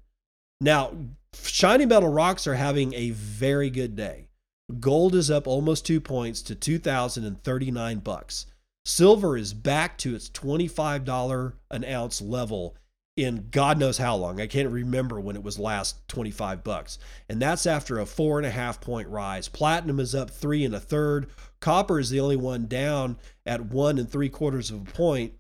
Now, 0.60 0.94
shiny 1.36 1.86
metal 1.86 2.12
rocks 2.12 2.48
are 2.48 2.56
having 2.56 2.94
a 2.94 3.12
very 3.12 3.70
good 3.70 3.96
day. 3.96 4.27
Gold 4.80 5.16
is 5.16 5.32
up 5.32 5.48
almost 5.48 5.86
2 5.86 6.02
points 6.02 6.42
to 6.42 6.54
2039 6.54 8.00
bucks. 8.00 8.48
Silver 8.84 9.38
is 9.38 9.54
back 9.54 9.98
to 10.00 10.14
its 10.14 10.30
$25 10.30 11.54
an 11.72 11.86
ounce 11.86 12.22
level 12.22 12.76
in 13.16 13.48
God 13.50 13.80
knows 13.80 13.98
how 13.98 14.16
long. 14.16 14.42
I 14.42 14.48
can't 14.48 14.70
remember 14.70 15.20
when 15.22 15.38
it 15.38 15.44
was 15.44 15.58
last 15.58 16.06
25 16.10 16.66
bucks. 16.66 17.00
And 17.30 17.42
that's 17.42 17.66
after 17.66 17.98
a 17.98 18.06
four 18.06 18.38
and 18.38 18.46
a 18.46 18.52
half 18.52 18.82
point 18.82 19.08
rise. 19.08 19.48
Platinum 19.48 20.02
is 20.02 20.14
up 20.14 20.30
three 20.30 20.66
and 20.66 20.76
a 20.76 20.80
third. 20.82 21.28
Copper 21.62 21.98
is 21.98 22.10
the 22.10 22.20
only 22.20 22.36
one 22.36 22.68
down 22.68 23.18
at 23.46 23.66
one 23.66 23.98
and 23.98 24.10
three 24.10 24.30
quarters 24.30 24.70
of 24.70 24.82
a 24.82 24.92
point. 24.92 25.34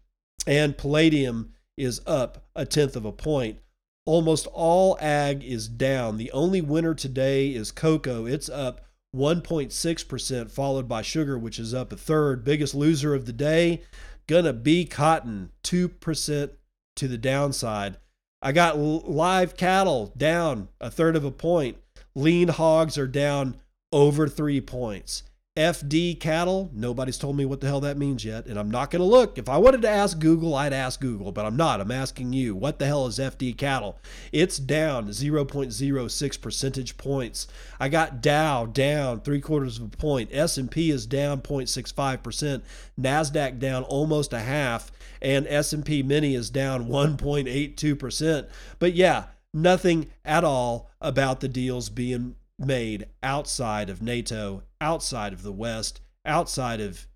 And 0.48 0.78
palladium 0.78 1.54
is 1.76 2.02
up 2.08 2.46
a 2.56 2.66
tenth 2.66 2.96
of 2.96 3.06
a 3.06 3.12
point. 3.12 3.60
Almost 4.06 4.48
all 4.54 4.98
ag 5.02 5.44
is 5.44 5.68
down. 5.68 6.18
The 6.18 6.32
only 6.32 6.62
winner 6.62 6.96
today 6.96 7.50
is 7.50 7.72
cocoa. 7.72 8.26
It's 8.26 8.48
up 8.50 8.86
1.6%, 9.16 10.52
followed 10.52 10.88
by 10.88 11.02
sugar, 11.02 11.38
which 11.38 11.60
is 11.60 11.74
up 11.74 11.92
a 11.92 11.98
third. 11.98 12.44
Biggest 12.44 12.76
loser 12.76 13.14
of 13.14 13.26
the 13.26 13.34
day, 13.34 13.82
gonna 14.28 14.54
be 14.54 14.86
cotton, 14.86 15.52
2% 15.64 16.52
to 16.96 17.08
the 17.08 17.18
downside. 17.18 17.98
I 18.42 18.52
got 18.52 18.78
live 18.78 19.58
cattle 19.58 20.14
down 20.16 20.70
a 20.80 20.92
third 20.92 21.16
of 21.16 21.26
a 21.26 21.32
point. 21.32 21.78
Lean 22.16 22.50
hogs 22.50 22.98
are 22.98 23.08
down 23.08 23.58
over 23.92 24.28
three 24.28 24.62
points. 24.62 25.24
FD 25.58 26.20
cattle. 26.20 26.70
Nobody's 26.72 27.18
told 27.18 27.36
me 27.36 27.44
what 27.44 27.62
the 27.62 27.68
hell 27.68 27.80
that 27.82 27.98
means 27.98 28.24
yet, 28.24 28.46
and 28.46 28.60
I'm 28.60 28.70
not 28.70 28.92
going 28.92 29.00
to 29.00 29.08
look. 29.08 29.40
If 29.40 29.50
I 29.50 29.58
wanted 29.58 29.82
to 29.82 29.90
ask 29.90 30.20
Google, 30.20 30.54
I'd 30.54 30.72
ask 30.72 31.02
Google, 31.02 31.32
but 31.32 31.48
I'm 31.48 31.58
not. 31.58 31.82
I'm 31.82 31.90
asking 31.90 32.32
you. 32.32 32.56
What 32.56 32.78
the 32.78 32.86
hell 32.86 33.08
is 33.08 33.18
FD 33.18 33.58
cattle? 33.58 33.98
It's 34.32 34.60
down 34.60 35.08
0.06 35.08 36.42
percentage 36.42 36.98
points. 36.98 37.48
I 37.80 37.90
got 37.90 38.22
Dow 38.22 38.68
down 38.68 39.22
three 39.22 39.42
quarters 39.42 39.80
of 39.80 39.86
a 39.86 39.98
point. 39.98 40.30
S&P 40.32 40.92
is 40.92 41.08
down 41.08 41.42
0.65 41.42 42.22
percent. 42.22 42.64
Nasdaq 43.00 43.58
down 43.58 43.84
almost 43.84 44.34
a 44.34 44.40
half, 44.40 44.92
and 45.24 45.48
S&P 45.48 46.04
Mini 46.04 46.36
is 46.36 46.52
down 46.52 46.88
1.82 46.88 47.98
percent. 47.98 48.48
But 48.78 48.94
yeah, 48.94 49.26
nothing 49.56 50.12
at 50.24 50.44
all 50.44 50.92
about 51.02 51.40
the 51.40 51.48
deals 51.48 51.90
being 51.90 52.36
made 52.60 53.08
outside 53.22 53.90
of 53.90 54.02
NATO, 54.02 54.64
outside 54.82 55.34
of 55.34 55.44
the 55.44 55.52
West, 55.52 56.02
outside 56.26 56.82
of 56.82 57.08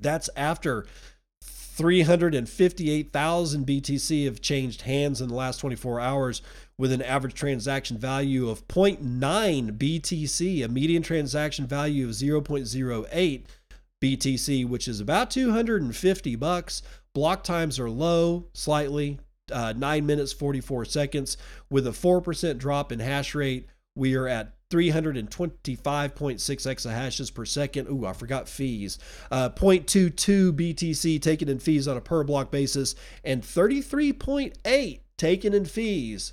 That's 0.00 0.30
after 0.36 0.86
358,000 1.42 3.66
BTC 3.66 4.26
have 4.26 4.42
changed 4.42 4.82
hands 4.82 5.22
in 5.22 5.28
the 5.28 5.34
last 5.34 5.58
24 5.58 6.00
hours 6.00 6.42
with 6.76 6.92
an 6.92 7.02
average 7.02 7.34
transaction 7.34 7.96
value 7.96 8.48
of 8.48 8.68
0.9 8.68 9.78
BTC, 9.78 10.64
a 10.64 10.68
median 10.68 11.02
transaction 11.02 11.66
value 11.66 12.06
of 12.06 12.12
0.08 12.12 13.44
BTC, 14.02 14.68
which 14.68 14.88
is 14.88 15.00
about 15.00 15.30
250 15.30 16.36
bucks. 16.36 16.82
Block 17.14 17.44
times 17.44 17.78
are 17.78 17.88
low, 17.88 18.48
slightly, 18.52 19.20
uh, 19.52 19.72
9 19.76 20.04
minutes 20.04 20.32
44 20.32 20.84
seconds. 20.84 21.36
With 21.70 21.86
a 21.86 21.90
4% 21.90 22.58
drop 22.58 22.90
in 22.90 22.98
hash 22.98 23.34
rate, 23.34 23.68
we 23.94 24.14
are 24.16 24.26
at 24.26 24.54
325.6 24.70 26.38
exahashes 26.40 27.32
per 27.32 27.44
second. 27.44 27.88
Ooh, 27.88 28.06
I 28.06 28.12
forgot 28.14 28.48
fees. 28.48 28.98
Uh, 29.30 29.50
0.22 29.50 30.52
BTC 30.52 31.20
taken 31.20 31.48
in 31.48 31.58
fees 31.58 31.86
on 31.86 31.96
a 31.96 32.00
per 32.00 32.24
block 32.24 32.50
basis, 32.50 32.94
and 33.22 33.42
33.8 33.42 35.00
taken 35.18 35.54
in 35.54 35.64
fees 35.66 36.32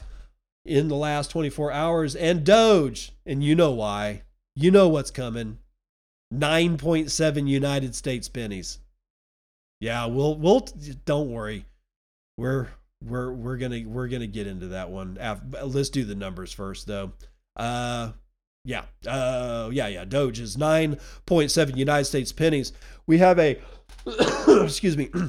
in 0.66 0.88
the 0.88 0.96
last 0.96 1.32
24 1.32 1.72
hours. 1.72 2.16
And 2.16 2.46
Doge, 2.46 3.12
and 3.26 3.44
you 3.44 3.56
know 3.56 3.72
why. 3.72 4.24
You 4.56 4.72
know 4.72 4.88
what's 4.88 5.12
coming. 5.12 5.60
9.7 6.34 7.48
United 7.48 7.96
States 7.96 8.30
pennies. 8.30 8.80
Yeah, 9.80 10.06
we'll 10.08 10.36
we'll 10.36 10.68
don't 11.06 11.32
worry. 11.32 11.66
We're 12.38 12.68
we're 13.04 13.32
we're 13.32 13.58
gonna 13.58 13.84
we're 13.86 14.10
gonna 14.10 14.28
get 14.28 14.46
into 14.46 14.68
that 14.68 14.90
one. 14.90 15.18
Let's 15.64 15.90
do 15.90 16.04
the 16.04 16.16
numbers 16.16 16.52
first, 16.52 16.86
though. 16.86 17.14
Uh, 17.56 18.12
yeah, 18.66 18.84
uh, 19.08 19.70
yeah, 19.72 19.88
yeah. 19.88 20.06
Doge 20.06 20.40
is 20.40 20.58
nine 20.58 21.00
point 21.26 21.50
seven 21.52 21.78
United 21.78 22.06
States 22.06 22.32
pennies. 22.32 22.74
We 23.08 23.20
have 23.20 23.40
a 23.40 23.60
excuse 24.48 24.98
me. 24.98 25.10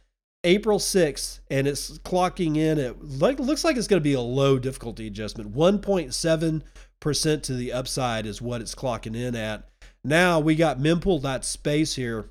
April 0.44 0.80
6th, 0.80 1.42
and 1.52 1.68
it's 1.68 1.98
clocking 2.00 2.58
in 2.58 2.80
at 2.80 3.04
like, 3.04 3.40
looks 3.40 3.64
like 3.64 3.78
it's 3.78 3.88
going 3.88 4.02
to 4.02 4.04
be 4.04 4.14
a 4.14 4.22
low 4.22 4.58
difficulty 4.58 5.08
adjustment. 5.08 5.54
1.7% 5.54 7.44
to 7.44 7.54
the 7.54 7.74
upside 7.74 8.26
is 8.26 8.42
what 8.42 8.62
it's 8.62 8.76
clocking 8.76 9.16
in 9.16 9.36
at. 9.36 9.70
Now 10.04 10.40
we 10.40 10.56
got 10.56 10.80
mempool.space 10.80 11.96
here. 11.96 12.30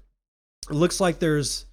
It 0.70 0.74
looks 0.74 1.00
like 1.00 1.18
there's 1.18 1.66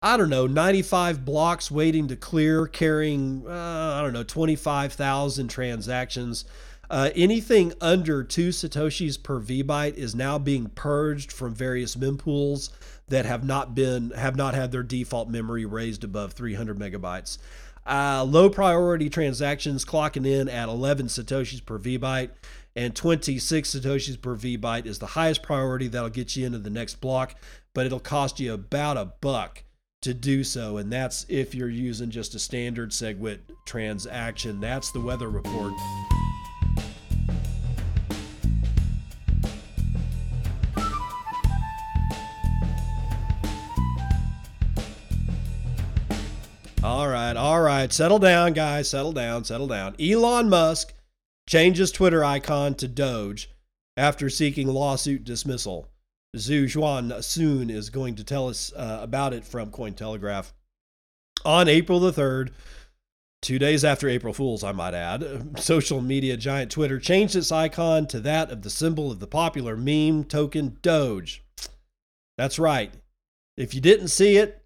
I 0.00 0.16
don't 0.16 0.30
know, 0.30 0.46
95 0.46 1.24
blocks 1.24 1.72
waiting 1.72 2.06
to 2.06 2.14
clear, 2.14 2.68
carrying, 2.68 3.44
uh, 3.48 3.94
I 3.98 4.00
don't 4.00 4.12
know, 4.12 4.22
25,000 4.22 5.48
transactions. 5.48 6.44
Uh, 6.88 7.10
anything 7.16 7.72
under 7.80 8.22
two 8.22 8.50
Satoshis 8.50 9.20
per 9.20 9.40
VByte 9.40 9.94
is 9.94 10.14
now 10.14 10.38
being 10.38 10.68
purged 10.68 11.32
from 11.32 11.52
various 11.52 11.96
mempools 11.96 12.70
that 13.08 13.26
have 13.26 13.42
not 13.42 13.74
been, 13.74 14.10
have 14.10 14.36
not 14.36 14.54
had 14.54 14.70
their 14.70 14.84
default 14.84 15.30
memory 15.30 15.64
raised 15.64 16.04
above 16.04 16.32
300 16.32 16.78
megabytes. 16.78 17.38
Uh, 17.84 18.22
low 18.22 18.48
priority 18.48 19.10
transactions 19.10 19.84
clocking 19.84 20.24
in 20.24 20.48
at 20.48 20.68
11 20.68 21.06
Satoshis 21.06 21.64
per 21.66 21.76
VByte 21.76 22.30
and 22.76 22.94
26 22.94 23.74
Satoshis 23.74 24.22
per 24.22 24.36
VByte 24.36 24.86
is 24.86 25.00
the 25.00 25.06
highest 25.06 25.42
priority 25.42 25.88
that'll 25.88 26.08
get 26.08 26.36
you 26.36 26.46
into 26.46 26.58
the 26.58 26.70
next 26.70 27.00
block, 27.00 27.34
but 27.74 27.84
it'll 27.84 27.98
cost 27.98 28.38
you 28.38 28.54
about 28.54 28.96
a 28.96 29.06
buck 29.20 29.64
to 30.02 30.14
do 30.14 30.44
so. 30.44 30.76
And 30.76 30.92
that's 30.92 31.26
if 31.28 31.54
you're 31.54 31.68
using 31.68 32.10
just 32.10 32.34
a 32.34 32.38
standard 32.38 32.90
SegWit 32.90 33.40
transaction. 33.66 34.60
That's 34.60 34.92
the 34.92 35.00
weather 35.00 35.28
report. 35.28 35.72
All 46.84 47.08
right, 47.08 47.36
all 47.36 47.60
right. 47.60 47.92
Settle 47.92 48.20
down, 48.20 48.52
guys. 48.52 48.88
Settle 48.88 49.12
down, 49.12 49.44
settle 49.44 49.66
down. 49.66 49.96
Elon 50.00 50.48
Musk 50.48 50.94
changes 51.48 51.90
Twitter 51.90 52.24
icon 52.24 52.74
to 52.76 52.86
Doge 52.86 53.50
after 53.96 54.30
seeking 54.30 54.68
lawsuit 54.68 55.24
dismissal. 55.24 55.90
Zhiyuan 56.36 57.22
Sun 57.22 57.70
is 57.70 57.90
going 57.90 58.14
to 58.16 58.24
tell 58.24 58.48
us 58.48 58.72
uh, 58.76 58.98
about 59.02 59.32
it 59.32 59.44
from 59.44 59.70
Cointelegraph. 59.70 60.52
On 61.44 61.68
April 61.68 62.00
the 62.00 62.12
3rd, 62.12 62.50
two 63.40 63.58
days 63.58 63.84
after 63.84 64.08
April 64.08 64.34
Fool's, 64.34 64.64
I 64.64 64.72
might 64.72 64.94
add, 64.94 65.58
social 65.58 66.00
media 66.00 66.36
giant 66.36 66.70
Twitter 66.70 66.98
changed 66.98 67.36
its 67.36 67.52
icon 67.52 68.06
to 68.08 68.20
that 68.20 68.50
of 68.50 68.62
the 68.62 68.70
symbol 68.70 69.10
of 69.10 69.20
the 69.20 69.26
popular 69.26 69.76
meme 69.76 70.24
token 70.24 70.78
Doge. 70.82 71.42
That's 72.36 72.58
right. 72.58 72.92
If 73.56 73.74
you 73.74 73.80
didn't 73.80 74.08
see 74.08 74.36
it, 74.36 74.62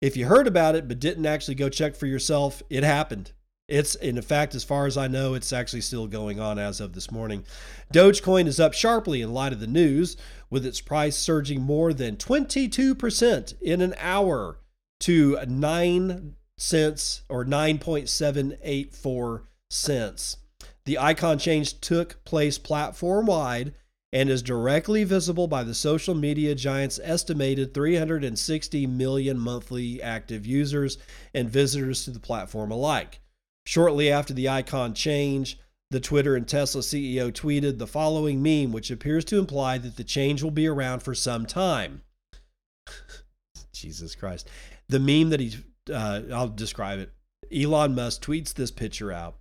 if 0.00 0.16
you 0.16 0.26
heard 0.26 0.46
about 0.46 0.74
it 0.74 0.86
but 0.86 1.00
didn't 1.00 1.26
actually 1.26 1.54
go 1.54 1.68
check 1.68 1.96
for 1.96 2.06
yourself, 2.06 2.62
it 2.68 2.84
happened. 2.84 3.32
It's 3.68 3.96
in 3.96 4.20
fact, 4.22 4.54
as 4.54 4.62
far 4.62 4.86
as 4.86 4.96
I 4.96 5.08
know, 5.08 5.34
it's 5.34 5.52
actually 5.52 5.80
still 5.80 6.06
going 6.06 6.38
on 6.38 6.56
as 6.58 6.80
of 6.80 6.92
this 6.92 7.10
morning. 7.10 7.44
Dogecoin 7.92 8.46
is 8.46 8.60
up 8.60 8.74
sharply 8.74 9.22
in 9.22 9.34
light 9.34 9.52
of 9.52 9.58
the 9.58 9.66
news, 9.66 10.16
with 10.50 10.64
its 10.64 10.80
price 10.80 11.16
surging 11.16 11.62
more 11.62 11.92
than 11.92 12.16
22% 12.16 13.60
in 13.60 13.80
an 13.80 13.94
hour 13.98 14.60
to 15.00 15.38
9 15.44 16.36
cents 16.56 17.22
or 17.28 17.44
9.784 17.44 19.42
cents. 19.68 20.36
The 20.84 20.98
icon 20.98 21.38
change 21.38 21.80
took 21.80 22.24
place 22.24 22.58
platform 22.58 23.26
wide 23.26 23.74
and 24.12 24.30
is 24.30 24.42
directly 24.42 25.02
visible 25.02 25.48
by 25.48 25.64
the 25.64 25.74
social 25.74 26.14
media 26.14 26.54
giant's 26.54 27.00
estimated 27.02 27.74
360 27.74 28.86
million 28.86 29.38
monthly 29.38 30.00
active 30.00 30.46
users 30.46 30.98
and 31.34 31.50
visitors 31.50 32.04
to 32.04 32.12
the 32.12 32.20
platform 32.20 32.70
alike. 32.70 33.18
Shortly 33.66 34.10
after 34.12 34.32
the 34.32 34.48
icon 34.48 34.94
change, 34.94 35.58
the 35.90 35.98
Twitter 35.98 36.36
and 36.36 36.46
Tesla 36.46 36.82
CEO 36.82 37.32
tweeted 37.32 37.78
the 37.78 37.86
following 37.88 38.40
meme, 38.40 38.70
which 38.70 38.92
appears 38.92 39.24
to 39.26 39.38
imply 39.38 39.76
that 39.78 39.96
the 39.96 40.04
change 40.04 40.40
will 40.40 40.52
be 40.52 40.68
around 40.68 41.00
for 41.00 41.14
some 41.14 41.46
time. 41.46 42.02
Jesus 43.72 44.14
Christ. 44.14 44.48
The 44.88 45.00
meme 45.00 45.30
that 45.30 45.40
he, 45.40 45.56
uh, 45.92 46.22
I'll 46.32 46.48
describe 46.48 47.00
it. 47.00 47.12
Elon 47.52 47.96
Musk 47.96 48.22
tweets 48.22 48.54
this 48.54 48.70
picture 48.70 49.10
out. 49.10 49.36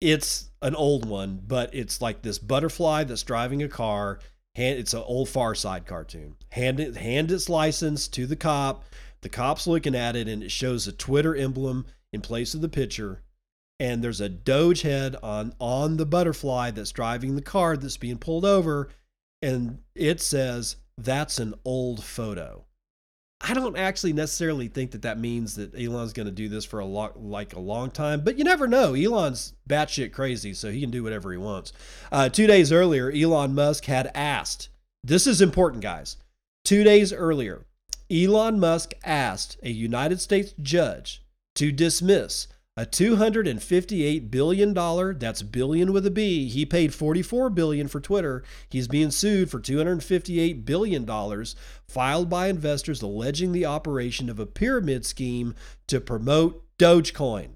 It's 0.00 0.50
an 0.60 0.74
old 0.74 1.06
one, 1.06 1.40
but 1.46 1.72
it's 1.72 2.02
like 2.02 2.22
this 2.22 2.40
butterfly 2.40 3.04
that's 3.04 3.22
driving 3.22 3.62
a 3.62 3.68
car. 3.68 4.18
It's 4.56 4.94
an 4.94 5.02
old 5.06 5.28
Far 5.28 5.54
Side 5.54 5.86
cartoon. 5.86 6.36
Hand, 6.50 6.80
hand 6.96 7.30
its 7.30 7.48
license 7.48 8.08
to 8.08 8.26
the 8.26 8.36
cop. 8.36 8.84
The 9.20 9.28
cop's 9.28 9.68
looking 9.68 9.94
at 9.94 10.16
it, 10.16 10.26
and 10.26 10.42
it 10.42 10.50
shows 10.50 10.88
a 10.88 10.92
Twitter 10.92 11.36
emblem 11.36 11.86
in 12.16 12.20
place 12.22 12.54
of 12.54 12.60
the 12.60 12.68
picture 12.68 13.22
and 13.78 14.02
there's 14.02 14.22
a 14.22 14.28
doge 14.28 14.82
head 14.82 15.14
on 15.22 15.52
on 15.60 15.98
the 15.98 16.06
butterfly 16.06 16.70
that's 16.70 16.90
driving 16.90 17.36
the 17.36 17.42
car 17.42 17.76
that's 17.76 17.98
being 17.98 18.18
pulled 18.18 18.44
over 18.44 18.88
and 19.42 19.78
it 19.94 20.20
says 20.20 20.76
that's 20.98 21.38
an 21.38 21.54
old 21.64 22.02
photo. 22.02 22.64
I 23.38 23.52
don't 23.52 23.76
actually 23.76 24.14
necessarily 24.14 24.68
think 24.68 24.92
that 24.92 25.02
that 25.02 25.20
means 25.20 25.56
that 25.56 25.74
elon's 25.74 26.14
going 26.14 26.26
to 26.26 26.32
do 26.32 26.48
this 26.48 26.64
for 26.64 26.80
a 26.80 26.86
lot 26.86 27.20
like 27.20 27.54
a 27.54 27.60
long 27.60 27.90
time 27.90 28.22
but 28.22 28.38
you 28.38 28.44
never 28.44 28.66
know. 28.66 28.94
Elon's 28.94 29.52
batshit 29.68 30.12
crazy 30.12 30.54
so 30.54 30.70
he 30.70 30.80
can 30.80 30.90
do 30.90 31.04
whatever 31.04 31.30
he 31.30 31.38
wants. 31.38 31.72
Uh, 32.10 32.30
two 32.30 32.46
days 32.46 32.72
earlier 32.72 33.12
elon 33.12 33.54
musk 33.54 33.84
had 33.84 34.10
asked 34.14 34.70
this 35.04 35.26
is 35.26 35.40
important 35.40 35.82
guys. 35.82 36.16
Two 36.64 36.82
days 36.82 37.12
earlier 37.12 37.66
Elon 38.10 38.60
Musk 38.60 38.94
asked 39.04 39.56
a 39.62 39.70
United 39.70 40.20
States 40.20 40.54
judge 40.62 41.22
to 41.56 41.72
dismiss 41.72 42.48
a 42.78 42.84
258 42.84 44.30
billion 44.30 44.74
dollar 44.74 45.14
that's 45.14 45.40
billion 45.40 45.94
with 45.94 46.04
a 46.04 46.10
b 46.10 46.46
he 46.46 46.66
paid 46.66 46.92
44 46.92 47.48
billion 47.48 47.88
for 47.88 48.00
twitter. 48.00 48.44
He's 48.68 48.86
being 48.86 49.10
sued 49.10 49.50
for 49.50 49.60
258 49.60 50.66
billion 50.66 51.06
dollars 51.06 51.56
filed 51.88 52.28
by 52.28 52.48
investors 52.48 53.00
alleging 53.00 53.52
the 53.52 53.64
operation 53.64 54.28
of 54.28 54.38
a 54.38 54.44
pyramid 54.44 55.06
scheme 55.06 55.54
to 55.86 56.00
promote 56.00 56.62
dogecoin. 56.78 57.52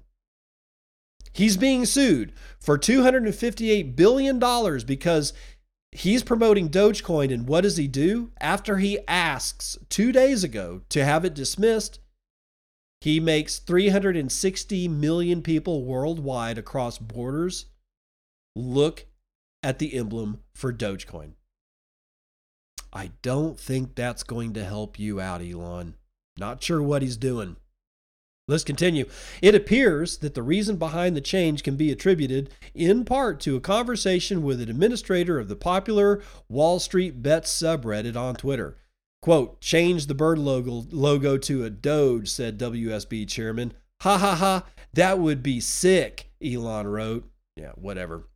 He's 1.33 1.55
being 1.55 1.85
sued 1.85 2.33
for 2.59 2.79
258 2.79 3.95
billion 3.95 4.39
dollars 4.39 4.83
because 4.83 5.33
he's 5.91 6.23
promoting 6.23 6.67
dogecoin 6.67 7.31
and 7.31 7.47
what 7.47 7.61
does 7.61 7.77
he 7.77 7.87
do? 7.87 8.31
After 8.41 8.77
he 8.77 8.97
asks 9.07 9.77
2 9.89 10.11
days 10.11 10.43
ago 10.43 10.81
to 10.89 11.05
have 11.05 11.25
it 11.25 11.35
dismissed 11.35 11.99
he 13.01 13.19
makes 13.19 13.59
360 13.59 14.87
million 14.87 15.41
people 15.41 15.83
worldwide 15.83 16.57
across 16.57 16.99
borders 16.99 17.65
look 18.55 19.07
at 19.63 19.79
the 19.79 19.95
emblem 19.95 20.39
for 20.53 20.71
Dogecoin. 20.71 21.31
I 22.93 23.11
don't 23.21 23.59
think 23.59 23.95
that's 23.95 24.23
going 24.23 24.53
to 24.53 24.63
help 24.63 24.99
you 24.99 25.19
out, 25.19 25.41
Elon. 25.41 25.95
Not 26.37 26.61
sure 26.61 26.81
what 26.81 27.01
he's 27.01 27.17
doing. 27.17 27.55
Let's 28.47 28.63
continue. 28.63 29.05
It 29.41 29.55
appears 29.55 30.17
that 30.17 30.33
the 30.33 30.43
reason 30.43 30.75
behind 30.75 31.15
the 31.15 31.21
change 31.21 31.63
can 31.63 31.77
be 31.77 31.91
attributed 31.91 32.49
in 32.73 33.05
part 33.05 33.39
to 33.41 33.55
a 33.55 33.61
conversation 33.61 34.43
with 34.43 34.61
an 34.61 34.69
administrator 34.69 35.39
of 35.39 35.47
the 35.47 35.55
popular 35.55 36.21
Wall 36.49 36.79
Street 36.79 37.21
Bets 37.21 37.51
subreddit 37.51 38.17
on 38.17 38.35
Twitter. 38.35 38.75
Quote, 39.21 39.61
change 39.61 40.07
the 40.07 40.15
bird 40.15 40.39
logo, 40.39 40.85
logo 40.89 41.37
to 41.37 41.63
a 41.63 41.69
Doge, 41.69 42.27
said 42.27 42.57
WSB 42.57 43.27
chairman. 43.27 43.73
Ha 44.01 44.17
ha 44.17 44.35
ha, 44.35 44.65
that 44.93 45.19
would 45.19 45.43
be 45.43 45.59
sick, 45.59 46.31
Elon 46.43 46.87
wrote. 46.87 47.29
Yeah, 47.55 47.73
whatever. 47.75 48.27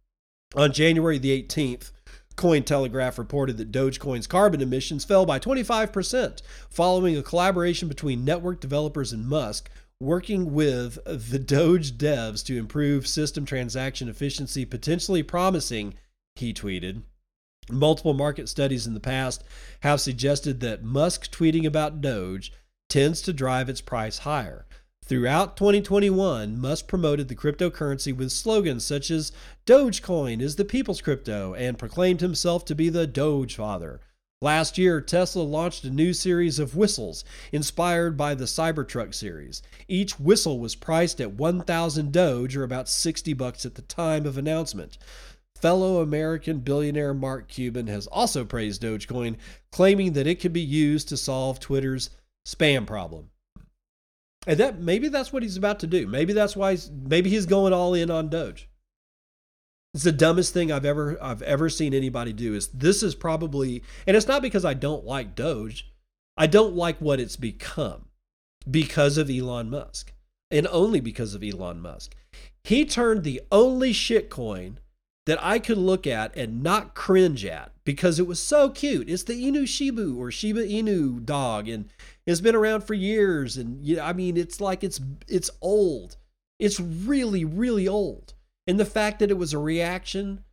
On 0.56 0.72
January 0.72 1.18
the 1.18 1.42
18th, 1.42 1.92
Cointelegraph 2.36 3.18
reported 3.18 3.58
that 3.58 3.72
Dogecoin's 3.72 4.28
carbon 4.28 4.62
emissions 4.62 5.06
fell 5.06 5.26
by 5.26 5.40
25% 5.40 6.42
following 6.70 7.18
a 7.18 7.24
collaboration 7.24 7.88
between 7.88 8.26
network 8.26 8.60
developers 8.60 9.12
and 9.12 9.28
Musk, 9.28 9.70
working 10.00 10.54
with 10.54 11.00
the 11.06 11.40
Doge 11.40 11.98
devs 11.98 12.46
to 12.46 12.58
improve 12.58 13.08
system 13.08 13.46
transaction 13.46 14.08
efficiency, 14.08 14.66
potentially 14.66 15.24
promising, 15.24 15.96
he 16.36 16.54
tweeted. 16.54 17.02
Multiple 17.70 18.14
market 18.14 18.48
studies 18.48 18.86
in 18.86 18.94
the 18.94 19.00
past 19.00 19.44
have 19.82 20.00
suggested 20.00 20.60
that 20.60 20.84
Musk 20.84 21.32
tweeting 21.32 21.66
about 21.66 22.02
Doge 22.02 22.52
tends 22.90 23.22
to 23.24 23.34
drive 23.34 23.70
its 23.70 23.82
price 23.82 24.20
higher. 24.20 24.66
Throughout 25.04 25.56
2021, 25.58 26.60
Musk 26.60 26.88
promoted 26.88 27.28
the 27.28 27.36
cryptocurrency 27.36 28.16
with 28.16 28.32
slogans 28.32 28.84
such 28.84 29.12
as 29.12 29.32
Dogecoin 29.66 30.42
is 30.42 30.56
the 30.56 30.66
people's 30.66 31.02
crypto 31.02 31.54
and 31.54 31.78
proclaimed 31.78 32.22
himself 32.22 32.66
to 32.66 32.76
be 32.76 32.90
the 32.90 33.06
Doge 33.06 33.56
father. 33.56 34.02
Last 34.42 34.78
year, 34.78 35.02
Tesla 35.02 35.44
launched 35.44 35.84
a 35.86 35.90
new 35.90 36.12
series 36.12 36.60
of 36.60 36.76
whistles 36.76 37.24
inspired 37.52 38.18
by 38.18 38.36
the 38.36 38.46
Cybertruck 38.46 39.14
series. 39.14 39.62
Each 39.88 40.20
whistle 40.20 40.60
was 40.60 40.76
priced 40.76 41.22
at 41.22 41.34
1000 41.34 42.12
Doge 42.12 42.56
or 42.56 42.64
about 42.64 42.90
60 42.90 43.34
bucks 43.34 43.66
at 43.66 43.76
the 43.76 43.82
time 43.84 44.26
of 44.26 44.38
announcement. 44.38 44.98
Fellow 45.56 46.02
American 46.02 46.60
billionaire 46.60 47.14
Mark 47.14 47.48
Cuban 47.48 47.88
has 47.88 48.08
also 48.08 48.44
praised 48.44 48.82
Dogecoin, 48.82 49.38
claiming 49.72 50.14
that 50.14 50.28
it 50.28 50.40
could 50.40 50.54
be 50.54 50.62
used 50.62 51.10
to 51.10 51.18
solve 51.18 51.60
Twitter's 51.60 52.10
spam 52.46 52.86
problem. 52.86 53.30
And 54.46 54.60
that 54.60 54.80
maybe 54.80 55.08
that's 55.08 55.34
what 55.34 55.44
he's 55.44 55.58
about 55.58 55.80
to 55.80 55.88
do. 55.88 56.08
Maybe 56.08 56.34
that's 56.34 56.56
why 56.56 56.72
he's, 56.72 56.92
maybe 56.92 57.30
he's 57.30 57.46
going 57.46 57.74
all 57.74 57.94
in 57.94 58.12
on 58.12 58.30
Doge. 58.30 58.70
It's 59.94 60.04
the 60.04 60.12
dumbest 60.12 60.54
thing 60.54 60.72
I've 60.72 60.86
ever 60.86 61.18
I've 61.24 61.42
ever 61.42 61.70
seen 61.70 61.94
anybody 61.94 62.34
do. 62.34 62.54
Is 62.54 62.68
this 62.68 63.02
is 63.02 63.16
probably 63.16 63.82
and 64.06 64.18
it's 64.18 64.28
not 64.28 64.42
because 64.42 64.66
I 64.66 64.74
don't 64.74 65.06
like 65.06 65.36
Doge. 65.36 65.90
I 66.36 66.48
don't 66.48 66.76
like 66.76 67.00
what 67.00 67.22
it's 67.22 67.38
become 67.38 68.10
because 68.70 69.18
of 69.18 69.30
Elon 69.30 69.70
Musk. 69.70 70.12
And 70.52 70.68
only 70.68 71.00
because 71.00 71.34
of 71.34 71.44
Elon 71.44 71.80
Musk. 71.80 72.14
He 72.66 72.84
turned 72.86 73.24
the 73.24 73.42
only 73.52 73.94
shitcoin 73.94 74.78
that 75.26 75.44
I 75.44 75.60
could 75.60 75.78
look 75.78 76.06
at 76.06 76.36
and 76.36 76.62
not 76.62 76.94
cringe 76.94 77.46
at 77.46 77.72
because 77.84 78.20
it 78.20 78.28
was 78.28 78.40
so 78.40 78.70
cute. 78.70 79.10
It's 79.10 79.24
the 79.24 79.44
Inu 79.44 79.64
Shibu 79.64 80.18
or 80.18 80.32
Shiba 80.32 80.66
Inu 80.66 81.26
dog, 81.26 81.68
and 81.68 81.90
it's 82.26 82.42
been 82.42 82.56
around 82.56 82.84
for 82.84 82.94
years. 82.94 83.58
And 83.58 83.84
yeah, 83.84 84.06
I 84.06 84.14
mean, 84.14 84.38
it's 84.38 84.62
like 84.62 84.84
it's 84.84 85.00
it's 85.28 85.50
old. 85.62 86.18
It's 86.60 86.80
really 86.80 87.44
really 87.44 87.88
old. 87.88 88.34
And 88.68 88.80
the 88.80 88.86
fact 88.86 89.20
that 89.20 89.32
it 89.32 89.38
was 89.38 89.54
a 89.54 89.60
reaction 89.60 90.44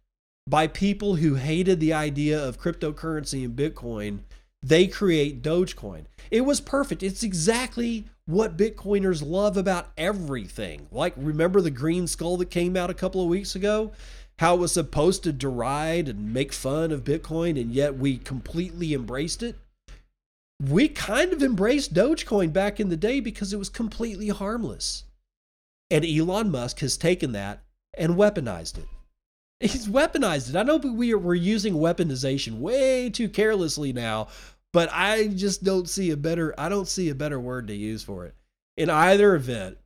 by 0.49 0.67
people 0.67 1.17
who 1.17 1.37
hated 1.37 1.81
the 1.81 1.93
idea 1.93 2.43
of 2.43 2.61
cryptocurrency 2.61 3.45
and 3.45 3.57
Bitcoin, 3.57 4.21
they 4.63 4.87
create 4.87 5.43
Dogecoin. 5.43 6.05
It 6.31 6.43
was 6.43 6.61
perfect. 6.61 7.03
It's 7.03 7.23
exactly 7.23 8.07
what 8.27 8.57
Bitcoiners 8.57 9.27
love 9.27 9.57
about 9.57 9.91
everything. 9.97 10.89
Like 10.91 11.15
remember 11.17 11.61
the 11.61 11.71
green 11.71 12.07
skull 12.07 12.37
that 12.39 12.51
came 12.51 12.77
out 12.77 12.91
a 12.91 12.95
couple 12.95 13.23
of 13.23 13.29
weeks 13.29 13.55
ago? 13.55 13.93
How 14.39 14.55
it 14.55 14.61
was 14.61 14.73
supposed 14.73 15.23
to 15.25 15.33
deride 15.33 16.09
and 16.09 16.33
make 16.33 16.53
fun 16.53 16.91
of 16.91 17.05
Bitcoin, 17.05 17.61
and 17.61 17.73
yet 17.73 17.97
we 17.97 18.19
completely 18.19 18.95
embraced 18.95 19.43
it. 19.43 19.57
We 20.61 20.89
kind 20.89 21.33
of 21.33 21.43
embraced 21.43 21.95
Dogecoin 21.95 22.53
back 22.53 22.81
in 22.81 22.89
the 22.89 22.97
day 22.97 23.21
because 23.21 23.53
it 23.53 23.59
was 23.59 23.69
completely 23.69 24.29
harmless. 24.29 25.05
And 25.91 26.05
Elon 26.05 26.51
Musk 26.51 26.81
has 26.81 26.97
taken 26.97 27.33
that 27.33 27.63
and 27.99 28.17
weaponized 28.17 28.79
it. 28.79 28.87
He's 29.61 29.87
weaponized 29.87 30.51
it. 30.51 30.57
I 30.57 30.63
know 30.63 30.77
we 30.77 31.13
are, 31.13 31.19
we're 31.19 31.35
using 31.35 31.75
weaponization 31.75 32.59
way 32.59 33.11
too 33.11 33.29
carelessly 33.29 33.93
now, 33.93 34.29
but 34.73 34.89
I 34.93 35.29
just 35.29 35.63
don't 35.63 35.89
see 35.89 36.11
a 36.11 36.17
better 36.17 36.55
I 36.59 36.69
don't 36.69 36.89
see 36.89 37.11
a 37.11 37.15
better 37.15 37.39
word 37.39 37.69
to 37.69 37.75
use 37.75 38.03
for 38.03 38.27
it. 38.27 38.35
In 38.77 38.91
either 38.91 39.35
event, 39.35 39.79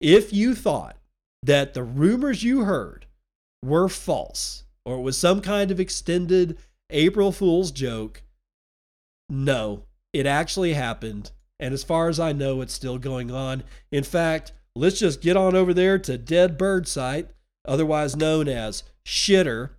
if 0.00 0.32
you 0.32 0.54
thought 0.54 0.96
that 1.42 1.72
the 1.72 1.82
rumors 1.82 2.42
you 2.42 2.64
heard 2.64 3.06
were 3.64 3.88
false 3.88 4.64
or 4.84 4.96
it 4.96 5.00
was 5.00 5.16
some 5.16 5.40
kind 5.40 5.70
of 5.70 5.80
extended 5.80 6.58
April 6.90 7.32
Fool's 7.32 7.70
joke. 7.70 8.22
No, 9.28 9.84
it 10.12 10.26
actually 10.26 10.74
happened. 10.74 11.30
And 11.58 11.72
as 11.72 11.84
far 11.84 12.08
as 12.08 12.20
I 12.20 12.32
know, 12.32 12.60
it's 12.60 12.74
still 12.74 12.98
going 12.98 13.30
on. 13.30 13.62
In 13.90 14.04
fact, 14.04 14.52
let's 14.76 14.98
just 14.98 15.20
get 15.20 15.36
on 15.36 15.54
over 15.54 15.72
there 15.72 15.98
to 16.00 16.18
Dead 16.18 16.58
Bird 16.58 16.86
Site, 16.86 17.28
otherwise 17.64 18.16
known 18.16 18.48
as 18.48 18.82
Shitter, 19.06 19.70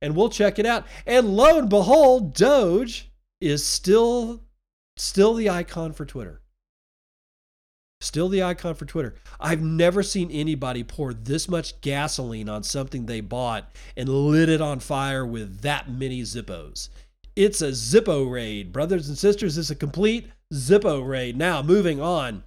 and 0.00 0.16
we'll 0.16 0.30
check 0.30 0.58
it 0.58 0.66
out. 0.66 0.86
And 1.06 1.36
lo 1.36 1.58
and 1.58 1.68
behold, 1.68 2.34
Doge 2.34 3.10
is 3.40 3.64
still 3.64 4.42
still 4.96 5.34
the 5.34 5.50
icon 5.50 5.92
for 5.92 6.06
Twitter. 6.06 6.40
Still 8.00 8.28
the 8.28 8.42
icon 8.42 8.74
for 8.74 8.84
Twitter. 8.84 9.14
I've 9.40 9.62
never 9.62 10.02
seen 10.02 10.30
anybody 10.30 10.84
pour 10.84 11.14
this 11.14 11.48
much 11.48 11.80
gasoline 11.80 12.48
on 12.48 12.62
something 12.62 13.06
they 13.06 13.20
bought 13.20 13.70
and 13.96 14.08
lit 14.08 14.48
it 14.48 14.60
on 14.60 14.80
fire 14.80 15.24
with 15.24 15.60
that 15.62 15.90
many 15.90 16.22
Zippos. 16.22 16.90
It's 17.34 17.62
a 17.62 17.68
Zippo 17.68 18.30
raid. 18.30 18.72
Brothers 18.72 19.08
and 19.08 19.16
sisters, 19.16 19.56
it's 19.56 19.70
a 19.70 19.74
complete 19.74 20.28
Zippo 20.52 21.06
raid. 21.06 21.36
Now, 21.36 21.62
moving 21.62 22.00
on. 22.00 22.44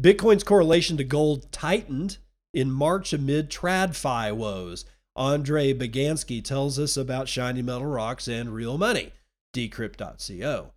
Bitcoin's 0.00 0.44
correlation 0.44 0.96
to 0.98 1.04
gold 1.04 1.50
tightened 1.50 2.18
in 2.52 2.70
March 2.70 3.12
amid 3.12 3.50
TradFi 3.50 4.34
woes. 4.36 4.84
Andre 5.16 5.72
Beganski 5.72 6.42
tells 6.42 6.78
us 6.78 6.96
about 6.96 7.28
shiny 7.28 7.62
metal 7.62 7.86
rocks 7.86 8.28
and 8.28 8.54
real 8.54 8.76
money. 8.76 9.12
Decrypt.co. 9.54 10.73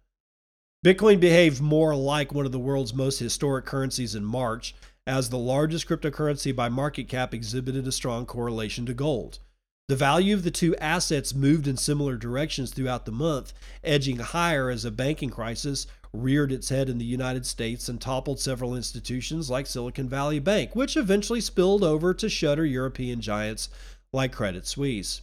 Bitcoin 0.86 1.20
behaved 1.20 1.60
more 1.60 1.96
like 1.96 2.34
one 2.34 2.46
of 2.46 2.52
the 2.52 2.60
world's 2.60 2.94
most 2.94 3.18
historic 3.18 3.66
currencies 3.66 4.14
in 4.14 4.24
March, 4.24 4.76
as 5.08 5.30
the 5.30 5.38
largest 5.38 5.88
cryptocurrency 5.88 6.56
by 6.56 6.70
market 6.70 7.08
cap 7.08 7.34
exhibited 7.34 7.88
a 7.88 7.92
strong 7.92 8.26
correlation 8.26 8.86
to 8.86 8.94
gold. 8.94 9.40
The 9.88 9.96
value 9.96 10.36
of 10.36 10.44
the 10.44 10.52
two 10.52 10.76
assets 10.76 11.34
moved 11.34 11.66
in 11.66 11.78
similar 11.78 12.16
directions 12.16 12.72
throughout 12.72 13.06
the 13.06 13.12
month, 13.12 13.54
edging 13.84 14.20
higher 14.20 14.70
as 14.70 14.86
a 14.86 14.92
banking 14.92 15.30
crisis 15.30 15.88
reared 16.14 16.52
its 16.52 16.70
head 16.70 16.90
in 16.90 16.98
the 16.98 17.06
United 17.06 17.46
States 17.46 17.90
and 17.90 18.00
toppled 18.00 18.40
several 18.40 18.76
institutions 18.76 19.50
like 19.50 19.66
Silicon 19.66 20.08
Valley 20.08 20.40
Bank, 20.40 20.76
which 20.76 20.98
eventually 20.98 21.42
spilled 21.42 21.84
over 21.84 22.14
to 22.14 22.30
shutter 22.30 22.66
European 22.66 23.22
giants 23.22 23.70
like 24.14 24.32
Credit 24.32 24.68
Suisse. 24.68 25.22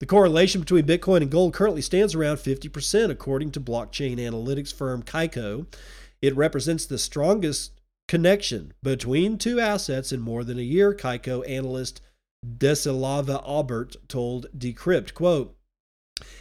The 0.00 0.06
correlation 0.06 0.60
between 0.60 0.86
Bitcoin 0.86 1.22
and 1.22 1.30
gold 1.30 1.54
currently 1.54 1.82
stands 1.82 2.14
around 2.14 2.36
50%, 2.36 3.10
according 3.10 3.50
to 3.52 3.60
blockchain 3.60 4.18
analytics 4.18 4.72
firm 4.72 5.02
Kaiko. 5.02 5.66
It 6.22 6.36
represents 6.36 6.86
the 6.86 6.98
strongest 6.98 7.72
connection 8.06 8.72
between 8.80 9.38
two 9.38 9.58
assets 9.58 10.12
in 10.12 10.20
more 10.20 10.44
than 10.44 10.58
a 10.58 10.62
year, 10.62 10.94
Kaiko 10.94 11.48
analyst 11.48 12.00
Dessislava 12.46 13.42
Aubert 13.44 13.96
told 14.06 14.46
Decrypt, 14.56 15.14
quote, 15.14 15.56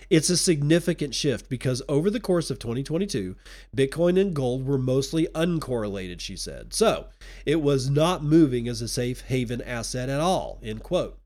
It's 0.08 0.30
a 0.30 0.38
significant 0.38 1.16
shift 1.16 1.50
because 1.50 1.82
over 1.90 2.12
the 2.12 2.20
course 2.20 2.52
of 2.52 2.60
2022, 2.60 3.36
Bitcoin 3.76 4.22
and 4.22 4.36
gold 4.36 4.68
were 4.68 4.78
mostly 4.78 5.26
uncorrelated, 5.34 6.20
she 6.20 6.36
said. 6.36 6.76
So 6.76 7.08
it 7.44 7.62
was 7.64 7.90
not 7.90 8.24
moving 8.24 8.68
as 8.68 8.84
a 8.84 8.88
safe 8.88 9.22
haven 9.22 9.64
asset 9.64 10.10
at 10.10 10.20
all, 10.20 10.60
end 10.62 10.84
quote. 10.84 11.20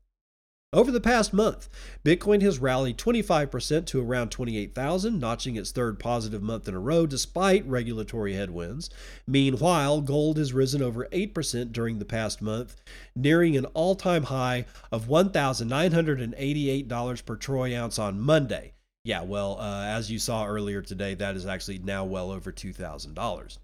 Over 0.74 0.90
the 0.90 1.02
past 1.02 1.34
month, 1.34 1.68
Bitcoin 2.02 2.40
has 2.40 2.58
rallied 2.58 2.96
25% 2.96 3.84
to 3.84 4.00
around 4.00 4.30
28,000, 4.30 5.20
notching 5.20 5.56
its 5.56 5.70
third 5.70 6.00
positive 6.00 6.42
month 6.42 6.66
in 6.66 6.72
a 6.72 6.78
row 6.78 7.04
despite 7.04 7.68
regulatory 7.68 8.32
headwinds. 8.32 8.88
Meanwhile, 9.26 10.00
gold 10.00 10.38
has 10.38 10.54
risen 10.54 10.80
over 10.80 11.06
8% 11.12 11.72
during 11.72 11.98
the 11.98 12.06
past 12.06 12.40
month, 12.40 12.80
nearing 13.14 13.54
an 13.54 13.66
all 13.66 13.94
time 13.94 14.22
high 14.22 14.64
of 14.90 15.08
$1,988 15.08 17.24
per 17.26 17.36
troy 17.36 17.78
ounce 17.78 17.98
on 17.98 18.18
Monday. 18.18 18.72
Yeah, 19.04 19.24
well, 19.24 19.58
uh, 19.60 19.84
as 19.84 20.10
you 20.10 20.18
saw 20.18 20.46
earlier 20.46 20.80
today, 20.80 21.12
that 21.16 21.36
is 21.36 21.44
actually 21.44 21.80
now 21.80 22.06
well 22.06 22.30
over 22.30 22.50
$2,000. 22.50 23.58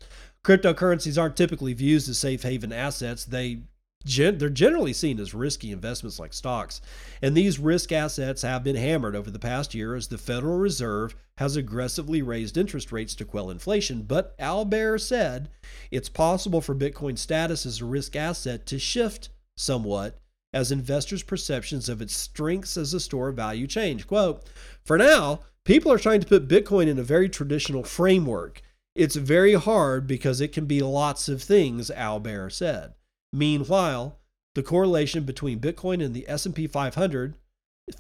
Cryptocurrencies 0.45 1.19
aren't 1.19 1.39
typically 1.39 1.73
viewed 1.73 2.07
as 2.07 2.19
safe 2.19 2.43
haven 2.43 2.71
assets. 2.71 3.25
They 3.25 3.63
gen- 4.05 4.39
they're 4.39 4.51
generally 4.51 4.93
seen 4.93 5.19
as 5.21 5.35
risky 5.35 5.73
investments 5.73 6.19
like 6.19 6.33
stocks. 6.33 6.81
And 7.23 7.37
these 7.37 7.59
risk 7.59 7.93
assets 7.93 8.43
have 8.43 8.65
been 8.65 8.77
hammered 8.77 9.17
over 9.17 9.31
the 9.31 9.39
past 9.39 9.75
year 9.75 9.95
as 9.95 10.09
the 10.09 10.19
Federal 10.19 10.59
Reserve 10.59 11.15
has 11.39 11.57
aggressively 11.57 12.23
raised 12.23 12.57
interest 12.57 12.91
rates 12.91 13.15
to 13.17 13.25
quell 13.25 13.51
inflation. 13.51 14.03
But 14.03 14.35
Al 14.39 14.65
Baer 14.65 14.99
said 14.99 15.49
it's 15.91 16.09
possible 16.09 16.61
for 16.61 16.75
Bitcoin's 16.75 17.21
status 17.21 17.65
as 17.65 17.81
a 17.81 17.85
risk 17.85 18.17
asset 18.17 18.67
to 18.67 18.79
shift 18.79 19.29
somewhat 19.57 20.19
as 20.53 20.73
investors' 20.73 21.23
perceptions 21.23 21.89
of 21.89 22.01
its 22.01 22.17
strengths 22.17 22.77
as 22.77 22.95
a 22.95 23.01
store 23.01 23.29
of 23.29 23.37
value 23.37 23.67
change. 23.67 24.07
Quote, 24.07 24.49
for 24.85 24.97
now, 24.97 25.41
people 25.65 25.93
are 25.93 25.99
trying 25.99 26.21
to 26.21 26.27
put 26.27 26.49
Bitcoin 26.49 26.89
in 26.89 26.99
a 26.99 27.03
very 27.03 27.29
traditional 27.29 27.85
framework. 27.85 28.63
It's 28.95 29.17
very 29.17 29.55
hard 29.55 30.07
because 30.07 30.41
it 30.41 30.53
can 30.53 30.65
be 30.65 30.81
lots 30.81 31.29
of 31.29 31.43
things, 31.43 31.91
Al 31.91 32.19
Baer 32.19 32.51
said. 32.51 32.95
Meanwhile, 33.33 34.19
the 34.55 34.63
correlation 34.63 35.25
between 35.25 35.61
Bitcoin 35.61 36.05
and 36.05 36.15
the 36.15 36.29
S&P 36.29 36.67
500 36.67 37.37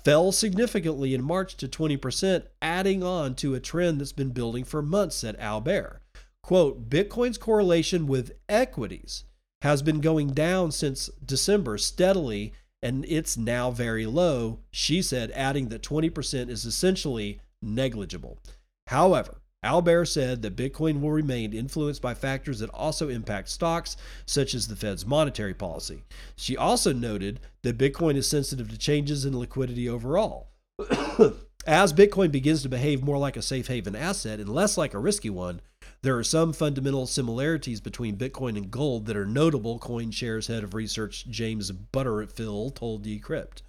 fell 0.04 0.32
significantly 0.32 1.14
in 1.14 1.22
March 1.22 1.56
to 1.56 1.68
20%, 1.68 2.44
adding 2.60 3.02
on 3.02 3.34
to 3.36 3.54
a 3.54 3.60
trend 3.60 4.00
that's 4.00 4.12
been 4.12 4.30
building 4.30 4.64
for 4.64 4.82
months, 4.82 5.16
said 5.16 5.36
Al 5.38 5.60
Baer. 5.60 6.00
Quote, 6.42 6.88
Bitcoin's 6.88 7.38
correlation 7.38 8.06
with 8.06 8.32
equities 8.48 9.24
has 9.62 9.82
been 9.82 10.00
going 10.00 10.28
down 10.28 10.72
since 10.72 11.10
December 11.24 11.78
steadily, 11.78 12.52
and 12.82 13.04
it's 13.08 13.36
now 13.36 13.70
very 13.70 14.06
low, 14.06 14.60
she 14.70 15.02
said, 15.02 15.30
adding 15.32 15.68
that 15.68 15.82
20% 15.82 16.48
is 16.48 16.64
essentially 16.64 17.40
negligible. 17.60 18.38
However, 18.86 19.42
Al 19.62 19.82
Baer 19.82 20.04
said 20.04 20.42
that 20.42 20.54
Bitcoin 20.54 21.00
will 21.00 21.10
remain 21.10 21.52
influenced 21.52 22.00
by 22.00 22.14
factors 22.14 22.60
that 22.60 22.70
also 22.70 23.08
impact 23.08 23.48
stocks, 23.48 23.96
such 24.24 24.54
as 24.54 24.68
the 24.68 24.76
Fed's 24.76 25.04
monetary 25.04 25.54
policy. 25.54 26.04
She 26.36 26.56
also 26.56 26.92
noted 26.92 27.40
that 27.62 27.78
Bitcoin 27.78 28.14
is 28.14 28.28
sensitive 28.28 28.70
to 28.70 28.78
changes 28.78 29.24
in 29.24 29.36
liquidity 29.36 29.88
overall. 29.88 30.50
As 31.66 31.92
Bitcoin 31.92 32.30
begins 32.30 32.62
to 32.62 32.68
behave 32.68 33.02
more 33.02 33.18
like 33.18 33.36
a 33.36 33.42
safe 33.42 33.66
haven 33.66 33.96
asset 33.96 34.38
and 34.38 34.48
less 34.48 34.78
like 34.78 34.94
a 34.94 34.98
risky 34.98 35.28
one, 35.28 35.60
there 36.02 36.16
are 36.16 36.24
some 36.24 36.52
fundamental 36.52 37.06
similarities 37.06 37.80
between 37.80 38.16
Bitcoin 38.16 38.56
and 38.56 38.70
gold 38.70 39.06
that 39.06 39.16
are 39.16 39.26
notable, 39.26 39.80
CoinShares 39.80 40.46
head 40.46 40.62
of 40.62 40.72
research 40.72 41.26
James 41.28 41.72
Butterfill 41.72 42.74
told 42.74 43.04
Decrypt. 43.04 43.62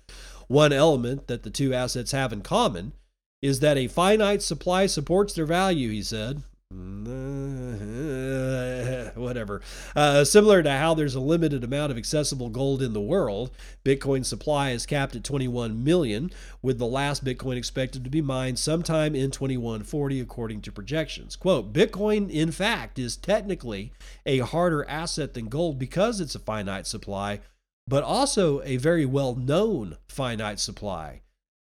One 0.47 0.71
element 0.71 1.27
that 1.27 1.41
the 1.41 1.49
two 1.49 1.73
assets 1.73 2.11
have 2.11 2.31
in 2.31 2.41
common 2.41 2.93
is 3.41 3.61
that 3.61 3.77
a 3.77 3.87
finite 3.87 4.41
supply 4.41 4.85
supports 4.85 5.33
their 5.33 5.45
value, 5.45 5.89
he 5.89 6.01
said. 6.01 6.43
Whatever. 9.15 9.61
Uh, 9.95 10.23
similar 10.23 10.61
to 10.61 10.71
how 10.71 10.93
there's 10.93 11.15
a 11.15 11.19
limited 11.19 11.63
amount 11.63 11.91
of 11.91 11.97
accessible 11.97 12.49
gold 12.49 12.83
in 12.83 12.93
the 12.93 13.01
world, 13.01 13.49
Bitcoin 13.83 14.23
supply 14.23 14.69
is 14.69 14.85
capped 14.85 15.15
at 15.15 15.23
21 15.23 15.83
million, 15.83 16.31
with 16.61 16.77
the 16.77 16.85
last 16.85 17.25
Bitcoin 17.25 17.57
expected 17.57 18.03
to 18.03 18.09
be 18.09 18.21
mined 18.21 18.59
sometime 18.59 19.15
in 19.15 19.31
2140, 19.31 20.19
according 20.19 20.61
to 20.61 20.71
projections. 20.71 21.35
Quote 21.35 21.73
Bitcoin, 21.73 22.29
in 22.29 22.51
fact, 22.51 22.99
is 22.99 23.17
technically 23.17 23.91
a 24.25 24.39
harder 24.39 24.87
asset 24.87 25.33
than 25.33 25.49
gold 25.49 25.79
because 25.79 26.19
it's 26.19 26.35
a 26.35 26.39
finite 26.39 26.85
supply, 26.85 27.39
but 27.87 28.03
also 28.03 28.61
a 28.61 28.77
very 28.77 29.07
well 29.07 29.33
known 29.33 29.97
finite 30.07 30.59
supply. 30.59 31.21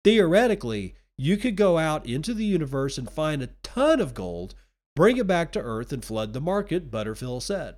Theoretically, 0.05 0.95
you 1.23 1.37
could 1.37 1.55
go 1.55 1.77
out 1.77 2.05
into 2.05 2.33
the 2.33 2.43
universe 2.43 2.97
and 2.97 3.09
find 3.09 3.41
a 3.41 3.49
ton 3.63 4.01
of 4.01 4.13
gold, 4.13 4.55
bring 4.93 5.15
it 5.15 5.25
back 5.25 5.53
to 5.53 5.61
Earth, 5.61 5.93
and 5.93 6.03
flood 6.03 6.33
the 6.33 6.41
market, 6.41 6.91
Butterfill 6.91 7.41
said. 7.41 7.77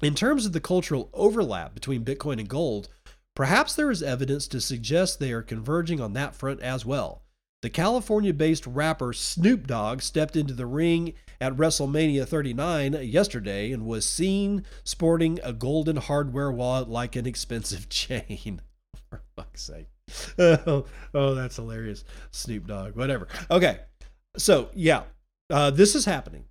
In 0.00 0.14
terms 0.14 0.46
of 0.46 0.52
the 0.52 0.60
cultural 0.60 1.10
overlap 1.12 1.74
between 1.74 2.06
Bitcoin 2.06 2.40
and 2.40 2.48
gold, 2.48 2.88
perhaps 3.36 3.74
there 3.74 3.90
is 3.90 4.02
evidence 4.02 4.48
to 4.48 4.62
suggest 4.62 5.18
they 5.18 5.30
are 5.32 5.42
converging 5.42 6.00
on 6.00 6.14
that 6.14 6.34
front 6.34 6.60
as 6.60 6.86
well. 6.86 7.24
The 7.60 7.68
California 7.68 8.32
based 8.32 8.66
rapper 8.66 9.12
Snoop 9.12 9.66
Dogg 9.66 10.00
stepped 10.00 10.34
into 10.34 10.54
the 10.54 10.66
ring 10.66 11.12
at 11.42 11.56
WrestleMania 11.58 12.26
39 12.26 12.94
yesterday 13.02 13.72
and 13.72 13.84
was 13.84 14.06
seen 14.06 14.64
sporting 14.84 15.38
a 15.44 15.52
golden 15.52 15.96
hardware 15.96 16.50
wallet 16.50 16.88
like 16.88 17.14
an 17.14 17.26
expensive 17.26 17.88
chain. 17.90 18.62
For 19.10 19.20
fuck's 19.36 19.62
sake. 19.62 19.93
Oh, 20.38 20.84
oh, 21.14 21.34
that's 21.34 21.56
hilarious. 21.56 22.04
Snoop 22.30 22.66
Dogg, 22.66 22.96
whatever. 22.96 23.28
Okay. 23.50 23.80
So, 24.36 24.70
yeah, 24.74 25.04
uh, 25.50 25.70
this 25.70 25.94
is 25.94 26.04
happening. 26.04 26.44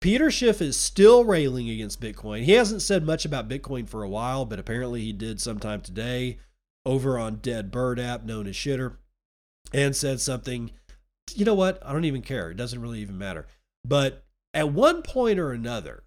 Peter 0.00 0.30
Schiff 0.30 0.60
is 0.60 0.76
still 0.76 1.24
railing 1.24 1.70
against 1.70 2.00
Bitcoin. 2.00 2.42
He 2.42 2.52
hasn't 2.52 2.82
said 2.82 3.04
much 3.04 3.24
about 3.24 3.48
Bitcoin 3.48 3.88
for 3.88 4.02
a 4.02 4.08
while, 4.08 4.44
but 4.44 4.58
apparently 4.58 5.00
he 5.00 5.12
did 5.12 5.40
sometime 5.40 5.80
today 5.80 6.38
over 6.84 7.18
on 7.18 7.36
Dead 7.36 7.70
Bird 7.70 7.98
app 7.98 8.22
known 8.22 8.46
as 8.46 8.54
Shitter 8.54 8.96
and 9.72 9.96
said 9.96 10.20
something. 10.20 10.70
You 11.34 11.46
know 11.46 11.54
what? 11.54 11.84
I 11.84 11.92
don't 11.92 12.04
even 12.04 12.20
care. 12.20 12.50
It 12.50 12.56
doesn't 12.56 12.82
really 12.82 13.00
even 13.00 13.16
matter. 13.16 13.46
But 13.82 14.24
at 14.52 14.72
one 14.72 15.00
point 15.00 15.38
or 15.38 15.52
another, 15.52 16.04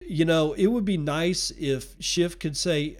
you 0.00 0.24
know, 0.24 0.54
it 0.54 0.68
would 0.68 0.84
be 0.84 0.96
nice 0.96 1.50
if 1.58 1.94
Schiff 2.00 2.38
could 2.38 2.56
say, 2.56 2.96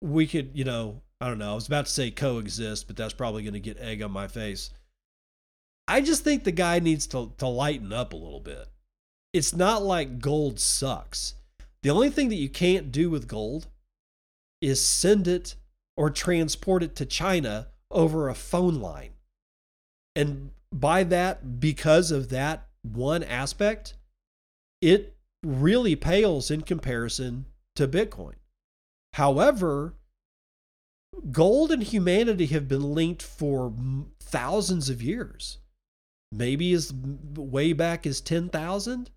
we 0.00 0.26
could, 0.26 0.50
you 0.54 0.64
know, 0.64 1.02
I 1.22 1.28
don't 1.28 1.38
know. 1.38 1.52
I 1.52 1.54
was 1.54 1.68
about 1.68 1.86
to 1.86 1.92
say 1.92 2.10
coexist, 2.10 2.88
but 2.88 2.96
that's 2.96 3.14
probably 3.14 3.44
going 3.44 3.52
to 3.54 3.60
get 3.60 3.78
egg 3.78 4.02
on 4.02 4.10
my 4.10 4.26
face. 4.26 4.70
I 5.86 6.00
just 6.00 6.24
think 6.24 6.42
the 6.42 6.50
guy 6.50 6.80
needs 6.80 7.06
to, 7.08 7.32
to 7.38 7.46
lighten 7.46 7.92
up 7.92 8.12
a 8.12 8.16
little 8.16 8.40
bit. 8.40 8.66
It's 9.32 9.54
not 9.54 9.84
like 9.84 10.18
gold 10.18 10.58
sucks. 10.58 11.34
The 11.84 11.90
only 11.90 12.10
thing 12.10 12.28
that 12.30 12.40
you 12.40 12.48
can't 12.48 12.90
do 12.90 13.08
with 13.08 13.28
gold 13.28 13.68
is 14.60 14.84
send 14.84 15.28
it 15.28 15.54
or 15.96 16.10
transport 16.10 16.82
it 16.82 16.96
to 16.96 17.06
China 17.06 17.68
over 17.88 18.28
a 18.28 18.34
phone 18.34 18.80
line. 18.80 19.10
And 20.16 20.50
by 20.72 21.04
that, 21.04 21.60
because 21.60 22.10
of 22.10 22.30
that 22.30 22.66
one 22.82 23.22
aspect, 23.22 23.94
it 24.80 25.14
really 25.44 25.94
pales 25.94 26.50
in 26.50 26.62
comparison 26.62 27.46
to 27.76 27.86
Bitcoin. 27.86 28.34
However, 29.12 29.94
gold 31.30 31.70
and 31.70 31.82
humanity 31.82 32.46
have 32.46 32.68
been 32.68 32.94
linked 32.94 33.22
for 33.22 33.72
thousands 34.20 34.88
of 34.88 35.02
years. 35.02 35.58
Maybe 36.30 36.72
as 36.72 36.92
way 36.92 37.72
back 37.72 38.06
as 38.06 38.20
10,000. 38.20 39.10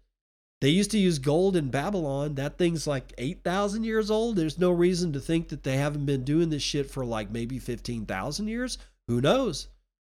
They 0.62 0.70
used 0.70 0.92
to 0.92 0.98
use 0.98 1.20
gold 1.20 1.56
in 1.56 1.70
Babylon. 1.70 2.36
That 2.36 2.58
thing's 2.58 2.88
like 2.88 3.14
8,000 3.18 3.84
years 3.84 4.10
old. 4.10 4.36
There's 4.36 4.60
no 4.60 4.72
reason 4.72 5.14
to 5.14 5.20
think 5.20 5.50
that 5.50 5.64
they 5.64 5.78
haven't 5.78 6.06
been 6.06 6.24
doing 6.24 6.50
this 6.50 6.64
shit 6.64 6.90
for 6.90 7.06
like 7.06 7.30
maybe 7.30 7.60
15,000 7.60 8.48
years. 8.48 8.78
Who 9.08 9.22
knows? 9.22 9.68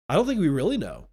I 0.07 0.15
don't 0.15 0.25
think 0.25 0.39
we 0.39 0.49
really 0.49 0.77
know. 0.77 1.07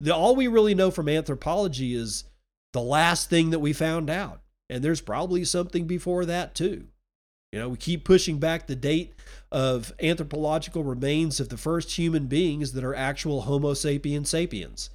The, 0.00 0.14
all 0.14 0.36
we 0.36 0.46
really 0.46 0.74
know 0.74 0.90
from 0.90 1.08
anthropology 1.08 1.94
is 1.94 2.24
the 2.72 2.80
last 2.80 3.28
thing 3.28 3.50
that 3.50 3.58
we 3.58 3.72
found 3.72 4.08
out. 4.08 4.42
And 4.68 4.84
there's 4.84 5.00
probably 5.00 5.44
something 5.44 5.86
before 5.86 6.24
that 6.26 6.54
too. 6.54 6.86
You 7.52 7.58
know, 7.58 7.68
we 7.68 7.76
keep 7.76 8.04
pushing 8.04 8.38
back 8.38 8.66
the 8.66 8.76
date 8.76 9.12
of 9.50 9.92
anthropological 10.00 10.84
remains 10.84 11.40
of 11.40 11.48
the 11.48 11.56
first 11.56 11.96
human 11.98 12.26
beings 12.26 12.72
that 12.72 12.84
are 12.84 12.94
actual 12.94 13.42
Homo 13.42 13.74
sapiens 13.74 14.30
sapiens 14.30 14.90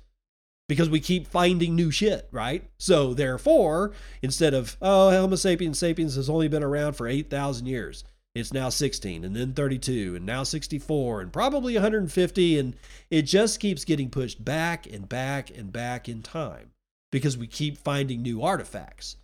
because 0.70 0.90
we 0.90 1.00
keep 1.00 1.28
finding 1.28 1.76
new 1.76 1.92
shit, 1.92 2.28
right? 2.32 2.64
So, 2.78 3.14
therefore, 3.14 3.92
instead 4.22 4.54
of, 4.54 4.78
oh, 4.82 5.12
Homo 5.12 5.36
sapiens 5.36 5.78
sapiens 5.78 6.16
has 6.16 6.30
only 6.30 6.48
been 6.48 6.64
around 6.64 6.94
for 6.94 7.08
8,000 7.08 7.66
years, 7.66 8.06
it's 8.36 8.54
now 8.54 8.70
16 8.70 9.24
and 9.24 9.36
then 9.36 9.54
32 9.54 10.16
and 10.16 10.26
now 10.26 10.44
64 10.44 11.22
and 11.22 11.34
probably 11.34 11.74
150. 11.74 12.60
And 12.60 12.76
it 13.10 13.24
just 13.24 13.62
keeps 13.62 13.86
getting 13.86 14.10
pushed 14.10 14.44
back 14.44 14.86
and 14.86 15.08
back 15.08 15.50
and 15.50 15.72
back 15.72 16.10
in 16.10 16.22
time 16.22 16.72
because 17.12 17.38
we 17.38 17.48
keep 17.48 17.78
finding 17.78 18.22
new 18.22 18.42
artifacts. 18.42 19.16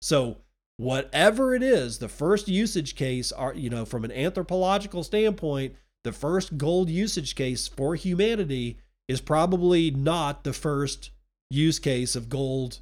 So, 0.00 0.38
whatever 0.76 1.54
it 1.54 1.62
is, 1.62 1.98
the 1.98 2.08
first 2.08 2.48
usage 2.48 2.94
case 2.94 3.32
are, 3.32 3.54
you 3.54 3.70
know, 3.70 3.84
from 3.84 4.04
an 4.04 4.12
anthropological 4.12 5.02
standpoint, 5.02 5.74
the 6.04 6.12
first 6.12 6.56
gold 6.58 6.88
usage 6.88 7.34
case 7.34 7.66
for 7.66 7.94
humanity 7.94 8.78
is 9.08 9.20
probably 9.20 9.90
not 9.90 10.44
the 10.44 10.52
first 10.52 11.10
use 11.50 11.78
case 11.78 12.16
of 12.16 12.28
gold 12.28 12.80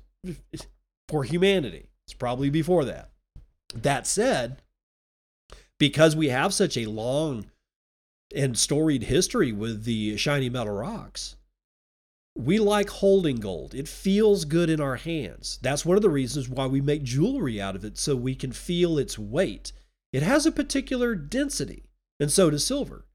for 1.08 1.24
humanity. 1.24 1.88
It's 2.06 2.14
probably 2.14 2.50
before 2.50 2.84
that. 2.84 3.10
That 3.74 4.06
said, 4.06 4.62
because 5.78 6.14
we 6.14 6.28
have 6.28 6.54
such 6.54 6.76
a 6.76 6.86
long 6.86 7.46
and 8.34 8.58
storied 8.58 9.04
history 9.04 9.52
with 9.52 9.84
the 9.84 10.16
shiny 10.16 10.48
metal 10.48 10.74
rocks, 10.74 11.36
we 12.36 12.58
like 12.58 12.90
holding 12.90 13.36
gold. 13.36 13.74
It 13.74 13.86
feels 13.86 14.44
good 14.44 14.68
in 14.68 14.80
our 14.80 14.96
hands. 14.96 15.58
That's 15.62 15.84
one 15.84 15.96
of 15.96 16.02
the 16.02 16.10
reasons 16.10 16.48
why 16.48 16.66
we 16.66 16.80
make 16.80 17.04
jewelry 17.04 17.60
out 17.60 17.76
of 17.76 17.84
it 17.84 17.96
so 17.96 18.16
we 18.16 18.34
can 18.34 18.52
feel 18.52 18.98
its 18.98 19.18
weight. 19.18 19.72
It 20.12 20.22
has 20.22 20.44
a 20.44 20.52
particular 20.52 21.14
density, 21.14 21.84
and 22.18 22.30
so 22.30 22.50
does 22.50 22.66
silver. 22.66 23.06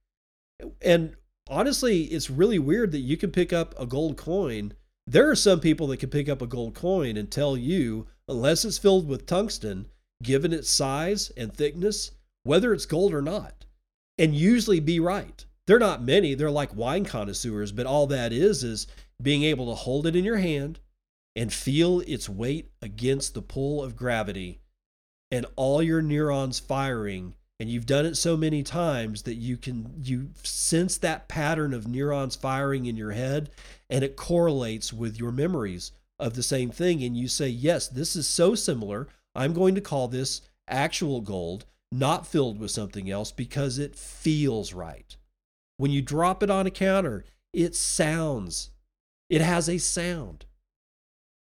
And 0.81 1.15
honestly, 1.49 2.03
it's 2.03 2.29
really 2.29 2.59
weird 2.59 2.91
that 2.93 2.99
you 2.99 3.17
can 3.17 3.31
pick 3.31 3.51
up 3.51 3.77
a 3.79 3.85
gold 3.85 4.15
coin. 4.17 4.73
There 5.05 5.29
are 5.29 5.35
some 5.35 5.59
people 5.59 5.87
that 5.87 5.97
can 5.97 6.09
pick 6.09 6.29
up 6.29 6.41
a 6.41 6.47
gold 6.47 6.73
coin 6.75 7.17
and 7.17 7.29
tell 7.29 7.57
you, 7.57 8.07
unless 8.27 8.63
it's 8.63 8.77
filled 8.77 9.07
with 9.07 9.25
tungsten, 9.25 9.87
given 10.23 10.53
its 10.53 10.69
size 10.69 11.29
and 11.35 11.53
thickness, 11.53 12.11
whether 12.43 12.73
it's 12.73 12.85
gold 12.85 13.13
or 13.13 13.21
not, 13.21 13.65
and 14.17 14.33
usually 14.33 14.79
be 14.79 14.99
right. 14.99 15.45
They're 15.67 15.79
not 15.79 16.03
many, 16.03 16.33
they're 16.33 16.49
like 16.49 16.75
wine 16.75 17.05
connoisseurs, 17.05 17.71
but 17.71 17.85
all 17.85 18.07
that 18.07 18.33
is 18.33 18.63
is 18.63 18.87
being 19.21 19.43
able 19.43 19.67
to 19.67 19.75
hold 19.75 20.07
it 20.07 20.15
in 20.15 20.23
your 20.23 20.37
hand 20.37 20.79
and 21.35 21.53
feel 21.53 22.01
its 22.01 22.27
weight 22.27 22.71
against 22.81 23.33
the 23.33 23.41
pull 23.41 23.83
of 23.83 23.95
gravity 23.95 24.59
and 25.31 25.45
all 25.55 25.81
your 25.81 26.01
neurons 26.01 26.59
firing. 26.59 27.35
And 27.59 27.69
you've 27.69 27.85
done 27.85 28.05
it 28.05 28.15
so 28.15 28.37
many 28.37 28.63
times 28.63 29.23
that 29.23 29.35
you 29.35 29.57
can 29.57 29.93
you 30.01 30.29
sense 30.43 30.97
that 30.99 31.27
pattern 31.27 31.73
of 31.73 31.87
neurons 31.87 32.35
firing 32.35 32.85
in 32.85 32.95
your 32.95 33.11
head 33.11 33.49
and 33.89 34.03
it 34.03 34.15
correlates 34.15 34.93
with 34.93 35.19
your 35.19 35.31
memories 35.31 35.91
of 36.17 36.33
the 36.33 36.43
same 36.43 36.71
thing. 36.71 37.03
And 37.03 37.17
you 37.17 37.27
say 37.27 37.49
yes 37.49 37.87
this 37.87 38.15
is 38.15 38.27
so 38.27 38.55
similar. 38.55 39.07
I'm 39.35 39.53
going 39.53 39.75
to 39.75 39.81
call 39.81 40.07
this 40.07 40.41
actual 40.67 41.21
gold 41.21 41.65
not 41.91 42.27
filled 42.27 42.59
with 42.59 42.71
something 42.71 43.09
else 43.09 43.31
because 43.31 43.77
it 43.77 43.95
feels 43.95 44.73
right. 44.73 45.15
When 45.77 45.91
you 45.91 46.01
drop 46.01 46.43
it 46.43 46.49
on 46.49 46.65
a 46.65 46.71
counter 46.71 47.25
it 47.51 47.75
sounds 47.75 48.69
it 49.29 49.41
has 49.41 49.69
a 49.69 49.77
sound 49.77 50.45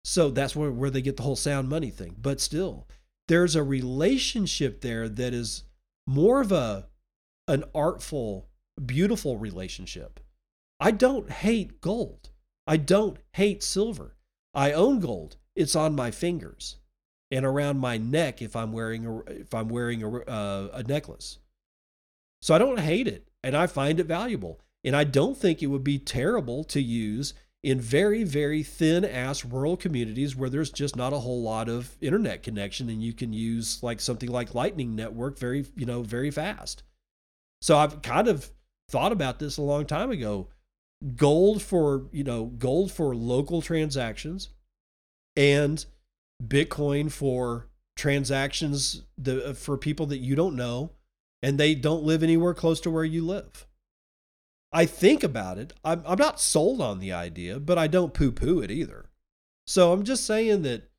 so 0.06 0.30
that's 0.30 0.54
where, 0.54 0.70
where 0.70 0.90
they 0.90 1.02
get 1.02 1.16
the 1.16 1.22
whole 1.22 1.36
sound 1.36 1.68
money 1.68 1.90
thing 1.90 2.14
but 2.18 2.40
still 2.40 2.86
there's 3.28 3.56
a 3.56 3.62
relationship 3.62 4.80
there 4.80 5.08
that 5.08 5.32
is 5.32 5.64
more 6.06 6.40
of 6.40 6.52
a 6.52 6.86
an 7.46 7.64
artful, 7.74 8.48
beautiful 8.84 9.36
relationship. 9.38 10.20
I 10.80 10.90
don't 10.90 11.30
hate 11.30 11.80
gold. 11.80 12.30
I 12.66 12.76
don't 12.76 13.18
hate 13.34 13.62
silver. 13.62 14.16
I 14.54 14.72
own 14.72 15.00
gold. 15.00 15.36
It's 15.54 15.76
on 15.76 15.94
my 15.94 16.10
fingers 16.10 16.76
and 17.30 17.44
around 17.44 17.78
my 17.78 17.96
neck 17.96 18.42
if 18.42 18.56
I'm 18.56 18.72
wearing 18.72 19.06
a 19.06 19.18
if 19.30 19.54
I'm 19.54 19.68
wearing 19.68 20.02
a 20.02 20.10
uh, 20.10 20.68
a 20.72 20.82
necklace. 20.82 21.38
So 22.42 22.54
I 22.54 22.58
don't 22.58 22.80
hate 22.80 23.08
it 23.08 23.28
and 23.42 23.56
I 23.56 23.66
find 23.66 24.00
it 24.00 24.06
valuable. 24.06 24.60
And 24.82 24.94
I 24.94 25.04
don't 25.04 25.36
think 25.36 25.62
it 25.62 25.68
would 25.68 25.84
be 25.84 25.98
terrible 25.98 26.62
to 26.64 26.80
use 26.80 27.32
in 27.64 27.80
very, 27.80 28.24
very 28.24 28.62
thin 28.62 29.06
ass 29.06 29.42
rural 29.42 29.74
communities 29.74 30.36
where 30.36 30.50
there's 30.50 30.70
just 30.70 30.96
not 30.96 31.14
a 31.14 31.18
whole 31.20 31.42
lot 31.42 31.66
of 31.66 31.96
internet 32.02 32.42
connection 32.42 32.90
and 32.90 33.02
you 33.02 33.14
can 33.14 33.32
use 33.32 33.82
like 33.82 34.00
something 34.00 34.30
like 34.30 34.54
Lightning 34.54 34.94
Network 34.94 35.38
very, 35.38 35.64
you 35.74 35.86
know, 35.86 36.02
very 36.02 36.30
fast. 36.30 36.82
So 37.62 37.78
I've 37.78 38.02
kind 38.02 38.28
of 38.28 38.50
thought 38.90 39.12
about 39.12 39.38
this 39.38 39.56
a 39.56 39.62
long 39.62 39.86
time 39.86 40.10
ago. 40.10 40.48
Gold 41.16 41.62
for, 41.62 42.04
you 42.12 42.22
know, 42.22 42.44
gold 42.44 42.92
for 42.92 43.16
local 43.16 43.62
transactions 43.62 44.50
and 45.34 45.84
Bitcoin 46.46 47.10
for 47.10 47.70
transactions 47.96 49.04
the, 49.16 49.50
uh, 49.50 49.54
for 49.54 49.78
people 49.78 50.04
that 50.06 50.18
you 50.18 50.34
don't 50.34 50.54
know 50.54 50.90
and 51.42 51.56
they 51.56 51.74
don't 51.74 52.04
live 52.04 52.22
anywhere 52.22 52.52
close 52.52 52.78
to 52.80 52.90
where 52.90 53.04
you 53.04 53.24
live. 53.24 53.66
I 54.74 54.86
think 54.86 55.22
about 55.22 55.56
it. 55.56 55.72
I'm, 55.84 56.02
I'm 56.04 56.18
not 56.18 56.40
sold 56.40 56.80
on 56.80 56.98
the 56.98 57.12
idea, 57.12 57.60
but 57.60 57.78
I 57.78 57.86
don't 57.86 58.12
poo 58.12 58.32
poo 58.32 58.60
it 58.60 58.72
either. 58.72 59.08
So 59.68 59.92
I'm 59.92 60.02
just 60.02 60.26
saying 60.26 60.62
that 60.62 60.90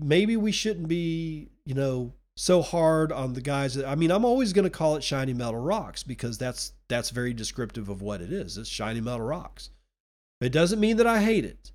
maybe 0.00 0.38
we 0.38 0.50
shouldn't 0.50 0.88
be, 0.88 1.50
you 1.66 1.74
know, 1.74 2.14
so 2.34 2.62
hard 2.62 3.12
on 3.12 3.34
the 3.34 3.42
guys 3.42 3.74
that 3.74 3.86
I 3.86 3.94
mean, 3.94 4.10
I'm 4.10 4.24
always 4.24 4.54
going 4.54 4.64
to 4.64 4.70
call 4.70 4.96
it 4.96 5.04
shiny 5.04 5.34
metal 5.34 5.60
rocks 5.60 6.02
because 6.02 6.38
that's 6.38 6.72
that's 6.88 7.10
very 7.10 7.34
descriptive 7.34 7.90
of 7.90 8.00
what 8.00 8.22
it 8.22 8.32
is. 8.32 8.56
It's 8.56 8.70
shiny 8.70 9.02
metal 9.02 9.20
rocks. 9.20 9.68
It 10.40 10.52
doesn't 10.52 10.80
mean 10.80 10.96
that 10.96 11.06
I 11.06 11.22
hate 11.22 11.44
it, 11.44 11.72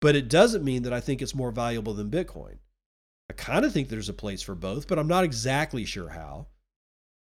but 0.00 0.16
it 0.16 0.28
doesn't 0.28 0.64
mean 0.64 0.82
that 0.82 0.92
I 0.92 1.00
think 1.00 1.22
it's 1.22 1.36
more 1.36 1.52
valuable 1.52 1.94
than 1.94 2.10
Bitcoin. 2.10 2.58
I 3.30 3.32
kind 3.34 3.64
of 3.64 3.72
think 3.72 3.88
there's 3.88 4.08
a 4.08 4.12
place 4.12 4.42
for 4.42 4.56
both, 4.56 4.88
but 4.88 4.98
I'm 4.98 5.06
not 5.06 5.24
exactly 5.24 5.84
sure 5.84 6.08
how 6.08 6.48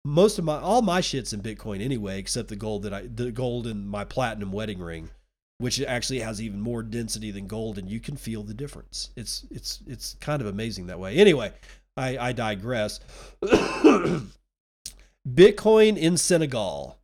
most 0.03 0.39
of 0.39 0.45
my 0.45 0.57
all 0.59 0.81
my 0.81 1.01
shit's 1.01 1.33
in 1.33 1.41
Bitcoin 1.41 1.81
anyway, 1.81 2.19
except 2.19 2.49
the 2.49 2.55
gold 2.55 2.83
that 2.83 2.93
I 2.93 3.07
the 3.13 3.31
gold 3.31 3.67
in 3.67 3.87
my 3.87 4.03
platinum 4.03 4.51
wedding 4.51 4.79
ring, 4.79 5.09
which 5.59 5.79
actually 5.81 6.19
has 6.19 6.41
even 6.41 6.59
more 6.59 6.83
density 6.83 7.31
than 7.31 7.47
gold, 7.47 7.77
and 7.77 7.89
you 7.89 7.99
can 7.99 8.17
feel 8.17 8.43
the 8.43 8.53
difference. 8.53 9.11
It's 9.15 9.45
it's 9.51 9.81
it's 9.85 10.15
kind 10.15 10.41
of 10.41 10.47
amazing 10.47 10.87
that 10.87 10.99
way. 10.99 11.15
Anyway, 11.17 11.51
I, 11.95 12.17
I 12.17 12.31
digress. 12.31 12.99
Bitcoin 15.27 15.97
in 15.97 16.17
Senegal. 16.17 16.97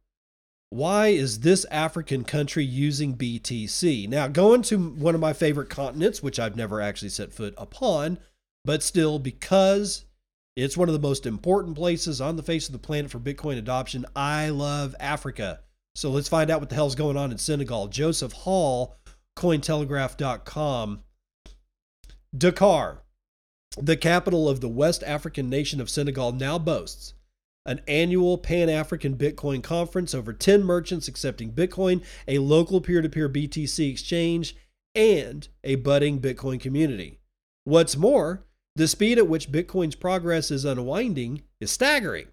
Why 0.69 1.07
is 1.07 1.39
this 1.41 1.65
African 1.71 2.25
country 2.25 2.65
using 2.65 3.15
BTC? 3.15 4.09
Now, 4.09 4.27
going 4.27 4.63
to 4.63 4.77
one 4.77 5.15
of 5.15 5.21
my 5.21 5.31
favorite 5.31 5.69
continents, 5.69 6.21
which 6.21 6.39
I've 6.39 6.57
never 6.57 6.81
actually 6.81 7.07
set 7.09 7.31
foot 7.31 7.53
upon, 7.57 8.19
but 8.65 8.83
still 8.83 9.17
because 9.17 10.03
it's 10.57 10.75
one 10.75 10.89
of 10.89 10.93
the 10.93 11.07
most 11.07 11.27
important 11.27 11.75
places 11.75 12.19
on 12.19 12.35
the 12.35 12.41
face 12.41 12.67
of 12.67 12.73
the 12.73 12.79
planet 12.79 13.11
for 13.11 13.19
Bitcoin 13.19 13.59
adoption. 13.59 14.07
I 14.15 14.49
love 14.49 14.95
Africa. 14.99 15.59
So 15.93 16.09
let's 16.09 16.27
find 16.27 16.49
out 16.49 16.59
what 16.59 16.69
the 16.69 16.75
hell's 16.75 16.95
going 16.95 17.15
on 17.15 17.31
in 17.31 17.37
Senegal. 17.37 17.87
Joseph 17.89 18.33
Hall, 18.33 18.97
Cointelegraph.com. 19.37 21.03
Dakar, 22.35 23.03
the 23.77 23.97
capital 23.97 24.49
of 24.49 24.59
the 24.59 24.67
West 24.67 25.03
African 25.03 25.47
nation 25.47 25.79
of 25.79 25.91
Senegal, 25.91 26.31
now 26.31 26.57
boasts 26.57 27.13
an 27.67 27.81
annual 27.87 28.39
Pan 28.39 28.67
African 28.67 29.15
Bitcoin 29.15 29.61
conference, 29.61 30.15
over 30.15 30.33
10 30.33 30.63
merchants 30.63 31.07
accepting 31.07 31.51
Bitcoin, 31.51 32.03
a 32.27 32.39
local 32.39 32.81
peer 32.81 33.03
to 33.03 33.09
peer 33.09 33.29
BTC 33.29 33.91
exchange, 33.91 34.55
and 34.95 35.49
a 35.63 35.75
budding 35.75 36.19
Bitcoin 36.19 36.59
community. 36.59 37.19
What's 37.63 37.95
more, 37.95 38.46
the 38.77 38.87
speed 38.87 39.17
at 39.17 39.27
which 39.27 39.51
Bitcoin's 39.51 39.95
progress 39.95 40.51
is 40.51 40.63
unwinding 40.63 41.41
is 41.59 41.71
staggering. 41.71 42.27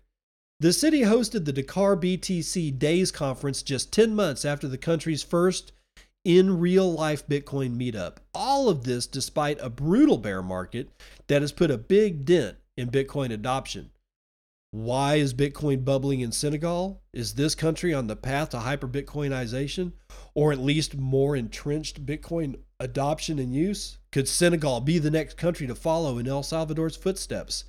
The 0.60 0.74
city 0.74 1.00
hosted 1.00 1.46
the 1.46 1.54
Dakar 1.54 1.96
BTC 1.96 2.78
Days 2.78 3.10
conference 3.10 3.62
just 3.62 3.90
10 3.92 4.14
months 4.14 4.44
after 4.44 4.68
the 4.68 4.76
country's 4.76 5.22
first 5.22 5.72
in 6.22 6.60
real 6.60 6.92
life 6.92 7.26
Bitcoin 7.26 7.78
meetup. 7.78 8.18
All 8.34 8.68
of 8.68 8.84
this 8.84 9.06
despite 9.06 9.58
a 9.62 9.70
brutal 9.70 10.18
bear 10.18 10.42
market 10.42 10.90
that 11.28 11.40
has 11.40 11.50
put 11.50 11.70
a 11.70 11.78
big 11.78 12.26
dent 12.26 12.58
in 12.76 12.90
Bitcoin 12.90 13.32
adoption. 13.32 13.90
Why 14.70 15.14
is 15.14 15.32
Bitcoin 15.32 15.82
bubbling 15.82 16.20
in 16.20 16.30
Senegal? 16.30 17.00
Is 17.14 17.34
this 17.34 17.54
country 17.54 17.94
on 17.94 18.06
the 18.06 18.16
path 18.16 18.50
to 18.50 18.58
hyper 18.58 18.88
Bitcoinization 18.88 19.92
or 20.34 20.52
at 20.52 20.58
least 20.58 20.94
more 20.94 21.36
entrenched 21.36 22.04
Bitcoin 22.04 22.56
adoption 22.80 23.38
and 23.38 23.54
use? 23.54 23.96
Could 24.14 24.28
Senegal 24.28 24.80
be 24.80 25.00
the 25.00 25.10
next 25.10 25.36
country 25.36 25.66
to 25.66 25.74
follow 25.74 26.18
in 26.18 26.28
El 26.28 26.44
Salvador's 26.44 26.94
footsteps? 26.94 27.64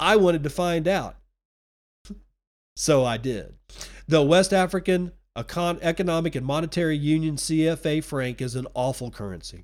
I 0.00 0.16
wanted 0.16 0.42
to 0.42 0.50
find 0.50 0.88
out. 0.88 1.14
so 2.74 3.04
I 3.04 3.18
did. 3.18 3.54
The 4.08 4.20
West 4.20 4.52
African 4.52 5.12
Economic 5.36 6.34
and 6.34 6.44
Monetary 6.44 6.96
Union 6.96 7.36
CFA 7.36 8.02
franc 8.02 8.42
is 8.42 8.56
an 8.56 8.66
awful 8.74 9.12
currency. 9.12 9.62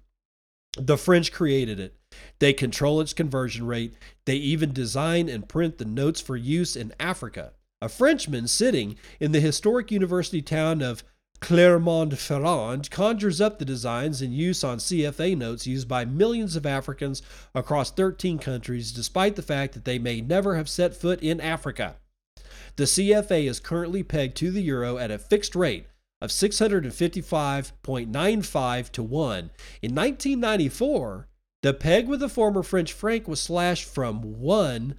The 0.78 0.96
French 0.96 1.32
created 1.32 1.80
it. 1.80 1.96
They 2.38 2.52
control 2.52 3.00
its 3.00 3.12
conversion 3.12 3.66
rate. 3.66 3.94
They 4.26 4.36
even 4.36 4.72
design 4.72 5.28
and 5.28 5.48
print 5.48 5.78
the 5.78 5.84
notes 5.84 6.20
for 6.20 6.36
use 6.36 6.76
in 6.76 6.94
Africa. 7.00 7.54
A 7.82 7.88
Frenchman 7.88 8.46
sitting 8.46 8.94
in 9.18 9.32
the 9.32 9.40
historic 9.40 9.90
university 9.90 10.40
town 10.40 10.82
of 10.82 11.02
Clermont-Ferrand 11.40 12.90
conjures 12.90 13.40
up 13.40 13.58
the 13.58 13.64
designs 13.64 14.20
in 14.22 14.32
use 14.32 14.62
on 14.64 14.78
CFA 14.78 15.36
notes 15.36 15.66
used 15.66 15.88
by 15.88 16.04
millions 16.04 16.56
of 16.56 16.66
Africans 16.66 17.22
across 17.54 17.90
13 17.90 18.38
countries, 18.38 18.92
despite 18.92 19.36
the 19.36 19.42
fact 19.42 19.74
that 19.74 19.84
they 19.84 19.98
may 19.98 20.20
never 20.20 20.56
have 20.56 20.68
set 20.68 20.96
foot 20.96 21.22
in 21.22 21.40
Africa. 21.40 21.96
The 22.76 22.84
CFA 22.84 23.48
is 23.48 23.60
currently 23.60 24.02
pegged 24.02 24.36
to 24.38 24.50
the 24.50 24.62
euro 24.62 24.98
at 24.98 25.10
a 25.10 25.18
fixed 25.18 25.56
rate 25.56 25.86
of 26.20 26.30
655.95 26.30 28.92
to 28.92 29.02
1. 29.02 29.38
In 29.82 29.94
1994, 29.94 31.28
the 31.62 31.74
peg 31.74 32.08
with 32.08 32.20
the 32.20 32.28
former 32.28 32.62
French 32.62 32.92
franc 32.92 33.26
was 33.26 33.40
slashed 33.40 33.84
from 33.84 34.40
1 34.40 34.94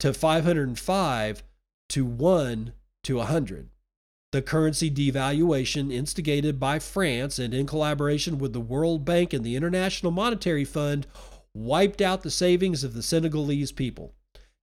to 0.00 0.12
505 0.12 1.42
to 1.88 2.04
1 2.04 2.72
to 3.04 3.16
100. 3.16 3.70
The 4.34 4.42
currency 4.42 4.90
devaluation 4.90 5.92
instigated 5.92 6.58
by 6.58 6.80
France 6.80 7.38
and 7.38 7.54
in 7.54 7.66
collaboration 7.66 8.40
with 8.40 8.52
the 8.52 8.58
World 8.58 9.04
Bank 9.04 9.32
and 9.32 9.44
the 9.44 9.54
International 9.54 10.10
Monetary 10.10 10.64
Fund 10.64 11.06
wiped 11.54 12.00
out 12.00 12.24
the 12.24 12.32
savings 12.32 12.82
of 12.82 12.94
the 12.94 13.02
Senegalese 13.04 13.70
people. 13.70 14.12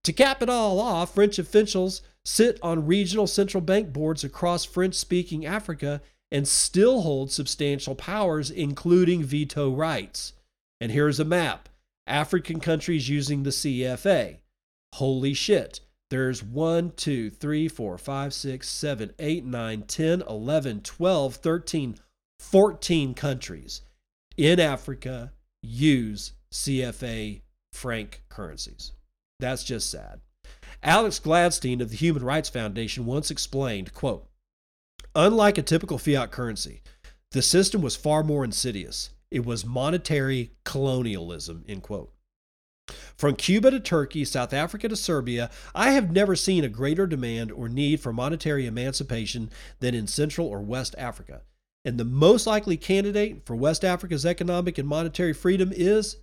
To 0.04 0.12
cap 0.12 0.42
it 0.42 0.50
all 0.50 0.82
off, 0.82 1.16
French 1.16 1.40
officials 1.40 2.02
sit 2.26 2.60
on 2.62 2.86
regional 2.86 3.28
central 3.28 3.62
bank 3.62 3.94
boards 3.94 4.26
across 4.26 4.66
French 4.66 4.96
speaking 4.96 5.46
Africa 5.46 6.02
and 6.30 6.46
still 6.46 7.04
hold 7.04 7.32
substantial 7.32 7.96
powers, 7.96 8.52
including 8.52 9.24
veto 9.24 9.74
rights. 9.74 10.34
And 10.82 10.92
here's 10.92 11.18
a 11.18 11.24
map 11.24 11.70
African 12.06 12.60
countries 12.60 13.08
using 13.08 13.44
the 13.44 13.52
CFA. 13.52 14.40
Holy 14.96 15.34
shit. 15.34 15.80
There's 16.12 16.44
1, 16.44 16.92
2, 16.98 17.30
3, 17.30 17.68
4, 17.70 17.98
5, 17.98 18.34
6, 18.34 18.70
7, 18.70 19.14
8, 19.18 19.46
9, 19.46 19.82
10, 19.84 20.22
11, 20.28 20.82
12, 20.82 21.36
13, 21.36 21.96
14 22.38 23.14
countries 23.14 23.82
in 24.36 24.60
Africa 24.60 25.32
use 25.64 26.34
CFA 26.54 27.40
franc 27.72 28.24
currencies. 28.28 28.92
That's 29.40 29.64
just 29.64 29.90
sad. 29.90 30.20
Alex 30.84 31.18
Gladstein 31.18 31.80
of 31.80 31.92
the 31.92 31.96
Human 31.96 32.26
Rights 32.26 32.50
Foundation 32.50 33.06
once 33.06 33.32
explained, 33.32 33.94
quote, 33.94 34.28
Unlike 35.16 35.60
a 35.60 35.64
typical 35.64 35.98
fiat 35.98 36.30
currency, 36.30 36.82
the 37.32 37.42
system 37.42 37.82
was 37.82 37.96
far 37.96 38.22
more 38.22 38.44
insidious. 38.44 39.12
It 39.30 39.46
was 39.46 39.66
monetary 39.66 40.52
colonialism, 40.66 41.64
end 41.70 41.84
quote. 41.84 42.12
From 43.22 43.36
Cuba 43.36 43.70
to 43.70 43.80
Turkey, 43.80 44.26
South 44.26 44.52
Africa 44.52 44.90
to 44.90 44.96
Serbia, 44.96 45.52
I 45.76 45.92
have 45.92 46.12
never 46.12 46.36
seen 46.36 46.64
a 46.64 46.70
greater 46.70 47.06
demand 47.06 47.52
or 47.52 47.70
need 47.70 48.00
for 48.00 48.12
monetary 48.12 48.66
emancipation 48.66 49.52
than 49.80 49.94
in 49.94 50.08
Central 50.08 50.48
or 50.48 50.60
West 50.60 50.96
Africa. 50.98 51.44
And 51.86 52.00
the 52.00 52.04
most 52.04 52.48
likely 52.48 52.78
candidate 52.78 53.46
for 53.46 53.56
West 53.56 53.86
Africa's 53.86 54.26
economic 54.26 54.80
and 54.80 54.88
monetary 54.88 55.34
freedom 55.34 55.72
is 55.72 56.16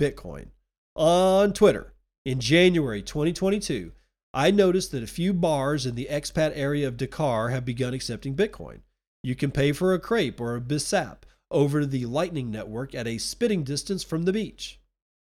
Bitcoin. 0.00 0.50
On 0.94 1.52
Twitter, 1.52 1.92
in 2.24 2.38
January 2.38 3.02
2022, 3.02 3.90
I 4.32 4.52
noticed 4.52 4.92
that 4.92 5.02
a 5.02 5.08
few 5.08 5.32
bars 5.32 5.86
in 5.86 5.96
the 5.96 6.06
expat 6.08 6.52
area 6.54 6.86
of 6.86 6.96
Dakar 6.96 7.48
have 7.48 7.64
begun 7.64 7.94
accepting 7.94 8.36
Bitcoin. 8.36 8.82
You 9.24 9.34
can 9.34 9.50
pay 9.50 9.72
for 9.72 9.92
a 9.92 9.98
crepe 9.98 10.40
or 10.40 10.54
a 10.54 10.60
bissap 10.60 11.22
over 11.50 11.84
the 11.84 12.06
Lightning 12.06 12.52
Network 12.52 12.94
at 12.94 13.08
a 13.08 13.18
spitting 13.18 13.64
distance 13.64 14.04
from 14.04 14.22
the 14.22 14.32
beach. 14.32 14.78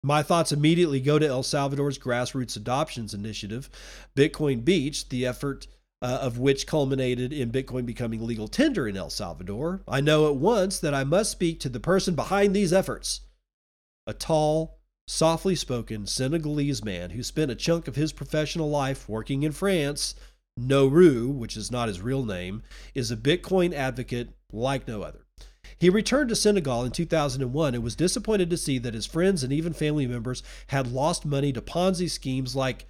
My 0.08 0.22
thoughts 0.22 0.52
immediately 0.52 1.00
go 1.00 1.18
to 1.18 1.28
El 1.28 1.42
Salvador's 1.42 1.98
grassroots 1.98 2.56
adoptions 2.56 3.12
initiative, 3.12 3.68
Bitcoin 4.16 4.64
Beach, 4.64 5.06
the 5.10 5.26
effort 5.26 5.66
uh, 6.00 6.20
of 6.22 6.38
which 6.38 6.66
culminated 6.66 7.30
in 7.30 7.52
Bitcoin 7.52 7.84
becoming 7.84 8.26
legal 8.26 8.48
tender 8.48 8.88
in 8.88 8.96
El 8.96 9.10
Salvador. 9.10 9.82
I 9.86 10.00
know 10.00 10.26
at 10.26 10.36
once 10.36 10.78
that 10.78 10.94
I 10.94 11.04
must 11.04 11.30
speak 11.30 11.60
to 11.60 11.68
the 11.68 11.78
person 11.78 12.14
behind 12.14 12.56
these 12.56 12.72
efforts 12.72 13.20
a 14.06 14.14
tall, 14.14 14.78
softly 15.06 15.54
spoken 15.54 16.06
Senegalese 16.06 16.82
man 16.82 17.10
who 17.10 17.22
spent 17.22 17.50
a 17.50 17.54
chunk 17.54 17.86
of 17.86 17.96
his 17.96 18.14
professional 18.14 18.70
life 18.70 19.10
working 19.10 19.42
in 19.42 19.52
France, 19.52 20.14
Nourou, 20.58 21.34
which 21.34 21.54
is 21.54 21.70
not 21.70 21.88
his 21.88 22.00
real 22.00 22.24
name, 22.24 22.62
is 22.94 23.10
a 23.10 23.16
Bitcoin 23.16 23.74
advocate 23.74 24.30
like 24.50 24.88
no 24.88 25.02
other. 25.02 25.27
He 25.78 25.88
returned 25.90 26.28
to 26.30 26.36
Senegal 26.36 26.84
in 26.84 26.92
2001 26.92 27.74
and 27.74 27.84
was 27.84 27.94
disappointed 27.94 28.50
to 28.50 28.56
see 28.56 28.78
that 28.78 28.94
his 28.94 29.06
friends 29.06 29.44
and 29.44 29.52
even 29.52 29.72
family 29.72 30.06
members 30.06 30.42
had 30.68 30.92
lost 30.92 31.24
money 31.24 31.52
to 31.52 31.60
Ponzi 31.60 32.10
schemes 32.10 32.56
like 32.56 32.86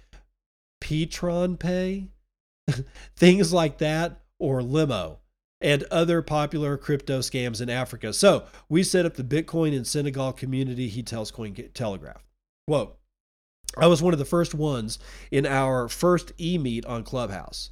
Petron 0.81 1.59
Pay, 1.59 2.07
things 3.15 3.53
like 3.53 3.77
that, 3.77 4.21
or 4.39 4.63
Limo 4.63 5.19
and 5.61 5.83
other 5.91 6.21
popular 6.21 6.77
crypto 6.77 7.19
scams 7.19 7.61
in 7.61 7.69
Africa. 7.69 8.13
So 8.13 8.45
we 8.69 8.83
set 8.83 9.05
up 9.05 9.15
the 9.15 9.23
Bitcoin 9.23 9.73
in 9.73 9.85
Senegal 9.85 10.31
community, 10.33 10.87
he 10.87 11.03
tells 11.03 11.31
Coin 11.31 11.53
Telegraph. 11.73 12.23
Quote, 12.67 12.97
I 13.77 13.87
was 13.87 14.01
one 14.01 14.13
of 14.13 14.19
the 14.19 14.25
first 14.25 14.55
ones 14.55 14.99
in 15.31 15.45
our 15.45 15.87
first 15.87 16.31
e 16.39 16.57
meet 16.57 16.85
on 16.85 17.03
Clubhouse. 17.03 17.69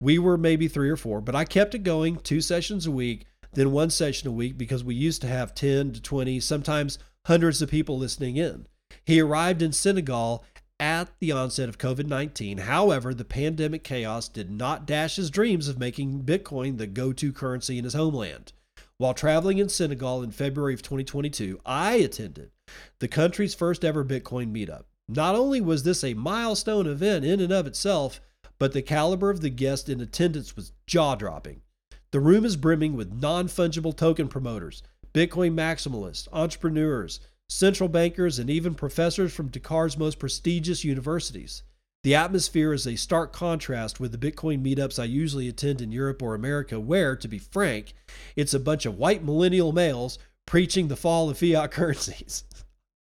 We 0.00 0.18
were 0.18 0.36
maybe 0.36 0.68
three 0.68 0.90
or 0.90 0.96
four, 0.96 1.20
but 1.20 1.34
I 1.34 1.44
kept 1.44 1.74
it 1.74 1.82
going 1.82 2.16
two 2.16 2.40
sessions 2.40 2.86
a 2.86 2.90
week, 2.90 3.26
then 3.52 3.72
one 3.72 3.90
session 3.90 4.28
a 4.28 4.32
week 4.32 4.58
because 4.58 4.84
we 4.84 4.94
used 4.94 5.20
to 5.22 5.28
have 5.28 5.54
10 5.54 5.92
to 5.92 6.02
20, 6.02 6.40
sometimes 6.40 6.98
hundreds 7.26 7.62
of 7.62 7.70
people 7.70 7.98
listening 7.98 8.36
in. 8.36 8.66
He 9.04 9.20
arrived 9.20 9.62
in 9.62 9.72
Senegal 9.72 10.44
at 10.80 11.08
the 11.18 11.32
onset 11.32 11.68
of 11.68 11.78
COVID 11.78 12.06
19. 12.06 12.58
However, 12.58 13.12
the 13.12 13.24
pandemic 13.24 13.82
chaos 13.82 14.28
did 14.28 14.50
not 14.50 14.86
dash 14.86 15.16
his 15.16 15.30
dreams 15.30 15.68
of 15.68 15.78
making 15.78 16.22
Bitcoin 16.22 16.78
the 16.78 16.86
go 16.86 17.12
to 17.12 17.32
currency 17.32 17.78
in 17.78 17.84
his 17.84 17.94
homeland. 17.94 18.52
While 18.96 19.14
traveling 19.14 19.58
in 19.58 19.68
Senegal 19.68 20.22
in 20.22 20.30
February 20.30 20.74
of 20.74 20.82
2022, 20.82 21.60
I 21.64 21.94
attended 21.94 22.50
the 22.98 23.08
country's 23.08 23.54
first 23.54 23.84
ever 23.84 24.04
Bitcoin 24.04 24.52
meetup. 24.52 24.84
Not 25.08 25.34
only 25.34 25.60
was 25.60 25.84
this 25.84 26.04
a 26.04 26.14
milestone 26.14 26.86
event 26.86 27.24
in 27.24 27.40
and 27.40 27.52
of 27.52 27.66
itself, 27.66 28.20
but 28.58 28.72
the 28.72 28.82
caliber 28.82 29.30
of 29.30 29.40
the 29.40 29.50
guests 29.50 29.88
in 29.88 30.00
attendance 30.00 30.56
was 30.56 30.72
jaw 30.86 31.14
dropping. 31.14 31.62
The 32.10 32.20
room 32.20 32.46
is 32.46 32.56
brimming 32.56 32.96
with 32.96 33.12
non 33.12 33.48
fungible 33.48 33.94
token 33.94 34.28
promoters, 34.28 34.82
Bitcoin 35.12 35.52
maximalists, 35.52 36.26
entrepreneurs, 36.32 37.20
central 37.50 37.88
bankers, 37.88 38.38
and 38.38 38.48
even 38.48 38.74
professors 38.74 39.34
from 39.34 39.50
Dakar's 39.50 39.98
most 39.98 40.18
prestigious 40.18 40.84
universities. 40.84 41.62
The 42.04 42.14
atmosphere 42.14 42.72
is 42.72 42.86
a 42.86 42.96
stark 42.96 43.32
contrast 43.32 44.00
with 44.00 44.12
the 44.12 44.30
Bitcoin 44.30 44.64
meetups 44.64 44.98
I 44.98 45.04
usually 45.04 45.48
attend 45.48 45.82
in 45.82 45.92
Europe 45.92 46.22
or 46.22 46.34
America, 46.34 46.80
where, 46.80 47.14
to 47.16 47.28
be 47.28 47.38
frank, 47.38 47.92
it's 48.36 48.54
a 48.54 48.60
bunch 48.60 48.86
of 48.86 48.96
white 48.96 49.22
millennial 49.22 49.72
males 49.72 50.18
preaching 50.46 50.88
the 50.88 50.96
fall 50.96 51.28
of 51.28 51.38
fiat 51.38 51.70
currencies. 51.72 52.44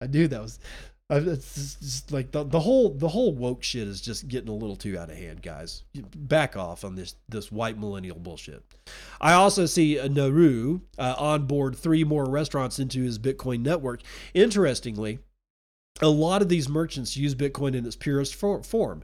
I 0.00 0.06
knew 0.06 0.28
that 0.28 0.40
was 0.40 0.58
it's 1.10 1.76
just 1.76 2.12
like 2.12 2.32
the, 2.32 2.44
the 2.44 2.60
whole 2.60 2.90
the 2.90 3.08
whole 3.08 3.32
woke 3.32 3.62
shit 3.62 3.88
is 3.88 4.00
just 4.00 4.28
getting 4.28 4.50
a 4.50 4.54
little 4.54 4.76
too 4.76 4.98
out 4.98 5.10
of 5.10 5.16
hand, 5.16 5.40
guys. 5.40 5.84
Back 6.14 6.56
off 6.56 6.84
on 6.84 6.96
this 6.96 7.14
this 7.28 7.50
white 7.50 7.78
millennial 7.78 8.18
bullshit. 8.18 8.62
I 9.20 9.32
also 9.32 9.64
see 9.64 9.98
uh, 10.98 11.14
on 11.18 11.46
board 11.46 11.76
three 11.76 12.04
more 12.04 12.28
restaurants 12.28 12.78
into 12.78 13.02
his 13.02 13.18
Bitcoin 13.18 13.60
network. 13.60 14.02
Interestingly, 14.34 15.18
a 16.02 16.08
lot 16.08 16.42
of 16.42 16.50
these 16.50 16.68
merchants 16.68 17.16
use 17.16 17.34
Bitcoin 17.34 17.74
in 17.74 17.86
its 17.86 17.96
purest 17.96 18.34
form, 18.34 19.02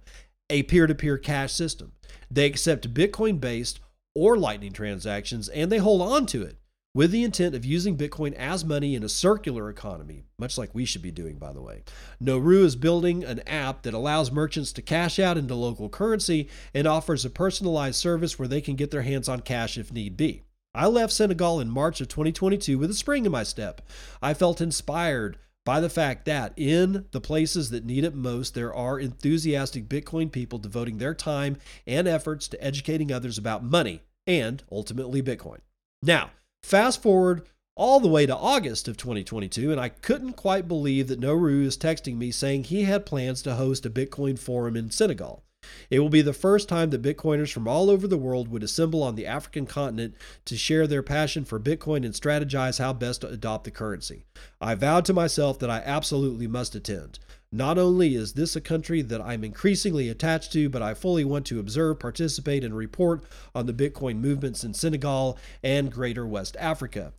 a 0.51 0.63
peer-to-peer 0.65 1.19
cash 1.19 1.53
system. 1.53 1.93
They 2.31 2.47
accept 2.47 2.93
Bitcoin-based 2.93 3.81
or 4.15 4.37
Lightning 4.37 4.73
transactions, 4.73 5.49
and 5.49 5.73
they 5.73 5.79
hold 5.79 6.03
on 6.03 6.27
to 6.27 6.43
it 6.43 6.59
with 6.95 7.11
the 7.11 7.25
intent 7.25 7.57
of 7.57 7.65
using 7.65 7.97
Bitcoin 7.97 8.33
as 8.35 8.65
money 8.65 8.95
in 8.95 9.03
a 9.03 9.09
circular 9.09 9.69
economy, 9.69 10.23
much 10.39 10.57
like 10.57 10.73
we 10.73 10.85
should 10.85 11.03
be 11.03 11.11
doing, 11.11 11.39
by 11.39 11.53
the 11.53 11.61
way. 11.61 11.83
Nourou 12.23 12.63
is 12.63 12.77
building 12.77 13.25
an 13.25 13.41
app 13.49 13.83
that 13.83 13.95
allows 13.95 14.31
merchants 14.31 14.73
to 14.73 14.83
cash 14.83 15.19
out 15.19 15.37
into 15.37 15.57
local 15.57 15.89
currency 15.89 16.49
and 16.73 16.87
offers 16.87 17.25
a 17.25 17.31
personalized 17.31 17.97
service 17.97 18.39
where 18.39 18.47
they 18.47 18.61
can 18.61 18.77
get 18.77 18.93
their 18.93 19.03
hands 19.03 19.29
on 19.29 19.41
cash 19.41 19.77
if 19.77 19.93
need 19.93 20.17
be. 20.17 20.43
I 20.73 20.87
left 20.87 21.13
Senegal 21.13 21.61
in 21.61 21.69
March 21.69 22.01
of 22.01 22.09
2022 22.09 22.79
with 22.79 22.91
a 22.91 22.95
spring 22.95 23.27
in 23.27 23.33
my 23.33 23.43
step. 23.43 23.81
I 24.23 24.33
felt 24.33 24.61
inspired 24.61 25.39
by 25.65 25.81
the 25.81 25.89
fact 25.89 26.27
that 26.27 26.53
in 26.57 27.07
the 27.11 27.21
places 27.21 27.71
that 27.71 27.85
need 27.85 28.05
it 28.05 28.15
most, 28.15 28.55
there 28.55 28.75
are 28.75 29.01
enthusiastic 29.01 29.89
Bitcoin 29.89 30.31
people 30.31 30.59
devoting 30.59 30.99
their 30.99 31.15
time 31.15 31.57
and 31.87 32.07
efforts 32.07 32.47
to 32.49 32.63
educating 32.63 33.11
others 33.11 33.39
about 33.39 33.65
money 33.65 34.03
and 34.27 34.63
ultimately 34.71 35.23
Bitcoin. 35.23 35.59
Now, 36.03 36.31
Fast 36.65 37.03
forward 37.03 37.47
all 37.77 38.01
the 38.01 38.09
way 38.09 38.25
to 38.25 38.35
August 38.35 38.89
of 38.89 38.97
2022, 38.97 39.71
and 39.71 39.79
I 39.79 39.91
couldn't 39.91 40.33
quite 40.33 40.67
believe 40.67 41.09
that 41.09 41.21
Nourou 41.21 41.63
is 41.63 41.77
texting 41.77 42.17
me 42.17 42.31
saying 42.31 42.65
he 42.65 42.85
had 42.85 43.05
plans 43.05 43.43
to 43.43 43.57
host 43.57 43.85
a 43.85 43.91
Bitcoin 43.91 44.39
forum 44.39 44.75
in 44.75 44.91
Senegal. 44.91 45.45
It 45.91 46.01
will 46.01 46.09
be 46.09 46.23
the 46.23 46.33
first 46.33 46.67
time 46.67 46.89
that 46.89 47.03
Bitcoiners 47.03 47.53
from 47.53 47.69
all 47.69 47.91
over 47.91 48.09
the 48.09 48.17
world 48.17 48.49
would 48.49 48.63
assemble 48.63 49.03
on 49.03 49.15
the 49.15 49.27
African 49.27 49.67
continent 49.67 50.15
to 50.47 50.57
share 50.57 50.87
their 50.87 51.03
passion 51.03 51.45
for 51.45 51.61
Bitcoin 51.61 52.03
and 52.03 52.15
strategize 52.15 52.79
how 52.79 52.95
best 52.95 53.21
to 53.21 53.29
adopt 53.29 53.65
the 53.65 53.71
currency. 53.71 54.25
I 54.59 54.75
vowed 54.75 55.05
to 55.05 55.13
myself 55.13 55.59
that 55.59 55.71
I 55.71 55.83
absolutely 55.85 56.47
must 56.47 56.75
attend. 56.75 57.19
Not 57.55 57.79
only 57.79 58.17
is 58.17 58.33
this 58.33 58.57
a 58.57 58.61
country 58.61 59.01
that 59.01 59.21
I'm 59.21 59.45
increasingly 59.45 60.09
attached 60.09 60.53
to, 60.55 60.69
but 60.69 60.83
I 60.83 60.93
fully 60.93 61.25
want 61.25 61.47
to 61.47 61.61
observe, 61.61 62.01
participate, 62.01 62.65
and 62.65 62.77
report 62.77 63.23
on 63.55 63.67
the 63.67 63.73
Bitcoin 63.73 64.17
movements 64.17 64.65
in 64.65 64.75
Senegal 64.75 65.39
and 65.63 65.93
Greater 65.93 66.27
West 66.27 66.57
Africa. 66.59 67.13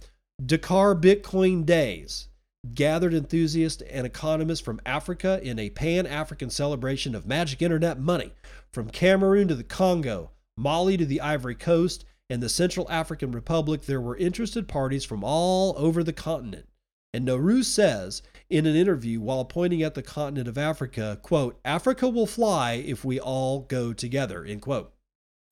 Dakar 0.46 0.94
Bitcoin 0.94 1.66
Days 1.66 2.28
gathered 2.74 3.14
enthusiasts 3.14 3.82
and 3.90 4.06
economists 4.06 4.60
from 4.60 4.82
Africa 4.86 5.40
in 5.42 5.58
a 5.58 5.70
pan 5.70 6.06
African 6.06 6.50
celebration 6.50 7.16
of 7.16 7.26
magic 7.26 7.62
internet 7.62 7.98
money. 7.98 8.34
From 8.74 8.90
Cameroon 8.90 9.48
to 9.48 9.56
the 9.56 9.64
Congo, 9.64 10.32
Mali 10.58 10.98
to 10.98 11.06
the 11.06 11.22
Ivory 11.22 11.56
Coast, 11.56 12.04
and 12.30 12.44
the 12.44 12.50
Central 12.50 12.92
African 12.92 13.32
Republic, 13.32 13.84
there 13.84 14.02
were 14.02 14.18
interested 14.18 14.68
parties 14.68 15.06
from 15.06 15.24
all 15.24 15.74
over 15.78 16.04
the 16.04 16.12
continent. 16.12 16.68
And 17.14 17.26
Nourou 17.26 17.64
says 17.64 18.22
in 18.50 18.66
an 18.66 18.76
interview 18.76 19.20
while 19.20 19.46
pointing 19.46 19.82
at 19.82 19.96
the 19.96 20.04
continent 20.04 20.48
of 20.48 20.58
Africa, 20.58 21.20
quote, 21.22 21.60
Africa 21.66 22.08
will 22.08 22.28
fly 22.28 22.74
if 22.74 23.04
we 23.04 23.20
all 23.20 23.62
go 23.62 23.94
together, 23.94 24.46
end 24.46 24.62
quote. 24.62 24.92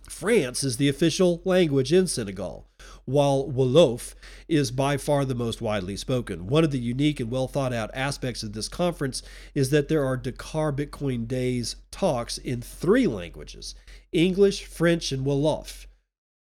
France 0.09 0.63
is 0.63 0.77
the 0.77 0.89
official 0.89 1.41
language 1.45 1.93
in 1.93 2.07
Senegal, 2.07 2.67
while 3.05 3.49
Wolof 3.49 4.15
is 4.49 4.69
by 4.69 4.97
far 4.97 5.23
the 5.23 5.33
most 5.33 5.61
widely 5.61 5.95
spoken. 5.95 6.47
One 6.47 6.63
of 6.63 6.71
the 6.71 6.79
unique 6.79 7.21
and 7.21 7.31
well 7.31 7.47
thought 7.47 7.73
out 7.73 7.89
aspects 7.93 8.43
of 8.43 8.53
this 8.53 8.67
conference 8.67 9.23
is 9.55 9.69
that 9.69 9.87
there 9.87 10.05
are 10.05 10.17
Dakar 10.17 10.73
Bitcoin 10.73 11.25
Days 11.27 11.77
talks 11.89 12.37
in 12.37 12.61
three 12.61 13.07
languages 13.07 13.75
English, 14.11 14.65
French, 14.65 15.11
and 15.11 15.25
Wolof, 15.25 15.85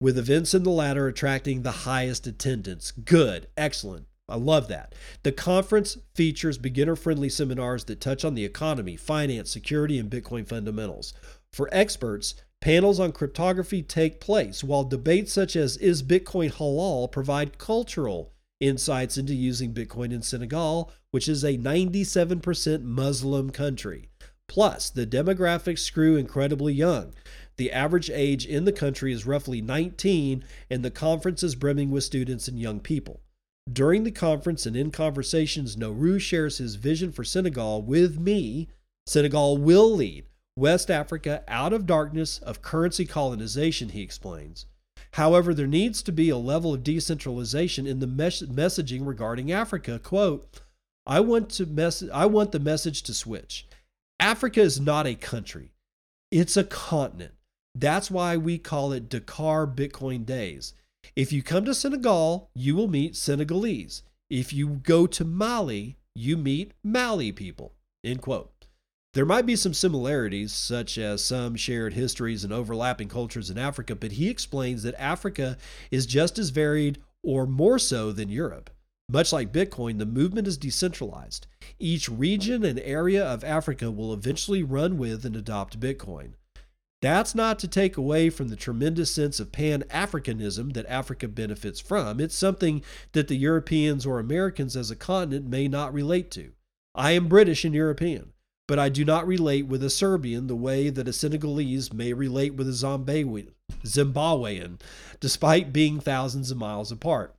with 0.01 0.19
events 0.19 0.55
in 0.55 0.63
the 0.63 0.71
latter 0.71 1.07
attracting 1.07 1.63
the 1.63 1.71
highest 1.71 2.27
attendance. 2.27 2.93
Good, 2.93 3.49
excellent. 3.57 4.07
I 4.29 4.37
love 4.37 4.69
that. 4.69 4.95
The 5.23 5.33
conference 5.33 5.99
features 6.15 6.57
beginner 6.57 6.97
friendly 6.97 7.29
seminars 7.29 7.85
that 7.85 8.01
touch 8.01 8.25
on 8.25 8.35
the 8.35 8.45
economy, 8.45 8.97
finance, 8.97 9.51
security, 9.51 9.99
and 9.99 10.11
Bitcoin 10.11 10.49
fundamentals. 10.49 11.13
For 11.53 11.69
experts, 11.73 12.35
panels 12.61 12.99
on 12.99 13.13
cryptography 13.13 13.83
take 13.83 14.21
place, 14.21 14.65
while 14.65 14.85
debates 14.85 15.33
such 15.33 15.57
as 15.57 15.77
Is 15.77 16.03
Bitcoin 16.03 16.53
halal 16.53 17.13
provide 17.13 17.59
cultural 17.59 18.33
insights 18.61 19.19
into 19.19 19.35
using 19.35 19.75
Bitcoin 19.75 20.11
in 20.11 20.23
Senegal, 20.23 20.91
which 21.11 21.29
is 21.29 21.45
a 21.45 21.59
97% 21.59 22.83
Muslim 22.83 23.51
country. 23.51 24.09
Plus, 24.49 24.89
the 24.89 25.07
demographics 25.07 25.81
screw 25.81 26.17
incredibly 26.17 26.73
young. 26.73 27.13
The 27.57 27.71
average 27.71 28.11
age 28.11 28.47
in 28.47 28.65
the 28.65 28.73
country 28.73 29.13
is 29.13 29.27
roughly 29.27 29.61
19, 29.61 30.45
and 30.71 30.85
the 30.85 30.91
conference 30.91 31.43
is 31.43 31.55
brimming 31.55 31.91
with 31.91 32.05
students 32.05 32.49
and 32.49 32.59
young 32.59 32.81
people. 32.81 33.21
During 33.73 34.05
the 34.05 34.11
conference 34.11 34.67
and 34.67 34.77
in 34.77 34.91
conversations, 34.91 35.77
Nourou 35.77 36.21
shares 36.21 36.59
his 36.59 36.75
vision 36.75 37.13
for 37.13 37.25
Senegal 37.25 37.83
with 37.83 38.19
me. 38.19 38.69
Senegal 39.07 39.57
will 39.57 39.95
lead 39.95 40.27
West 40.57 40.91
Africa 40.91 41.43
out 41.49 41.73
of 41.73 41.87
darkness 41.87 42.39
of 42.39 42.63
currency 42.63 43.07
colonization, 43.07 43.89
he 43.91 44.03
explains. 44.03 44.67
However, 45.13 45.55
there 45.55 45.67
needs 45.67 46.03
to 46.03 46.13
be 46.13 46.29
a 46.29 46.37
level 46.37 46.75
of 46.75 46.85
decentralization 46.85 47.87
in 47.87 48.01
the 48.01 48.07
mes- 48.07 48.43
messaging 48.43 49.07
regarding 49.07 49.51
Africa. 49.51 49.99
Quote, 49.99 50.61
I 51.07 51.21
want 51.21 51.51
to 51.51 51.67
mess- 51.67 52.05
I 52.13 52.27
want 52.27 52.53
the 52.53 52.61
message 52.61 53.03
to 53.05 53.15
switch. 53.15 53.67
Africa 54.21 54.61
is 54.61 54.81
not 54.81 55.07
a 55.07 55.15
country. 55.15 55.73
It's 56.31 56.57
a 56.57 56.65
continent. 56.65 57.35
That's 57.75 58.11
why 58.11 58.37
we 58.37 58.59
call 58.59 58.93
it 58.93 59.09
Dakar 59.09 59.67
Bitcoin 59.67 60.25
Days. 60.25 60.75
If 61.17 61.33
you 61.33 61.43
come 61.43 61.65
to 61.65 61.75
Senegal, 61.75 62.51
you 62.55 62.75
will 62.75 62.89
meet 62.89 63.17
Senegalese. 63.17 64.03
If 64.31 64.53
you 64.53 64.81
go 64.83 65.07
to 65.07 65.25
Mali, 65.25 65.97
you 66.15 66.37
meet 66.37 66.73
Mali 66.83 67.33
people. 67.33 67.73
End 68.03 68.23
quote. 68.23 68.51
There 69.15 69.25
might 69.25 69.47
be 69.47 69.55
some 69.55 69.75
similarities, 69.75 70.53
such 70.53 70.99
as 70.99 71.23
some 71.23 71.55
shared 71.55 71.95
histories 71.95 72.43
and 72.43 72.53
overlapping 72.53 73.09
cultures 73.09 73.49
in 73.49 73.59
Africa, 73.59 73.95
but 73.95 74.13
he 74.13 74.29
explains 74.29 74.83
that 74.83 75.01
Africa 75.01 75.57
is 75.93 76.05
just 76.05 76.37
as 76.37 76.51
varied 76.51 76.99
or 77.23 77.47
more 77.47 77.79
so 77.79 78.11
than 78.11 78.29
Europe. 78.29 78.71
Much 79.09 79.33
like 79.33 79.53
Bitcoin, 79.53 79.99
the 79.99 80.07
movement 80.07 80.49
is 80.49 80.57
decentralized. 80.57 81.47
Each 81.79 82.09
region 82.09 82.65
and 82.65 82.81
area 82.81 83.25
of 83.25 83.45
Africa 83.45 83.91
will 83.91 84.13
eventually 84.13 84.63
run 84.63 84.99
with 84.99 85.25
and 85.25 85.37
adopt 85.37 85.79
Bitcoin. 85.79 86.33
That's 87.05 87.35
not 87.35 87.59
to 87.59 87.69
take 87.69 87.99
away 87.99 88.31
from 88.31 88.49
the 88.49 88.57
tremendous 88.57 89.11
sense 89.11 89.39
of 89.39 89.53
pan 89.53 89.83
Africanism 89.91 90.73
that 90.73 90.87
Africa 90.87 91.29
benefits 91.29 91.79
from. 91.79 92.19
It's 92.19 92.35
something 92.35 92.83
that 93.13 93.29
the 93.29 93.37
Europeans 93.37 94.07
or 94.07 94.19
Americans 94.19 94.75
as 94.75 94.91
a 94.91 94.97
continent 94.97 95.47
may 95.47 95.69
not 95.69 95.93
relate 95.93 96.31
to. 96.31 96.53
I 96.95 97.11
am 97.11 97.29
British 97.29 97.63
and 97.63 97.75
European, 97.75 98.33
but 98.67 98.79
I 98.79 98.89
do 98.89 99.05
not 99.05 99.27
relate 99.27 99.67
with 99.67 99.85
a 99.85 99.91
Serbian 99.91 100.47
the 100.47 100.57
way 100.57 100.89
that 100.89 101.07
a 101.07 101.13
Senegalese 101.13 101.93
may 101.93 102.15
relate 102.15 102.55
with 102.55 102.69
a 102.69 102.73
Zimbabwean, 102.73 103.51
Zimbabwean 103.85 104.81
despite 105.21 105.75
being 105.75 106.01
thousands 106.01 106.51
of 106.51 106.57
miles 106.57 106.91
apart. 106.91 107.35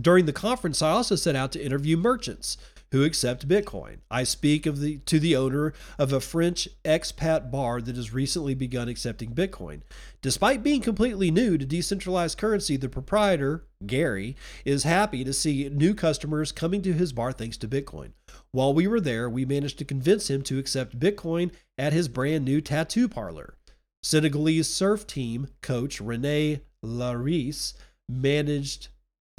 During 0.00 0.26
the 0.26 0.32
conference, 0.32 0.82
I 0.82 0.90
also 0.90 1.14
set 1.14 1.36
out 1.36 1.52
to 1.52 1.64
interview 1.64 1.96
merchants 1.96 2.56
who 2.92 3.04
accept 3.04 3.48
Bitcoin. 3.48 3.98
I 4.10 4.24
speak 4.24 4.66
of 4.66 4.80
the 4.80 4.98
to 4.98 5.20
the 5.20 5.36
owner 5.36 5.72
of 5.98 6.12
a 6.12 6.20
French 6.20 6.68
expat 6.84 7.50
bar 7.50 7.80
that 7.80 7.96
has 7.96 8.12
recently 8.12 8.54
begun 8.54 8.88
accepting 8.88 9.34
Bitcoin. 9.34 9.82
Despite 10.22 10.62
being 10.62 10.80
completely 10.80 11.30
new 11.30 11.56
to 11.56 11.64
decentralized 11.64 12.36
currency, 12.36 12.76
the 12.76 12.88
proprietor, 12.88 13.64
Gary, 13.86 14.36
is 14.64 14.82
happy 14.82 15.24
to 15.24 15.32
see 15.32 15.68
new 15.68 15.94
customers 15.94 16.52
coming 16.52 16.82
to 16.82 16.92
his 16.92 17.12
bar 17.12 17.32
thanks 17.32 17.56
to 17.58 17.68
Bitcoin. 17.68 18.12
While 18.52 18.74
we 18.74 18.86
were 18.86 19.00
there, 19.00 19.30
we 19.30 19.44
managed 19.44 19.78
to 19.78 19.84
convince 19.84 20.28
him 20.28 20.42
to 20.42 20.58
accept 20.58 20.98
Bitcoin 20.98 21.52
at 21.78 21.92
his 21.92 22.08
brand 22.08 22.44
new 22.44 22.60
tattoo 22.60 23.08
parlor. 23.08 23.54
Senegalese 24.02 24.68
surf 24.68 25.06
team 25.06 25.48
coach 25.60 26.00
Rene 26.00 26.62
Laris 26.84 27.74
managed 28.08 28.88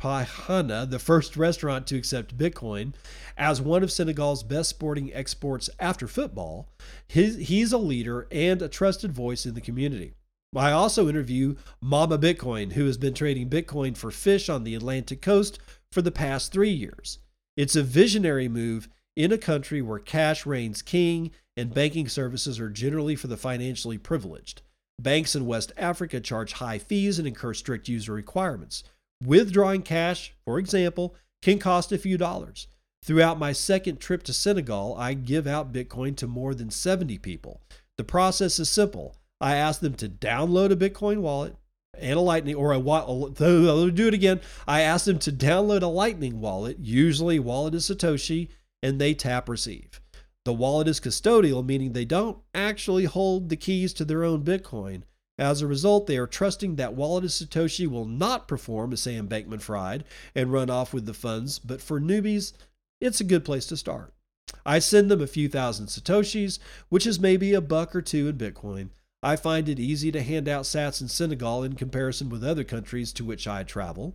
Pahana, 0.01 0.89
the 0.89 0.97
first 0.97 1.37
restaurant 1.37 1.85
to 1.87 1.95
accept 1.95 2.37
Bitcoin, 2.37 2.93
as 3.37 3.61
one 3.61 3.83
of 3.83 3.91
Senegal's 3.91 4.41
best 4.41 4.69
sporting 4.71 5.13
exports 5.13 5.69
after 5.79 6.07
football. 6.07 6.69
His, 7.07 7.35
he's 7.37 7.71
a 7.71 7.77
leader 7.77 8.27
and 8.31 8.63
a 8.63 8.67
trusted 8.67 9.11
voice 9.11 9.45
in 9.45 9.53
the 9.53 9.61
community. 9.61 10.15
I 10.55 10.71
also 10.71 11.07
interview 11.07 11.55
Mama 11.79 12.17
Bitcoin, 12.17 12.73
who 12.73 12.87
has 12.87 12.97
been 12.97 13.13
trading 13.13 13.47
Bitcoin 13.49 13.95
for 13.95 14.09
fish 14.09 14.49
on 14.49 14.63
the 14.63 14.73
Atlantic 14.73 15.21
coast 15.21 15.59
for 15.91 16.01
the 16.01 16.11
past 16.11 16.51
three 16.51 16.71
years. 16.71 17.19
It's 17.55 17.75
a 17.75 17.83
visionary 17.83 18.49
move 18.49 18.89
in 19.15 19.31
a 19.31 19.37
country 19.37 19.83
where 19.83 19.99
cash 19.99 20.47
reigns 20.47 20.81
king 20.81 21.31
and 21.55 21.73
banking 21.73 22.09
services 22.09 22.59
are 22.59 22.69
generally 22.69 23.15
for 23.15 23.27
the 23.27 23.37
financially 23.37 23.99
privileged. 23.99 24.63
Banks 24.99 25.35
in 25.35 25.45
West 25.45 25.71
Africa 25.77 26.19
charge 26.19 26.53
high 26.53 26.79
fees 26.79 27.19
and 27.19 27.27
incur 27.27 27.53
strict 27.53 27.87
user 27.87 28.13
requirements. 28.13 28.83
Withdrawing 29.23 29.83
cash, 29.83 30.33
for 30.43 30.57
example, 30.57 31.15
can 31.41 31.59
cost 31.59 31.91
a 31.91 31.97
few 31.97 32.17
dollars. 32.17 32.67
Throughout 33.03 33.39
my 33.39 33.51
second 33.51 33.99
trip 33.99 34.23
to 34.23 34.33
Senegal, 34.33 34.95
I 34.97 35.13
give 35.13 35.47
out 35.47 35.73
Bitcoin 35.73 36.15
to 36.17 36.27
more 36.27 36.53
than 36.53 36.69
70 36.69 37.17
people. 37.17 37.61
The 37.97 38.03
process 38.03 38.59
is 38.59 38.69
simple. 38.69 39.15
I 39.39 39.55
ask 39.55 39.79
them 39.79 39.95
to 39.95 40.09
download 40.09 40.71
a 40.71 40.75
Bitcoin 40.75 41.19
wallet 41.21 41.55
and 41.97 42.17
a 42.17 42.21
Lightning, 42.21 42.55
or 42.55 42.71
a 42.71 42.79
wallet. 42.79 43.35
Do 43.35 44.07
it 44.07 44.13
again. 44.13 44.39
I 44.67 44.81
ask 44.81 45.05
them 45.05 45.19
to 45.19 45.31
download 45.31 45.81
a 45.81 45.87
Lightning 45.87 46.39
wallet. 46.39 46.77
Usually, 46.79 47.39
Wallet 47.39 47.75
of 47.75 47.81
Satoshi, 47.81 48.49
and 48.81 48.99
they 48.99 49.13
tap 49.13 49.49
receive. 49.49 49.99
The 50.45 50.53
wallet 50.53 50.87
is 50.87 50.99
custodial, 50.99 51.65
meaning 51.65 51.93
they 51.93 52.05
don't 52.05 52.39
actually 52.53 53.05
hold 53.05 53.49
the 53.49 53.55
keys 53.55 53.93
to 53.93 54.05
their 54.05 54.23
own 54.23 54.43
Bitcoin. 54.43 55.03
As 55.41 55.63
a 55.63 55.67
result, 55.67 56.05
they 56.05 56.17
are 56.17 56.27
trusting 56.27 56.75
that 56.75 56.93
Wallet 56.93 57.23
of 57.23 57.31
Satoshi 57.31 57.87
will 57.87 58.05
not 58.05 58.47
perform 58.47 58.93
as 58.93 59.01
Sam 59.01 59.27
Bankman 59.27 59.59
Fried 59.59 60.03
and 60.35 60.53
run 60.53 60.69
off 60.69 60.93
with 60.93 61.07
the 61.07 61.15
funds, 61.15 61.57
but 61.57 61.81
for 61.81 61.99
newbies, 61.99 62.53
it's 62.99 63.19
a 63.19 63.23
good 63.23 63.43
place 63.43 63.65
to 63.65 63.75
start. 63.75 64.13
I 64.67 64.77
send 64.77 65.09
them 65.09 65.19
a 65.19 65.25
few 65.25 65.49
thousand 65.49 65.87
Satoshis, 65.87 66.59
which 66.89 67.07
is 67.07 67.19
maybe 67.19 67.55
a 67.55 67.59
buck 67.59 67.95
or 67.95 68.03
two 68.03 68.27
in 68.27 68.37
Bitcoin. 68.37 68.89
I 69.23 69.35
find 69.35 69.67
it 69.67 69.79
easy 69.79 70.11
to 70.11 70.21
hand 70.21 70.47
out 70.47 70.65
sats 70.65 71.01
in 71.01 71.07
Senegal 71.07 71.63
in 71.63 71.73
comparison 71.73 72.29
with 72.29 72.43
other 72.43 72.63
countries 72.63 73.11
to 73.13 73.25
which 73.25 73.47
I 73.47 73.63
travel. 73.63 74.13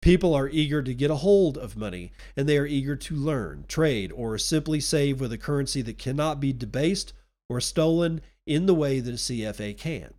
People 0.00 0.34
are 0.34 0.48
eager 0.48 0.84
to 0.84 0.94
get 0.94 1.10
a 1.10 1.16
hold 1.16 1.58
of 1.58 1.76
money, 1.76 2.12
and 2.36 2.48
they 2.48 2.56
are 2.56 2.64
eager 2.64 2.94
to 2.94 3.16
learn, 3.16 3.64
trade, 3.66 4.12
or 4.12 4.38
simply 4.38 4.78
save 4.78 5.20
with 5.20 5.32
a 5.32 5.38
currency 5.38 5.82
that 5.82 5.98
cannot 5.98 6.38
be 6.38 6.52
debased 6.52 7.12
or 7.48 7.60
stolen 7.60 8.20
in 8.46 8.66
the 8.66 8.74
way 8.74 9.00
that 9.00 9.14
a 9.14 9.16
CFA 9.16 9.76
can. 9.76 10.14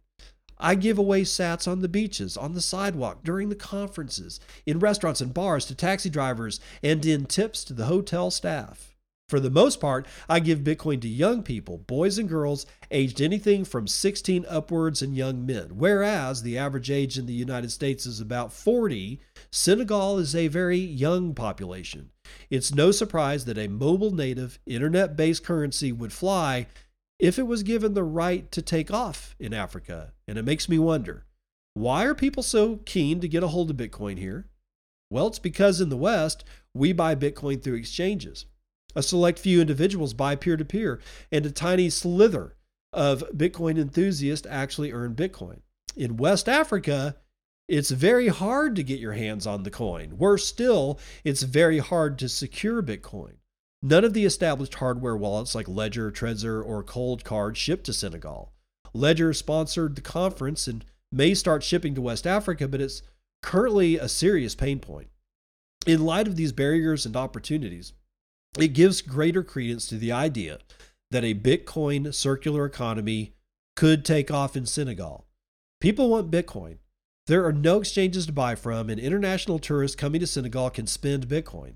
I 0.62 0.76
give 0.76 0.98
away 0.98 1.24
sats 1.24 1.68
on 1.68 1.82
the 1.82 1.90
beaches, 1.90 2.38
on 2.38 2.54
the 2.54 2.62
sidewalk, 2.62 3.24
during 3.24 3.50
the 3.50 3.56
conferences, 3.56 4.40
in 4.66 4.80
restaurants 4.80 5.20
and 5.20 5.34
bars 5.34 5.66
to 5.66 5.76
taxi 5.76 6.10
drivers, 6.10 6.60
and 6.84 7.04
in 7.06 7.26
tips 7.26 7.64
to 7.66 7.74
the 7.74 7.86
hotel 7.86 8.30
staff. 8.30 8.92
For 9.32 9.40
the 9.40 9.50
most 9.50 9.80
part, 9.80 10.08
I 10.28 10.42
give 10.42 10.60
Bitcoin 10.60 11.00
to 11.02 11.08
young 11.08 11.42
people, 11.42 11.78
boys 11.78 12.18
and 12.18 12.28
girls, 12.28 12.66
aged 12.92 13.22
anything 13.22 13.64
from 13.64 13.88
16 13.88 14.46
upwards 14.50 15.02
and 15.02 15.16
young 15.16 15.46
men. 15.46 15.78
Whereas 15.78 16.44
the 16.44 16.58
average 16.58 16.92
age 16.92 17.18
in 17.18 17.28
the 17.28 17.34
United 17.34 17.72
States 17.72 18.06
is 18.06 18.20
about 18.20 18.52
40, 18.52 19.22
Senegal 19.50 20.20
is 20.20 20.36
a 20.36 20.50
very 20.50 20.80
young 20.80 21.34
population. 21.34 22.12
It's 22.50 22.76
no 22.76 22.92
surprise 22.92 23.46
that 23.46 23.58
a 23.58 23.70
mobile 23.70 24.12
native, 24.12 24.60
internet 24.66 25.16
based 25.16 25.46
currency 25.46 25.94
would 25.94 26.12
fly 26.12 26.68
if 27.22 27.38
it 27.38 27.46
was 27.46 27.62
given 27.62 27.94
the 27.94 28.04
right 28.04 28.52
to 28.52 28.62
take 28.64 28.92
off 28.92 29.36
in 29.40 29.54
Africa. 29.54 30.12
And 30.28 30.38
it 30.38 30.44
makes 30.44 30.68
me 30.68 30.80
wonder 30.80 31.28
why 31.74 32.04
are 32.04 32.16
people 32.16 32.44
so 32.44 32.78
keen 32.78 33.22
to 33.22 33.30
get 33.30 33.44
a 33.44 33.48
hold 33.48 33.70
of 33.70 33.78
Bitcoin 33.78 34.18
here? 34.18 34.50
Well, 35.10 35.28
it's 35.28 35.40
because 35.40 35.80
in 35.80 35.90
the 35.90 35.98
West, 35.98 36.44
we 36.74 36.92
buy 36.92 37.16
Bitcoin 37.16 37.62
through 37.62 37.76
exchanges. 37.76 38.46
A 38.96 39.04
select 39.04 39.40
few 39.40 39.62
individuals 39.62 40.14
buy 40.14 40.36
peer 40.36 40.58
to 40.58 40.66
peer, 40.66 41.00
and 41.32 41.46
a 41.46 41.52
tiny 41.52 41.90
slither 41.90 42.58
of 42.92 43.24
Bitcoin 43.34 43.78
enthusiasts 43.78 44.48
actually 44.50 44.92
earn 44.92 45.16
Bitcoin. 45.16 45.60
In 45.96 46.18
West 46.18 46.50
Africa, 46.50 47.16
it's 47.70 47.92
very 47.92 48.28
hard 48.28 48.76
to 48.76 48.84
get 48.84 49.00
your 49.00 49.14
hands 49.14 49.48
on 49.48 49.64
the 49.64 49.72
coin. 49.72 50.18
Worse 50.18 50.46
still, 50.46 51.00
it's 51.24 51.44
very 51.44 51.78
hard 51.78 52.20
to 52.20 52.28
secure 52.28 52.82
Bitcoin. 52.82 53.36
None 53.84 54.06
of 54.06 54.14
the 54.14 54.26
established 54.26 54.76
hardware 54.76 55.18
wallets 55.18 55.56
like 55.56 55.68
Ledger, 55.68 56.12
Trezor, 56.12 56.64
or 56.64 56.84
Coldcard 56.84 57.56
ship 57.56 57.84
to 57.84 57.94
Senegal. 57.94 58.54
Ledger 58.94 59.34
sponsored 59.34 59.96
the 59.96 60.02
conference 60.02 60.68
and 60.68 60.86
may 61.12 61.34
start 61.34 61.64
shipping 61.64 61.96
to 61.96 62.02
West 62.02 62.28
Africa, 62.28 62.68
but 62.68 62.82
it's 62.82 63.02
currently 63.42 63.98
a 63.98 64.08
serious 64.08 64.54
pain 64.54 64.80
point. 64.80 65.10
In 65.88 66.06
light 66.06 66.28
of 66.28 66.36
these 66.36 66.52
barriers 66.52 67.06
and 67.08 67.16
opportunities, 67.16 67.94
it 68.58 68.70
gives 68.70 69.02
greater 69.02 69.44
credence 69.44 69.88
to 69.88 69.98
the 69.98 70.12
idea 70.12 70.60
that 71.10 71.24
a 71.24 71.34
Bitcoin 71.34 72.14
circular 72.14 72.66
economy 72.66 73.34
could 73.76 74.06
take 74.06 74.30
off 74.30 74.56
in 74.56 74.66
Senegal. 74.66 75.26
People 75.80 76.10
want 76.10 76.30
Bitcoin. 76.30 76.78
There 77.28 77.46
are 77.46 77.54
no 77.54 77.80
exchanges 77.80 78.28
to 78.28 78.32
buy 78.32 78.56
from, 78.56 78.90
and 78.90 79.00
international 79.00 79.58
tourists 79.58 79.96
coming 79.96 80.20
to 80.20 80.28
Senegal 80.28 80.70
can 80.70 80.86
spend 80.86 81.28
Bitcoin. 81.28 81.76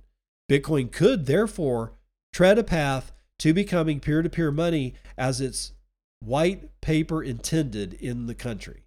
Bitcoin 0.50 0.92
could, 0.92 1.26
therefore, 1.26 1.94
tread 2.32 2.60
a 2.60 2.64
path 2.64 3.12
to 3.40 3.54
becoming 3.54 4.00
peer 4.00 4.22
to 4.22 4.30
peer 4.30 4.52
money 4.52 4.94
as 5.18 5.42
its 5.42 5.74
white 6.20 6.70
paper 6.82 7.24
intended 7.24 7.94
in 7.94 8.28
the 8.28 8.36
country. 8.36 8.84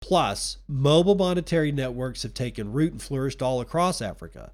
Plus, 0.00 0.58
mobile 0.66 1.14
monetary 1.14 1.72
networks 1.72 2.22
have 2.22 2.34
taken 2.34 2.72
root 2.72 2.92
and 2.92 3.02
flourished 3.02 3.42
all 3.42 3.60
across 3.60 4.00
Africa. 4.00 4.52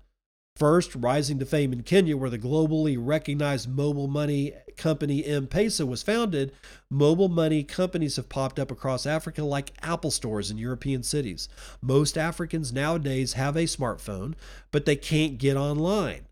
First, 0.57 0.95
rising 0.95 1.39
to 1.39 1.45
fame 1.45 1.73
in 1.73 1.83
Kenya, 1.83 2.17
where 2.17 2.31
the 2.31 2.39
globally 2.39 2.97
recognized 2.99 3.69
mobile 3.69 4.09
money 4.09 4.55
company 4.79 5.25
M 5.25 5.47
Pesa 5.47 5.87
was 5.87 6.03
founded, 6.03 6.53
mobile 6.89 7.29
money 7.29 7.63
companies 7.63 8.17
have 8.17 8.31
popped 8.31 8.59
up 8.59 8.71
across 8.71 9.05
Africa 9.05 9.45
like 9.45 9.75
Apple 9.83 10.11
stores 10.11 10.51
in 10.51 10.57
European 10.57 11.03
cities. 11.03 11.49
Most 11.83 12.17
Africans 12.17 12.73
nowadays 12.73 13.35
have 13.35 13.55
a 13.55 13.65
smartphone, 13.65 14.35
but 14.71 14.87
they 14.87 14.97
can't 14.97 15.37
get 15.37 15.59
online. 15.59 16.26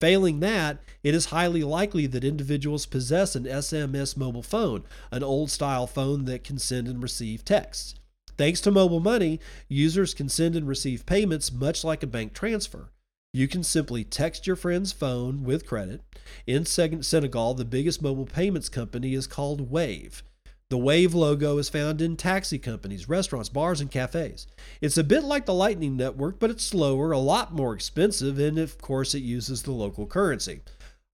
Failing 0.00 0.38
that, 0.40 0.78
it 1.02 1.12
is 1.12 1.26
highly 1.26 1.64
likely 1.64 2.06
that 2.06 2.22
individuals 2.22 2.86
possess 2.86 3.34
an 3.34 3.44
SMS 3.44 4.16
mobile 4.16 4.44
phone, 4.44 4.84
an 5.10 5.24
old 5.24 5.50
style 5.50 5.88
phone 5.88 6.24
that 6.26 6.44
can 6.44 6.58
send 6.58 6.86
and 6.86 7.02
receive 7.02 7.44
texts. 7.44 7.96
Thanks 8.36 8.60
to 8.60 8.70
mobile 8.70 9.00
money, 9.00 9.40
users 9.68 10.14
can 10.14 10.28
send 10.28 10.54
and 10.54 10.68
receive 10.68 11.04
payments 11.04 11.50
much 11.50 11.82
like 11.82 12.04
a 12.04 12.06
bank 12.06 12.32
transfer. 12.32 12.92
You 13.32 13.48
can 13.48 13.64
simply 13.64 14.04
text 14.04 14.46
your 14.46 14.54
friend's 14.54 14.92
phone 14.92 15.42
with 15.42 15.66
credit. 15.66 16.02
In 16.46 16.64
Senegal, 16.64 17.54
the 17.54 17.64
biggest 17.64 18.00
mobile 18.00 18.26
payments 18.26 18.68
company 18.68 19.14
is 19.14 19.26
called 19.26 19.70
Wave. 19.70 20.22
The 20.70 20.76
Wave 20.76 21.14
logo 21.14 21.56
is 21.56 21.70
found 21.70 22.02
in 22.02 22.18
taxi 22.18 22.58
companies, 22.58 23.08
restaurants, 23.08 23.48
bars, 23.48 23.80
and 23.80 23.90
cafes. 23.90 24.46
It's 24.82 24.98
a 24.98 25.04
bit 25.04 25.24
like 25.24 25.46
the 25.46 25.54
Lightning 25.54 25.96
Network, 25.96 26.38
but 26.38 26.50
it's 26.50 26.62
slower, 26.62 27.10
a 27.10 27.18
lot 27.18 27.54
more 27.54 27.72
expensive, 27.72 28.38
and 28.38 28.58
of 28.58 28.76
course, 28.76 29.14
it 29.14 29.22
uses 29.22 29.62
the 29.62 29.72
local 29.72 30.06
currency. 30.06 30.60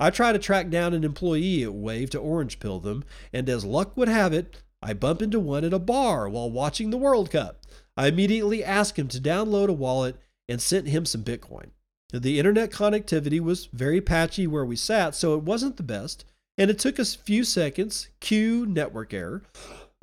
I 0.01 0.11
try 0.11 0.33
to 0.33 0.41
track 0.41 0.71
down 0.71 0.93
an 0.93 1.05
employee 1.05 1.63
at 1.63 1.73
Wave 1.73 2.11
to 2.11 2.19
orange 2.19 2.59
pill 2.59 2.81
them, 2.81 3.05
and 3.33 3.49
as 3.49 3.65
luck 3.65 3.97
would 3.97 4.09
have 4.09 4.33
it, 4.33 4.61
I 4.83 4.93
bump 4.93 5.23
into 5.23 5.39
one 5.39 5.65
at 5.65 5.73
a 5.73 5.79
bar 5.79 6.29
while 6.29 6.51
watching 6.51 6.91
the 6.91 6.97
World 6.97 7.31
Cup. 7.31 7.61
I 7.97 8.09
immediately 8.09 8.65
ask 8.65 8.99
him 8.99 9.07
to 9.07 9.21
download 9.21 9.69
a 9.69 9.73
wallet 9.73 10.17
and 10.49 10.61
sent 10.61 10.89
him 10.89 11.07
some 11.07 11.23
Bitcoin. 11.23 11.71
The 12.13 12.41
internet 12.41 12.73
connectivity 12.73 13.39
was 13.39 13.67
very 13.67 14.01
patchy 14.01 14.49
where 14.49 14.65
we 14.65 14.75
sat, 14.75 15.15
so 15.15 15.35
it 15.35 15.45
wasn't 15.45 15.77
the 15.77 15.85
best, 15.85 16.25
and 16.59 16.71
it 16.71 16.79
took 16.79 16.99
us 16.99 17.15
a 17.15 17.19
few 17.19 17.45
seconds. 17.45 18.09
Cue 18.21 18.67
network 18.67 19.13
error. 19.13 19.43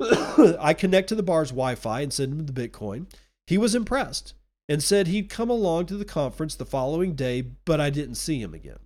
I 0.00 0.74
connect 0.74 1.08
to 1.10 1.14
the 1.14 1.22
bar's 1.22 1.50
Wi 1.50 1.74
Fi 1.74 2.00
and 2.00 2.12
send 2.12 2.32
him 2.32 2.46
the 2.46 2.68
Bitcoin. 2.68 3.06
He 3.46 3.58
was 3.58 3.74
impressed 3.74 4.34
and 4.68 4.82
said 4.82 5.06
he'd 5.06 5.28
come 5.28 5.50
along 5.50 5.86
to 5.86 5.96
the 5.96 6.04
conference 6.04 6.54
the 6.54 6.64
following 6.64 7.14
day, 7.14 7.42
but 7.64 7.80
I 7.80 7.90
didn't 7.90 8.14
see 8.16 8.40
him 8.40 8.54
again. 8.54 8.78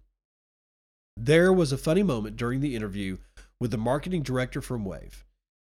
There 1.16 1.52
was 1.52 1.72
a 1.72 1.78
funny 1.78 2.02
moment 2.02 2.36
during 2.36 2.60
the 2.60 2.76
interview 2.76 3.18
with 3.60 3.70
the 3.70 3.78
marketing 3.78 4.22
director 4.22 4.60
from 4.60 4.84
Wave. 4.84 5.24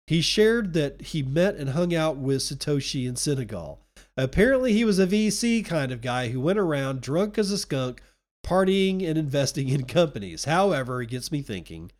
He 0.07 0.20
shared 0.20 0.73
that 0.73 1.03
he 1.03 1.23
met 1.23 1.57
and 1.57 1.70
hung 1.70 1.95
out 1.95 2.16
with 2.16 2.41
Satoshi 2.41 3.07
in 3.07 3.16
Senegal. 3.16 3.81
Apparently, 4.16 4.73
he 4.73 4.85
was 4.85 4.99
a 4.99 5.07
VC 5.07 5.65
kind 5.65 5.93
of 5.93 6.01
guy 6.01 6.29
who 6.29 6.41
went 6.41 6.59
around 6.59 7.01
drunk 7.01 7.39
as 7.39 7.51
a 7.51 7.59
skunk, 7.59 8.03
partying 8.44 9.06
and 9.06 9.19
investing 9.19 9.69
in 9.69 9.85
companies. 9.85 10.44
However, 10.44 11.02
it 11.02 11.10
gets 11.10 11.31
me 11.32 11.43
thinking 11.43 11.90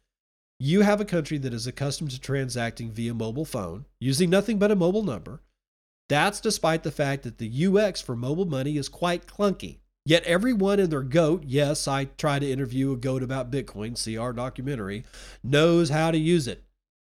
you 0.61 0.81
have 0.81 1.01
a 1.01 1.05
country 1.05 1.39
that 1.39 1.55
is 1.55 1.67
accustomed 1.67 2.11
to 2.11 2.21
transacting 2.21 2.91
via 2.91 3.15
mobile 3.15 3.45
phone, 3.45 3.87
using 4.01 4.29
nothing 4.29 4.59
but 4.59 4.73
a 4.73 4.77
mobile 4.77 5.05
number. 5.05 5.41
That's 6.09 6.41
despite 6.41 6.83
the 6.83 6.91
fact 6.91 7.23
that 7.23 7.39
the 7.39 7.67
UX 7.67 8.01
for 8.01 8.17
mobile 8.17 8.47
money 8.47 8.77
is 8.77 8.89
quite 8.89 9.27
clunky. 9.27 9.79
Yet 10.05 10.25
everyone 10.25 10.81
in 10.81 10.91
their 10.91 11.03
goat, 11.03 11.45
yes, 11.47 11.87
I 11.87 12.07
try 12.07 12.39
to 12.39 12.51
interview 12.51 12.93
a 12.93 12.97
goat 12.97 13.23
about 13.23 13.53
Bitcoin, 13.53 13.97
see 13.97 14.17
our 14.17 14.33
documentary, 14.33 15.05
knows 15.45 15.91
how 15.91 16.11
to 16.11 16.19
use 16.19 16.49
it. 16.49 16.65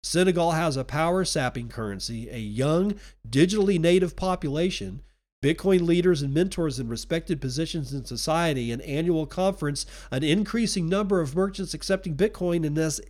Senegal 0.02 0.52
has 0.52 0.76
a 0.76 0.84
power 0.84 1.24
sapping 1.24 1.68
currency, 1.68 2.28
a 2.30 2.38
young, 2.38 2.94
digitally 3.28 3.78
native 3.78 4.16
population, 4.16 5.02
Bitcoin 5.46 5.86
leaders 5.86 6.22
and 6.22 6.34
mentors 6.34 6.80
in 6.80 6.88
respected 6.88 7.40
positions 7.40 7.92
in 7.92 8.04
society, 8.04 8.72
an 8.72 8.80
annual 8.80 9.26
conference, 9.26 9.86
an 10.10 10.24
increasing 10.24 10.88
number 10.88 11.20
of 11.20 11.36
merchants 11.36 11.72
accepting 11.72 12.16
Bitcoin, 12.16 12.66
and 12.66 12.76
as 12.76 13.00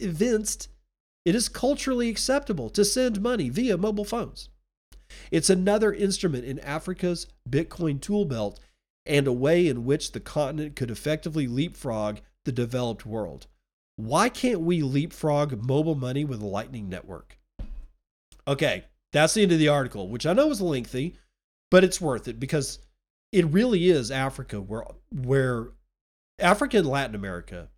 evinced, 0.00 0.68
it 1.26 1.34
is 1.34 1.50
culturally 1.50 2.08
acceptable 2.08 2.70
to 2.70 2.82
send 2.82 3.20
money 3.20 3.50
via 3.50 3.76
mobile 3.76 4.06
phones. 4.06 4.48
It's 5.30 5.50
another 5.50 5.92
instrument 5.92 6.46
in 6.46 6.58
Africa's 6.60 7.26
Bitcoin 7.46 8.00
tool 8.00 8.24
belt 8.24 8.58
and 9.04 9.26
a 9.26 9.32
way 9.32 9.68
in 9.68 9.84
which 9.84 10.12
the 10.12 10.20
continent 10.20 10.76
could 10.76 10.90
effectively 10.90 11.46
leapfrog 11.46 12.20
the 12.46 12.52
developed 12.52 13.04
world. 13.04 13.48
Why 13.96 14.30
can't 14.30 14.60
we 14.60 14.80
leapfrog 14.80 15.62
mobile 15.62 15.94
money 15.94 16.24
with 16.24 16.40
a 16.40 16.46
Lightning 16.46 16.88
Network? 16.88 17.36
Okay, 18.48 18.84
that's 19.12 19.34
the 19.34 19.42
end 19.42 19.52
of 19.52 19.58
the 19.58 19.68
article, 19.68 20.08
which 20.08 20.24
I 20.24 20.32
know 20.32 20.48
is 20.50 20.62
lengthy, 20.62 21.18
but 21.72 21.82
it's 21.82 22.02
worth 22.02 22.28
it 22.28 22.38
because 22.38 22.80
it 23.32 23.46
really 23.46 23.88
is 23.88 24.10
Africa 24.10 24.60
where 24.60 24.84
where 25.10 25.68
Africa 26.38 26.76
and 26.76 26.86
Latin 26.86 27.14
America. 27.14 27.70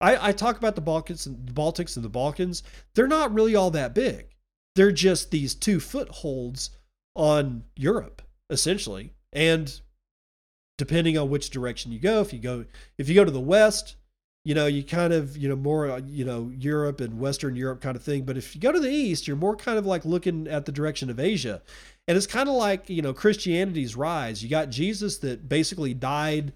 I, 0.00 0.28
I 0.28 0.32
talk 0.32 0.56
about 0.56 0.76
the 0.76 0.80
Balkans 0.80 1.26
and 1.26 1.48
the 1.48 1.52
Baltics 1.52 1.96
and 1.96 2.04
the 2.04 2.08
Balkans. 2.08 2.62
They're 2.94 3.08
not 3.08 3.34
really 3.34 3.56
all 3.56 3.72
that 3.72 3.92
big. 3.92 4.28
They're 4.76 4.92
just 4.92 5.32
these 5.32 5.54
two 5.54 5.80
footholds 5.80 6.70
on 7.16 7.64
Europe, 7.76 8.22
essentially. 8.48 9.14
And 9.32 9.80
depending 10.78 11.18
on 11.18 11.28
which 11.28 11.50
direction 11.50 11.90
you 11.90 11.98
go, 11.98 12.20
if 12.20 12.32
you 12.32 12.38
go 12.38 12.66
if 12.98 13.08
you 13.08 13.16
go 13.16 13.24
to 13.24 13.32
the 13.32 13.40
west, 13.40 13.96
you 14.44 14.54
know, 14.54 14.66
you 14.66 14.82
kind 14.82 15.12
of, 15.12 15.36
you 15.36 15.48
know, 15.48 15.56
more, 15.56 15.90
uh, 15.90 16.00
you 16.06 16.24
know, 16.24 16.50
Europe 16.56 17.00
and 17.00 17.18
Western 17.18 17.56
Europe 17.56 17.80
kind 17.80 17.96
of 17.96 18.02
thing. 18.02 18.24
But 18.24 18.36
if 18.36 18.54
you 18.54 18.60
go 18.60 18.72
to 18.72 18.80
the 18.80 18.88
East, 18.88 19.26
you're 19.26 19.36
more 19.36 19.56
kind 19.56 19.76
of 19.76 19.86
like 19.86 20.04
looking 20.04 20.46
at 20.46 20.64
the 20.66 20.72
direction 20.72 21.10
of 21.10 21.20
Asia. 21.20 21.62
And 22.10 22.16
it's 22.16 22.26
kind 22.26 22.48
of 22.48 22.56
like, 22.56 22.90
you 22.90 23.02
know, 23.02 23.14
Christianity's 23.14 23.94
rise. 23.94 24.42
You 24.42 24.50
got 24.50 24.68
Jesus 24.68 25.18
that 25.18 25.48
basically 25.48 25.94
died, 25.94 26.52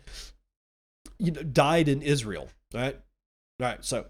you 1.16 1.30
know, 1.30 1.44
died 1.44 1.86
in 1.86 2.02
Israel, 2.02 2.48
right? 2.72 2.98
Right. 3.60 3.84
So, 3.84 4.06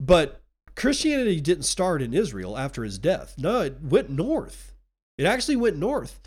but 0.00 0.40
Christianity 0.74 1.42
didn't 1.42 1.64
start 1.64 2.00
in 2.00 2.14
Israel 2.14 2.56
after 2.56 2.84
his 2.84 2.98
death. 2.98 3.34
No, 3.36 3.60
it 3.60 3.82
went 3.82 4.08
north. 4.08 4.72
It 5.18 5.26
actually 5.26 5.56
went 5.56 5.76
north. 5.76 6.18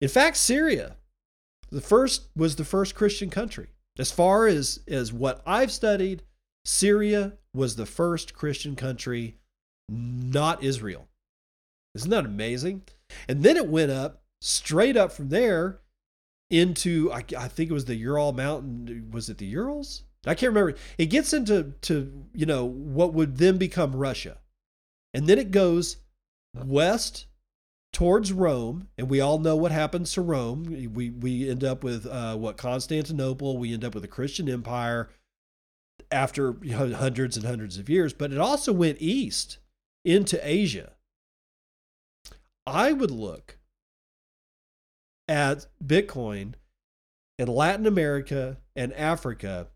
In 0.00 0.08
fact, 0.08 0.36
Syria, 0.36 0.96
the 1.70 1.80
first 1.80 2.26
was 2.34 2.56
the 2.56 2.64
first 2.64 2.96
Christian 2.96 3.30
country. 3.30 3.68
As 4.00 4.10
far 4.10 4.48
as, 4.48 4.80
as 4.88 5.12
what 5.12 5.42
I've 5.46 5.70
studied, 5.70 6.24
Syria 6.64 7.34
was 7.54 7.76
the 7.76 7.86
first 7.86 8.34
Christian 8.34 8.74
country, 8.74 9.36
not 9.88 10.64
Israel. 10.64 11.06
Isn't 11.94 12.10
that 12.10 12.24
amazing? 12.24 12.82
And 13.28 13.42
then 13.42 13.56
it 13.56 13.68
went 13.68 13.90
up 13.90 14.22
straight 14.40 14.96
up 14.96 15.12
from 15.12 15.28
there 15.28 15.80
into, 16.50 17.10
I, 17.12 17.24
I 17.38 17.48
think 17.48 17.70
it 17.70 17.74
was 17.74 17.86
the 17.86 17.96
Ural 17.96 18.32
Mountain. 18.32 19.10
Was 19.12 19.28
it 19.28 19.38
the 19.38 19.46
Urals? 19.46 20.04
I 20.26 20.34
can't 20.34 20.50
remember. 20.50 20.78
It 20.98 21.06
gets 21.06 21.32
into 21.32 21.74
to 21.82 22.26
you 22.32 22.46
know 22.46 22.64
what 22.64 23.12
would 23.12 23.38
then 23.38 23.58
become 23.58 23.96
Russia, 23.96 24.38
and 25.12 25.26
then 25.26 25.38
it 25.38 25.50
goes 25.50 25.96
west 26.54 27.26
towards 27.92 28.32
Rome, 28.32 28.88
and 28.96 29.10
we 29.10 29.20
all 29.20 29.38
know 29.38 29.56
what 29.56 29.72
happens 29.72 30.12
to 30.12 30.22
Rome. 30.22 30.64
We 30.94 31.10
we 31.10 31.50
end 31.50 31.64
up 31.64 31.82
with 31.82 32.06
uh, 32.06 32.36
what 32.36 32.56
Constantinople. 32.56 33.58
We 33.58 33.74
end 33.74 33.84
up 33.84 33.94
with 33.94 34.04
a 34.04 34.08
Christian 34.08 34.48
empire 34.48 35.10
after 36.12 36.54
hundreds 36.70 37.36
and 37.36 37.46
hundreds 37.46 37.78
of 37.78 37.88
years. 37.88 38.12
But 38.12 38.32
it 38.32 38.38
also 38.38 38.72
went 38.72 38.98
east 39.00 39.58
into 40.04 40.38
Asia. 40.46 40.92
I 42.66 42.92
would 42.92 43.10
look 43.10 43.58
at 45.28 45.66
Bitcoin 45.84 46.54
in 47.38 47.48
Latin 47.48 47.86
America 47.86 48.58
and 48.76 48.92
Africa 48.94 49.68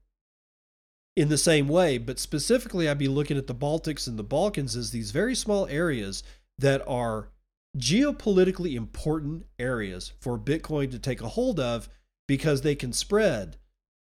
in 1.17 1.29
the 1.29 1.39
same 1.39 1.67
way, 1.67 1.99
but 1.99 2.19
specifically, 2.19 2.89
I'd 2.89 2.99
be 2.99 3.09
looking 3.09 3.39
at 3.39 3.47
the 3.47 3.55
Baltics 3.55 4.07
and 4.07 4.19
the 4.19 4.23
Balkans 4.23 4.77
as 4.77 4.91
these 4.91 5.11
very 5.11 5.35
small 5.35 5.67
areas 5.67 6.23
that 6.59 6.87
are 6.87 7.31
geopolitically 7.77 8.75
important 8.75 9.47
areas 9.59 10.13
for 10.21 10.39
Bitcoin 10.39 10.91
to 10.91 10.99
take 10.99 11.21
a 11.21 11.29
hold 11.29 11.59
of 11.59 11.89
because 12.29 12.61
they 12.61 12.75
can 12.75 12.93
spread 12.93 13.57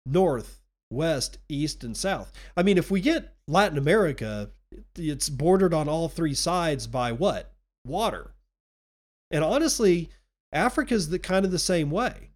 north, 0.05 0.63
west, 0.91 1.37
east, 1.49 1.83
and 1.83 1.95
south. 1.95 2.31
I 2.55 2.63
mean, 2.63 2.77
if 2.77 2.89
we 2.89 3.01
get 3.01 3.33
Latin 3.47 3.77
America, 3.77 4.51
it's 4.95 5.29
bordered 5.29 5.73
on 5.73 5.87
all 5.87 6.09
three 6.09 6.33
sides 6.33 6.87
by 6.87 7.11
what? 7.11 7.53
Water. 7.85 8.34
And 9.31 9.43
honestly, 9.43 10.09
Africa's 10.51 11.09
the 11.09 11.19
kind 11.19 11.45
of 11.45 11.51
the 11.51 11.59
same 11.59 11.91
way. 11.91 12.31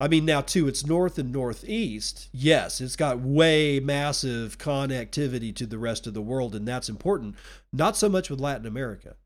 I 0.00 0.06
mean, 0.06 0.24
now 0.24 0.42
too, 0.42 0.68
its 0.68 0.86
north 0.86 1.18
and 1.18 1.32
northeast, 1.32 2.28
yes, 2.32 2.80
it's 2.80 2.94
got 2.94 3.18
way 3.18 3.80
massive 3.80 4.56
connectivity 4.56 5.54
to 5.56 5.66
the 5.66 5.78
rest 5.78 6.06
of 6.06 6.14
the 6.14 6.22
world, 6.22 6.54
and 6.54 6.68
that's 6.68 6.88
important. 6.88 7.34
Not 7.72 7.96
so 7.96 8.08
much 8.08 8.30
with 8.30 8.38
Latin 8.38 8.66
America. 8.66 9.16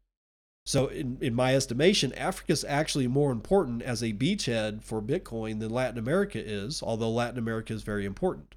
So, 0.65 0.87
in, 0.87 1.19
in 1.21 1.35
my 1.35 1.55
estimation, 1.57 2.15
Africa's 2.15 2.65
actually 2.65 3.09
more 3.09 3.33
important 3.33 3.83
as 3.83 4.03
a 4.03 4.13
beachhead 4.13 4.83
for 4.83 5.03
Bitcoin 5.03 5.59
than 5.59 5.71
Latin 5.71 5.99
America 5.99 6.39
is, 6.39 6.83
although 6.83 7.11
Latin 7.11 7.39
America 7.39 7.75
is 7.75 7.83
very 7.83 8.07
important. 8.07 8.55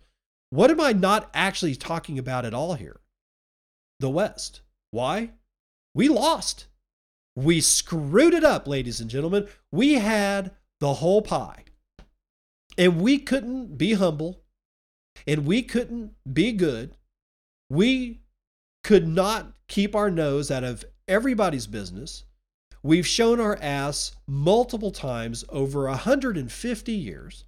What 0.52 0.72
am 0.72 0.80
I 0.80 0.94
not 0.94 1.30
actually 1.34 1.76
talking 1.76 2.20
about 2.20 2.46
at 2.46 2.54
all 2.54 2.76
here? 2.76 3.02
The 4.00 4.10
West. 4.10 4.62
Why? 4.92 5.32
We 5.96 6.08
lost. 6.08 6.68
We 7.36 7.62
screwed 7.62 8.34
it 8.34 8.44
up, 8.44 8.68
ladies 8.68 9.02
and 9.02 9.10
gentlemen. 9.10 9.48
We 9.72 9.94
had 9.96 10.52
the 10.80 10.96
whole 10.96 11.22
pie. 11.22 11.64
And 12.78 13.02
we 13.02 13.20
couldn't 13.20 13.78
be 13.78 13.94
humble. 13.94 14.42
And 15.28 15.46
we 15.46 15.62
couldn't 15.64 16.14
be 16.32 16.52
good. 16.52 16.96
We 17.70 18.22
could 18.84 19.08
not 19.08 19.54
keep 19.68 19.96
our 19.96 20.12
nose 20.12 20.52
out 20.52 20.64
of 20.64 20.86
everybody's 21.08 21.68
business. 21.68 22.24
We've 22.84 23.08
shown 23.08 23.40
our 23.40 23.58
ass 23.62 24.16
multiple 24.28 24.92
times 24.92 25.44
over 25.50 25.88
150 25.88 26.92
years. 26.92 27.46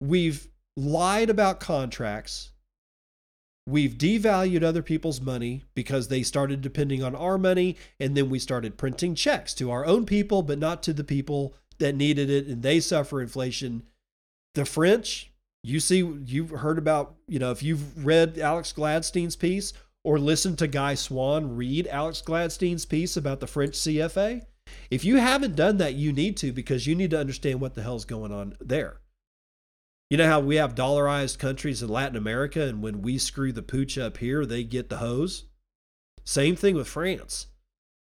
We've 0.00 0.46
lied 0.76 1.30
about 1.30 1.58
contracts. 1.58 2.52
We've 3.68 3.98
devalued 3.98 4.62
other 4.62 4.82
people's 4.82 5.20
money 5.20 5.64
because 5.74 6.08
they 6.08 6.22
started 6.22 6.62
depending 6.62 7.02
on 7.02 7.14
our 7.14 7.36
money. 7.36 7.76
And 8.00 8.16
then 8.16 8.30
we 8.30 8.38
started 8.38 8.78
printing 8.78 9.14
checks 9.14 9.52
to 9.54 9.70
our 9.70 9.84
own 9.84 10.06
people, 10.06 10.40
but 10.40 10.58
not 10.58 10.82
to 10.84 10.94
the 10.94 11.04
people 11.04 11.54
that 11.78 11.94
needed 11.94 12.30
it. 12.30 12.46
And 12.46 12.62
they 12.62 12.80
suffer 12.80 13.20
inflation. 13.20 13.82
The 14.54 14.64
French, 14.64 15.30
you 15.62 15.80
see, 15.80 15.98
you've 15.98 16.48
heard 16.48 16.78
about, 16.78 17.16
you 17.26 17.38
know, 17.38 17.50
if 17.50 17.62
you've 17.62 18.06
read 18.06 18.38
Alex 18.38 18.72
Gladstein's 18.72 19.36
piece 19.36 19.74
or 20.02 20.18
listened 20.18 20.56
to 20.58 20.66
Guy 20.66 20.94
Swan 20.94 21.54
read 21.54 21.86
Alex 21.88 22.22
Gladstein's 22.22 22.86
piece 22.86 23.18
about 23.18 23.40
the 23.40 23.46
French 23.46 23.74
CFA, 23.74 24.46
if 24.90 25.04
you 25.04 25.16
haven't 25.16 25.56
done 25.56 25.76
that, 25.76 25.92
you 25.92 26.10
need 26.10 26.38
to 26.38 26.52
because 26.52 26.86
you 26.86 26.94
need 26.94 27.10
to 27.10 27.20
understand 27.20 27.60
what 27.60 27.74
the 27.74 27.82
hell's 27.82 28.06
going 28.06 28.32
on 28.32 28.56
there. 28.60 29.00
You 30.10 30.16
know 30.16 30.26
how 30.26 30.40
we 30.40 30.56
have 30.56 30.74
dollarized 30.74 31.38
countries 31.38 31.82
in 31.82 31.90
Latin 31.90 32.16
America, 32.16 32.62
and 32.62 32.82
when 32.82 33.02
we 33.02 33.18
screw 33.18 33.52
the 33.52 33.60
pooch 33.60 33.98
up 33.98 34.16
here, 34.16 34.46
they 34.46 34.64
get 34.64 34.88
the 34.88 34.96
hose? 34.96 35.44
Same 36.24 36.56
thing 36.56 36.74
with 36.74 36.88
France. 36.88 37.48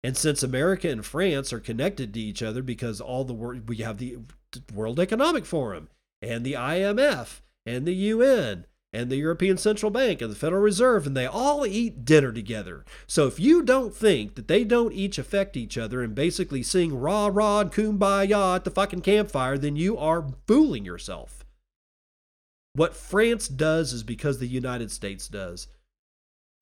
And 0.05 0.17
since 0.17 0.45
America 0.45 0.89
and 0.89 1.05
France 1.05 1.53
are 1.53 1.59
connected 1.59 2.15
to 2.15 2.21
each 2.21 2.45
other 2.45 2.63
because 2.63 3.01
all 3.01 3.25
the 3.25 3.35
world, 3.35 3.69
we 3.69 3.79
have 3.79 3.99
the 3.99 4.19
World 4.73 5.01
Economic 5.01 5.45
Forum 5.45 5.89
and 6.23 6.45
the 6.45 6.53
IMF 6.53 7.41
and 7.67 7.87
the 7.87 7.95
UN 7.95 8.67
and 8.93 9.11
the 9.11 9.17
European 9.17 9.57
Central 9.57 9.91
Bank 9.91 10.23
and 10.23 10.31
the 10.31 10.37
Federal 10.37 10.63
Reserve, 10.63 11.09
and 11.09 11.17
they 11.17 11.27
all 11.27 11.67
eat 11.67 12.05
dinner 12.05 12.31
together. 12.31 12.85
So 13.09 13.27
if 13.27 13.41
you 13.41 13.63
don't 13.63 13.95
think 13.95 14.37
that 14.37 14.47
they 14.47 14.63
don't 14.63 14.93
each 14.93 15.19
affect 15.19 15.57
each 15.57 15.77
other 15.77 16.03
and 16.03 16.15
basically 16.15 16.63
sing 16.63 16.95
rah 16.95 17.27
rah 17.27 17.65
kumbaya 17.65 18.57
at 18.57 18.65
the 18.65 18.71
fucking 18.71 19.03
campfire, 19.03 19.59
then 19.59 19.75
you 19.75 19.99
are 19.99 20.29
fooling 20.47 20.85
yourself. 20.85 21.40
What 22.75 22.95
France 22.95 23.49
does 23.49 23.93
is 23.93 24.03
because 24.03 24.39
the 24.39 24.47
United 24.47 24.91
States 24.91 25.29
does. 25.29 25.69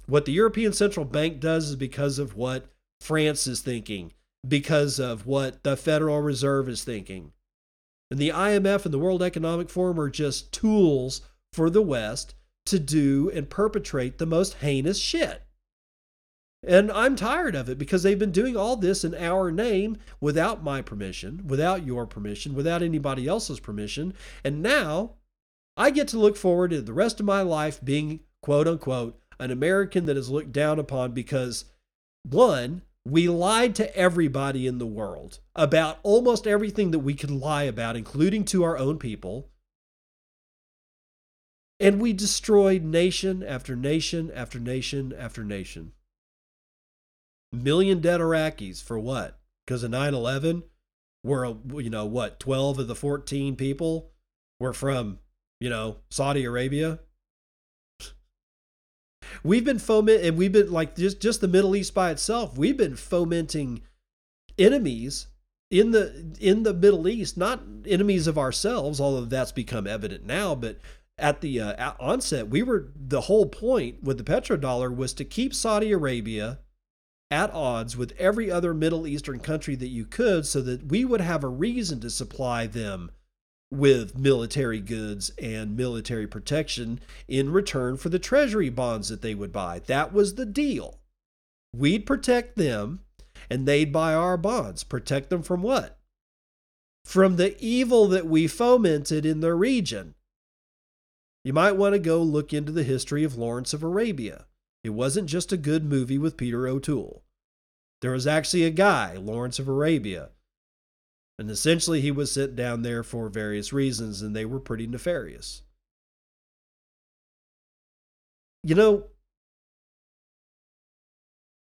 What 0.06 0.24
the 0.24 0.32
European 0.32 0.72
Central 0.72 1.04
Bank 1.04 1.38
does 1.40 1.70
is 1.70 1.76
because 1.76 2.18
of 2.18 2.34
what 2.34 2.70
France 3.00 3.46
is 3.46 3.60
thinking, 3.60 4.12
because 4.46 4.98
of 4.98 5.26
what 5.26 5.62
the 5.64 5.76
Federal 5.76 6.20
Reserve 6.22 6.68
is 6.68 6.82
thinking. 6.82 7.32
And 8.10 8.18
the 8.18 8.30
IMF 8.30 8.86
and 8.86 8.94
the 8.94 8.98
World 8.98 9.22
Economic 9.22 9.68
Forum 9.68 10.00
are 10.00 10.08
just 10.08 10.50
tools 10.52 11.20
for 11.52 11.68
the 11.68 11.82
West 11.82 12.34
to 12.66 12.78
do 12.78 13.30
and 13.34 13.50
perpetrate 13.50 14.18
the 14.18 14.26
most 14.26 14.54
heinous 14.54 14.98
shit. 14.98 15.42
And 16.66 16.90
I'm 16.90 17.14
tired 17.14 17.54
of 17.54 17.68
it 17.68 17.78
because 17.78 18.02
they've 18.02 18.18
been 18.18 18.32
doing 18.32 18.56
all 18.56 18.76
this 18.76 19.04
in 19.04 19.14
our 19.14 19.52
name 19.52 19.98
without 20.20 20.64
my 20.64 20.82
permission, 20.82 21.46
without 21.46 21.86
your 21.86 22.06
permission, 22.06 22.54
without 22.54 22.82
anybody 22.82 23.28
else's 23.28 23.60
permission. 23.60 24.14
And 24.42 24.62
now 24.62 25.12
I 25.78 25.90
get 25.90 26.08
to 26.08 26.18
look 26.18 26.36
forward 26.36 26.72
to 26.72 26.82
the 26.82 26.92
rest 26.92 27.20
of 27.20 27.26
my 27.26 27.40
life 27.40 27.82
being, 27.82 28.20
quote 28.42 28.66
unquote, 28.66 29.16
an 29.38 29.52
American 29.52 30.06
that 30.06 30.16
is 30.16 30.28
looked 30.28 30.50
down 30.50 30.80
upon 30.80 31.12
because, 31.12 31.66
one, 32.24 32.82
we 33.06 33.28
lied 33.28 33.76
to 33.76 33.96
everybody 33.96 34.66
in 34.66 34.78
the 34.78 34.86
world 34.86 35.38
about 35.54 36.00
almost 36.02 36.48
everything 36.48 36.90
that 36.90 36.98
we 36.98 37.14
could 37.14 37.30
lie 37.30 37.62
about, 37.62 37.94
including 37.94 38.44
to 38.46 38.64
our 38.64 38.76
own 38.76 38.98
people. 38.98 39.50
And 41.78 42.00
we 42.00 42.12
destroyed 42.12 42.82
nation 42.82 43.44
after 43.44 43.76
nation 43.76 44.32
after 44.34 44.58
nation 44.58 45.14
after 45.16 45.44
nation. 45.44 45.92
Million 47.52 48.00
dead 48.00 48.20
Iraqis 48.20 48.82
for 48.82 48.98
what? 48.98 49.38
Because 49.64 49.84
of 49.84 49.92
9 49.92 50.12
11? 50.12 50.64
Were, 51.22 51.56
you 51.76 51.90
know, 51.90 52.04
what, 52.04 52.40
12 52.40 52.80
of 52.80 52.88
the 52.88 52.94
14 52.96 53.54
people 53.54 54.10
were 54.58 54.72
from 54.72 55.20
you 55.60 55.68
know, 55.68 55.96
Saudi 56.10 56.44
Arabia. 56.44 57.00
We've 59.42 59.64
been 59.64 59.78
foment 59.78 60.24
and 60.24 60.36
we've 60.36 60.52
been 60.52 60.72
like 60.72 60.96
just 60.96 61.20
just 61.20 61.40
the 61.40 61.48
Middle 61.48 61.76
East 61.76 61.94
by 61.94 62.10
itself. 62.10 62.56
We've 62.56 62.76
been 62.76 62.96
fomenting 62.96 63.82
enemies 64.58 65.28
in 65.70 65.90
the 65.90 66.36
in 66.40 66.62
the 66.62 66.74
Middle 66.74 67.06
East, 67.08 67.36
not 67.36 67.62
enemies 67.86 68.26
of 68.26 68.38
ourselves, 68.38 69.00
although 69.00 69.24
that's 69.24 69.52
become 69.52 69.86
evident 69.86 70.24
now. 70.24 70.54
But 70.54 70.78
at 71.18 71.40
the 71.40 71.60
uh, 71.60 71.92
onset, 72.00 72.48
we 72.48 72.62
were 72.62 72.88
the 72.96 73.22
whole 73.22 73.46
point 73.46 74.02
with 74.02 74.18
the 74.18 74.24
petrodollar 74.24 74.94
was 74.94 75.12
to 75.14 75.24
keep 75.24 75.54
Saudi 75.54 75.92
Arabia 75.92 76.60
at 77.30 77.52
odds 77.52 77.96
with 77.96 78.14
every 78.18 78.50
other 78.50 78.72
Middle 78.72 79.06
Eastern 79.06 79.38
country 79.38 79.74
that 79.74 79.88
you 79.88 80.06
could, 80.06 80.46
so 80.46 80.62
that 80.62 80.86
we 80.86 81.04
would 81.04 81.20
have 81.20 81.44
a 81.44 81.48
reason 81.48 82.00
to 82.00 82.08
supply 82.08 82.66
them 82.66 83.10
with 83.70 84.16
military 84.16 84.80
goods 84.80 85.30
and 85.40 85.76
military 85.76 86.26
protection 86.26 87.00
in 87.26 87.52
return 87.52 87.96
for 87.96 88.08
the 88.08 88.18
treasury 88.18 88.70
bonds 88.70 89.08
that 89.08 89.22
they 89.22 89.34
would 89.34 89.52
buy. 89.52 89.80
That 89.80 90.12
was 90.12 90.34
the 90.34 90.46
deal. 90.46 91.00
We'd 91.74 92.06
protect 92.06 92.56
them 92.56 93.00
and 93.50 93.66
they'd 93.66 93.92
buy 93.92 94.14
our 94.14 94.36
bonds. 94.36 94.84
Protect 94.84 95.30
them 95.30 95.42
from 95.42 95.62
what? 95.62 95.98
From 97.04 97.36
the 97.36 97.56
evil 97.58 98.08
that 98.08 98.26
we 98.26 98.46
fomented 98.46 99.24
in 99.26 99.40
the 99.40 99.54
region. 99.54 100.14
You 101.44 101.52
might 101.52 101.76
want 101.76 101.94
to 101.94 101.98
go 101.98 102.22
look 102.22 102.52
into 102.52 102.72
the 102.72 102.82
history 102.82 103.24
of 103.24 103.36
Lawrence 103.36 103.72
of 103.72 103.82
Arabia. 103.82 104.46
It 104.82 104.90
wasn't 104.90 105.28
just 105.28 105.52
a 105.52 105.56
good 105.56 105.84
movie 105.84 106.18
with 106.18 106.36
Peter 106.36 106.66
O'Toole. 106.66 107.22
There 108.00 108.12
was 108.12 108.26
actually 108.26 108.64
a 108.64 108.70
guy, 108.70 109.14
Lawrence 109.16 109.58
of 109.58 109.68
Arabia, 109.68 110.30
and 111.38 111.50
essentially, 111.50 112.00
he 112.00 112.10
was 112.10 112.32
sent 112.32 112.56
down 112.56 112.82
there 112.82 113.02
for 113.02 113.28
various 113.28 113.72
reasons, 113.72 114.22
and 114.22 114.34
they 114.34 114.44
were 114.44 114.60
pretty 114.60 114.86
nefarious. 114.86 115.62
You 118.64 118.74
know, 118.74 119.04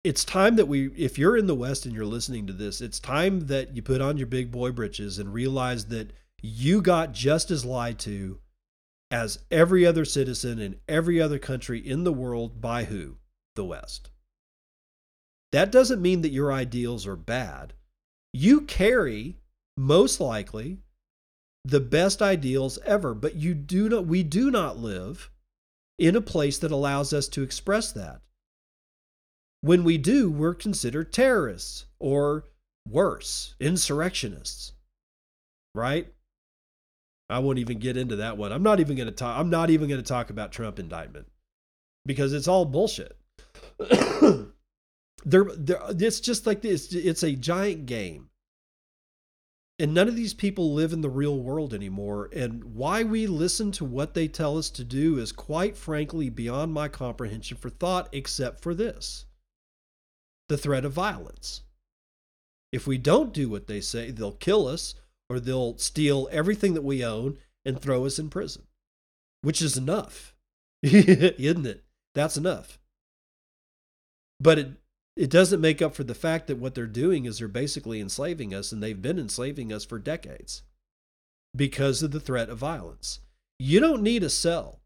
it's 0.05 0.23
time 0.23 0.55
that 0.55 0.67
we, 0.67 0.87
if 0.95 1.19
you're 1.19 1.35
in 1.35 1.47
the 1.47 1.55
West 1.55 1.85
and 1.85 1.93
you're 1.93 2.05
listening 2.05 2.47
to 2.47 2.53
this, 2.53 2.79
it's 2.79 2.99
time 2.99 3.47
that 3.47 3.75
you 3.75 3.81
put 3.81 3.99
on 3.99 4.15
your 4.17 4.27
big 4.27 4.51
boy 4.51 4.71
britches 4.71 5.19
and 5.19 5.33
realize 5.33 5.87
that 5.87 6.13
you 6.41 6.81
got 6.81 7.11
just 7.11 7.51
as 7.51 7.65
lied 7.65 7.99
to 7.99 8.39
as 9.11 9.39
every 9.51 9.85
other 9.85 10.05
citizen 10.05 10.59
in 10.59 10.79
every 10.87 11.21
other 11.21 11.39
country 11.39 11.79
in 11.79 12.05
the 12.05 12.13
world 12.13 12.61
by 12.61 12.85
who? 12.85 13.17
The 13.55 13.65
West. 13.65 14.09
That 15.51 15.71
doesn't 15.71 16.01
mean 16.01 16.21
that 16.21 16.31
your 16.31 16.53
ideals 16.53 17.05
are 17.05 17.15
bad. 17.15 17.73
You 18.33 18.61
carry 18.61 19.37
most 19.77 20.19
likely 20.19 20.79
the 21.63 21.79
best 21.79 22.21
ideals 22.21 22.79
ever. 22.85 23.13
But 23.13 23.35
you 23.35 23.53
do 23.53 23.89
not 23.89 24.05
we 24.07 24.23
do 24.23 24.51
not 24.51 24.77
live 24.77 25.29
in 25.97 26.15
a 26.15 26.21
place 26.21 26.57
that 26.59 26.71
allows 26.71 27.13
us 27.13 27.27
to 27.29 27.43
express 27.43 27.91
that. 27.93 28.21
When 29.61 29.83
we 29.83 29.97
do 29.97 30.29
we're 30.29 30.53
considered 30.53 31.13
terrorists 31.13 31.85
or 31.99 32.45
worse 32.87 33.55
insurrectionists 33.59 34.73
right? 35.77 36.11
I 37.29 37.39
won't 37.39 37.59
even 37.59 37.79
get 37.79 37.97
into 37.97 38.17
that 38.17 38.37
one. 38.37 38.51
I'm 38.51 38.63
not 38.63 38.79
even 38.79 38.95
going 38.97 39.07
to 39.07 39.13
talk 39.13 39.37
i'm 39.39 39.49
not 39.49 39.69
even 39.69 39.87
going 39.87 40.01
to 40.01 40.07
talk 40.07 40.29
about 40.29 40.51
trump 40.51 40.79
indictment 40.79 41.27
because 42.05 42.33
it's 42.33 42.47
all 42.47 42.65
bullshit. 42.65 43.15
There, 45.25 45.45
there 45.57 45.81
it's 45.89 46.21
just 46.21 46.45
like 46.45 46.61
this 46.61 46.93
it's 46.93 47.23
a 47.23 47.33
giant 47.33 47.85
game 47.85 48.29
and 49.79 49.93
none 49.93 50.07
of 50.07 50.15
these 50.15 50.33
people 50.33 50.73
live 50.73 50.91
in 50.91 51.01
the 51.01 51.09
real 51.09 51.39
world 51.39 51.73
anymore. 51.73 52.29
And 52.33 52.63
why 52.75 53.03
we 53.03 53.27
listen 53.27 53.71
to 53.73 53.85
what 53.85 54.13
they 54.13 54.27
tell 54.27 54.57
us 54.57 54.69
to 54.71 54.83
do 54.83 55.19
is 55.19 55.31
quite 55.31 55.77
frankly 55.77 56.29
beyond 56.29 56.73
my 56.73 56.87
comprehension 56.87 57.57
for 57.57 57.69
thought, 57.69 58.09
except 58.11 58.61
for 58.61 58.73
this 58.73 59.25
the 60.49 60.57
threat 60.57 60.85
of 60.85 60.93
violence. 60.93 61.63
If 62.71 62.87
we 62.87 62.97
don't 62.97 63.33
do 63.33 63.49
what 63.49 63.67
they 63.67 63.81
say, 63.81 64.11
they'll 64.11 64.31
kill 64.31 64.67
us 64.67 64.95
or 65.29 65.39
they'll 65.39 65.77
steal 65.77 66.29
everything 66.31 66.73
that 66.73 66.83
we 66.83 67.03
own 67.03 67.37
and 67.65 67.79
throw 67.79 68.05
us 68.05 68.17
in 68.17 68.29
prison, 68.29 68.63
which 69.41 69.61
is 69.61 69.77
enough, 69.77 70.33
isn't 70.83 71.65
it? 71.65 71.83
That's 72.15 72.37
enough. 72.37 72.79
But 74.39 74.59
it, 74.59 74.71
it 75.17 75.31
doesn't 75.31 75.59
make 75.59 75.81
up 75.81 75.95
for 75.95 76.03
the 76.03 76.13
fact 76.13 76.45
that 76.45 76.59
what 76.59 76.75
they're 76.75 76.85
doing 76.85 77.25
is 77.25 77.39
they're 77.39 77.47
basically 77.47 77.99
enslaving 77.99 78.53
us, 78.53 78.71
and 78.71 78.83
they've 78.83 79.01
been 79.01 79.17
enslaving 79.17 79.73
us 79.73 79.83
for 79.83 79.97
decades 79.97 80.61
because 81.55 82.03
of 82.03 82.11
the 82.11 82.19
threat 82.19 82.49
of 82.49 82.59
violence. 82.59 83.19
You 83.57 83.79
don't 83.79 84.03
need 84.03 84.21
a 84.21 84.29
cell. 84.29 84.79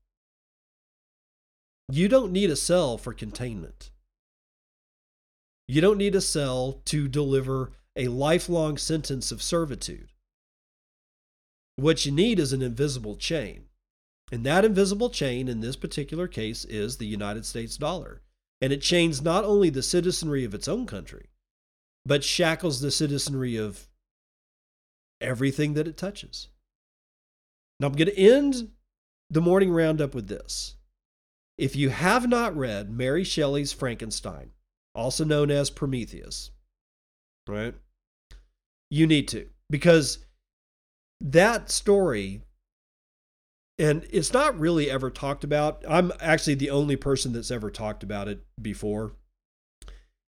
You 1.89 2.07
don't 2.07 2.31
need 2.31 2.49
a 2.49 2.55
cell 2.55 2.97
for 2.97 3.13
containment. 3.13 3.91
You 5.67 5.81
don't 5.81 5.97
need 5.97 6.15
a 6.15 6.21
cell 6.21 6.81
to 6.85 7.09
deliver 7.09 7.73
a 7.97 8.07
lifelong 8.07 8.77
sentence 8.77 9.33
of 9.33 9.41
servitude. 9.41 10.13
What 11.75 12.05
you 12.05 12.11
need 12.13 12.39
is 12.39 12.53
an 12.53 12.61
invisible 12.61 13.17
chain. 13.17 13.65
And 14.31 14.45
that 14.45 14.63
invisible 14.63 15.09
chain 15.09 15.49
in 15.49 15.59
this 15.59 15.75
particular 15.75 16.29
case 16.29 16.63
is 16.63 16.95
the 16.95 17.05
United 17.05 17.45
States 17.45 17.75
dollar. 17.75 18.21
And 18.61 18.71
it 18.71 18.81
chains 18.81 19.21
not 19.21 19.43
only 19.43 19.69
the 19.69 19.81
citizenry 19.81 20.45
of 20.45 20.53
its 20.53 20.67
own 20.67 20.85
country, 20.85 21.29
but 22.05 22.23
shackles 22.23 22.81
the 22.81 22.91
citizenry 22.91 23.57
of 23.57 23.87
everything 25.19 25.73
that 25.73 25.87
it 25.87 25.97
touches. 25.97 26.47
Now, 27.79 27.87
I'm 27.87 27.93
going 27.93 28.07
to 28.07 28.19
end 28.19 28.69
the 29.29 29.41
morning 29.41 29.71
roundup 29.71 30.13
with 30.13 30.27
this. 30.27 30.75
If 31.57 31.75
you 31.75 31.89
have 31.89 32.27
not 32.27 32.55
read 32.55 32.91
Mary 32.91 33.23
Shelley's 33.23 33.71
Frankenstein, 33.71 34.51
also 34.93 35.23
known 35.23 35.49
as 35.49 35.69
Prometheus, 35.69 36.51
right? 37.47 37.73
You 38.89 39.07
need 39.07 39.27
to, 39.29 39.47
because 39.69 40.25
that 41.21 41.71
story, 41.71 42.41
and 43.77 44.05
it's 44.09 44.33
not 44.33 44.59
really 44.59 44.89
ever 44.89 45.09
talked 45.09 45.43
about. 45.43 45.83
I'm 45.87 46.11
actually 46.19 46.55
the 46.55 46.69
only 46.69 46.95
person 46.95 47.33
that's 47.33 47.51
ever 47.51 47.71
talked 47.71 48.03
about 48.03 48.27
it 48.27 48.45
before. 48.61 49.13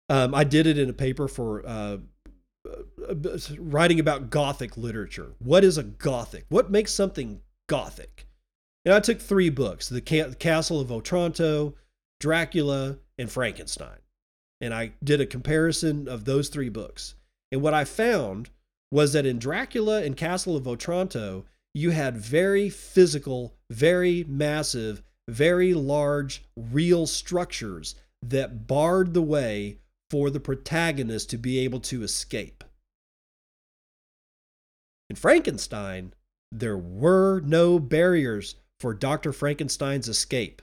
Um, 0.10 0.36
I 0.36 0.44
did 0.44 0.68
it 0.68 0.78
in 0.78 0.90
a 0.90 0.94
paper 0.94 1.28
for 1.28 1.66
uh, 1.66 1.98
uh, 2.68 3.38
writing 3.60 4.00
about 4.00 4.30
Gothic 4.30 4.78
literature. 4.78 5.34
What 5.40 5.64
is 5.64 5.78
a 5.78 5.84
Gothic? 5.84 6.46
What 6.50 6.72
makes 6.72 6.92
something 6.92 7.42
Gothic? 7.68 8.28
And 8.84 8.94
I 8.94 9.00
took 9.00 9.20
three 9.20 9.50
books 9.50 9.90
The 9.90 10.02
Castle 10.02 10.80
of 10.80 10.92
Otranto, 10.92 11.76
Dracula, 12.20 12.98
and 13.18 13.32
Frankenstein. 13.32 13.98
And 14.62 14.74
I 14.74 14.94
did 15.04 15.22
a 15.22 15.26
comparison 15.26 16.08
of 16.08 16.26
those 16.26 16.50
three 16.50 16.70
books. 16.70 17.16
And 17.52 17.62
what 17.62 17.74
I 17.74 17.84
found 17.84 18.50
was 18.92 19.14
that 19.14 19.26
in 19.26 19.40
Dracula 19.40 20.04
and 20.04 20.16
Castle 20.16 20.56
of 20.56 20.68
Otranto, 20.68 21.46
you 21.76 21.92
had 21.92 22.16
very 22.16 22.70
physical, 22.70 23.54
very 23.70 24.24
massive, 24.24 25.04
very 25.28 25.74
large, 25.74 26.42
real 26.56 27.06
structures 27.06 27.96
that 28.24 28.66
barred 28.66 29.14
the 29.14 29.22
way 29.22 29.80
for 30.10 30.30
the 30.30 30.40
protagonist 30.40 31.30
to 31.30 31.38
be 31.38 31.60
able 31.60 31.82
to 31.82 32.02
escape. 32.02 32.64
In 35.10 35.18
Frankenstein, 35.18 36.14
there 36.50 36.78
were 36.78 37.42
no 37.42 37.78
barriers 37.78 38.56
for 38.80 38.94
Dr. 38.94 39.34
Frankenstein's 39.34 40.08
escape. 40.08 40.62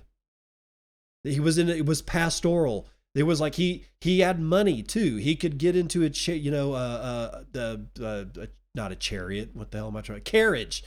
He 1.25 1.41
was 1.41 1.59
in 1.59 1.69
it 1.69 1.87
was 1.87 2.01
pastoral. 2.01 2.89
It 3.15 3.25
was 3.25 3.41
like 3.41 3.57
he 3.57 3.85
he 4.01 4.21
had 4.21 4.41
money 4.41 4.83
too. 4.83 5.17
He 5.17 5.37
could 5.37 5.59
get 5.59 5.77
into 5.77 6.05
a 6.05 6.33
you 6.33 6.51
know 6.51 6.73
uh, 6.73 7.45
uh, 7.55 7.59
uh, 7.59 7.77
uh, 8.03 8.47
not 8.75 8.93
a 8.93 8.97
chariot. 8.97 9.51
What 9.55 9.71
the 9.71 9.79
hell 9.79 9.89
am 9.89 9.97
I 9.97 10.01
trying? 10.01 10.21
Carriage, 10.23 10.85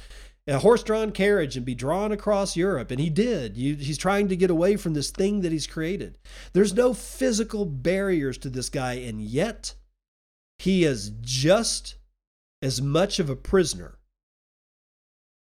a 0.48 0.60
horse-drawn 0.60 1.12
carriage, 1.12 1.56
and 1.56 1.66
be 1.66 1.76
drawn 1.76 2.12
across 2.12 2.56
Europe. 2.56 2.92
And 2.92 3.00
he 3.00 3.10
did. 3.10 3.58
You, 3.58 3.76
he's 3.76 3.98
trying 3.98 4.28
to 4.30 4.36
get 4.36 4.50
away 4.50 4.76
from 4.76 4.94
this 4.94 5.10
thing 5.10 5.42
that 5.42 5.52
he's 5.52 5.68
created. 5.68 6.18
There's 6.54 6.74
no 6.74 6.94
physical 6.94 7.66
barriers 7.66 8.38
to 8.40 8.50
this 8.50 8.70
guy, 8.70 8.94
and 8.94 9.22
yet 9.22 9.76
he 10.60 10.84
is 10.84 11.12
just 11.22 11.96
as 12.62 12.82
much 12.82 13.20
of 13.20 13.30
a 13.30 13.36
prisoner 13.36 13.98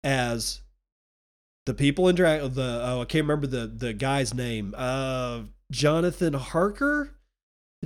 as 0.04 0.60
the 1.66 1.74
people 1.74 2.08
in 2.08 2.14
Drag 2.14 2.40
the 2.54 2.80
oh 2.84 3.02
I 3.02 3.04
can't 3.04 3.24
remember 3.24 3.46
the 3.46 3.66
the 3.66 3.92
guy's 3.92 4.32
name. 4.32 4.74
Uh 4.76 5.42
Jonathan 5.70 6.34
Harker, 6.34 7.10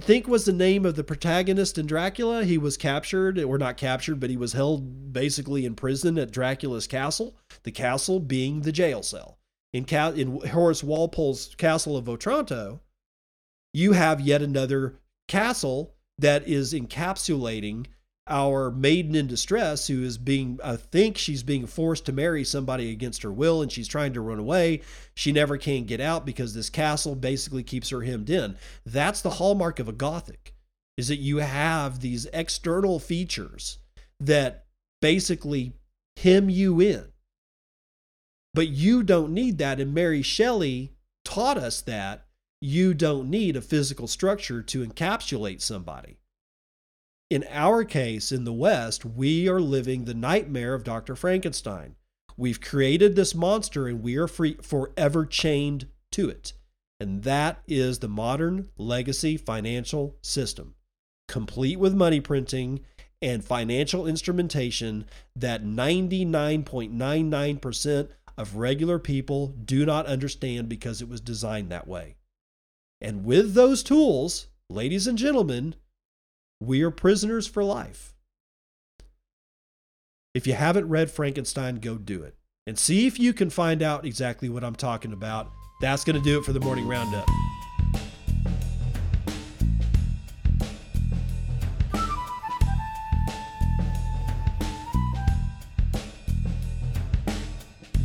Think 0.01 0.27
was 0.27 0.47
the 0.47 0.53
name 0.53 0.87
of 0.87 0.97
the 0.97 1.05
protagonist 1.05 1.77
in 1.77 1.87
Dracula. 1.87 2.45
He 2.45 2.57
was 2.57 2.79
captured, 2.79 3.39
or 3.39 3.59
not 3.59 3.77
captured, 3.77 4.21
but 4.21 4.31
he 4.31 4.39
was 4.39 4.55
held 4.55 5.13
basically 5.13 5.67
in 5.67 5.75
prison 5.75 6.17
at 6.19 6.31
Dracula's 6.31 6.87
castle. 6.87 7.37
The 7.65 7.73
castle 7.73 8.19
being 8.19 8.63
the 8.63 8.73
jail 8.73 9.03
cell. 9.03 9.39
In, 9.73 9.85
in 9.85 10.49
Horace 10.49 10.83
Walpole's 10.83 11.55
Castle 11.57 11.97
of 11.97 12.09
Otranto, 12.09 12.81
you 13.75 13.93
have 13.93 14.21
yet 14.21 14.43
another 14.43 14.99
castle 15.29 15.95
that 16.19 16.47
is 16.49 16.73
encapsulating 16.73 17.87
our 18.29 18.71
maiden 18.71 19.17
in 19.17 19.27
distress 19.27 19.89
who 19.89 20.03
is 20.05 20.17
being 20.17 20.59
i 20.63 20.77
think 20.77 21.19
she's 21.19 21.43
being 21.43 21.67
forced 21.67 22.07
to 22.07 22.13
marry 22.13 22.45
somebody 22.45 22.93
against 22.93 23.23
her 23.23 23.33
will 23.33 23.61
and 23.61 23.73
she's 23.73 23.89
trying 23.89 24.13
to 24.13 24.21
run 24.21 24.39
away. 24.39 24.81
She 25.15 25.33
never 25.33 25.57
can 25.57 25.85
get 25.85 26.01
out 26.01 26.25
because 26.25 26.55
this 26.55 26.71
castle 26.71 27.17
basically 27.17 27.65
keeps 27.65 27.91
her 27.91 28.03
hemmed 28.03 28.31
in. 28.31 28.57
That's 28.87 29.21
the 29.21 29.31
hallmark 29.31 29.79
of 29.81 29.89
a 29.89 29.93
gothic 29.93 30.55
is 30.97 31.09
that 31.09 31.17
you 31.17 31.39
have 31.39 32.01
these 32.01 32.27
external 32.27 32.99
features 32.99 33.79
that 34.21 34.67
basically 35.01 35.73
hem 36.19 36.49
you 36.49 36.81
in. 36.81 37.07
But 38.55 38.69
you 38.69 39.03
don't 39.03 39.33
need 39.33 39.59
that 39.59 39.81
and 39.81 39.93
mary 39.93 40.23
shelley 40.23 40.93
taught 41.25 41.59
us 41.59 41.81
that 41.83 42.27
you 42.61 42.95
don't 42.95 43.29
need 43.29 43.57
a 43.57 43.61
physical 43.61 44.07
structure 44.07 44.63
to 44.63 44.87
encapsulate 44.87 45.61
somebody 45.61 46.19
in 47.33 47.45
our 47.51 47.83
case, 47.83 48.31
in 48.31 48.45
the 48.45 48.53
West, 48.53 49.07
we 49.07 49.49
are 49.49 49.61
living 49.61 50.05
the 50.05 50.13
nightmare 50.13 50.75
of 50.75 50.85
Dr. 50.85 51.17
Frankenstein. 51.17 51.97
We've 52.37 52.61
created 52.61 53.17
this 53.17 53.35
monster 53.35 53.89
and 53.89 54.03
we 54.03 54.17
are 54.17 54.29
free, 54.29 54.59
forever 54.61 55.25
chained 55.25 55.87
to 56.11 56.29
it. 56.29 56.53
And 57.01 57.23
that 57.23 57.63
is 57.67 58.01
the 58.01 58.09
modern 58.09 58.69
legacy 58.77 59.39
financial 59.39 60.19
system, 60.21 60.75
complete 61.27 61.79
with 61.79 61.95
money 61.95 62.21
printing 62.21 62.81
and 63.23 63.43
financial 63.43 64.07
instrumentation 64.07 65.07
that 65.35 65.65
99.99% 65.65 68.09
of 68.37 68.57
regular 68.57 68.99
people 68.99 69.55
do 69.65 69.87
not 69.87 70.05
understand 70.07 70.69
because 70.69 71.01
it 71.01 71.09
was 71.09 71.23
designed 71.23 71.71
that 71.71 71.89
way. 71.89 72.17
And 73.01 73.25
with 73.25 73.55
those 73.55 73.83
tools, 73.83 74.49
ladies 74.69 75.07
and 75.07 75.17
gentlemen, 75.17 75.77
we 76.67 76.83
are 76.83 76.91
prisoners 76.91 77.47
for 77.47 77.65
life. 77.65 78.15
If 80.35 80.47
you 80.47 80.55
haven't 80.55 80.89
read 80.89 81.11
Frankenstein, 81.11 81.77
go 81.77 81.97
do 81.97 82.23
it 82.23 82.37
and 82.67 82.79
see 82.79 83.07
if 83.07 83.19
you 83.19 83.33
can 83.33 83.51
find 83.51 83.83
out 83.83 84.07
exactly 84.07 84.49
what 84.49 84.65
I'm 84.65 84.77
talking 84.77 85.13
about. 85.13 85.51
That's 85.81 86.05
going 86.05 86.17
to 86.17 86.23
do 86.23 86.39
it 86.39 86.45
for 86.45 86.53
the 86.53 86.61
morning 86.61 86.87
roundup. 86.87 87.29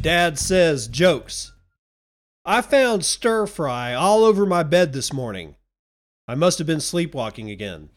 Dad 0.01 0.39
says 0.39 0.87
jokes. 0.87 1.53
I 2.45 2.61
found 2.61 3.03
stir 3.03 3.45
fry 3.45 3.93
all 3.93 4.23
over 4.23 4.45
my 4.45 4.63
bed 4.63 4.93
this 4.93 5.11
morning. 5.11 5.55
I 6.27 6.35
must 6.35 6.57
have 6.57 6.67
been 6.67 6.79
sleepwalking 6.79 7.51
again. 7.51 7.89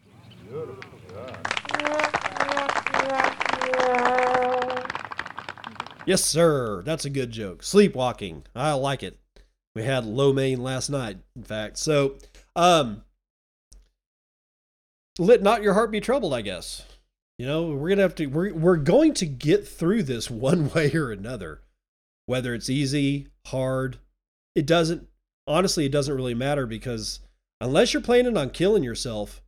Yes, 6.06 6.24
sir. 6.24 6.82
That's 6.82 7.04
a 7.04 7.10
good 7.10 7.30
joke. 7.30 7.62
Sleepwalking. 7.62 8.44
I 8.56 8.72
like 8.72 9.04
it. 9.04 9.18
We 9.76 9.84
had 9.84 10.04
lo 10.04 10.32
mein 10.32 10.60
last 10.60 10.90
night, 10.90 11.18
in 11.36 11.44
fact. 11.44 11.78
So, 11.78 12.16
um, 12.56 13.04
let 15.20 15.42
not 15.42 15.62
your 15.62 15.74
heart 15.74 15.92
be 15.92 16.00
troubled, 16.00 16.34
I 16.34 16.40
guess. 16.40 16.84
You 17.38 17.46
know, 17.46 17.68
we're 17.68 17.90
gonna 17.90 18.02
have 18.02 18.16
to 18.16 18.26
we're 18.26 18.52
we're 18.52 18.76
going 18.76 19.14
to 19.14 19.26
get 19.26 19.68
through 19.68 20.02
this 20.02 20.28
one 20.30 20.70
way 20.72 20.92
or 20.94 21.12
another. 21.12 21.62
Whether 22.26 22.54
it's 22.54 22.68
easy, 22.68 23.28
hard, 23.46 23.98
it 24.56 24.66
doesn't 24.66 25.06
honestly 25.46 25.86
it 25.86 25.92
doesn't 25.92 26.14
really 26.14 26.34
matter 26.34 26.66
because 26.66 27.20
unless 27.60 27.94
you're 27.94 28.02
planning 28.02 28.36
on 28.36 28.50
killing 28.50 28.82
yourself, 28.82 29.42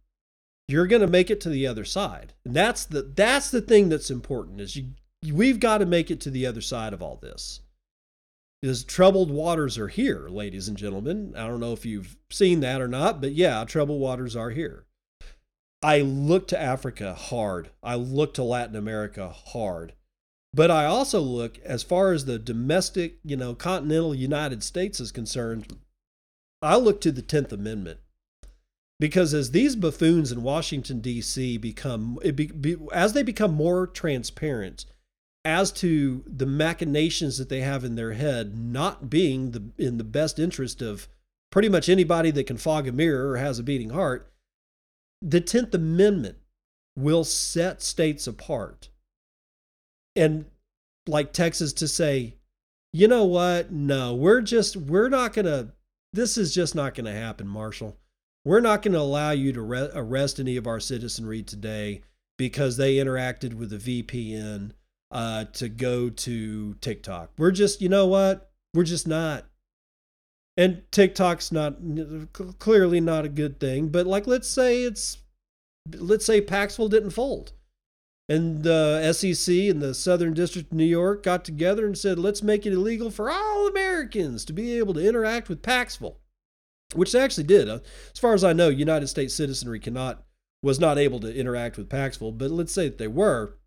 you're 0.68 0.86
going 0.86 1.02
to 1.02 1.08
make 1.08 1.30
it 1.30 1.40
to 1.42 1.48
the 1.48 1.66
other 1.66 1.84
side. 1.84 2.34
And 2.44 2.54
that's 2.54 2.84
the 2.84 3.02
that's 3.02 3.50
the 3.50 3.60
thing 3.60 3.88
that's 3.88 4.10
important 4.10 4.60
is 4.60 4.76
you 4.76 4.90
we've 5.30 5.60
got 5.60 5.78
to 5.78 5.86
make 5.86 6.10
it 6.10 6.20
to 6.22 6.30
the 6.30 6.46
other 6.46 6.60
side 6.60 6.92
of 6.92 7.02
all 7.02 7.16
this. 7.16 7.60
Because 8.60 8.84
troubled 8.84 9.30
waters 9.30 9.76
are 9.76 9.88
here, 9.88 10.28
ladies 10.28 10.68
and 10.68 10.76
gentlemen. 10.76 11.34
I 11.36 11.48
don't 11.48 11.60
know 11.60 11.72
if 11.72 11.84
you've 11.84 12.16
seen 12.30 12.60
that 12.60 12.80
or 12.80 12.86
not, 12.86 13.20
but 13.20 13.32
yeah, 13.32 13.64
troubled 13.64 14.00
waters 14.00 14.36
are 14.36 14.50
here. 14.50 14.84
I 15.82 16.00
look 16.00 16.46
to 16.48 16.60
Africa 16.60 17.12
hard. 17.14 17.70
I 17.82 17.96
look 17.96 18.34
to 18.34 18.44
Latin 18.44 18.76
America 18.76 19.30
hard. 19.30 19.94
But 20.54 20.70
I 20.70 20.84
also 20.84 21.20
look 21.20 21.58
as 21.60 21.82
far 21.82 22.12
as 22.12 22.24
the 22.24 22.38
domestic, 22.38 23.18
you 23.24 23.36
know, 23.36 23.54
continental 23.54 24.14
United 24.14 24.62
States 24.62 25.00
is 25.00 25.10
concerned, 25.10 25.78
I 26.60 26.76
look 26.76 27.00
to 27.00 27.10
the 27.10 27.22
10th 27.22 27.50
Amendment. 27.50 27.98
Because 29.02 29.34
as 29.34 29.50
these 29.50 29.74
buffoons 29.74 30.30
in 30.30 30.44
Washington 30.44 31.00
D.C. 31.00 31.58
become 31.58 32.20
be, 32.22 32.46
be, 32.46 32.76
as 32.92 33.14
they 33.14 33.24
become 33.24 33.52
more 33.52 33.84
transparent 33.84 34.84
as 35.44 35.72
to 35.72 36.22
the 36.24 36.46
machinations 36.46 37.36
that 37.38 37.48
they 37.48 37.62
have 37.62 37.82
in 37.82 37.96
their 37.96 38.12
head 38.12 38.56
not 38.56 39.10
being 39.10 39.50
the 39.50 39.64
in 39.76 39.98
the 39.98 40.04
best 40.04 40.38
interest 40.38 40.80
of 40.80 41.08
pretty 41.50 41.68
much 41.68 41.88
anybody 41.88 42.30
that 42.30 42.46
can 42.46 42.56
fog 42.56 42.86
a 42.86 42.92
mirror 42.92 43.30
or 43.30 43.38
has 43.38 43.58
a 43.58 43.64
beating 43.64 43.90
heart, 43.90 44.30
the 45.20 45.40
10th 45.40 45.74
Amendment 45.74 46.36
will 46.96 47.24
set 47.24 47.82
states 47.82 48.28
apart. 48.28 48.88
And 50.14 50.44
like 51.08 51.32
Texas 51.32 51.72
to 51.72 51.88
say, 51.88 52.36
you 52.92 53.08
know 53.08 53.24
what? 53.24 53.72
No, 53.72 54.14
we're 54.14 54.42
just, 54.42 54.76
we're 54.76 55.08
not 55.08 55.32
going 55.32 55.46
to, 55.46 55.72
this 56.12 56.38
is 56.38 56.54
just 56.54 56.76
not 56.76 56.94
going 56.94 57.06
to 57.06 57.20
happen, 57.20 57.48
Marshall. 57.48 57.96
We're 58.44 58.60
not 58.60 58.82
going 58.82 58.94
to 58.94 59.00
allow 59.00 59.30
you 59.30 59.52
to 59.52 59.62
re- 59.62 59.90
arrest 59.94 60.40
any 60.40 60.56
of 60.56 60.66
our 60.66 60.80
citizenry 60.80 61.42
today 61.42 62.02
because 62.38 62.76
they 62.76 62.96
interacted 62.96 63.54
with 63.54 63.72
a 63.72 63.76
VPN 63.76 64.72
uh, 65.10 65.44
to 65.52 65.68
go 65.68 66.10
to 66.10 66.74
TikTok. 66.74 67.30
We're 67.38 67.52
just, 67.52 67.80
you 67.80 67.88
know 67.88 68.06
what? 68.06 68.50
We're 68.74 68.84
just 68.84 69.06
not. 69.06 69.46
And 70.56 70.82
TikTok's 70.90 71.52
not 71.52 71.76
clearly 72.58 73.00
not 73.00 73.24
a 73.24 73.30
good 73.30 73.58
thing, 73.58 73.88
but 73.88 74.06
like 74.06 74.26
let's 74.26 74.48
say 74.48 74.82
it's 74.82 75.18
let's 75.96 76.26
say 76.26 76.40
Paxful 76.40 76.88
didn't 76.88 77.10
fold. 77.10 77.52
And 78.28 78.62
the 78.62 79.12
SEC 79.12 79.54
and 79.54 79.82
the 79.82 79.94
Southern 79.94 80.32
District 80.34 80.70
of 80.70 80.76
New 80.76 80.84
York 80.84 81.22
got 81.22 81.44
together 81.44 81.86
and 81.86 81.98
said, 81.98 82.18
let's 82.18 82.42
make 82.42 82.64
it 82.64 82.72
illegal 82.72 83.10
for 83.10 83.30
all 83.30 83.66
Americans 83.66 84.44
to 84.44 84.52
be 84.52 84.78
able 84.78 84.94
to 84.94 85.06
interact 85.06 85.48
with 85.48 85.62
Paxful, 85.62 86.18
which 86.94 87.12
they 87.12 87.20
actually 87.20 87.44
did. 87.44 87.68
Uh, 87.68 87.78
as 88.12 88.18
far 88.18 88.34
as 88.34 88.44
I 88.44 88.52
know, 88.52 88.68
United 88.68 89.08
States 89.08 89.34
citizenry 89.34 89.80
cannot 89.80 90.24
was 90.62 90.78
not 90.78 90.98
able 90.98 91.18
to 91.20 91.34
interact 91.34 91.76
with 91.76 91.88
Paxful, 91.88 92.30
but 92.30 92.50
let's 92.50 92.72
say 92.72 92.88
that 92.88 92.98
they 92.98 93.08
were, 93.08 93.58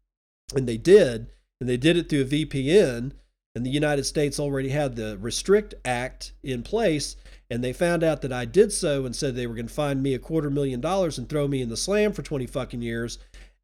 and 0.56 0.68
they 0.68 0.78
did, 0.78 1.28
and 1.60 1.70
they 1.70 1.78
did 1.78 1.98
it 1.98 2.10
through 2.10 2.22
a 2.22 2.26
VPN, 2.26 3.12
and 3.54 3.66
the 3.66 3.70
United 3.70 4.06
States 4.06 4.40
already 4.40 4.70
had 4.70 4.96
the 4.96 5.18
Restrict 5.20 5.74
Act 5.84 6.34
in 6.44 6.64
place, 6.64 7.16
and 7.50 7.64
they 7.64 7.74
found 7.74 8.04
out 8.04 8.22
that 8.22 8.34
I 8.34 8.46
did 8.46 8.72
so 8.72 9.06
and 9.06 9.16
said 9.16 9.36
they 9.36 9.48
were 9.48 9.56
going 9.56 9.68
to 9.68 9.74
find 9.74 10.02
me 10.02 10.14
a 10.14 10.20
quarter 10.20 10.50
million 10.50 10.82
dollars 10.82 11.18
and 11.18 11.28
throw 11.28 11.48
me 11.48 11.62
in 11.62 11.70
the 11.70 11.78
slam 11.78 12.12
for 12.14 12.22
20 12.22 12.48
fucking 12.48 12.82
years. 12.82 13.18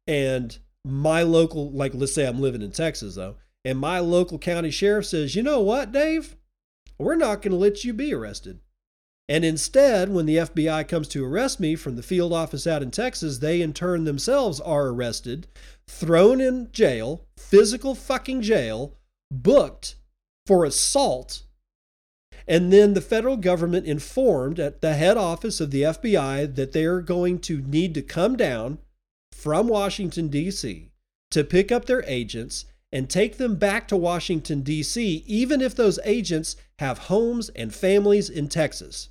And 0.06 0.56
my 0.84 1.22
local, 1.22 1.70
like, 1.70 1.92
let's 1.94 2.14
say 2.14 2.26
I'm 2.26 2.40
living 2.40 2.62
in 2.62 2.72
Texas 2.72 3.14
though, 3.14 3.36
and 3.64 3.78
my 3.78 3.98
local 3.98 4.38
county 4.38 4.70
sheriff 4.70 5.06
says, 5.06 5.34
you 5.34 5.42
know 5.42 5.60
what, 5.60 5.92
Dave? 5.92 6.36
We're 6.98 7.16
not 7.16 7.42
going 7.42 7.52
to 7.52 7.58
let 7.58 7.84
you 7.84 7.92
be 7.92 8.14
arrested. 8.14 8.60
And 9.28 9.44
instead, 9.44 10.10
when 10.10 10.26
the 10.26 10.36
FBI 10.36 10.86
comes 10.88 11.08
to 11.08 11.24
arrest 11.24 11.60
me 11.60 11.76
from 11.76 11.96
the 11.96 12.02
field 12.02 12.32
office 12.32 12.66
out 12.66 12.82
in 12.82 12.90
Texas, 12.90 13.38
they 13.38 13.62
in 13.62 13.72
turn 13.72 14.04
themselves 14.04 14.60
are 14.60 14.88
arrested, 14.88 15.46
thrown 15.86 16.40
in 16.40 16.70
jail, 16.72 17.24
physical 17.36 17.94
fucking 17.94 18.42
jail, 18.42 18.94
booked 19.30 19.96
for 20.46 20.64
assault. 20.64 21.44
And 22.48 22.72
then 22.72 22.94
the 22.94 23.00
federal 23.00 23.36
government 23.36 23.86
informed 23.86 24.58
at 24.58 24.80
the 24.80 24.94
head 24.94 25.16
office 25.16 25.60
of 25.60 25.70
the 25.70 25.82
FBI 25.82 26.54
that 26.56 26.72
they're 26.72 27.00
going 27.00 27.38
to 27.40 27.62
need 27.62 27.94
to 27.94 28.02
come 28.02 28.36
down 28.36 28.78
from 29.32 29.68
Washington, 29.68 30.28
D.C. 30.28 30.90
to 31.30 31.44
pick 31.44 31.70
up 31.70 31.84
their 31.84 32.04
agents 32.06 32.64
and 32.90 33.08
take 33.08 33.38
them 33.38 33.56
back 33.56 33.88
to 33.88 33.96
Washington, 33.96 34.60
D.C., 34.60 35.24
even 35.26 35.62
if 35.62 35.74
those 35.74 35.98
agents 36.04 36.56
have 36.78 36.98
homes 36.98 37.48
and 37.50 37.74
families 37.74 38.28
in 38.28 38.48
Texas. 38.48 39.08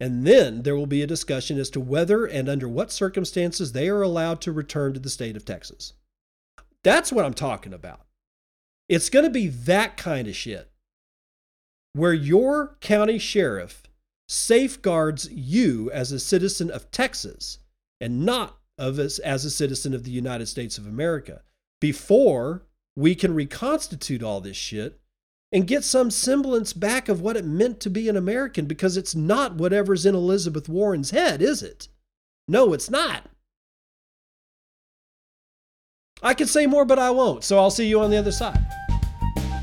And 0.00 0.26
then 0.26 0.62
there 0.62 0.76
will 0.76 0.86
be 0.86 1.02
a 1.02 1.06
discussion 1.06 1.58
as 1.58 1.70
to 1.70 1.80
whether 1.80 2.24
and 2.24 2.48
under 2.48 2.68
what 2.68 2.92
circumstances 2.92 3.72
they 3.72 3.88
are 3.88 4.02
allowed 4.02 4.40
to 4.42 4.52
return 4.52 4.94
to 4.94 5.00
the 5.00 5.10
state 5.10 5.36
of 5.36 5.44
Texas. 5.44 5.94
That's 6.84 7.12
what 7.12 7.24
I'm 7.24 7.34
talking 7.34 7.72
about. 7.72 8.06
It's 8.88 9.10
going 9.10 9.24
to 9.24 9.30
be 9.30 9.48
that 9.48 9.96
kind 9.96 10.28
of 10.28 10.36
shit 10.36 10.70
where 11.92 12.14
your 12.14 12.76
county 12.80 13.18
sheriff 13.18 13.82
safeguards 14.28 15.28
you 15.30 15.90
as 15.90 16.12
a 16.12 16.20
citizen 16.20 16.70
of 16.70 16.90
Texas 16.90 17.58
and 18.00 18.24
not 18.24 18.58
of 18.76 18.98
as 18.98 19.18
a 19.18 19.50
citizen 19.50 19.94
of 19.94 20.04
the 20.04 20.10
United 20.10 20.46
States 20.46 20.78
of 20.78 20.86
America 20.86 21.42
before 21.80 22.62
we 22.94 23.14
can 23.14 23.34
reconstitute 23.34 24.22
all 24.22 24.40
this 24.40 24.56
shit 24.56 25.00
and 25.50 25.66
get 25.66 25.84
some 25.84 26.10
semblance 26.10 26.72
back 26.72 27.08
of 27.08 27.20
what 27.20 27.36
it 27.36 27.44
meant 27.44 27.80
to 27.80 27.90
be 27.90 28.08
an 28.08 28.16
American 28.16 28.66
because 28.66 28.96
it's 28.96 29.14
not 29.14 29.54
whatever's 29.54 30.04
in 30.04 30.14
Elizabeth 30.14 30.68
Warren's 30.68 31.10
head, 31.10 31.40
is 31.40 31.62
it? 31.62 31.88
No, 32.46 32.72
it's 32.72 32.90
not. 32.90 33.24
I 36.22 36.34
could 36.34 36.48
say 36.48 36.66
more, 36.66 36.84
but 36.84 36.98
I 36.98 37.10
won't. 37.10 37.44
So 37.44 37.58
I'll 37.58 37.70
see 37.70 37.86
you 37.86 38.00
on 38.00 38.10
the 38.10 38.16
other 38.16 38.32
side. 38.32 38.60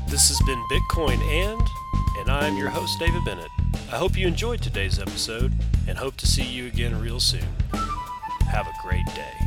This 0.08 0.28
has 0.28 0.40
been 0.46 0.62
Bitcoin 0.70 1.20
and, 1.20 1.60
and 2.18 2.30
I'm 2.30 2.56
your 2.56 2.70
host, 2.70 2.98
David 2.98 3.24
Bennett. 3.24 3.50
I 3.92 3.98
hope 3.98 4.16
you 4.16 4.26
enjoyed 4.26 4.62
today's 4.62 4.98
episode 4.98 5.52
and 5.86 5.98
hope 5.98 6.16
to 6.16 6.26
see 6.26 6.44
you 6.44 6.66
again 6.66 6.98
real 7.00 7.20
soon. 7.20 7.46
Have 8.50 8.66
a 8.66 8.72
great 8.82 9.06
day. 9.14 9.45